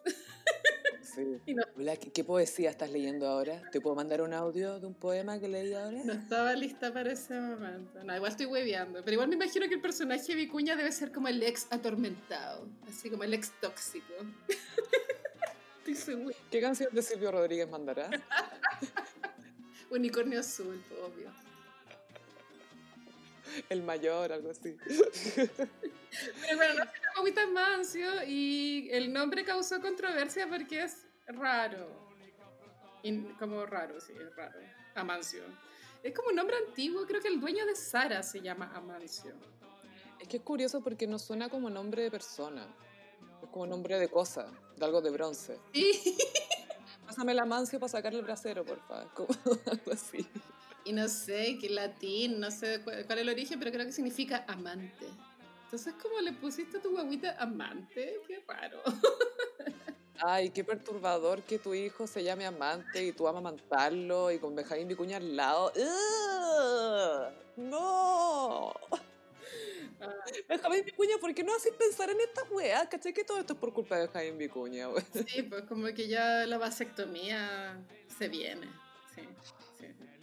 Sí. 1.02 1.20
No- 1.54 1.62
¿qué, 2.00 2.10
qué 2.10 2.24
poesía 2.24 2.70
estás 2.70 2.90
leyendo 2.90 3.28
ahora? 3.28 3.62
¿Te 3.70 3.80
puedo 3.80 3.94
mandar 3.94 4.20
un 4.22 4.32
audio 4.32 4.80
de 4.80 4.86
un 4.86 4.94
poema 4.94 5.38
que 5.38 5.46
leí 5.48 5.72
ahora? 5.72 6.02
No 6.04 6.12
estaba 6.12 6.54
lista 6.54 6.92
para 6.92 7.12
ese 7.12 7.38
momento. 7.38 8.02
No, 8.02 8.16
igual 8.16 8.32
estoy 8.32 8.46
hueveando. 8.46 9.00
Pero 9.04 9.12
igual 9.12 9.28
me 9.28 9.36
imagino 9.36 9.68
que 9.68 9.74
el 9.74 9.80
personaje 9.80 10.24
de 10.26 10.34
Vicuña 10.34 10.74
debe 10.74 10.90
ser 10.90 11.12
como 11.12 11.28
el 11.28 11.40
ex 11.42 11.68
atormentado. 11.70 12.66
Así 12.88 13.10
como 13.10 13.22
el 13.22 13.34
ex 13.34 13.52
tóxico. 13.60 14.12
estoy 15.78 15.94
segura. 15.94 16.34
¿Qué 16.50 16.60
canción 16.60 16.92
de 16.92 17.02
Silvio 17.02 17.30
Rodríguez 17.30 17.68
mandará? 17.70 18.10
Unicornio 19.90 20.40
azul, 20.40 20.82
obvio. 21.04 21.30
El 23.68 23.82
mayor, 23.82 24.32
algo 24.32 24.50
así. 24.50 24.76
Pero 24.84 26.56
bueno, 26.56 26.84
no 26.84 27.24
sé, 27.24 27.46
Mancio 27.46 28.08
y 28.26 28.88
el 28.90 29.12
nombre 29.12 29.44
causó 29.44 29.80
controversia 29.80 30.48
porque 30.48 30.82
es 30.82 31.06
raro. 31.26 31.88
Y 33.02 33.20
como 33.34 33.66
raro, 33.66 34.00
sí, 34.00 34.12
es 34.12 34.34
raro. 34.34 34.58
Amancio. 34.94 35.42
Es 36.02 36.14
como 36.14 36.28
un 36.28 36.36
nombre 36.36 36.56
antiguo, 36.68 37.06
creo 37.06 37.20
que 37.20 37.28
el 37.28 37.40
dueño 37.40 37.64
de 37.66 37.74
Sara 37.74 38.22
se 38.22 38.40
llama 38.40 38.72
Amancio. 38.74 39.34
Es 40.20 40.28
que 40.28 40.38
es 40.38 40.42
curioso 40.42 40.80
porque 40.82 41.06
no 41.06 41.18
suena 41.18 41.48
como 41.48 41.68
nombre 41.68 42.02
de 42.02 42.10
persona. 42.10 42.66
Es 43.42 43.48
como 43.50 43.66
nombre 43.66 43.98
de 43.98 44.08
cosa, 44.08 44.46
de 44.76 44.84
algo 44.84 45.00
de 45.00 45.10
bronce. 45.10 45.58
Sí. 45.72 46.16
Pásame 47.06 47.34
la 47.34 47.44
mancio 47.44 47.78
para 47.78 47.90
sacarle 47.90 48.20
el 48.20 48.24
brasero, 48.24 48.64
por 48.64 48.80
favor. 48.86 49.12
Como 49.14 49.28
algo 49.70 49.92
así. 49.92 50.26
Y 50.84 50.92
no 50.92 51.08
sé, 51.08 51.58
qué 51.60 51.70
latín, 51.70 52.40
no 52.40 52.50
sé 52.50 52.80
cuál, 52.82 53.06
cuál 53.06 53.18
es 53.18 53.22
el 53.22 53.28
origen, 53.30 53.58
pero 53.58 53.72
creo 53.72 53.86
que 53.86 53.92
significa 53.92 54.44
amante. 54.46 55.06
Entonces, 55.64 55.94
¿cómo 56.00 56.20
le 56.20 56.32
pusiste 56.32 56.76
a 56.76 56.80
tu 56.82 56.90
guaguita 56.90 57.36
amante? 57.40 58.20
Qué 58.28 58.42
raro. 58.46 58.80
Ay, 60.20 60.50
qué 60.50 60.62
perturbador 60.62 61.42
que 61.42 61.58
tu 61.58 61.74
hijo 61.74 62.06
se 62.06 62.22
llame 62.22 62.46
amante 62.46 63.04
y 63.04 63.12
tú 63.12 63.26
amamantarlo 63.26 64.30
y 64.30 64.38
con 64.38 64.54
Benjamín 64.54 64.86
Vicuña 64.86 65.16
al 65.16 65.34
lado. 65.36 65.72
¡Ugh! 65.74 67.32
¡No! 67.56 68.72
Ah. 70.00 70.08
Benjamín 70.48 70.84
Vicuña, 70.84 71.16
¿por 71.20 71.34
qué 71.34 71.42
no 71.42 71.54
haces 71.54 71.72
pensar 71.72 72.10
en 72.10 72.20
estas 72.20 72.48
weas? 72.50 72.86
¿Cachai? 72.88 73.12
Que 73.12 73.24
todo 73.24 73.38
esto 73.38 73.54
es 73.54 73.58
por 73.58 73.72
culpa 73.72 73.96
de 73.96 74.02
Benjamín 74.02 74.38
Vicuña, 74.38 74.88
we. 74.88 75.02
Sí, 75.26 75.42
pues 75.42 75.64
como 75.64 75.86
que 75.88 76.06
ya 76.06 76.46
la 76.46 76.58
vasectomía 76.58 77.76
se 78.16 78.28
viene. 78.28 78.68
Sí. 79.14 79.22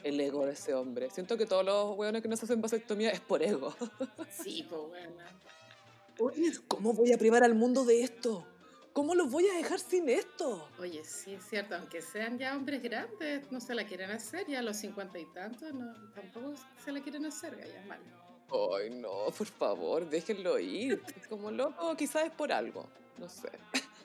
El 0.03 0.19
ego 0.19 0.45
de 0.45 0.53
ese 0.53 0.73
hombre. 0.73 1.09
Siento 1.09 1.37
que 1.37 1.45
todos 1.45 1.65
los 1.65 1.97
weones 1.97 2.21
que 2.21 2.27
no 2.27 2.35
se 2.35 2.45
hacen 2.45 2.61
vasectomía 2.61 3.11
es 3.11 3.19
por 3.19 3.41
ego. 3.43 3.73
Sí, 4.29 4.65
pues 4.69 4.81
bueno. 4.81 6.61
¿Cómo 6.67 6.93
voy 6.93 7.11
a 7.13 7.17
privar 7.17 7.43
al 7.43 7.55
mundo 7.55 7.83
de 7.83 8.03
esto? 8.03 8.45
¿Cómo 8.93 9.15
los 9.15 9.31
voy 9.31 9.47
a 9.47 9.53
dejar 9.53 9.79
sin 9.79 10.09
esto? 10.09 10.67
Oye, 10.77 11.03
sí, 11.05 11.33
es 11.33 11.45
cierto, 11.45 11.75
aunque 11.75 12.01
sean 12.01 12.37
ya 12.37 12.55
hombres 12.57 12.83
grandes, 12.83 13.49
no 13.49 13.61
se 13.61 13.73
la 13.73 13.85
quieren 13.85 14.11
hacer, 14.11 14.45
ya 14.47 14.59
a 14.59 14.61
los 14.61 14.75
cincuenta 14.75 15.17
y 15.17 15.25
tantos, 15.27 15.73
no, 15.73 15.93
tampoco 16.13 16.53
se 16.83 16.91
la 16.91 17.01
quieren 17.01 17.25
hacer, 17.25 17.57
ya 17.57 17.85
mal. 17.87 17.99
Ay, 18.75 18.89
no, 18.89 19.27
por 19.37 19.47
favor, 19.47 20.09
déjenlo 20.09 20.59
ir. 20.59 21.01
Como 21.29 21.51
loco, 21.51 21.95
quizás 21.95 22.25
es 22.25 22.31
por 22.31 22.51
algo, 22.51 22.85
no 23.17 23.29
sé. 23.29 23.49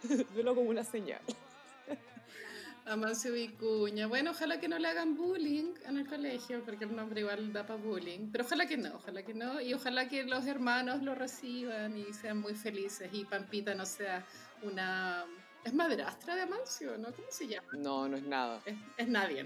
Velo 0.36 0.54
como 0.54 0.70
una 0.70 0.84
señal. 0.84 1.20
Amancio 2.86 3.32
Vicuña. 3.32 4.06
Bueno, 4.06 4.30
ojalá 4.30 4.60
que 4.60 4.68
no 4.68 4.78
le 4.78 4.86
hagan 4.86 5.16
bullying 5.16 5.74
en 5.86 5.98
el 5.98 6.06
colegio, 6.06 6.62
porque 6.64 6.84
el 6.84 6.94
nombre 6.94 7.20
igual 7.20 7.52
da 7.52 7.66
para 7.66 7.80
bullying. 7.80 8.30
Pero 8.30 8.44
ojalá 8.44 8.66
que 8.66 8.76
no, 8.76 8.94
ojalá 8.94 9.24
que 9.24 9.34
no. 9.34 9.60
Y 9.60 9.74
ojalá 9.74 10.08
que 10.08 10.24
los 10.24 10.46
hermanos 10.46 11.02
lo 11.02 11.16
reciban 11.16 11.96
y 11.96 12.12
sean 12.12 12.38
muy 12.38 12.54
felices. 12.54 13.10
Y 13.12 13.24
Pampita 13.24 13.74
no 13.74 13.84
sea 13.84 14.24
una... 14.62 15.24
¿Es 15.64 15.74
madrastra 15.74 16.36
de 16.36 16.42
Amancio, 16.42 16.96
no? 16.96 17.12
¿Cómo 17.12 17.26
se 17.28 17.48
llama? 17.48 17.66
No, 17.72 18.08
no 18.08 18.16
es 18.16 18.22
nada. 18.22 18.62
Es, 18.96 19.08
nadie. 19.08 19.44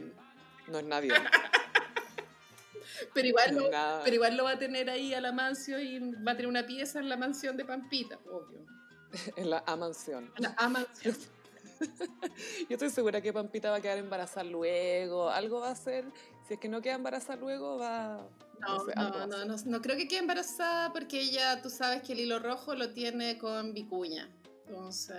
No 0.68 0.78
es 0.78 0.84
nadie. 0.84 1.14
pero, 3.14 3.26
igual 3.26 3.56
lo, 3.56 3.70
pero 4.04 4.16
igual 4.16 4.36
lo 4.36 4.44
va 4.44 4.50
a 4.50 4.58
tener 4.58 4.90
ahí 4.90 5.14
al 5.14 5.24
Amancio 5.24 5.80
y 5.80 5.98
va 5.98 6.32
a 6.32 6.36
tener 6.36 6.46
una 6.46 6.66
pieza 6.66 6.98
en 6.98 7.08
la 7.08 7.16
mansión 7.16 7.56
de 7.56 7.64
Pampita, 7.64 8.18
obvio. 8.26 8.66
en 9.36 9.48
la 9.48 9.64
Amansión. 9.66 10.30
En 10.36 10.42
la 10.42 10.54
Amansión. 10.58 11.16
Yo 12.68 12.76
estoy 12.76 12.90
segura 12.90 13.20
que 13.20 13.32
Pampita 13.32 13.70
va 13.70 13.76
a 13.76 13.80
quedar 13.80 13.98
embarazada 13.98 14.44
luego, 14.44 15.30
algo 15.30 15.60
va 15.60 15.68
a 15.68 15.72
hacer, 15.72 16.04
si 16.46 16.54
es 16.54 16.60
que 16.60 16.68
no 16.68 16.80
queda 16.80 16.94
embarazada 16.94 17.36
luego, 17.36 17.78
va... 17.78 18.28
No, 18.60 18.84
no, 18.94 19.26
no, 19.26 19.44
no, 19.46 19.56
no, 19.64 19.80
creo 19.80 19.96
que 19.96 20.06
quede 20.06 20.18
embarazada 20.18 20.92
porque 20.92 21.18
ella, 21.18 21.62
tú 21.62 21.70
sabes 21.70 22.02
que 22.02 22.12
el 22.12 22.20
hilo 22.20 22.38
rojo 22.38 22.74
lo 22.74 22.92
tiene 22.92 23.38
con 23.38 23.72
vicuña. 23.72 24.28
Entonces, 24.66 25.16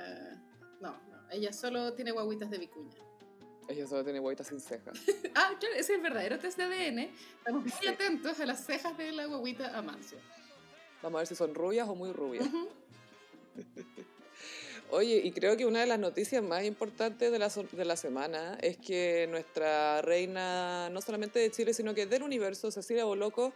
no, 0.79 0.91
no, 1.09 1.29
ella 1.31 1.51
solo 1.51 1.93
tiene 1.93 2.11
guaguitas 2.11 2.51
de 2.51 2.59
vicuña. 2.59 2.97
Ella 3.67 3.87
solo 3.87 4.03
tiene 4.03 4.19
guaguitas 4.19 4.47
sin 4.47 4.59
cejas. 4.59 4.95
ah, 5.35 5.53
claro, 5.59 5.75
ese 5.75 5.79
es 5.79 5.89
el 5.89 6.01
verdadero 6.01 6.37
test 6.37 6.57
de 6.57 6.65
ADN. 6.65 6.99
Estamos 6.99 7.63
muy 7.63 7.87
atentos 7.87 8.39
a 8.39 8.45
las 8.45 8.63
cejas 8.63 8.95
de 8.97 9.11
la 9.11 9.25
guaguita 9.25 9.75
Amancio. 9.75 10.19
Vamos 11.01 11.17
a 11.17 11.21
ver 11.21 11.27
si 11.27 11.35
son 11.35 11.55
rubias 11.55 11.89
o 11.89 11.95
muy 11.95 12.11
rubias. 12.11 12.47
Oye, 14.91 15.21
y 15.23 15.31
creo 15.31 15.55
que 15.55 15.65
una 15.65 15.79
de 15.79 15.85
las 15.85 15.99
noticias 15.99 16.43
más 16.43 16.65
importantes 16.65 17.31
de 17.31 17.39
la, 17.39 17.47
de 17.49 17.85
la 17.85 17.95
semana 17.95 18.57
es 18.61 18.75
que 18.75 19.25
nuestra 19.29 20.01
reina, 20.01 20.89
no 20.89 21.01
solamente 21.01 21.39
de 21.39 21.49
Chile, 21.49 21.73
sino 21.73 21.95
que 21.95 22.05
del 22.05 22.23
universo, 22.23 22.71
Cecilia 22.71 23.05
Boloco, 23.05 23.53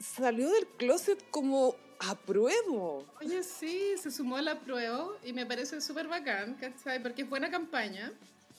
salió 0.00 0.50
del 0.50 0.66
closet 0.66 1.22
como 1.30 1.76
a 2.00 2.16
prueba. 2.16 3.04
Oye, 3.20 3.44
sí, 3.44 3.94
se 3.96 4.10
sumó 4.10 4.36
a 4.36 4.42
la 4.42 4.58
prueba 4.58 5.08
y 5.24 5.32
me 5.32 5.46
parece 5.46 5.80
súper 5.80 6.08
bacán, 6.08 6.54
¿cachai? 6.54 7.00
Porque 7.00 7.22
es 7.22 7.28
buena 7.28 7.48
campaña, 7.48 8.12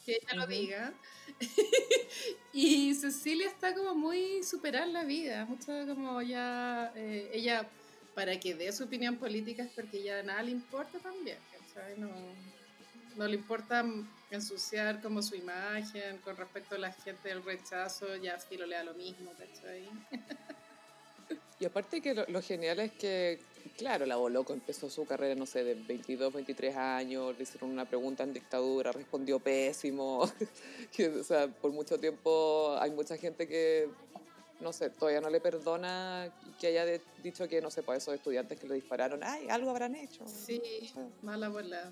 que 0.05 0.13
ella 0.13 0.36
lo 0.36 0.47
diga. 0.47 0.93
y 2.53 2.93
Cecilia 2.95 3.47
está 3.47 3.76
como 3.76 3.93
muy 3.95 4.43
superar 4.43 4.88
la 4.88 5.03
vida, 5.03 5.45
mucho 5.45 5.73
como 5.88 6.21
ya, 6.21 6.93
eh, 6.95 7.30
ella, 7.34 7.67
para 8.13 8.39
que 8.39 8.55
dé 8.55 8.71
su 8.71 8.86
opinión 8.86 9.17
política 9.17 9.63
es 9.63 9.71
porque 9.71 10.01
ya 10.01 10.23
nada 10.23 10.41
le 10.41 10.51
importa 10.51 10.99
también, 10.99 11.38
no, 11.97 12.09
no 13.15 13.28
le 13.28 13.36
importa 13.36 13.86
ensuciar 14.32 15.01
como 15.01 15.21
su 15.21 15.36
imagen 15.36 16.17
con 16.19 16.36
respecto 16.36 16.76
a 16.76 16.78
la 16.78 16.91
gente 16.91 17.30
del 17.30 17.43
rechazo, 17.43 18.15
ya 18.17 18.38
Filo 18.39 18.65
le 18.65 18.76
da 18.76 18.84
lo 18.84 18.93
mismo, 18.93 19.32
¿cachai? 19.38 19.89
Y 21.59 21.65
aparte 21.65 22.01
que 22.01 22.13
lo, 22.13 22.41
genial 22.41 22.80
es 22.80 22.91
que, 22.91 23.39
claro, 23.78 24.05
la 24.05 24.17
Boloco 24.17 24.51
empezó 24.51 24.89
su 24.89 25.05
carrera, 25.05 25.36
no 25.36 25.45
sé, 25.45 25.63
de 25.63 25.76
22, 25.76 26.34
23 26.34 26.76
años, 26.76 27.36
le 27.38 27.43
hicieron 27.43 27.69
una 27.69 27.86
pregunta 27.86 28.23
en 28.23 28.34
dictadura, 28.34 28.91
respondió 28.91 29.39
pésimo. 29.39 30.19
o 31.19 31.23
sea, 31.23 31.47
por 31.47 31.71
mucho 31.71 31.97
tiempo 31.97 32.76
hay 32.80 32.91
mucha 32.91 33.15
gente 33.17 33.47
que, 33.47 33.89
no 34.59 34.73
sé, 34.73 34.89
todavía 34.89 35.21
no 35.21 35.29
le 35.29 35.39
perdona 35.39 36.31
que 36.59 36.67
haya 36.67 36.85
dicho 37.21 37.47
que, 37.47 37.61
no 37.61 37.69
sé, 37.69 37.83
pues 37.83 38.03
esos 38.03 38.15
estudiantes 38.15 38.59
que 38.59 38.67
le 38.67 38.75
dispararon, 38.75 39.21
ay, 39.23 39.47
algo 39.49 39.69
habrán 39.69 39.95
hecho. 39.95 40.25
Sí, 40.27 40.61
mala 41.21 41.49
bola. 41.49 41.91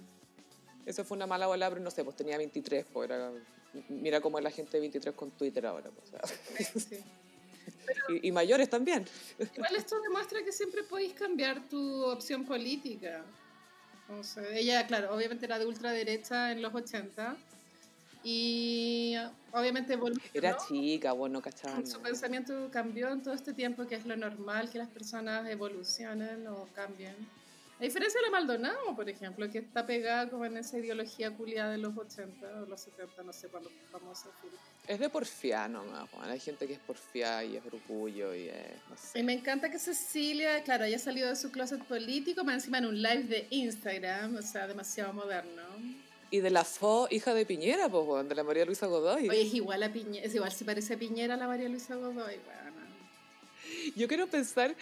Eso 0.85 1.03
fue 1.03 1.15
una 1.15 1.27
mala 1.27 1.47
bola, 1.47 1.69
pero 1.69 1.81
no 1.81 1.91
sé, 1.91 2.03
pues 2.03 2.15
tenía 2.15 2.37
23, 2.37 2.85
pues 2.91 3.09
era, 3.09 3.31
mira 3.89 4.21
cómo 4.21 4.37
es 4.37 4.43
la 4.43 4.51
gente 4.51 4.77
de 4.77 4.81
23 4.81 5.15
con 5.15 5.31
Twitter 5.31 5.65
ahora. 5.65 5.89
Pues, 5.91 6.87
y, 8.21 8.31
mayores 8.31 8.69
también. 8.69 9.05
Igual 9.55 9.75
esto 9.75 9.99
demuestra 10.01 10.43
que 10.43 10.51
siempre 10.51 10.83
podéis 10.83 11.13
cambiar 11.13 11.67
tu 11.67 12.05
opción 12.05 12.45
política. 12.45 13.23
O 14.09 14.23
sea, 14.23 14.43
ella, 14.55 14.85
claro, 14.87 15.13
obviamente 15.15 15.45
era 15.45 15.57
de 15.57 15.65
ultraderecha 15.65 16.51
en 16.51 16.61
los 16.61 16.73
80 16.73 17.37
y 18.23 19.15
obviamente 19.51 19.95
volvió. 19.95 20.21
Era 20.33 20.57
chica, 20.57 21.11
bueno, 21.11 21.41
cachaba. 21.41 21.85
Su 21.85 21.99
pensamiento 22.01 22.69
cambió 22.71 23.09
en 23.09 23.21
todo 23.21 23.33
este 23.33 23.53
tiempo, 23.53 23.85
que 23.85 23.95
es 23.95 24.05
lo 24.05 24.15
normal, 24.15 24.69
que 24.69 24.77
las 24.77 24.89
personas 24.89 25.47
evolucionen 25.49 26.47
o 26.47 26.67
cambien. 26.73 27.15
A 27.79 27.83
diferencia 27.83 28.19
de 28.21 28.27
la 28.27 28.31
Maldonado, 28.31 28.95
por 28.95 29.09
ejemplo, 29.09 29.49
que 29.49 29.57
está 29.57 29.85
pegada 29.85 30.29
como 30.29 30.45
en 30.45 30.55
esa 30.55 30.77
ideología 30.77 31.31
culiada 31.31 31.71
de 31.71 31.79
los 31.79 31.97
80 31.97 32.61
o 32.61 32.65
los 32.65 32.79
70, 32.79 33.23
no 33.23 33.33
sé 33.33 33.49
cuándo 33.49 33.69
vamos 33.91 34.23
a 34.23 34.27
decir. 34.27 34.57
Es 34.87 34.99
de 34.99 35.09
porfiano, 35.09 35.83
¿no? 35.83 36.07
Hay 36.21 36.39
gente 36.39 36.67
que 36.67 36.73
es 36.73 36.79
porfia 36.79 37.43
y 37.43 37.57
es 37.57 37.65
orgullo 37.65 38.33
y 38.35 38.47
es, 38.47 38.67
no 38.89 38.95
sé. 38.95 39.19
Y 39.19 39.23
me 39.23 39.33
encanta 39.33 39.69
que 39.69 39.79
Cecilia, 39.79 40.63
claro, 40.63 40.85
haya 40.85 40.99
salido 40.99 41.27
de 41.27 41.35
su 41.35 41.51
closet 41.51 41.83
político, 41.83 42.43
más 42.43 42.55
encima 42.55 42.77
en 42.77 42.85
un 42.85 43.01
live 43.01 43.23
de 43.23 43.47
Instagram, 43.49 44.35
o 44.37 44.41
sea, 44.41 44.67
demasiado 44.67 45.11
moderno. 45.11 45.63
Y 46.33 46.39
de 46.39 46.49
la 46.49 46.63
FO, 46.63 47.07
hija 47.11 47.35
de 47.35 47.45
Piñera, 47.45 47.89
pues, 47.89 48.27
de 48.27 48.33
la 48.33 48.43
María 48.43 48.65
Luisa 48.65 48.87
Godoy. 48.87 49.29
Oye, 49.29 49.43
es 49.43 49.53
igual 49.53 49.83
a 49.83 49.93
Piñera, 49.93 50.25
es 50.25 50.33
igual, 50.33 50.51
se 50.51 50.65
parece 50.65 50.95
a 50.95 50.97
Piñera 50.97 51.37
la 51.37 51.45
María 51.45 51.69
Luisa 51.69 51.93
Godoy, 51.95 52.39
bueno. 52.43 52.73
Yo 53.95 54.07
quiero 54.07 54.25
pensar 54.25 54.75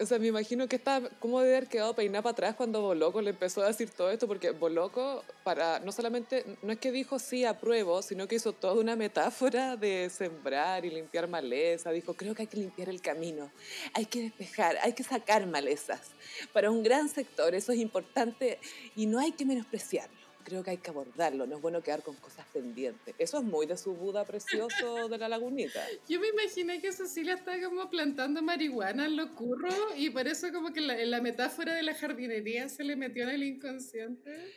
o 0.00 0.06
sea, 0.06 0.18
me 0.18 0.26
imagino 0.26 0.66
que 0.66 0.74
está, 0.74 1.00
¿cómo 1.20 1.40
debe 1.40 1.56
haber 1.56 1.68
quedado 1.68 1.94
peinada 1.94 2.22
para 2.22 2.32
atrás 2.32 2.54
cuando 2.56 2.80
Boloco 2.80 3.22
le 3.22 3.30
empezó 3.30 3.62
a 3.62 3.68
decir 3.68 3.90
todo 3.90 4.10
esto? 4.10 4.26
Porque 4.26 4.50
Boloco, 4.50 5.22
para, 5.44 5.78
no 5.80 5.92
solamente, 5.92 6.44
no 6.62 6.72
es 6.72 6.78
que 6.78 6.90
dijo 6.90 7.20
sí, 7.20 7.44
apruebo, 7.44 8.02
sino 8.02 8.26
que 8.26 8.34
hizo 8.34 8.52
toda 8.52 8.74
una 8.74 8.96
metáfora 8.96 9.76
de 9.76 10.10
sembrar 10.10 10.84
y 10.84 10.90
limpiar 10.90 11.28
maleza. 11.28 11.92
Dijo, 11.92 12.14
creo 12.14 12.34
que 12.34 12.42
hay 12.42 12.48
que 12.48 12.56
limpiar 12.56 12.88
el 12.88 13.00
camino, 13.00 13.52
hay 13.92 14.06
que 14.06 14.22
despejar, 14.22 14.78
hay 14.82 14.94
que 14.94 15.04
sacar 15.04 15.46
malezas. 15.46 16.10
Para 16.52 16.72
un 16.72 16.82
gran 16.82 17.08
sector 17.08 17.54
eso 17.54 17.70
es 17.70 17.78
importante 17.78 18.58
y 18.96 19.06
no 19.06 19.20
hay 19.20 19.30
que 19.30 19.44
menospreciarlo 19.44 20.23
creo 20.44 20.62
que 20.62 20.70
hay 20.70 20.76
que 20.76 20.90
abordarlo, 20.90 21.46
no 21.46 21.56
es 21.56 21.62
bueno 21.62 21.82
quedar 21.82 22.02
con 22.02 22.14
cosas 22.16 22.46
pendientes. 22.52 23.14
Eso 23.18 23.38
es 23.38 23.44
muy 23.44 23.66
de 23.66 23.76
su 23.76 23.94
Buda 23.94 24.24
precioso 24.24 25.08
de 25.08 25.18
la 25.18 25.28
lagunita. 25.28 25.80
Yo 26.08 26.20
me 26.20 26.28
imaginé 26.28 26.80
que 26.80 26.92
Cecilia 26.92 27.34
está 27.34 27.60
como 27.62 27.90
plantando 27.90 28.42
marihuana 28.42 29.06
en 29.06 29.16
lo 29.16 29.34
curro 29.34 29.70
y 29.96 30.10
por 30.10 30.28
eso 30.28 30.52
como 30.52 30.72
que 30.72 30.80
la, 30.80 30.96
la 31.04 31.20
metáfora 31.20 31.74
de 31.74 31.82
la 31.82 31.94
jardinería 31.94 32.68
se 32.68 32.84
le 32.84 32.94
metió 32.94 33.24
en 33.24 33.30
el 33.30 33.42
inconsciente. 33.42 34.52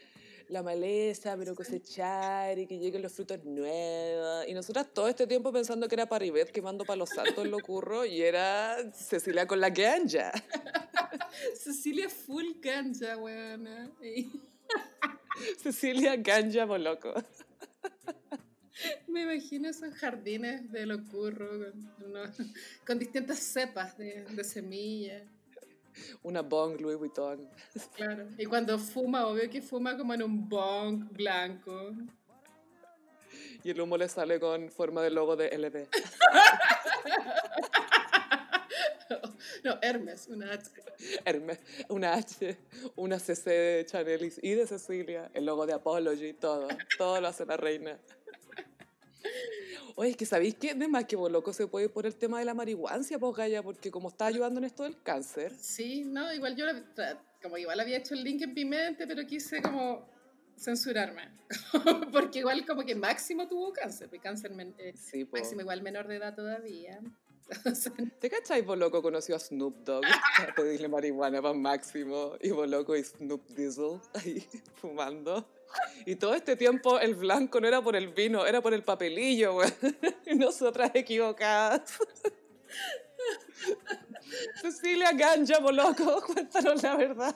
La 0.50 0.64
maleza, 0.64 1.36
pero 1.38 1.54
cosechar 1.56 2.58
y 2.58 2.68
que 2.68 2.78
lleguen 2.78 3.02
los 3.02 3.12
frutos 3.12 3.44
nuevos. 3.44 4.48
Y 4.48 4.54
nosotras 4.54 4.88
todo 4.94 5.10
este 5.10 5.28
tiempo 5.28 5.52
pensando 5.52 5.90
que 5.90 5.96
era 5.96 6.06
Paribet 6.08 6.52
quemando 6.52 6.86
palos 6.86 7.10
santos 7.10 7.44
en 7.44 7.52
lo 7.52 7.60
curro 7.60 8.06
y 8.06 8.22
era 8.22 8.78
Cecilia 8.94 9.46
con 9.46 9.60
la 9.60 9.70
ganja. 9.70 10.32
Cecilia 11.54 12.10
full 12.10 12.46
ganja, 12.62 13.18
weona. 13.18 13.92
Cecilia 15.62 16.16
Ganja 16.16 16.66
Boloco. 16.66 17.14
Me 19.08 19.24
imagino 19.24 19.70
esos 19.70 19.94
jardines 19.96 20.72
de 20.72 20.86
locurro 20.86 21.50
con, 21.50 22.46
con 22.86 23.00
distintas 23.00 23.40
cepas 23.40 23.98
de, 23.98 24.26
de 24.26 24.44
semillas. 24.44 25.24
Una 26.24 26.42
bong 26.42 26.80
Louis 26.80 26.98
Vuitton. 26.98 27.50
Claro. 27.96 28.28
Y 28.38 28.46
cuando 28.46 28.78
fuma, 28.78 29.26
obvio 29.26 29.50
que 29.50 29.62
fuma 29.62 29.98
como 29.98 30.14
en 30.14 30.22
un 30.22 30.48
bong 30.48 31.12
blanco. 31.12 31.94
Y 33.64 33.72
el 33.72 33.82
humo 33.82 33.98
le 33.98 34.08
sale 34.08 34.40
con 34.40 34.70
forma 34.70 35.02
de 35.02 35.10
logo 35.10 35.36
de 35.36 35.58
LB. 35.58 35.88
No, 39.64 39.78
Hermes, 39.82 40.28
una 40.28 40.54
H. 40.54 40.72
Hermes, 41.26 41.60
una 41.90 42.14
H, 42.14 42.58
una 42.96 43.20
CC 43.20 43.50
de 43.50 43.86
Chanel 43.86 44.34
y 44.42 44.52
de 44.54 44.68
Cecilia, 44.68 45.32
el 45.34 45.46
logo 45.46 45.66
de 45.66 45.74
Apology, 45.74 46.34
todo, 46.34 46.68
todo 46.98 47.20
lo 47.22 47.28
hace 47.28 47.46
la 47.46 47.58
reina. 47.58 48.00
Oye, 49.96 50.12
es 50.12 50.18
que 50.18 50.26
¿sabéis 50.26 50.56
qué? 50.56 50.74
De 50.76 50.88
más 50.88 51.06
que 51.06 51.16
loco 51.16 51.54
se 51.54 51.68
puede 51.68 51.86
ir 51.86 51.92
por 51.92 52.06
el 52.06 52.16
tema 52.16 52.40
de 52.40 52.46
la 52.46 52.54
marihuancia, 52.54 53.18
pues 53.18 53.36
Gaya, 53.36 53.64
porque 53.64 53.90
como 53.90 54.10
está 54.10 54.28
ayudando 54.28 54.60
en 54.60 54.66
esto 54.66 54.84
del 54.84 55.02
cáncer. 55.02 55.54
Sí, 55.60 56.04
no, 56.06 56.32
igual 56.34 56.56
yo, 56.56 56.66
como 57.42 57.58
igual 57.58 57.80
había 57.80 57.98
hecho 57.98 58.14
el 58.14 58.24
link 58.24 58.44
en 58.44 58.54
mi 58.54 58.66
mente, 58.66 59.08
pero 59.08 59.26
quise 59.26 59.62
como 59.62 60.08
censurarme, 60.56 61.32
porque 62.12 62.40
igual 62.40 62.66
como 62.66 62.84
que 62.84 62.96
Máximo 62.96 63.48
tuvo 63.48 63.74
cáncer, 63.74 64.10
cáncer 64.22 64.52
eh, 64.78 64.94
sí, 64.96 65.28
Máximo 65.32 65.62
igual 65.62 65.82
menor 65.82 66.08
de 66.08 66.16
edad 66.16 66.36
todavía. 66.36 67.00
¿Te 68.20 68.30
cachai? 68.30 68.66
Conoció 68.66 69.36
a 69.36 69.40
Snoop 69.40 69.84
Dogg 69.84 70.04
para 70.38 70.54
pedirle 70.56 70.88
marihuana 70.88 71.42
para 71.42 71.54
Máximo 71.54 72.34
y 72.42 72.52
Boloco 72.52 72.96
y 72.96 73.04
Snoop 73.04 73.48
Diesel 73.50 74.00
ahí 74.14 74.46
fumando. 74.82 75.48
Y 76.06 76.16
todo 76.16 76.34
este 76.34 76.56
tiempo 76.56 77.00
el 77.00 77.16
blanco 77.16 77.60
no 77.60 77.68
era 77.68 77.82
por 77.82 77.96
el 77.96 78.10
vino, 78.10 78.46
era 78.46 78.62
por 78.62 78.74
el 78.74 78.84
papelillo, 78.84 79.54
güey. 79.54 79.70
Y 80.26 80.36
nosotras 80.36 80.92
equivocadas. 80.94 82.00
Cecilia 84.62 85.12
Ganja, 85.12 85.60
Boloco, 85.60 86.22
cuéntanos 86.26 86.82
la 86.84 86.96
verdad. 86.96 87.36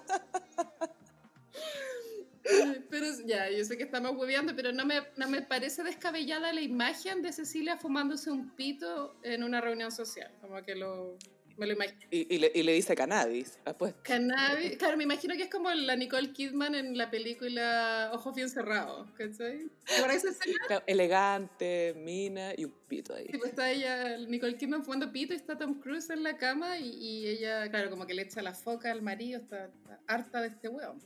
Pero 2.89 3.05
ya, 3.25 3.49
yo 3.49 3.63
sé 3.63 3.77
que 3.77 3.83
estamos 3.83 4.15
hueveando, 4.17 4.55
pero 4.55 4.71
no 4.71 4.85
me, 4.85 5.01
no 5.17 5.27
me 5.27 5.41
parece 5.41 5.83
descabellada 5.83 6.53
la 6.53 6.61
imagen 6.61 7.21
de 7.21 7.31
Cecilia 7.31 7.77
fumándose 7.77 8.31
un 8.31 8.55
pito 8.55 9.15
en 9.23 9.43
una 9.43 9.61
reunión 9.61 9.91
social. 9.91 10.31
Como 10.41 10.61
que 10.63 10.75
lo, 10.75 11.17
me 11.57 11.67
lo 11.67 11.73
imagino. 11.73 11.99
Y, 12.09 12.35
y, 12.35 12.39
le, 12.39 12.51
y 12.53 12.63
le 12.63 12.73
dice 12.73 12.95
cannabis. 12.95 13.59
Pues. 13.77 13.93
Cannabis, 14.03 14.77
claro, 14.77 14.97
me 14.97 15.03
imagino 15.03 15.35
que 15.35 15.43
es 15.43 15.49
como 15.49 15.69
la 15.69 15.95
Nicole 15.95 16.33
Kidman 16.33 16.75
en 16.75 16.97
la 16.97 17.09
película 17.09 18.09
Ojos 18.13 18.35
bien 18.35 18.49
cerrados, 18.49 19.09
¿cachai? 19.11 19.69
Por 19.99 20.09
ahí 20.09 20.19
se 20.19 20.29
claro, 20.67 20.83
elegante, 20.87 21.93
mina 21.97 22.53
y 22.57 22.65
un 22.65 22.73
pito 22.87 23.13
ahí. 23.13 23.27
Sí, 23.31 23.37
pues 23.37 23.51
está 23.51 23.69
ella, 23.71 24.17
Nicole 24.17 24.57
Kidman 24.57 24.83
fumando 24.83 25.11
pito 25.11 25.33
y 25.33 25.37
está 25.37 25.57
Tom 25.57 25.79
Cruise 25.79 26.09
en 26.09 26.23
la 26.23 26.37
cama 26.37 26.77
y, 26.77 26.89
y 26.89 27.27
ella, 27.27 27.69
claro, 27.69 27.89
como 27.89 28.07
que 28.07 28.13
le 28.13 28.23
echa 28.23 28.41
la 28.41 28.53
foca 28.53 28.91
al 28.91 29.01
marido, 29.01 29.39
está, 29.39 29.65
está 29.65 29.99
harta 30.07 30.41
de 30.41 30.47
este 30.47 30.67
weón. 30.67 30.99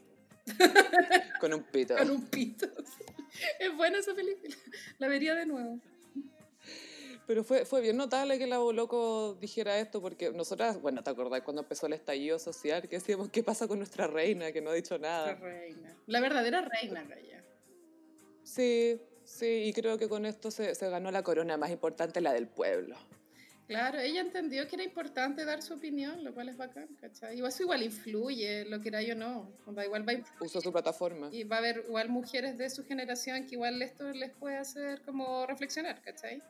Con 1.40 1.54
un 1.54 1.64
pito. 1.64 1.96
Con 1.96 2.12
un 2.12 2.26
pito. 2.26 2.68
Es 3.60 3.76
buena 3.76 4.00
esa 4.00 4.14
película. 4.14 4.56
La 4.98 5.08
vería 5.08 5.36
de 5.36 5.46
nuevo. 5.46 5.80
Pero 7.28 7.44
fue, 7.44 7.66
fue 7.66 7.82
bien 7.82 7.98
notable 7.98 8.38
que 8.38 8.46
la 8.46 8.58
Loco 8.58 9.36
dijera 9.42 9.80
esto, 9.80 10.00
porque 10.00 10.30
nosotras, 10.32 10.80
bueno, 10.80 11.04
¿te 11.04 11.10
acordás 11.10 11.42
cuando 11.42 11.64
empezó 11.64 11.88
el 11.88 11.94
estallido 11.94 12.38
social? 12.38 12.84
Que 12.84 12.98
decíamos, 12.98 13.30
¿qué 13.30 13.42
pasa 13.42 13.68
con 13.68 13.80
nuestra 13.80 14.06
reina? 14.06 14.52
Que 14.52 14.62
no 14.62 14.70
ha 14.70 14.74
dicho 14.74 15.00
nada. 15.00 15.34
La 15.34 15.36
reina. 15.36 15.96
La 16.06 16.20
verdadera 16.20 16.62
reina, 16.62 17.04
Gaya. 17.04 17.44
Sí, 18.44 19.02
sí, 19.24 19.64
y 19.66 19.74
creo 19.74 19.98
que 19.98 20.08
con 20.08 20.26
esto 20.28 20.52
se, 20.52 20.76
se 20.76 20.90
ganó 20.90 21.10
la 21.10 21.24
corona 21.24 21.58
más 21.58 21.72
importante, 21.72 22.22
la 22.22 22.32
del 22.32 22.48
pueblo. 22.48 22.96
Claro, 23.68 24.00
ella 24.00 24.22
entendió 24.22 24.68
que 24.68 24.76
era 24.76 24.84
importante 24.84 25.44
dar 25.44 25.62
su 25.64 25.74
opinión, 25.74 26.24
lo 26.24 26.34
cual 26.34 26.50
es 26.50 26.58
bacán, 26.58 26.88
¿cachai? 27.02 27.38
Igual 27.38 27.52
eso 27.52 27.64
igual 27.64 27.84
influye, 27.84 28.66
lo 28.66 28.80
que 28.80 28.90
era 28.90 29.02
yo 29.02 29.16
no. 29.16 29.52
Igual 29.68 30.08
va 30.08 30.14
a 30.14 30.44
Usó 30.44 30.62
su 30.62 30.72
plataforma. 30.72 31.30
Y 31.32 31.44
va 31.46 31.58
a 31.58 31.60
haber 31.60 31.84
igual 31.88 32.10
mujeres 32.10 32.58
de 32.58 32.70
su 32.70 32.86
generación 32.86 33.46
que 33.48 33.56
igual 33.56 33.82
esto 33.82 34.12
les 34.12 34.32
puede 34.32 34.58
hacer 34.58 35.02
como 35.02 35.48
reflexionar, 35.48 36.02
¿cachai? 36.02 36.42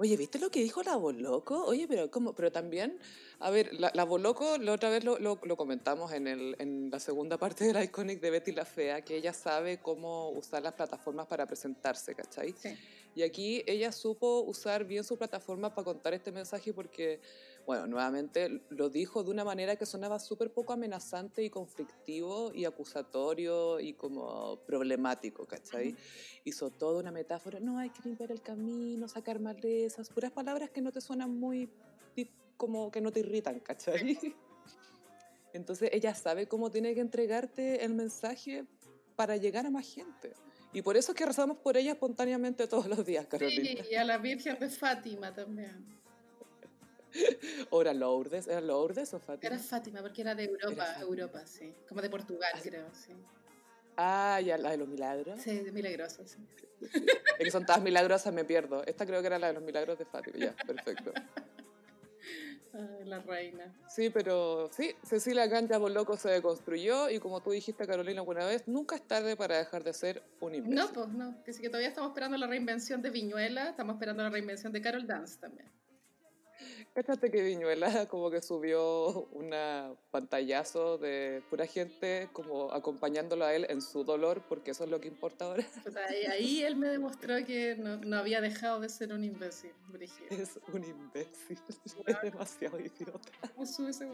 Oye, 0.00 0.16
¿viste 0.16 0.38
lo 0.38 0.48
que 0.48 0.60
dijo 0.60 0.82
la 0.84 0.94
Boloco? 0.94 1.64
Oye, 1.64 1.86
pero 1.88 2.08
¿cómo? 2.08 2.32
Pero 2.32 2.52
también, 2.52 3.00
a 3.40 3.50
ver, 3.50 3.74
la, 3.74 3.90
la 3.94 4.04
Boloco, 4.04 4.56
la 4.58 4.72
otra 4.72 4.90
vez 4.90 5.02
lo, 5.02 5.18
lo, 5.18 5.40
lo, 5.42 5.56
comentamos 5.56 6.12
en, 6.12 6.28
el, 6.28 6.54
en 6.60 6.88
la 6.88 7.00
segunda 7.00 7.36
parte 7.36 7.64
de 7.64 7.72
la 7.72 7.82
Iconic 7.82 8.20
de 8.20 8.30
Betty 8.30 8.52
la 8.52 8.64
Fea, 8.64 9.02
que 9.02 9.16
ella 9.16 9.32
sabe 9.32 9.78
cómo 9.78 10.30
usar 10.30 10.62
las 10.62 10.74
plataformas 10.74 11.26
para 11.26 11.46
presentarse, 11.46 12.14
¿cachai? 12.14 12.54
Sí. 12.56 12.76
Y 13.18 13.24
aquí 13.24 13.64
ella 13.66 13.90
supo 13.90 14.42
usar 14.42 14.84
bien 14.84 15.02
su 15.02 15.18
plataforma 15.18 15.74
para 15.74 15.86
contar 15.86 16.14
este 16.14 16.30
mensaje 16.30 16.72
porque, 16.72 17.20
bueno, 17.66 17.88
nuevamente 17.88 18.62
lo 18.68 18.88
dijo 18.90 19.24
de 19.24 19.32
una 19.32 19.42
manera 19.42 19.74
que 19.74 19.86
sonaba 19.86 20.20
súper 20.20 20.52
poco 20.52 20.72
amenazante 20.72 21.42
y 21.42 21.50
conflictivo 21.50 22.52
y 22.54 22.64
acusatorio 22.64 23.80
y 23.80 23.94
como 23.94 24.60
problemático, 24.64 25.46
¿cachai? 25.46 25.88
Uh 25.88 25.96
-huh. 25.96 26.42
Hizo 26.44 26.70
toda 26.70 27.00
una 27.00 27.10
metáfora, 27.10 27.58
no 27.58 27.76
hay 27.76 27.90
que 27.90 28.02
limpiar 28.04 28.30
el 28.30 28.40
camino, 28.40 29.08
sacar 29.08 29.40
malezas, 29.40 30.10
puras 30.10 30.30
palabras 30.30 30.70
que 30.70 30.80
no 30.80 30.92
te 30.92 31.00
suenan 31.00 31.40
muy, 31.40 31.68
como 32.56 32.92
que 32.92 33.00
no 33.00 33.10
te 33.10 33.18
irritan, 33.18 33.58
¿cachai? 33.58 34.16
Entonces 35.52 35.90
ella 35.92 36.14
sabe 36.14 36.46
cómo 36.46 36.70
tiene 36.70 36.94
que 36.94 37.00
entregarte 37.00 37.84
el 37.84 37.94
mensaje 37.94 38.64
para 39.16 39.36
llegar 39.36 39.66
a 39.66 39.70
más 39.70 39.92
gente. 39.92 40.34
Y 40.72 40.82
por 40.82 40.96
eso 40.96 41.12
es 41.12 41.18
que 41.18 41.24
rezamos 41.24 41.58
por 41.58 41.76
ella 41.76 41.92
espontáneamente 41.92 42.66
todos 42.66 42.86
los 42.86 43.04
días, 43.04 43.26
Carolina. 43.26 43.82
Sí, 43.82 43.88
y 43.90 43.94
a 43.94 44.04
la 44.04 44.18
Virgen 44.18 44.58
de 44.58 44.68
Fátima 44.68 45.34
también. 45.34 45.98
¿O 47.70 47.80
era 47.80 47.94
Lourdes? 47.94 48.46
¿Era 48.46 48.60
Lourdes 48.60 49.14
o 49.14 49.18
Fátima? 49.18 49.54
Era 49.54 49.62
Fátima, 49.62 50.02
porque 50.02 50.20
era 50.20 50.34
de 50.34 50.44
Europa, 50.44 50.84
era 50.90 51.00
Europa, 51.00 51.46
sí. 51.46 51.72
Como 51.88 52.02
de 52.02 52.10
Portugal, 52.10 52.50
ah, 52.54 52.60
creo, 52.62 52.86
sí. 52.92 53.12
Ah, 53.96 54.40
ya, 54.44 54.58
la 54.58 54.70
de 54.70 54.76
los 54.76 54.88
milagros. 54.88 55.40
Sí, 55.40 55.58
de 55.58 55.72
milagrosos, 55.72 56.30
sí. 56.30 56.38
Es 56.80 57.44
que 57.44 57.50
son 57.50 57.66
todas 57.66 57.82
milagrosas, 57.82 58.32
me 58.32 58.44
pierdo. 58.44 58.84
Esta 58.86 59.06
creo 59.06 59.20
que 59.20 59.26
era 59.26 59.38
la 59.38 59.48
de 59.48 59.54
los 59.54 59.62
milagros 59.62 59.98
de 59.98 60.04
Fátima, 60.04 60.38
ya, 60.38 60.54
perfecto. 60.66 61.12
Ay, 62.72 63.04
la 63.04 63.20
reina. 63.20 63.74
Sí, 63.88 64.10
pero 64.10 64.68
sí, 64.72 64.94
Cecilia 65.02 65.46
Ganja 65.46 65.78
Boloco 65.78 66.16
se 66.16 66.28
deconstruyó 66.30 67.08
y 67.10 67.18
como 67.18 67.40
tú 67.40 67.50
dijiste, 67.50 67.86
Carolina, 67.86 68.20
alguna 68.20 68.44
vez, 68.44 68.68
nunca 68.68 68.96
es 68.96 69.02
tarde 69.02 69.36
para 69.36 69.58
dejar 69.58 69.84
de 69.84 69.92
ser 69.92 70.22
un 70.40 70.54
imbécil. 70.54 70.74
No, 70.74 70.92
pues 70.92 71.08
no, 71.08 71.42
que 71.44 71.52
sí 71.52 71.62
que 71.62 71.68
todavía 71.68 71.88
estamos 71.88 72.10
esperando 72.10 72.36
la 72.36 72.46
reinvención 72.46 73.00
de 73.02 73.10
Viñuela, 73.10 73.70
estamos 73.70 73.94
esperando 73.94 74.22
la 74.22 74.30
reinvención 74.30 74.72
de 74.72 74.80
Carol 74.80 75.06
Dance 75.06 75.38
también. 75.40 75.68
Cáchate 76.98 77.30
que 77.30 77.42
Viñuela 77.42 77.86
como 78.10 78.28
que 78.28 78.42
subió 78.42 79.28
una 79.30 79.94
pantallazo 80.10 80.98
de 80.98 81.44
pura 81.48 81.64
gente 81.64 82.28
como 82.32 82.72
acompañándolo 82.72 83.44
a 83.44 83.54
él 83.54 83.66
en 83.68 83.80
su 83.80 84.02
dolor, 84.02 84.42
porque 84.48 84.72
eso 84.72 84.82
es 84.82 84.90
lo 84.90 85.00
que 85.00 85.06
importa 85.06 85.44
ahora. 85.44 85.64
Pues 85.84 85.94
ahí, 85.94 86.24
ahí, 86.24 86.62
él 86.64 86.74
me 86.74 86.88
demostró 86.88 87.36
que 87.46 87.76
no, 87.76 87.98
no, 87.98 88.16
había 88.16 88.40
dejado 88.40 88.80
de 88.80 88.88
ser 88.88 89.12
un 89.12 89.22
imbécil, 89.22 89.70
Brigitte. 89.86 90.32
Es 90.32 90.58
un 90.72 90.82
imbécil, 90.82 91.60
es 92.06 92.20
demasiado 92.20 92.80
idiota. 92.80 93.30
¿Cómo 93.54 93.64
sube 93.64 93.90
ese? 93.90 94.08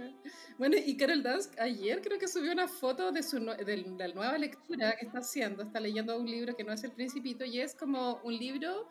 Bueno, 0.58 0.76
y 0.76 0.94
Carol 0.98 1.22
Dance 1.22 1.48
ayer 1.58 2.02
creo 2.02 2.18
que 2.18 2.28
subió 2.28 2.52
una 2.52 2.68
foto 2.68 3.12
de, 3.12 3.22
su, 3.22 3.38
de 3.40 3.76
la 3.96 4.08
nueva 4.08 4.36
lectura 4.36 4.94
que 4.96 5.06
está 5.06 5.20
haciendo, 5.20 5.62
está 5.62 5.80
leyendo 5.80 6.18
un 6.18 6.30
libro 6.30 6.54
que 6.54 6.64
no 6.64 6.74
es 6.74 6.84
El 6.84 6.92
Principito 6.92 7.46
y 7.46 7.60
es 7.60 7.74
como 7.74 8.20
un 8.24 8.36
libro 8.36 8.86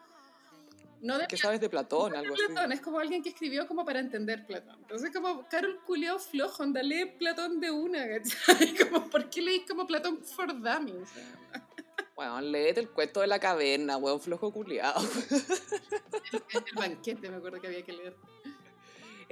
no 1.03 1.17
de 1.17 1.27
que 1.27 1.37
sabes 1.37 1.59
de 1.59 1.69
Platón, 1.69 2.13
no 2.13 2.19
algo 2.19 2.33
Platón, 2.33 2.71
así. 2.71 2.73
es 2.75 2.81
como 2.81 2.97
alguien 2.97 3.21
que 3.21 3.29
escribió 3.29 3.67
como 3.67 3.85
para 3.85 3.99
entender 3.99 4.45
Platón. 4.47 4.77
Entonces, 4.79 5.11
como 5.13 5.45
Carol 5.49 5.79
culió 5.85 6.17
flojo, 6.17 6.63
anda, 6.63 6.81
lee 6.81 7.05
Platón 7.19 7.59
de 7.59 7.71
una, 7.71 8.07
¿cachai? 8.07 8.73
Como, 8.89 9.09
¿por 9.09 9.29
qué 9.29 9.41
leís 9.41 9.63
como 9.67 9.85
Platón 9.85 10.23
for 10.23 10.47
Dummies? 10.47 11.09
Bueno, 12.15 12.41
léete 12.41 12.79
el 12.79 12.89
cuento 12.89 13.21
de 13.21 13.27
la 13.27 13.39
caverna, 13.39 13.97
weón, 13.97 14.21
flojo 14.21 14.51
culiado. 14.51 15.01
El, 16.31 16.43
el, 16.53 16.75
banquete, 16.75 17.29
me 17.29 17.37
acuerdo 17.37 17.59
que 17.59 17.67
había 17.67 17.83
que 17.83 17.91
leer. 17.91 18.15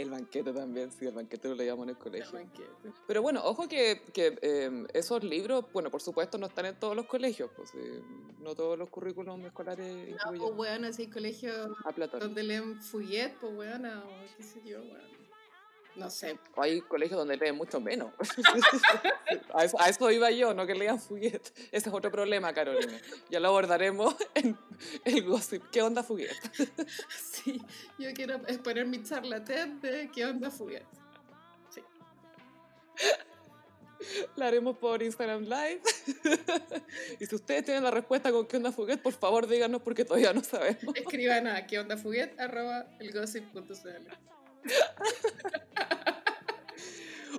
El 0.01 0.09
banquete 0.09 0.51
también, 0.53 0.91
sí, 0.91 1.05
el 1.05 1.13
banquete 1.13 1.47
lo 1.49 1.55
leíamos 1.55 1.83
en 1.83 1.89
el 1.89 1.97
colegio. 1.97 2.37
El 2.37 2.45
banquete. 2.45 2.91
Pero 3.07 3.21
bueno, 3.21 3.41
ojo 3.43 3.67
que, 3.67 4.01
que 4.13 4.37
eh, 4.41 4.85
esos 4.93 5.23
libros, 5.23 5.65
bueno, 5.73 5.89
por 5.89 6.01
supuesto 6.01 6.37
no 6.37 6.47
están 6.47 6.65
en 6.65 6.75
todos 6.79 6.95
los 6.95 7.05
colegios, 7.05 7.49
pues 7.55 7.71
eh, 7.75 8.01
no 8.39 8.55
todos 8.55 8.77
los 8.77 8.89
currículums 8.89 9.45
escolares 9.45 10.09
No, 10.25 10.37
pues 10.37 10.55
bueno, 10.55 10.87
así 10.87 11.07
colegio 11.07 11.51
a 11.85 11.91
Platón. 11.91 12.19
donde 12.19 12.43
leen 12.43 12.81
Fouillet, 12.81 13.33
pues 13.39 13.53
bueno, 13.53 13.89
o 14.05 14.37
qué 14.37 14.43
sé 14.43 14.61
yo, 14.65 14.79
bueno. 14.79 15.20
No 15.95 16.09
sé. 16.09 16.39
Hay 16.55 16.81
colegios 16.81 17.19
donde 17.19 17.37
leen 17.37 17.55
mucho 17.55 17.79
menos. 17.81 18.13
a, 19.53 19.65
eso, 19.65 19.79
a, 19.79 19.89
eso, 19.89 20.09
iba 20.11 20.31
yo, 20.31 20.53
no 20.53 20.65
que 20.65 20.73
lean 20.73 20.99
Fouillet. 20.99 21.41
Ese 21.71 21.89
es 21.89 21.93
otro 21.93 22.09
problema, 22.11 22.53
Carolina. 22.53 22.99
Ya 23.29 23.39
lo 23.39 23.49
abordaremos 23.49 24.15
en 24.35 24.57
el 25.03 25.23
gossip. 25.25 25.63
¿Qué 25.71 25.81
onda 25.81 26.03
Fouillet? 26.03 26.35
sí, 27.09 27.61
yo 27.97 28.13
quiero 28.13 28.39
poner 28.63 28.87
mi 28.87 29.03
charla 29.03 29.43
TED 29.43 29.67
de 29.81 30.09
¿Qué 30.13 30.25
onda 30.25 30.49
Fouillet? 30.49 30.85
Sí. 31.69 31.81
La 34.35 34.47
haremos 34.47 34.77
por 34.77 35.03
Instagram 35.03 35.43
Live. 35.43 35.81
y 37.19 37.25
si 37.25 37.35
ustedes 37.35 37.65
tienen 37.65 37.83
la 37.83 37.91
respuesta 37.91 38.31
con 38.31 38.47
qué 38.47 38.57
onda 38.57 38.71
Fuguet, 38.71 39.01
por 39.01 39.13
favor 39.13 39.47
díganos 39.47 39.81
porque 39.81 40.05
todavía 40.05 40.33
no 40.33 40.43
sabemos. 40.43 40.95
Escriban 40.95 41.47
a 41.47 41.67
qué 41.67 41.79
onda 41.79 41.97
Fuguet 41.97 42.39
arroba 42.39 42.87
elgossip.cl. 42.99 44.31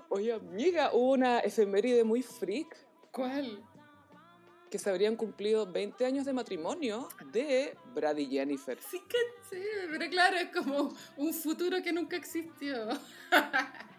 Oye, 0.08 0.32
amiga, 0.32 0.90
hubo 0.92 1.12
una 1.12 1.40
efeméride 1.40 2.04
muy 2.04 2.22
freak. 2.22 2.76
¿Cuál? 3.10 3.64
Que 4.70 4.78
se 4.78 4.90
habrían 4.90 5.16
cumplido 5.16 5.70
20 5.70 6.04
años 6.04 6.24
de 6.24 6.32
matrimonio 6.32 7.08
de 7.32 7.76
Brad 7.94 8.16
y 8.16 8.26
Jennifer. 8.26 8.78
Sí, 8.90 9.00
caché, 9.00 9.64
pero 9.90 10.10
claro, 10.10 10.36
es 10.36 10.50
como 10.50 10.94
un 11.16 11.34
futuro 11.34 11.82
que 11.82 11.92
nunca 11.92 12.16
existió. 12.16 12.88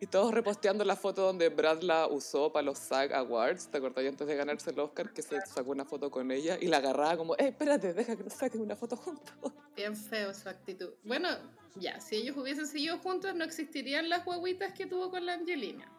Y 0.00 0.06
todos 0.06 0.32
reposteando 0.32 0.84
la 0.84 0.96
foto 0.96 1.22
donde 1.22 1.48
Brad 1.48 1.82
la 1.82 2.06
usó 2.08 2.52
para 2.52 2.64
los 2.64 2.78
SAG 2.78 3.12
Awards. 3.14 3.68
¿Te 3.68 3.78
acordás 3.78 4.04
antes 4.06 4.26
de 4.26 4.34
ganarse 4.34 4.70
el 4.70 4.78
Oscar 4.80 5.12
que 5.12 5.22
se 5.22 5.40
sacó 5.46 5.70
una 5.70 5.84
foto 5.84 6.10
con 6.10 6.30
ella 6.30 6.58
y 6.60 6.66
la 6.66 6.78
agarraba 6.78 7.16
como, 7.16 7.34
eh, 7.34 7.48
espérate, 7.48 7.94
deja 7.94 8.16
que 8.16 8.24
nos 8.24 8.32
saquen 8.32 8.60
una 8.60 8.76
foto 8.76 8.96
juntos? 8.96 9.34
Bien 9.76 9.96
feo 9.96 10.34
su 10.34 10.48
actitud. 10.48 10.90
Bueno, 11.04 11.28
ya, 11.76 12.00
si 12.00 12.16
ellos 12.16 12.36
hubiesen 12.36 12.66
seguido 12.66 12.98
juntos 12.98 13.34
no 13.34 13.44
existirían 13.44 14.08
las 14.08 14.24
guaguitas 14.24 14.72
que 14.74 14.86
tuvo 14.86 15.10
con 15.10 15.24
la 15.26 15.34
Angelina. 15.34 15.90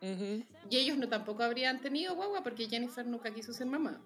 Uh 0.00 0.06
-huh. 0.06 0.46
Y 0.68 0.76
ellos 0.76 0.98
no 0.98 1.08
tampoco 1.08 1.42
habrían 1.42 1.80
tenido 1.80 2.14
guagua 2.14 2.42
porque 2.42 2.68
Jennifer 2.68 3.06
nunca 3.06 3.32
quiso 3.32 3.52
ser 3.52 3.66
mamá. 3.66 4.00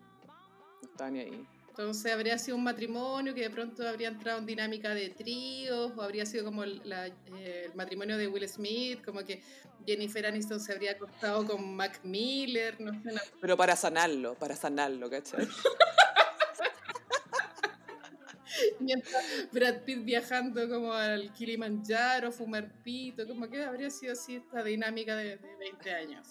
No 0.83 0.89
está 0.89 1.11
ni 1.11 1.21
ahí. 1.21 1.47
Entonces 1.71 2.13
habría 2.13 2.37
sido 2.37 2.57
un 2.57 2.65
matrimonio 2.65 3.35
que 3.35 3.43
de 3.43 3.51
pronto 3.51 3.87
habría 3.89 4.09
entrado 4.09 4.39
en 4.41 4.47
dinámica 4.47 4.93
de 4.95 5.11
tríos, 5.11 5.93
o 5.97 6.03
habría 6.03 6.27
sido 6.27 6.45
como 6.45 6.65
la- 6.65 7.07
eh, 7.07 7.63
el 7.67 7.75
matrimonio 7.75 8.19
de 8.19 8.27
Will 8.29 8.47
Smith, 8.49 9.03
como 9.05 9.25
que 9.25 9.43
Jennifer 9.87 10.27
Aniston 10.27 10.61
se 10.61 10.73
habría 10.73 10.93
acostado 10.93 11.47
con 11.47 11.75
Mac 11.77 12.01
Miller, 12.03 12.79
no 12.81 12.93
sé, 13.03 13.13
una- 13.13 13.23
Pero 13.41 13.57
para 13.57 13.77
sanarlo, 13.77 14.35
para 14.35 14.57
sanarlo, 14.57 15.09
¿cachai? 15.09 15.49
mientras 18.81 19.25
Brad 19.53 19.83
Pitt 19.85 20.05
viajando 20.05 20.69
como 20.69 20.93
al 20.93 21.33
Kilimanjaro, 21.33 22.33
fumar 22.33 22.71
pito, 22.83 23.27
como 23.27 23.49
que 23.49 23.63
habría 23.65 23.91
sido 23.91 24.13
así 24.13 24.37
esta 24.37 24.63
dinámica 24.63 25.17
de, 25.17 25.37
de 25.37 25.57
20 25.57 25.95
años. 25.95 26.27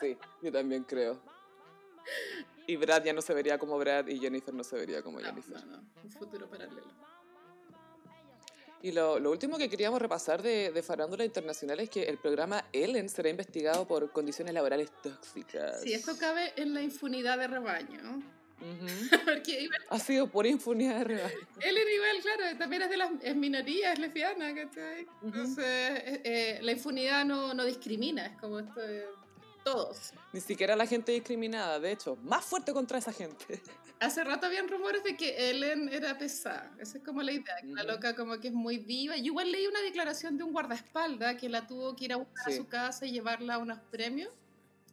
Sí, 0.00 0.16
yo 0.42 0.52
también 0.52 0.84
creo. 0.84 1.20
Y 2.66 2.76
Brad 2.76 3.04
ya 3.04 3.12
no 3.12 3.22
se 3.22 3.32
vería 3.34 3.58
como 3.58 3.78
Brad 3.78 4.06
y 4.08 4.18
Jennifer 4.18 4.52
no 4.52 4.64
se 4.64 4.76
vería 4.76 5.02
como 5.02 5.20
No, 5.20 5.26
Jennifer. 5.26 5.54
no, 5.66 5.76
no, 5.76 5.84
un 6.02 6.10
futuro 6.10 6.48
paralelo. 6.48 6.82
Y 8.82 8.92
lo, 8.92 9.18
lo 9.18 9.30
último 9.30 9.56
que 9.58 9.68
queríamos 9.68 10.00
repasar 10.00 10.42
de, 10.42 10.70
de 10.70 10.82
Farándula 10.82 11.24
Internacional 11.24 11.80
es 11.80 11.90
que 11.90 12.04
el 12.04 12.18
programa 12.18 12.64
Ellen 12.72 13.08
será 13.08 13.28
investigado 13.30 13.86
por 13.86 14.10
condiciones 14.12 14.52
laborales 14.54 14.90
tóxicas. 15.02 15.80
Sí, 15.82 15.92
esto 15.92 16.16
cabe 16.18 16.52
en 16.56 16.74
la 16.74 16.82
infunidad 16.82 17.38
de 17.38 17.46
rebaño. 17.48 18.22
Porque 19.24 19.60
igual, 19.62 19.80
Ha 19.90 19.98
sido 19.98 20.28
por 20.28 20.46
infunidad 20.46 20.98
de 20.98 21.04
rebaño. 21.04 21.36
era 21.60 21.70
igual, 21.92 22.16
claro, 22.22 22.58
también 22.58 22.82
es 22.82 22.90
de 22.90 22.96
las 22.96 23.10
es 23.22 23.36
minoría, 23.36 23.92
es 23.92 23.98
lesbiana, 23.98 24.54
¿cachai? 24.54 25.04
Ujú. 25.04 25.26
Entonces, 25.26 25.64
eh, 25.64 26.20
eh, 26.24 26.58
la 26.62 26.72
infunidad 26.72 27.24
no, 27.24 27.54
no 27.54 27.64
discrimina, 27.64 28.26
es 28.26 28.36
como 28.38 28.58
esto 28.60 28.80
de 28.80 29.04
todos. 29.66 30.12
Ni 30.32 30.40
siquiera 30.40 30.76
la 30.76 30.86
gente 30.86 31.10
discriminada, 31.12 31.80
de 31.80 31.90
hecho, 31.92 32.16
más 32.22 32.44
fuerte 32.44 32.72
contra 32.72 32.98
esa 32.98 33.12
gente. 33.12 33.44
Hace 34.00 34.22
rato 34.22 34.46
habían 34.46 34.68
rumores 34.68 35.02
de 35.02 35.16
que 35.16 35.50
Ellen 35.50 35.88
era 35.88 36.16
pesada. 36.18 36.70
Esa 36.78 36.98
es 36.98 37.04
como 37.04 37.22
la 37.22 37.32
idea, 37.32 37.56
que 37.62 37.68
la 37.68 37.82
loca 37.82 38.14
como 38.14 38.38
que 38.38 38.48
es 38.48 38.54
muy 38.54 38.78
viva. 38.78 39.16
Yo 39.16 39.24
igual 39.24 39.50
leí 39.50 39.66
una 39.66 39.80
declaración 39.80 40.36
de 40.36 40.44
un 40.44 40.52
guardaespaldas 40.52 41.36
que 41.36 41.48
la 41.48 41.66
tuvo 41.66 41.96
que 41.96 42.04
ir 42.04 42.12
a 42.12 42.16
buscar 42.16 42.44
Sí. 42.46 42.52
a 42.52 42.56
su 42.56 42.68
casa 42.68 43.06
y 43.06 43.12
llevarla 43.12 43.54
a 43.54 43.58
unos 43.58 43.78
premios. 43.90 44.30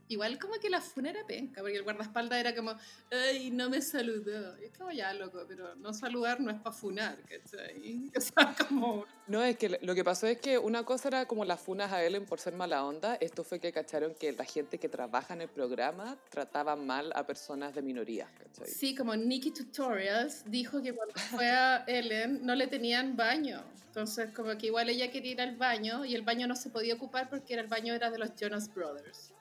Igual 0.10 0.38
como 0.38 0.56
que 0.56 0.70
la 0.70 0.82
funa 0.82 1.10
era 1.10 1.26
penca, 1.26 1.62
porque 1.62 1.78
el 1.78 1.84
guardaespaldas 1.84 2.40
era 2.40 2.56
como, 2.56 2.76
ay, 3.12 3.52
no 3.52 3.70
me 3.70 3.82
saludó. 3.82 4.60
Y 4.60 4.66
es 4.66 4.78
como, 4.78 4.92
ya, 4.92 5.14
loco, 5.14 5.46
pero 5.48 5.76
no 5.76 5.94
saludar 5.94 6.40
no 6.42 6.52
es 6.52 6.60
para 6.60 6.76
funar, 6.76 7.18
¿cachai? 7.24 8.12
O 8.18 8.22
sea, 8.22 8.56
como... 8.68 9.06
No, 9.28 9.44
es 9.44 9.58
que 9.58 9.80
lo 9.82 9.96
que 9.96 10.04
pasó 10.04 10.28
es 10.28 10.40
que 10.40 10.58
una 10.58 10.84
cosa 10.84 11.08
era 11.08 11.26
como 11.26 11.46
las 11.46 11.60
funas 11.60 11.92
a 11.92 12.04
Ellen 12.04 12.26
por 12.26 12.40
ser 12.40 12.54
mala 12.54 12.86
onda. 12.86 13.16
Esto 13.16 13.44
fue 13.44 13.60
que 13.60 13.72
cacharon 13.72 14.14
que 14.16 14.32
la 14.34 14.44
gente 14.44 14.78
que 14.78 14.90
trabaja 14.90 15.34
en 15.34 15.42
el 15.42 15.50
programa 15.50 16.18
trataba 16.30 16.76
mal 16.76 17.12
a 17.16 17.26
personas 17.26 17.74
de 17.74 17.82
minorías, 17.82 18.30
¿cachai? 18.32 18.68
Sí, 18.68 18.96
como 18.96 19.16
Nikki 19.16 19.52
Tutorials 19.52 20.44
dijo 20.46 20.82
que 20.82 20.94
cuando 20.94 21.14
fue 21.32 21.50
a 21.50 21.84
Ellen 21.88 22.46
no 22.46 22.56
le 22.56 22.68
tenían 22.68 23.16
baño. 23.16 23.64
Entonces, 23.88 24.32
como 24.34 24.58
que 24.58 24.68
igual 24.68 24.90
ella 24.90 25.12
quería 25.12 25.32
ir 25.34 25.42
al 25.42 25.56
baño 25.56 26.04
y 26.04 26.16
el 26.16 26.24
baño 26.24 26.48
no 26.48 26.56
se 26.56 26.70
podía 26.70 26.96
ocupar 26.96 27.30
porque 27.30 27.54
el 27.54 27.68
baño 27.68 27.94
era 27.94 28.10
de 28.10 28.18
los 28.18 28.36
Jonas 28.36 28.74
Brothers. 28.74 29.33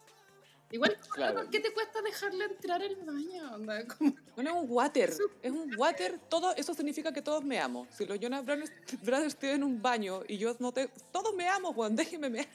Igual, 0.72 0.98
Claro. 1.12 1.34
¿por 1.36 1.50
qué 1.50 1.60
te 1.60 1.72
cuesta 1.72 2.00
dejarle 2.02 2.46
entrar 2.46 2.82
al 2.82 2.96
baño? 2.96 3.54
Onda, 3.54 3.86
como- 3.86 4.14
Bueno, 4.34 4.50
es 4.50 4.56
un 4.56 4.66
water, 4.70 5.12
es 5.42 5.50
un 5.52 5.74
water, 5.78 6.18
todo, 6.30 6.56
eso 6.56 6.72
significa 6.74 7.12
que 7.12 7.20
todos 7.22 7.44
me 7.44 7.58
amo. 7.60 7.86
Si 7.90 8.06
los 8.06 8.18
Jonas 8.18 8.42
Brothers, 8.44 9.36
tienen 9.38 9.62
un 9.62 9.80
baño 9.82 10.22
y 10.26 10.38
yo 10.38 10.56
no 10.58 10.72
te... 10.72 10.88
Todos 11.12 11.34
me 11.34 11.46
amo, 11.46 11.72
Juan, 11.74 11.94
déjenme 11.94 12.30
mear. 12.30 12.48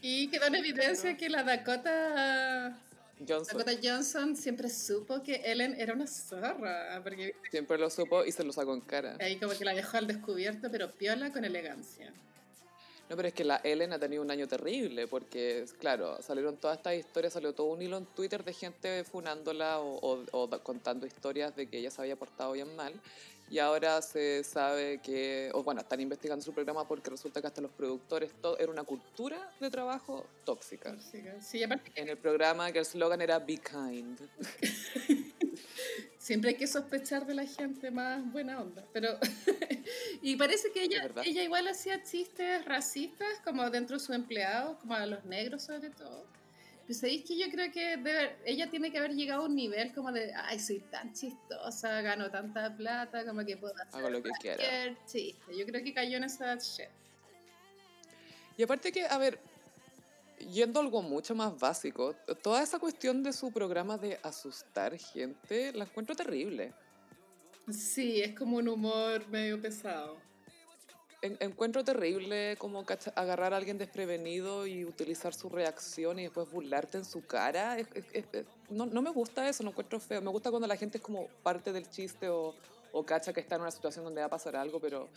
Y 0.00 0.28
quedó 0.28 0.46
en 0.46 0.56
evidencia 0.56 1.16
que 1.16 1.28
la 1.28 1.44
Dakota, 1.44 2.76
Johnson 3.28 3.56
Dakota 3.58 3.78
Johnson 3.80 4.34
siempre 4.36 4.68
supo 4.68 5.22
que 5.22 5.36
Ellen 5.44 5.76
era 5.78 5.94
una 5.94 6.08
zorra. 6.08 7.00
Porque 7.04 7.34
siempre 7.50 7.78
lo 7.78 7.88
supo 7.88 8.24
y 8.24 8.32
se 8.32 8.42
lo 8.42 8.52
sacó 8.52 8.74
en 8.74 8.80
cara. 8.80 9.16
ahí 9.20 9.38
como 9.38 9.56
que 9.56 9.64
la 9.64 9.74
dejó 9.74 9.98
al 9.98 10.08
descubierto, 10.08 10.68
pero 10.70 10.90
piola 10.90 11.30
con 11.30 11.44
elegancia. 11.44 12.12
No, 13.12 13.16
pero 13.16 13.28
es 13.28 13.34
que 13.34 13.44
la 13.44 13.60
Ellen 13.62 13.92
ha 13.92 13.98
tenido 13.98 14.22
un 14.22 14.30
año 14.30 14.48
terrible 14.48 15.06
porque, 15.06 15.66
claro, 15.78 16.16
salieron 16.22 16.56
todas 16.56 16.78
estas 16.78 16.94
historias, 16.94 17.34
salió 17.34 17.52
todo 17.52 17.66
un 17.66 17.82
hilo 17.82 17.98
en 17.98 18.06
Twitter 18.06 18.42
de 18.42 18.54
gente 18.54 19.04
funándola 19.04 19.80
o, 19.80 19.98
o- 20.00 20.24
o 20.32 20.48
contando 20.62 21.04
historias 21.06 21.54
de 21.54 21.66
que 21.66 21.76
ella 21.76 21.90
se 21.90 22.00
había 22.00 22.16
portado 22.16 22.52
bien 22.52 22.74
mal. 22.74 22.94
Y 23.50 23.58
ahora 23.58 24.00
se 24.00 24.42
sabe 24.44 25.02
que, 25.02 25.50
o 25.52 25.62
bueno, 25.62 25.82
están 25.82 26.00
investigando 26.00 26.42
su 26.42 26.54
programa 26.54 26.88
porque 26.88 27.10
resulta 27.10 27.42
que 27.42 27.48
hasta 27.48 27.60
los 27.60 27.70
productores, 27.72 28.32
todo 28.40 28.56
era 28.58 28.72
una 28.72 28.84
cultura 28.84 29.52
de 29.60 29.68
trabajo 29.68 30.24
tóxica. 30.46 30.98
Sí, 31.42 31.62
aparte 31.62 31.92
En 31.94 32.08
el 32.08 32.16
programa 32.16 32.72
que 32.72 32.78
el 32.78 32.86
slogan 32.86 33.20
era 33.20 33.38
Be 33.40 33.58
Kind. 33.58 34.20
Siempre 36.22 36.50
hay 36.50 36.56
que 36.56 36.68
sospechar 36.68 37.26
de 37.26 37.34
la 37.34 37.44
gente 37.44 37.90
más 37.90 38.30
buena 38.30 38.60
onda. 38.60 38.84
Pero. 38.92 39.18
y 40.22 40.36
parece 40.36 40.70
que 40.70 40.84
ella, 40.84 41.10
ella 41.24 41.42
igual 41.42 41.66
hacía 41.66 42.00
chistes 42.04 42.64
racistas, 42.64 43.40
como 43.42 43.68
dentro 43.70 43.96
de 43.98 44.00
sus 44.04 44.14
empleados, 44.14 44.78
como 44.78 44.94
a 44.94 45.04
los 45.04 45.24
negros 45.24 45.62
sobre 45.64 45.90
todo. 45.90 46.24
Pero 46.86 46.96
sabéis 46.96 47.24
que 47.24 47.36
yo 47.36 47.50
creo 47.50 47.72
que 47.72 47.96
debe- 47.96 48.36
ella 48.44 48.70
tiene 48.70 48.92
que 48.92 48.98
haber 48.98 49.14
llegado 49.16 49.42
a 49.42 49.46
un 49.46 49.56
nivel 49.56 49.92
como 49.92 50.12
de, 50.12 50.32
ay, 50.32 50.60
soy 50.60 50.78
tan 50.92 51.12
chistosa, 51.12 52.00
gano 52.02 52.30
tanta 52.30 52.72
plata, 52.76 53.24
como 53.26 53.44
que 53.44 53.56
puedo 53.56 53.74
hacer 53.74 53.88
Hago 53.98 54.08
lo 54.08 54.22
que 54.22 54.30
quiera. 54.40 54.56
cualquier 54.58 54.96
chiste. 55.04 55.56
Yo 55.58 55.66
creo 55.66 55.82
que 55.82 55.92
cayó 55.92 56.18
en 56.18 56.24
esa 56.24 56.54
shit. 56.54 56.86
Y 58.56 58.62
aparte 58.62 58.92
que, 58.92 59.06
a 59.06 59.18
ver, 59.18 59.40
yendo 60.50 60.80
a 60.80 60.82
algo 60.82 61.02
mucho 61.02 61.34
más 61.34 61.58
básico, 61.58 62.14
toda 62.42 62.62
esa 62.62 62.78
cuestión 62.78 63.22
de 63.22 63.32
su 63.32 63.50
programa 63.52 63.98
de 63.98 64.18
asustar 64.22 64.96
gente, 64.98 65.72
la 65.72 65.84
encuentro 65.84 66.14
terrible. 66.14 66.72
Sí, 67.70 68.20
es 68.20 68.34
como 68.36 68.56
un 68.58 68.68
humor 68.68 69.26
medio 69.28 69.60
pesado. 69.60 70.16
En- 71.22 71.36
encuentro 71.38 71.84
terrible 71.84 72.56
como 72.58 72.84
agarrar 73.14 73.54
a 73.54 73.56
alguien 73.56 73.78
desprevenido 73.78 74.66
y 74.66 74.84
utilizar 74.84 75.32
su 75.32 75.48
reacción 75.48 76.18
y 76.18 76.24
después 76.24 76.50
burlarte 76.50 76.98
en 76.98 77.04
su 77.04 77.24
cara. 77.24 77.78
Es- 77.78 77.86
es- 77.94 78.04
es- 78.12 78.24
es- 78.32 78.46
no, 78.68 78.86
no 78.86 79.00
me 79.02 79.10
gusta 79.10 79.48
eso, 79.48 79.62
no 79.62 79.70
encuentro 79.70 80.00
feo. 80.00 80.20
Me 80.20 80.30
gusta 80.30 80.50
cuando 80.50 80.66
la 80.66 80.76
gente 80.76 80.98
es 80.98 81.04
como 81.04 81.28
parte 81.44 81.72
del 81.72 81.88
chiste 81.88 82.28
o, 82.28 82.56
o 82.90 83.06
cacha 83.06 83.32
que 83.32 83.38
está 83.38 83.54
en 83.54 83.60
una 83.60 83.70
situación 83.70 84.04
donde 84.04 84.20
va 84.20 84.26
a 84.26 84.30
pasar 84.30 84.56
algo, 84.56 84.80
pero 84.80 85.08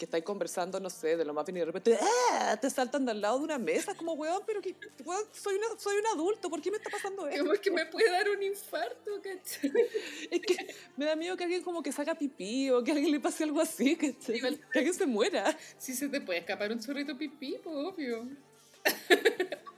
que 0.00 0.06
estáis 0.06 0.24
conversando, 0.24 0.80
no 0.80 0.88
sé, 0.88 1.14
de 1.18 1.26
lo 1.26 1.34
más 1.34 1.44
bien 1.44 1.58
y 1.58 1.60
de 1.60 1.66
repente 1.66 1.98
¡ah! 2.32 2.56
te 2.58 2.70
saltan 2.70 3.04
de 3.04 3.10
al 3.10 3.20
lado 3.20 3.36
de 3.36 3.44
una 3.44 3.58
mesa, 3.58 3.94
como, 3.94 4.14
weón, 4.14 4.42
pero 4.46 4.62
que, 4.62 4.74
weón, 5.04 5.22
soy, 5.30 5.56
una- 5.56 5.78
soy 5.78 5.98
un 5.98 6.06
adulto, 6.06 6.48
¿por 6.48 6.62
qué 6.62 6.70
me 6.70 6.78
está 6.78 6.88
pasando 6.88 7.28
esto? 7.28 7.44
Como 7.44 7.60
que 7.60 7.70
me 7.70 7.84
puede 7.84 8.10
dar 8.10 8.26
un 8.30 8.42
infarto, 8.42 9.20
¿cachai? 9.22 9.70
Es 10.30 10.40
que 10.40 10.74
me 10.96 11.04
da 11.04 11.14
miedo 11.16 11.36
que 11.36 11.44
alguien 11.44 11.62
como 11.62 11.82
que 11.82 11.92
saca 11.92 12.14
pipí 12.14 12.70
o 12.70 12.82
que 12.82 12.92
a 12.92 12.94
alguien 12.94 13.12
le 13.12 13.20
pase 13.20 13.44
algo 13.44 13.60
así, 13.60 13.98
Igual- 14.28 14.58
que 14.72 14.78
alguien 14.78 14.94
se 14.94 15.04
muera. 15.06 15.54
Si 15.76 15.92
se 15.94 16.08
te 16.08 16.22
puede 16.22 16.38
escapar 16.38 16.72
un 16.72 16.80
chorrito 16.80 17.16
pipí, 17.18 17.58
pues 17.62 17.76
obvio. 17.76 18.26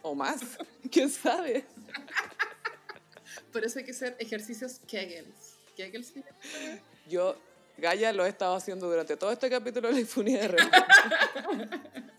O 0.03 0.15
más, 0.15 0.41
quién 0.89 1.11
sabe. 1.11 1.65
Por 3.53 3.65
eso 3.65 3.81
hay 3.81 3.85
que 3.85 3.91
hacer 3.91 4.15
ejercicios 4.21 4.81
Kegels. 4.87 5.57
Kegels? 5.77 6.13
Yo, 7.09 7.37
Gaia, 7.83 8.13
lo 8.13 8.25
he 8.25 8.29
estado 8.29 8.55
haciendo 8.55 8.89
durante 8.89 9.17
todo 9.17 9.33
este 9.33 9.51
capítulo 9.51 9.89
de 9.89 9.95
la 9.95 10.01
infunidad 10.01 10.43
de 10.43 10.49
Rebeca. 10.49 10.87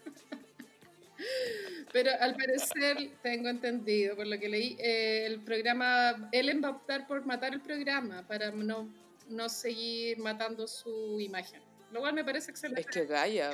Pero 1.94 2.11
al 2.19 2.35
parecer, 2.35 3.11
tengo 3.22 3.48
entendido, 3.48 4.18
por 4.18 4.27
lo 4.27 4.38
que 4.38 4.49
leí, 4.49 4.76
eh, 4.80 5.26
el 5.26 5.40
programa, 5.41 6.27
Ellen 6.34 6.61
va 6.61 6.68
a 6.68 6.72
optar 6.72 7.07
por 7.07 7.26
matar 7.26 7.53
el 7.53 7.61
programa 7.61 8.27
para 8.27 8.52
no, 8.52 8.94
no 9.30 9.48
seguir 9.48 10.18
matando 10.18 10.68
su 10.68 11.18
imagen. 11.22 11.61
Lo 11.91 12.02
cual 12.02 12.14
me 12.14 12.26
parece 12.26 12.52
excelente. 12.52 12.81
Es 12.81 12.88
que 12.88 13.06
Gaia, 13.06 13.53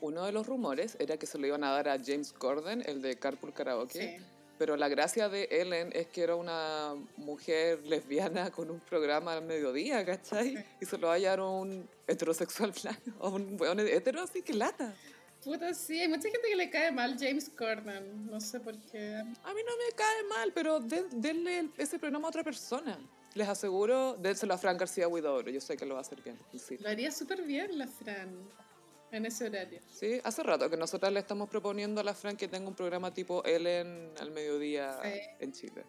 uno 0.00 0.26
de 0.26 0.32
los 0.32 0.46
rumores 0.46 0.96
era 1.00 1.16
que 1.16 1.26
se 1.26 1.38
lo 1.38 1.46
iban 1.48 1.64
a 1.64 1.72
dar 1.72 1.88
a 1.88 1.98
James 1.98 2.32
Corden, 2.32 2.84
el 2.86 3.02
de 3.02 3.18
Carpool 3.18 3.52
Karaoke. 3.52 4.18
Sí. 4.18 4.24
Pero 4.60 4.76
la 4.76 4.88
gracia 4.88 5.30
de 5.30 5.44
Ellen 5.50 5.90
es 5.94 6.08
que 6.08 6.20
era 6.22 6.34
una 6.36 6.94
mujer 7.16 7.80
lesbiana 7.86 8.50
con 8.50 8.70
un 8.70 8.78
programa 8.78 9.32
al 9.32 9.42
mediodía, 9.42 10.04
¿cachai? 10.04 10.62
Y 10.78 10.84
se 10.84 10.98
lo 10.98 11.06
va 11.06 11.14
a 11.14 11.32
a 11.32 11.42
un 11.42 11.88
heterosexual 12.06 12.70
blanco, 12.82 13.10
a 13.26 13.28
un 13.36 13.56
weón 13.58 13.80
hetero, 13.80 14.20
así 14.20 14.42
que 14.42 14.52
lata. 14.52 14.94
Puta, 15.42 15.72
sí, 15.72 15.98
hay 15.98 16.08
mucha 16.08 16.28
gente 16.28 16.46
que 16.46 16.56
le 16.56 16.68
cae 16.68 16.92
mal 16.92 17.16
James 17.18 17.48
Corden. 17.56 18.26
No 18.30 18.38
sé 18.38 18.60
por 18.60 18.76
qué. 18.92 19.14
A 19.14 19.54
mí 19.54 19.60
no 19.66 19.76
me 19.78 19.94
cae 19.96 20.24
mal, 20.28 20.52
pero 20.54 20.78
den- 20.78 21.08
denle 21.22 21.60
el- 21.60 21.72
ese 21.78 21.98
programa 21.98 22.26
a 22.26 22.28
otra 22.28 22.44
persona. 22.44 22.98
Les 23.32 23.48
aseguro, 23.48 24.12
dénselo 24.20 24.52
a 24.52 24.58
Fran 24.58 24.76
García 24.76 25.08
Huidobro, 25.08 25.50
yo 25.50 25.62
sé 25.62 25.78
que 25.78 25.86
lo 25.86 25.94
va 25.94 26.00
a 26.00 26.02
hacer 26.02 26.20
bien. 26.20 26.38
Sí. 26.58 26.76
Lo 26.76 26.90
haría 26.90 27.10
súper 27.10 27.40
bien 27.40 27.78
la 27.78 27.86
Fran 27.86 28.28
en 29.12 29.26
ese 29.26 29.46
horario. 29.46 29.80
Sí, 29.92 30.20
hace 30.24 30.42
rato 30.42 30.68
que 30.70 30.76
nosotras 30.76 31.12
le 31.12 31.20
estamos 31.20 31.48
proponiendo 31.48 32.00
a 32.00 32.04
la 32.04 32.14
Fran 32.14 32.36
que 32.36 32.48
tenga 32.48 32.68
un 32.68 32.74
programa 32.74 33.12
tipo 33.12 33.44
Ellen 33.44 34.12
al 34.20 34.30
mediodía 34.30 34.98
Sí. 35.02 35.20
en 35.40 35.52
Chile. 35.52 35.84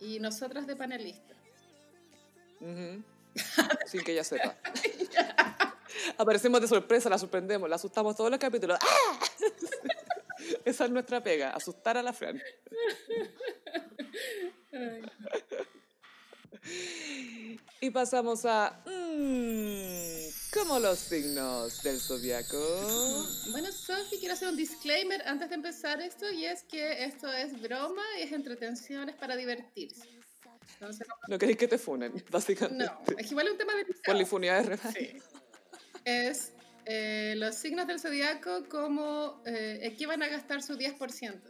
Y 0.00 0.18
nosotras 0.20 0.66
de 0.66 0.76
panelistas. 0.76 1.36
Sin 3.86 4.02
que 4.04 4.12
ella 4.12 4.24
sepa. 4.24 4.56
Aparecemos 6.18 6.60
de 6.60 6.68
sorpresa, 6.68 7.08
la 7.08 7.18
sorprendemos, 7.18 7.68
la 7.68 7.76
asustamos 7.76 8.16
todos 8.16 8.30
los 8.30 8.38
capítulos. 8.40 8.78
¡Ah! 8.80 9.18
Esa 10.64 10.84
es 10.86 10.90
nuestra 10.90 11.22
pega, 11.22 11.50
asustar 11.50 11.96
a 11.96 12.02
la 12.02 12.12
Fran. 12.12 12.40
Y 17.80 17.90
pasamos 17.90 18.44
a... 18.44 18.82
Mmm, 18.86 20.03
como 20.54 20.78
los 20.78 20.98
signos 21.00 21.82
del 21.82 21.98
zodiaco. 21.98 22.56
Bueno, 23.50 23.72
Sofi, 23.72 24.18
quiero 24.18 24.34
hacer 24.34 24.48
un 24.48 24.56
disclaimer 24.56 25.20
antes 25.26 25.48
de 25.48 25.56
empezar 25.56 26.00
esto 26.00 26.30
y 26.30 26.44
es 26.44 26.62
que 26.62 27.04
esto 27.04 27.32
es 27.32 27.60
broma 27.60 28.02
y 28.18 28.22
es 28.22 28.32
entretención, 28.32 29.08
es 29.08 29.16
para 29.16 29.34
divertirse. 29.34 30.08
Entonces, 30.74 31.06
no, 31.28 31.38
queréis 31.38 31.58
que 31.58 31.66
te 31.66 31.76
funen, 31.76 32.12
básicamente. 32.30 32.84
No, 32.84 33.18
es 33.18 33.30
igual 33.30 33.48
un 33.50 33.58
tema 33.58 33.74
de... 33.74 33.84
Polifonía 34.04 34.54
de 34.54 34.62
rebaño. 34.62 34.94
Sí. 34.96 35.22
Es 36.04 36.52
eh, 36.84 37.34
los 37.36 37.56
signos 37.56 37.88
del 37.88 37.98
zodiaco 37.98 38.68
como 38.68 39.42
eh, 39.46 39.94
qué 39.98 40.06
van 40.06 40.22
a 40.22 40.28
gastar 40.28 40.62
su 40.62 40.76
10%. 40.76 41.40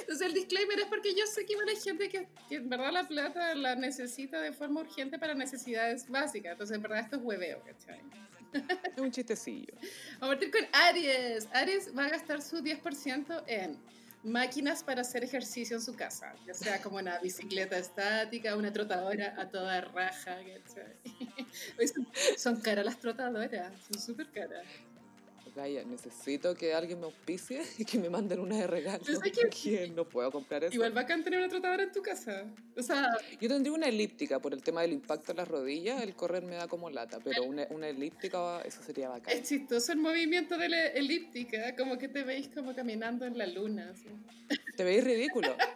Entonces 0.00 0.26
el 0.26 0.34
disclaimer 0.34 0.78
es 0.80 0.86
porque 0.86 1.14
yo 1.14 1.26
sé 1.26 1.44
que 1.44 1.54
hay 1.54 1.76
gente 1.76 2.08
que, 2.08 2.28
que, 2.48 2.56
en 2.56 2.68
verdad 2.68 2.92
la 2.92 3.06
plata 3.06 3.54
la 3.54 3.74
necesita 3.74 4.40
de 4.40 4.52
forma 4.52 4.80
urgente 4.80 5.18
para 5.18 5.34
necesidades 5.34 6.08
básicas. 6.08 6.52
Entonces 6.52 6.76
en 6.76 6.82
verdad 6.82 7.00
esto 7.00 7.16
es 7.16 7.22
hueveo, 7.22 7.62
¿cachai? 7.64 8.00
Es 8.94 8.98
un 8.98 9.10
chistecillo. 9.10 9.74
Vamos 10.20 10.36
a 10.36 10.38
partir 10.38 10.50
con 10.50 10.62
Aries. 10.72 11.48
Aries 11.52 11.96
va 11.96 12.06
a 12.06 12.08
gastar 12.08 12.40
su 12.42 12.58
10% 12.58 13.44
en 13.46 13.78
máquinas 14.22 14.82
para 14.82 15.02
hacer 15.02 15.22
ejercicio 15.22 15.76
en 15.76 15.82
su 15.82 15.94
casa, 15.94 16.34
ya 16.46 16.54
sea 16.54 16.82
como 16.82 16.96
una 16.96 17.18
bicicleta 17.18 17.78
estática, 17.78 18.56
una 18.56 18.72
trotadora 18.72 19.34
a 19.38 19.48
toda 19.48 19.80
raja. 19.82 20.38
Son, 21.94 22.08
son 22.36 22.60
caras 22.60 22.84
las 22.84 22.98
trotadoras, 22.98 23.72
son 23.88 24.00
súper 24.00 24.30
caras 24.30 24.64
necesito 25.86 26.54
que 26.54 26.74
alguien 26.74 27.00
me 27.00 27.06
auspicie 27.06 27.62
y 27.78 27.84
que 27.84 27.98
me 27.98 28.10
manden 28.10 28.40
una 28.40 28.56
de 28.56 28.66
regalo. 28.66 29.04
Que... 29.62 29.88
no 29.94 30.04
puedo 30.04 30.30
comprar 30.30 30.64
eso. 30.64 30.74
Igual 30.74 30.92
bacán 30.92 31.24
tener 31.24 31.38
una 31.38 31.48
trotadora 31.48 31.82
en 31.82 31.92
tu 31.92 32.02
casa. 32.02 32.44
O 32.76 32.82
sea... 32.82 33.10
Yo 33.40 33.48
tendría 33.48 33.72
una 33.72 33.86
elíptica 33.86 34.38
por 34.38 34.52
el 34.52 34.62
tema 34.62 34.82
del 34.82 34.92
impacto 34.92 35.32
en 35.32 35.38
las 35.38 35.48
rodillas. 35.48 36.02
El 36.02 36.14
correr 36.14 36.42
me 36.42 36.56
da 36.56 36.68
como 36.68 36.90
lata, 36.90 37.18
pero 37.22 37.44
una, 37.44 37.66
una 37.70 37.88
elíptica, 37.88 38.60
eso 38.62 38.82
sería 38.82 39.08
bacán. 39.08 39.34
Es 39.34 39.48
chistoso 39.48 39.92
el 39.92 39.98
movimiento 39.98 40.56
de 40.56 40.68
la 40.68 40.86
elíptica, 40.88 41.74
como 41.76 41.98
que 41.98 42.08
te 42.08 42.22
veis 42.22 42.48
como 42.48 42.74
caminando 42.74 43.24
en 43.24 43.38
la 43.38 43.46
luna. 43.46 43.94
Te 44.76 44.84
veis 44.84 45.02
ridículo. 45.02 45.56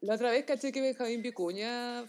La 0.00 0.14
otra 0.14 0.30
vez 0.30 0.44
caché 0.44 0.72
que 0.72 0.80
Benjamín 0.80 1.22
Vicuña 1.22 2.04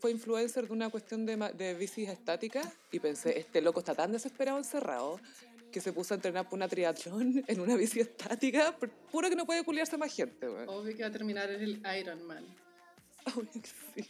fue 0.00 0.10
influencer 0.10 0.66
de 0.66 0.72
una 0.72 0.88
cuestión 0.88 1.26
de, 1.26 1.36
de 1.56 1.74
bicis 1.74 2.08
estáticas 2.08 2.66
y 2.90 3.00
pensé, 3.00 3.38
este 3.38 3.60
loco 3.60 3.80
está 3.80 3.94
tan 3.94 4.12
desesperado 4.12 4.58
encerrado 4.58 5.20
que 5.78 5.82
se 5.82 5.92
puso 5.92 6.12
a 6.14 6.16
entrenar 6.16 6.48
por 6.48 6.56
una 6.56 6.66
triatlón 6.66 7.44
en 7.46 7.60
una 7.60 7.76
bici 7.76 8.00
estática, 8.00 8.76
puro 9.12 9.30
que 9.30 9.36
no 9.36 9.46
puede 9.46 9.64
culiarse 9.64 9.96
más 9.96 10.12
gente, 10.12 10.46
Obvio 10.48 10.96
que 10.96 11.02
va 11.02 11.08
a 11.08 11.12
terminar 11.12 11.48
en 11.50 11.62
el 11.62 11.82
Ironman. 12.00 12.44
sí. 13.94 14.08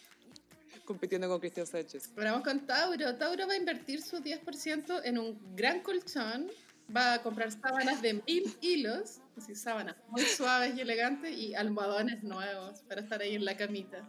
Compitiendo 0.86 1.28
con 1.28 1.38
Cristian 1.38 1.66
Sánchez. 1.66 2.10
Ahora 2.16 2.32
vamos 2.32 2.48
con 2.48 2.66
Tauro. 2.66 3.14
Tauro 3.16 3.46
va 3.46 3.52
a 3.52 3.56
invertir 3.56 4.00
su 4.00 4.16
10% 4.16 5.02
en 5.04 5.18
un 5.18 5.38
gran 5.54 5.80
colchón. 5.80 6.50
Va 6.94 7.14
a 7.14 7.22
comprar 7.22 7.52
sábanas 7.52 8.00
de 8.00 8.14
mil 8.26 8.56
hilos, 8.62 9.20
así 9.36 9.54
sábanas 9.54 9.96
muy 10.08 10.22
suaves 10.22 10.74
y 10.74 10.80
elegantes, 10.80 11.36
y 11.36 11.54
almohadones 11.54 12.22
nuevos 12.22 12.80
para 12.88 13.02
estar 13.02 13.20
ahí 13.20 13.34
en 13.34 13.44
la 13.44 13.54
camita. 13.58 14.08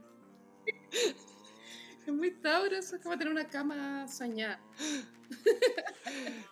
Es 2.09 2.15
muy 2.15 2.31
Tauro, 2.31 2.75
eso 2.75 2.95
es 2.95 3.03
como 3.03 3.15
tener 3.19 3.31
una 3.31 3.47
cama 3.47 4.07
soñada. 4.07 4.59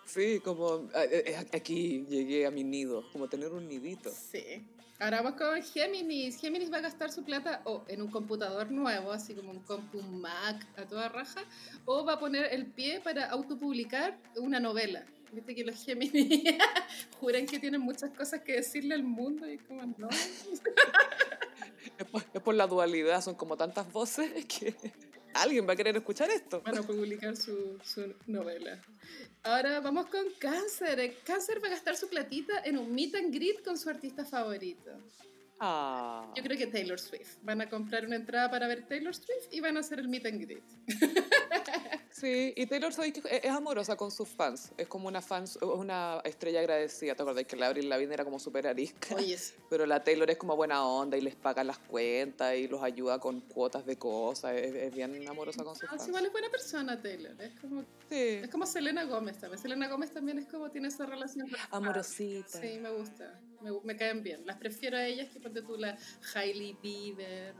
Sí, 0.04 0.38
como 0.38 0.88
eh, 0.94 1.24
eh, 1.26 1.46
aquí 1.52 2.06
llegué 2.08 2.46
a 2.46 2.52
mi 2.52 2.62
nido, 2.62 3.04
como 3.12 3.28
tener 3.28 3.52
un 3.52 3.66
nidito. 3.66 4.12
Sí. 4.12 4.64
Ahora 5.00 5.20
vamos 5.20 5.36
con 5.36 5.60
Géminis. 5.60 6.40
Géminis 6.40 6.72
va 6.72 6.76
a 6.76 6.82
gastar 6.82 7.10
su 7.10 7.24
plata 7.24 7.60
o 7.64 7.84
en 7.88 8.02
un 8.02 8.08
computador 8.08 8.70
nuevo, 8.70 9.10
así 9.10 9.34
como 9.34 9.50
un 9.50 9.58
compu 9.58 10.00
Mac 10.00 10.64
a 10.76 10.86
toda 10.86 11.08
raja, 11.08 11.40
o 11.84 12.04
va 12.04 12.12
a 12.12 12.20
poner 12.20 12.52
el 12.52 12.66
pie 12.66 13.00
para 13.00 13.28
autopublicar 13.28 14.16
una 14.36 14.60
novela. 14.60 15.04
Viste 15.32 15.56
que 15.56 15.64
los 15.64 15.84
Géminis 15.84 16.14
juran 17.18 17.46
que 17.46 17.58
tienen 17.58 17.80
muchas 17.80 18.10
cosas 18.10 18.42
que 18.42 18.52
decirle 18.52 18.94
al 18.94 19.02
mundo 19.02 19.50
y 19.50 19.58
como 19.58 19.82
no. 19.98 20.08
es 22.32 22.42
por 22.42 22.54
la 22.54 22.68
dualidad, 22.68 23.22
son 23.22 23.34
como 23.34 23.56
tantas 23.56 23.92
voces 23.92 24.46
que 24.46 24.76
alguien 25.42 25.66
va 25.68 25.72
a 25.72 25.76
querer 25.76 25.96
escuchar 25.96 26.30
esto. 26.30 26.62
Van 26.62 26.78
a 26.78 26.82
publicar 26.82 27.36
su, 27.36 27.78
su 27.82 28.14
novela. 28.26 28.80
Ahora 29.42 29.80
vamos 29.80 30.06
con 30.06 30.24
Cáncer. 30.38 31.16
Cáncer 31.24 31.62
va 31.62 31.68
a 31.68 31.70
gastar 31.70 31.96
su 31.96 32.08
platita 32.08 32.62
en 32.64 32.78
un 32.78 32.94
meet 32.94 33.14
and 33.14 33.34
greet 33.34 33.64
con 33.64 33.78
su 33.78 33.88
artista 33.88 34.24
favorito. 34.24 34.90
Ah. 35.60 36.32
Yo 36.36 36.42
creo 36.42 36.56
que 36.56 36.66
Taylor 36.66 36.98
Swift. 36.98 37.38
Van 37.42 37.60
a 37.60 37.68
comprar 37.68 38.06
una 38.06 38.16
entrada 38.16 38.50
para 38.50 38.68
ver 38.68 38.86
Taylor 38.86 39.14
Swift 39.14 39.52
y 39.52 39.60
van 39.60 39.76
a 39.76 39.80
hacer 39.80 39.98
el 39.98 40.08
meet 40.08 40.26
and 40.26 40.40
greet. 40.40 40.62
Sí, 42.18 42.52
y 42.56 42.66
Taylor 42.66 42.92
Swift 42.92 43.24
es 43.30 43.50
amorosa 43.50 43.96
con 43.96 44.10
sus 44.10 44.28
fans. 44.28 44.72
Es 44.76 44.88
como 44.88 45.06
una 45.06 45.22
fans, 45.22 45.56
una 45.62 46.20
estrella 46.24 46.60
agradecida. 46.60 47.14
¿Te 47.14 47.22
acuerdas 47.22 47.44
que 47.44 47.56
la 47.56 47.68
Avril 47.68 47.88
Lavigne 47.88 48.14
era 48.14 48.24
como 48.24 48.40
súper 48.40 48.66
arisca? 48.66 49.14
Pero 49.70 49.86
la 49.86 50.02
Taylor 50.02 50.28
es 50.28 50.36
como 50.36 50.56
buena 50.56 50.84
onda 50.84 51.16
y 51.16 51.20
les 51.20 51.36
paga 51.36 51.62
las 51.62 51.78
cuentas 51.78 52.56
y 52.56 52.66
los 52.66 52.82
ayuda 52.82 53.20
con 53.20 53.40
cuotas 53.42 53.86
de 53.86 53.96
cosas. 53.96 54.54
Es, 54.56 54.92
bien 54.92 55.28
amorosa 55.28 55.62
con 55.62 55.76
sus 55.76 55.84
ah, 55.84 55.90
fans. 55.90 56.04
Sí, 56.04 56.10
es 56.12 56.32
buena 56.32 56.48
persona 56.48 57.00
Taylor. 57.00 57.40
Es 57.40 57.54
como, 57.60 57.84
es 58.10 58.48
como 58.50 58.66
Selena 58.66 59.04
Gómez 59.04 59.38
también. 59.38 59.62
Selena 59.62 59.88
Gómez 59.88 60.10
también 60.10 60.38
es 60.38 60.46
como 60.46 60.70
tiene 60.70 60.88
esa 60.88 61.06
relación. 61.06 61.48
Amorosita. 61.70 62.60
Sí, 62.60 62.78
me 62.80 62.90
gusta. 62.90 63.38
Me, 63.60 63.70
me, 63.84 63.96
caen 63.96 64.22
bien. 64.22 64.44
Las 64.44 64.56
prefiero 64.56 64.96
a 64.96 65.04
ellas 65.04 65.28
que 65.30 65.38
ponte 65.38 65.62
tú 65.62 65.76
la 65.76 65.96
Hailey 66.34 66.76
Bieber 66.82 67.54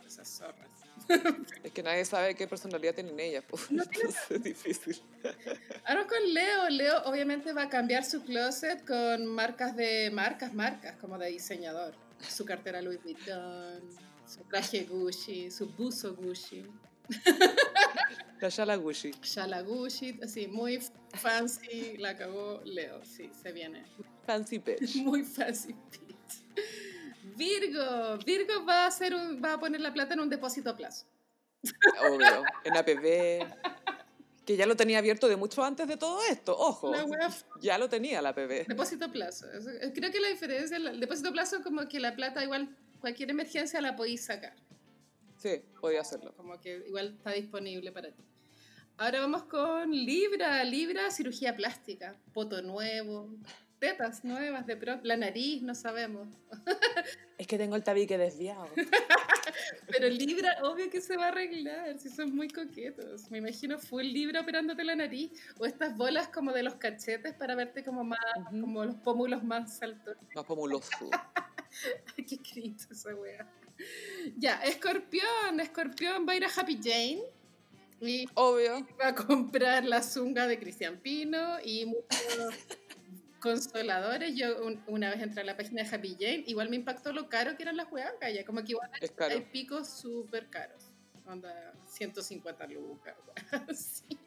o 0.00 0.04
esas 0.04 0.28
zorras. 0.28 0.69
Es 1.64 1.72
que 1.72 1.82
nadie 1.82 2.04
sabe 2.04 2.34
qué 2.34 2.46
personalidad 2.46 2.94
tienen 2.94 3.18
ellas, 3.18 3.44
pues. 3.48 3.68
es 4.30 4.42
difícil. 4.42 5.00
Ahora 5.84 6.06
con 6.06 6.18
Leo, 6.32 6.68
Leo 6.70 7.02
obviamente 7.04 7.52
va 7.52 7.64
a 7.64 7.68
cambiar 7.68 8.04
su 8.04 8.22
closet 8.22 8.84
con 8.86 9.26
marcas 9.26 9.76
de 9.76 10.10
marcas, 10.10 10.52
marcas, 10.54 10.96
como 10.96 11.18
de 11.18 11.28
diseñador. 11.28 11.94
Su 12.20 12.44
cartera 12.44 12.82
Louis 12.82 13.02
Vuitton, 13.02 13.80
su 14.26 14.40
traje 14.44 14.84
Gucci, 14.84 15.50
su 15.50 15.68
buzo 15.68 16.14
Gucci. 16.14 16.66
La 18.40 18.48
Shala 18.48 18.76
Gucci. 18.76 19.12
Shala 19.22 19.62
Gucci, 19.62 20.18
así, 20.22 20.46
muy 20.46 20.80
fancy, 21.14 21.96
la 21.98 22.10
acabó 22.10 22.60
Leo, 22.64 23.04
sí, 23.04 23.30
se 23.42 23.52
viene. 23.52 23.84
Fancy 24.26 24.58
bitch. 24.58 24.96
Muy 25.02 25.24
fancy 25.24 25.74
bitch. 25.90 26.64
Virgo, 27.40 28.18
Virgo 28.18 28.66
va 28.66 28.84
a, 28.84 28.86
hacer 28.88 29.14
un, 29.14 29.42
va 29.42 29.54
a 29.54 29.58
poner 29.58 29.80
la 29.80 29.92
plata 29.94 30.12
en 30.12 30.20
un 30.20 30.28
depósito 30.28 30.68
a 30.70 30.76
plazo. 30.76 31.06
Obvio, 32.02 32.44
en 32.64 32.76
APB. 32.76 33.46
Que 34.46 34.56
ya 34.56 34.66
lo 34.66 34.74
tenía 34.74 34.98
abierto 34.98 35.28
de 35.28 35.36
mucho 35.36 35.62
antes 35.62 35.86
de 35.86 35.96
todo 35.96 36.18
esto, 36.28 36.58
ojo. 36.58 36.92
Ya 37.60 37.78
lo 37.78 37.88
tenía 37.88 38.20
la 38.20 38.30
APB. 38.30 38.66
Depósito 38.66 39.04
a 39.04 39.08
plazo. 39.12 39.46
Creo 39.94 40.10
que 40.10 40.18
la 40.18 40.26
diferencia, 40.28 40.76
el 40.76 40.98
depósito 40.98 41.28
a 41.28 41.32
plazo 41.32 41.58
es 41.58 41.62
como 41.62 41.86
que 41.86 42.00
la 42.00 42.16
plata 42.16 42.42
igual, 42.42 42.74
cualquier 43.00 43.30
emergencia 43.30 43.80
la 43.80 43.94
podéis 43.94 44.24
sacar. 44.24 44.56
Sí, 45.36 45.62
podía 45.80 46.00
hacerlo. 46.00 46.34
Como 46.36 46.58
que 46.58 46.82
igual 46.88 47.14
está 47.18 47.30
disponible 47.32 47.92
para 47.92 48.10
ti. 48.10 48.24
Ahora 48.96 49.20
vamos 49.20 49.44
con 49.44 49.92
Libra. 49.92 50.64
Libra, 50.64 51.12
cirugía 51.12 51.54
plástica. 51.54 52.18
Poto 52.32 52.60
nuevo 52.60 53.28
tetas 53.80 54.22
nuevas 54.24 54.66
de 54.66 54.76
pronto, 54.76 55.06
la 55.06 55.16
nariz, 55.16 55.62
no 55.62 55.74
sabemos. 55.74 56.28
Es 57.38 57.46
que 57.46 57.56
tengo 57.56 57.74
el 57.74 57.82
tabique 57.82 58.18
desviado. 58.18 58.68
Pero 59.88 60.08
Libra, 60.10 60.58
obvio 60.62 60.90
que 60.90 61.00
se 61.00 61.16
va 61.16 61.24
a 61.24 61.28
arreglar, 61.28 61.98
si 61.98 62.10
son 62.10 62.36
muy 62.36 62.48
coquetos. 62.48 63.30
Me 63.30 63.38
imagino 63.38 63.78
full 63.78 64.02
Libra 64.04 64.42
operándote 64.42 64.84
la 64.84 64.94
nariz, 64.94 65.32
o 65.58 65.64
estas 65.64 65.96
bolas 65.96 66.28
como 66.28 66.52
de 66.52 66.62
los 66.62 66.74
cachetes 66.74 67.32
para 67.32 67.54
verte 67.54 67.82
como 67.82 68.04
más, 68.04 68.18
como 68.50 68.84
los 68.84 68.96
pómulos 68.96 69.42
más 69.42 69.82
altos. 69.82 70.18
Más 70.34 70.44
pómulos. 70.44 70.90
Qué 72.28 72.36
cringe 72.36 72.90
esa 72.90 73.14
wea. 73.14 73.50
Ya, 74.36 74.62
Escorpión, 74.62 75.60
Escorpión 75.60 76.26
va 76.28 76.34
a 76.34 76.36
ir 76.36 76.44
a 76.44 76.50
Happy 76.54 76.78
Jane. 76.82 77.22
Y 78.02 78.26
Obvio. 78.34 78.86
Va 79.00 79.08
a 79.08 79.14
comprar 79.14 79.84
la 79.84 80.02
zunga 80.02 80.46
de 80.46 80.58
Cristian 80.58 80.98
Pino 80.98 81.58
y 81.64 81.86
consoladores. 83.40 84.34
Yo 84.36 84.56
una 84.86 85.10
vez 85.10 85.20
entré 85.22 85.40
a 85.42 85.44
la 85.44 85.56
página 85.56 85.82
de 85.82 85.88
Happy 85.88 86.16
Jane, 86.18 86.44
igual 86.46 86.68
me 86.68 86.76
impactó 86.76 87.12
lo 87.12 87.28
caro 87.28 87.56
que 87.56 87.62
eran 87.64 87.76
las 87.76 87.90
huevas, 87.90 88.14
ya 88.32 88.44
como 88.44 88.62
que 88.62 88.72
igual 88.72 88.90
hay 89.28 89.40
picos 89.40 89.88
súper 89.88 90.48
caros. 90.48 90.92
Onda 91.26 91.72
150 91.86 92.66
lucas. 92.66 93.16
sí. 93.74 94.18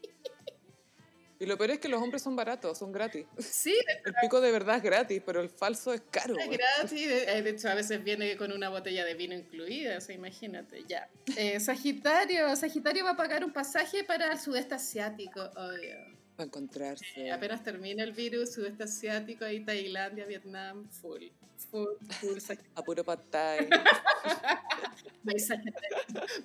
Y 1.39 1.45
lo 1.45 1.57
peor 1.57 1.71
es 1.71 1.79
que 1.79 1.89
los 1.89 2.01
hombres 2.01 2.21
son 2.21 2.37
baratos, 2.37 2.77
son 2.77 2.93
gratis. 2.93 3.25
Sí. 3.37 3.75
El 4.05 4.13
pico 4.21 4.39
de 4.39 4.49
verdad 4.49 4.77
es 4.77 4.83
gratis, 4.83 5.21
pero 5.25 5.41
el 5.41 5.49
falso 5.49 5.93
es 5.93 6.01
caro. 6.09 6.37
Es 6.37 6.49
gratis, 6.49 7.07
de 7.09 7.49
hecho 7.49 7.69
a 7.69 7.75
veces 7.75 8.01
viene 8.01 8.37
con 8.37 8.53
una 8.53 8.69
botella 8.69 9.03
de 9.03 9.13
vino 9.13 9.33
incluida, 9.33 9.97
o 9.97 10.01
sea, 10.01 10.15
imagínate, 10.15 10.85
ya. 10.87 11.09
Eh, 11.35 11.59
Sagitario, 11.59 12.55
Sagitario 12.55 13.03
va 13.03 13.11
a 13.11 13.17
pagar 13.17 13.43
un 13.43 13.51
pasaje 13.51 14.05
para 14.05 14.31
el 14.31 14.39
sudeste 14.39 14.75
asiático, 14.75 15.41
obvio. 15.57 16.12
Para 16.35 16.47
encontrarse. 16.47 17.31
apenas 17.31 17.63
termina 17.63 18.03
el 18.03 18.11
virus, 18.11 18.53
sudeste 18.53 18.83
asiático, 18.83 19.45
ahí 19.45 19.63
Tailandia, 19.63 20.25
Vietnam, 20.25 20.89
full. 20.89 21.25
Full, 21.69 21.95
full 22.19 22.37
A 22.75 22.81
puro 22.81 23.03
pad 23.03 23.19
thai. 23.29 23.69
Masajes, 25.23 25.73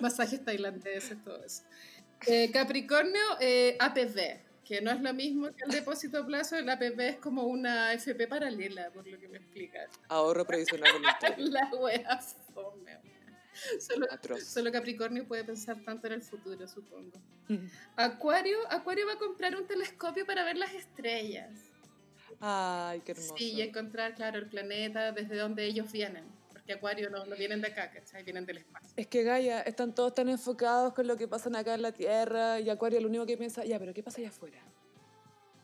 masajes 0.00 0.44
tailandeses, 0.44 1.22
todo 1.24 1.42
eso. 1.44 1.62
Eh, 2.26 2.50
Capricornio, 2.52 3.20
eh, 3.40 3.76
APV, 3.80 4.40
que 4.64 4.80
no 4.80 4.90
es 4.90 5.00
lo 5.00 5.14
mismo 5.14 5.48
que 5.48 5.64
el 5.64 5.70
depósito 5.70 6.18
a 6.18 6.26
plazo, 6.26 6.56
el 6.56 6.68
APV 6.68 7.00
es 7.00 7.16
como 7.16 7.44
una 7.44 7.92
FP 7.94 8.28
paralela, 8.28 8.90
por 8.90 9.06
lo 9.06 9.18
que 9.18 9.28
me 9.28 9.38
explican. 9.38 9.88
Ahorro 10.08 10.44
previsional 10.44 10.92
voluntario. 10.92 11.46
La 11.50 11.70
wea 11.74 12.18
fome. 12.54 12.98
Solo, 13.80 14.06
Atroz. 14.10 14.42
solo 14.44 14.70
Capricornio 14.72 15.26
puede 15.26 15.44
pensar 15.44 15.82
tanto 15.84 16.06
en 16.06 16.14
el 16.14 16.22
futuro, 16.22 16.66
supongo. 16.66 17.20
Acuario, 17.96 18.58
Acuario 18.70 19.06
va 19.06 19.14
a 19.14 19.18
comprar 19.18 19.56
un 19.56 19.66
telescopio 19.66 20.26
para 20.26 20.44
ver 20.44 20.56
las 20.56 20.72
estrellas. 20.74 21.50
Ay, 22.40 23.00
qué 23.00 23.12
hermoso. 23.12 23.34
Sí, 23.36 23.52
y 23.52 23.62
encontrar, 23.62 24.14
claro, 24.14 24.38
el 24.38 24.48
planeta 24.48 25.12
desde 25.12 25.36
donde 25.36 25.64
ellos 25.64 25.90
vienen. 25.90 26.24
Porque 26.52 26.74
Acuario 26.74 27.10
no, 27.10 27.24
no 27.24 27.36
vienen 27.36 27.60
de 27.60 27.68
acá, 27.68 27.90
¿cachai? 27.90 28.22
Vienen 28.22 28.46
del 28.46 28.58
espacio. 28.58 28.90
Es 28.96 29.06
que 29.06 29.22
Gaia, 29.22 29.62
están 29.62 29.94
todos 29.94 30.14
tan 30.14 30.28
enfocados 30.28 30.92
con 30.92 31.06
lo 31.06 31.16
que 31.16 31.26
pasa 31.26 31.50
acá 31.58 31.74
en 31.74 31.82
la 31.82 31.92
Tierra 31.92 32.60
y 32.60 32.68
Acuario 32.70 33.00
lo 33.00 33.08
único 33.08 33.26
que 33.26 33.36
piensa, 33.36 33.64
ya, 33.64 33.78
pero 33.78 33.94
¿qué 33.94 34.02
pasa 34.02 34.20
allá 34.20 34.28
afuera? 34.28 34.58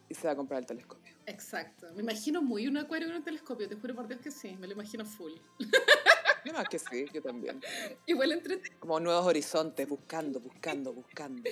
Y 0.09 0.15
se 0.15 0.27
va 0.27 0.33
a 0.33 0.37
comprar 0.37 0.61
el 0.61 0.66
telescopio. 0.66 1.15
Exacto. 1.27 1.87
Me 1.95 2.03
imagino 2.03 2.43
muy 2.43 2.66
un 2.66 2.77
Acuario 2.77 3.09
con 3.09 3.16
un 3.16 3.25
telescopio, 3.25 3.69
te 3.69 3.77
juro 3.77 3.95
por 3.95 4.09
Dios 4.09 4.21
que 4.21 4.31
sí, 4.31 4.57
me 4.59 4.66
lo 4.66 4.73
imagino 4.73 5.05
full. 5.05 5.33
Yo 6.45 6.53
más 6.53 6.69
que 6.69 6.79
sí, 6.79 7.07
yo 7.12 7.23
también. 7.23 7.61
Igual 8.07 8.33
entre 8.33 8.61
Como 8.79 9.01
nuevos 9.01 9.25
horizontes, 9.27 9.89
buscando, 9.89 10.41
buscando, 10.41 10.93
buscando. 10.93 11.43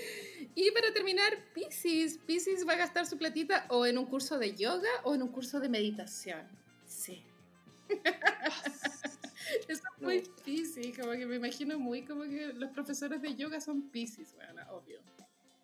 Y 0.55 0.71
para 0.71 0.93
terminar, 0.93 1.33
Pisces. 1.55 2.19
Pisces 2.19 2.67
va 2.67 2.75
a 2.75 2.77
gastar 2.77 3.07
su 3.07 3.17
platita 3.17 3.67
o 3.71 3.87
en 3.87 3.99
un 3.99 4.07
curso 4.07 4.39
de 4.39 4.55
yoga 4.55 4.91
o 5.05 5.15
en 5.15 5.23
un 5.23 5.29
curso 5.29 5.61
de 5.61 5.69
meditación. 5.69 6.47
Sí. 6.87 7.25
Eso 9.69 9.83
es 9.97 10.03
muy 10.03 10.23
Pisces, 10.45 10.97
como 10.99 11.13
que 11.13 11.27
me 11.27 11.37
imagino 11.37 11.79
muy 11.79 12.05
como 12.05 12.23
que 12.25 12.53
los 12.55 12.71
profesores 12.71 13.21
de 13.23 13.35
yoga 13.35 13.61
son 13.61 13.91
Pisces, 13.91 14.35
bueno, 14.35 14.63
obvio. 14.71 15.01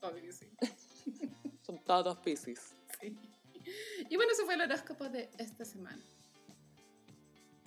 Obvio 0.01 0.23
que 0.23 0.33
sí. 0.33 0.47
Son 1.63 1.79
todos 1.85 2.19
Pisces. 2.19 2.75
sí. 3.01 3.17
Y 4.09 4.17
bueno, 4.17 4.33
eso 4.33 4.45
fue 4.45 4.55
el 4.55 4.63
horóscopo 4.63 5.09
de 5.09 5.29
esta 5.39 5.65
semana. 5.65 6.03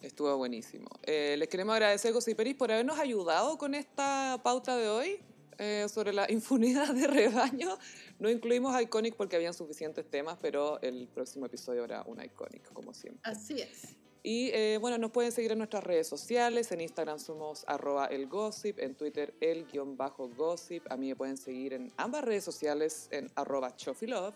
Estuvo 0.02 0.36
buenísimo. 0.38 0.88
Eh, 1.04 1.36
les 1.38 1.48
queremos 1.48 1.74
agradecer, 1.74 2.12
Gossiperis, 2.12 2.56
por 2.56 2.72
habernos 2.72 2.98
ayudado 2.98 3.58
con 3.58 3.76
esta 3.76 4.40
pauta 4.44 4.76
de 4.76 4.90
hoy 4.90 5.20
eh, 5.60 5.86
sobre 5.90 6.12
la 6.12 6.26
infunidad 6.32 6.94
de 6.94 7.06
rebaño. 7.06 7.78
No 8.20 8.30
incluimos 8.30 8.80
Iconic 8.82 9.16
porque 9.16 9.36
habían 9.36 9.54
suficientes 9.54 10.10
temas, 10.10 10.38
pero 10.42 10.82
el 10.82 11.08
próximo 11.08 11.46
episodio 11.46 11.82
habrá 11.82 12.04
un 12.04 12.24
Iconic, 12.24 12.74
como 12.74 12.94
siempre. 12.94 13.22
Así 13.24 13.62
es. 13.62 13.96
Y 14.24 14.50
eh, 14.54 14.78
bueno, 14.80 14.98
nos 14.98 15.12
pueden 15.12 15.32
seguir 15.32 15.52
en 15.52 15.60
nuestras 15.60 15.84
redes 15.84 16.08
sociales. 16.08 16.72
En 16.72 16.82
Instagram 16.82 17.20
somos 17.20 17.64
arroba 17.68 18.08
el 18.08 18.28
gossip, 18.28 18.80
en 18.80 18.96
Twitter 18.96 19.34
el 19.40 19.66
guion 19.66 19.98
bajo 19.98 20.30
gossip. 20.30 20.84
A 20.92 20.98
mí 20.98 21.10
me 21.10 21.16
pueden 21.16 21.38
seguir 21.38 21.74
en 21.74 21.92
ambas 21.98 22.24
redes 22.24 22.44
sociales 22.44 23.08
en 23.12 23.32
arroba 23.36 23.76
chofilove. 23.76 24.36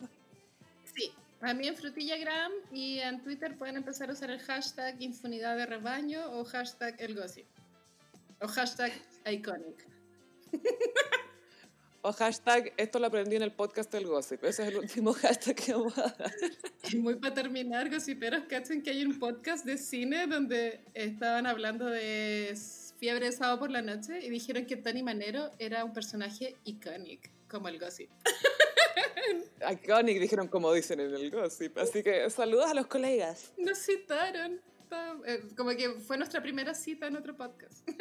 Sí. 0.95 1.11
A 1.41 1.53
mí 1.53 1.67
en 1.67 1.75
Frutillagram 1.75 2.51
y 2.71 2.99
en 2.99 3.21
Twitter 3.21 3.57
pueden 3.57 3.77
empezar 3.77 4.09
a 4.09 4.13
usar 4.13 4.31
el 4.31 4.39
hashtag 4.39 5.01
infunidad 5.01 5.57
de 5.57 5.65
rebaño 5.65 6.31
o 6.31 6.45
hashtag 6.45 6.95
el 6.99 7.15
gossip. 7.15 7.45
O 8.41 8.47
hashtag 8.47 8.91
iconic. 9.25 9.87
O 12.07 12.13
hashtag, 12.13 12.71
esto 12.77 12.99
lo 12.99 13.07
aprendí 13.07 13.35
en 13.35 13.41
el 13.41 13.51
podcast 13.51 13.91
del 13.91 14.05
gossip. 14.05 14.43
Ese 14.43 14.61
es 14.61 14.69
el 14.69 14.77
último 14.77 15.11
hashtag 15.21 15.55
que 15.55 15.73
vamos 15.73 15.97
a 15.97 16.03
dar. 16.03 16.31
Y 16.91 16.97
muy 16.97 17.15
para 17.15 17.33
terminar, 17.33 17.89
gossiperos, 17.89 18.43
cachen 18.43 18.83
que 18.83 18.91
hay 18.91 19.03
un 19.03 19.17
podcast 19.17 19.65
de 19.65 19.75
cine 19.79 20.27
donde 20.27 20.81
estaban 20.93 21.47
hablando 21.47 21.87
de 21.87 22.55
Fiebre 22.99 23.25
de 23.25 23.31
sábado 23.31 23.57
por 23.57 23.71
la 23.71 23.81
noche 23.81 24.19
y 24.23 24.29
dijeron 24.29 24.67
que 24.67 24.77
Tony 24.77 25.01
Manero 25.01 25.49
era 25.57 25.83
un 25.83 25.93
personaje 25.93 26.55
iconic, 26.65 27.31
como 27.47 27.69
el 27.69 27.79
gossip. 27.79 28.11
Iconic, 29.71 30.19
dijeron 30.19 30.47
como 30.47 30.71
dicen 30.73 30.99
en 30.99 31.13
el 31.15 31.31
gossip. 31.31 31.77
Así 31.77 32.03
que 32.03 32.29
saludos 32.29 32.67
a 32.69 32.73
los 32.73 32.87
colegas. 32.87 33.51
Nos 33.57 33.77
citaron. 33.79 34.61
Eh, 35.25 35.41
Como 35.57 35.71
que 35.71 35.89
fue 35.99 36.17
nuestra 36.17 36.41
primera 36.41 36.73
cita 36.73 37.07
en 37.07 37.15
otro 37.17 37.35
podcast. 37.35 37.87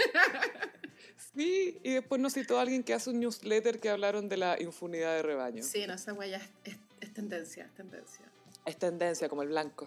Sí, 1.35 1.79
y 1.83 1.95
después 1.95 2.21
nos 2.21 2.33
citó 2.33 2.59
alguien 2.59 2.83
que 2.83 2.93
hace 2.95 3.11
un 3.11 3.21
newsletter 3.21 3.79
que 3.79 3.89
hablaron 3.89 4.29
de 4.29 4.37
la 4.37 4.61
infunidad 4.61 5.15
de 5.15 5.23
rebaño. 5.23 5.63
Sí, 5.63 5.87
no, 5.87 5.95
esa 5.95 6.13
es, 6.25 6.43
es- 6.65 6.77
es 7.01 7.13
tendencia, 7.13 7.65
es 7.67 7.75
tendencia. 7.75 8.25
Es 8.65 8.77
tendencia 8.79 9.29
como 9.29 9.43
el 9.43 9.49
blanco. 9.49 9.87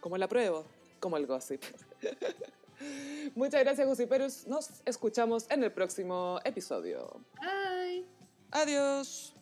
Como 0.00 0.16
el 0.16 0.22
apruebo, 0.22 0.64
como 1.00 1.16
el 1.16 1.26
gossip. 1.26 1.62
Muchas 3.34 3.60
gracias, 3.62 3.86
gossiperos. 3.86 4.46
Nos 4.46 4.70
escuchamos 4.84 5.46
en 5.50 5.64
el 5.64 5.72
próximo 5.72 6.40
episodio. 6.44 7.20
Bye. 7.40 8.04
Adiós. 8.50 9.34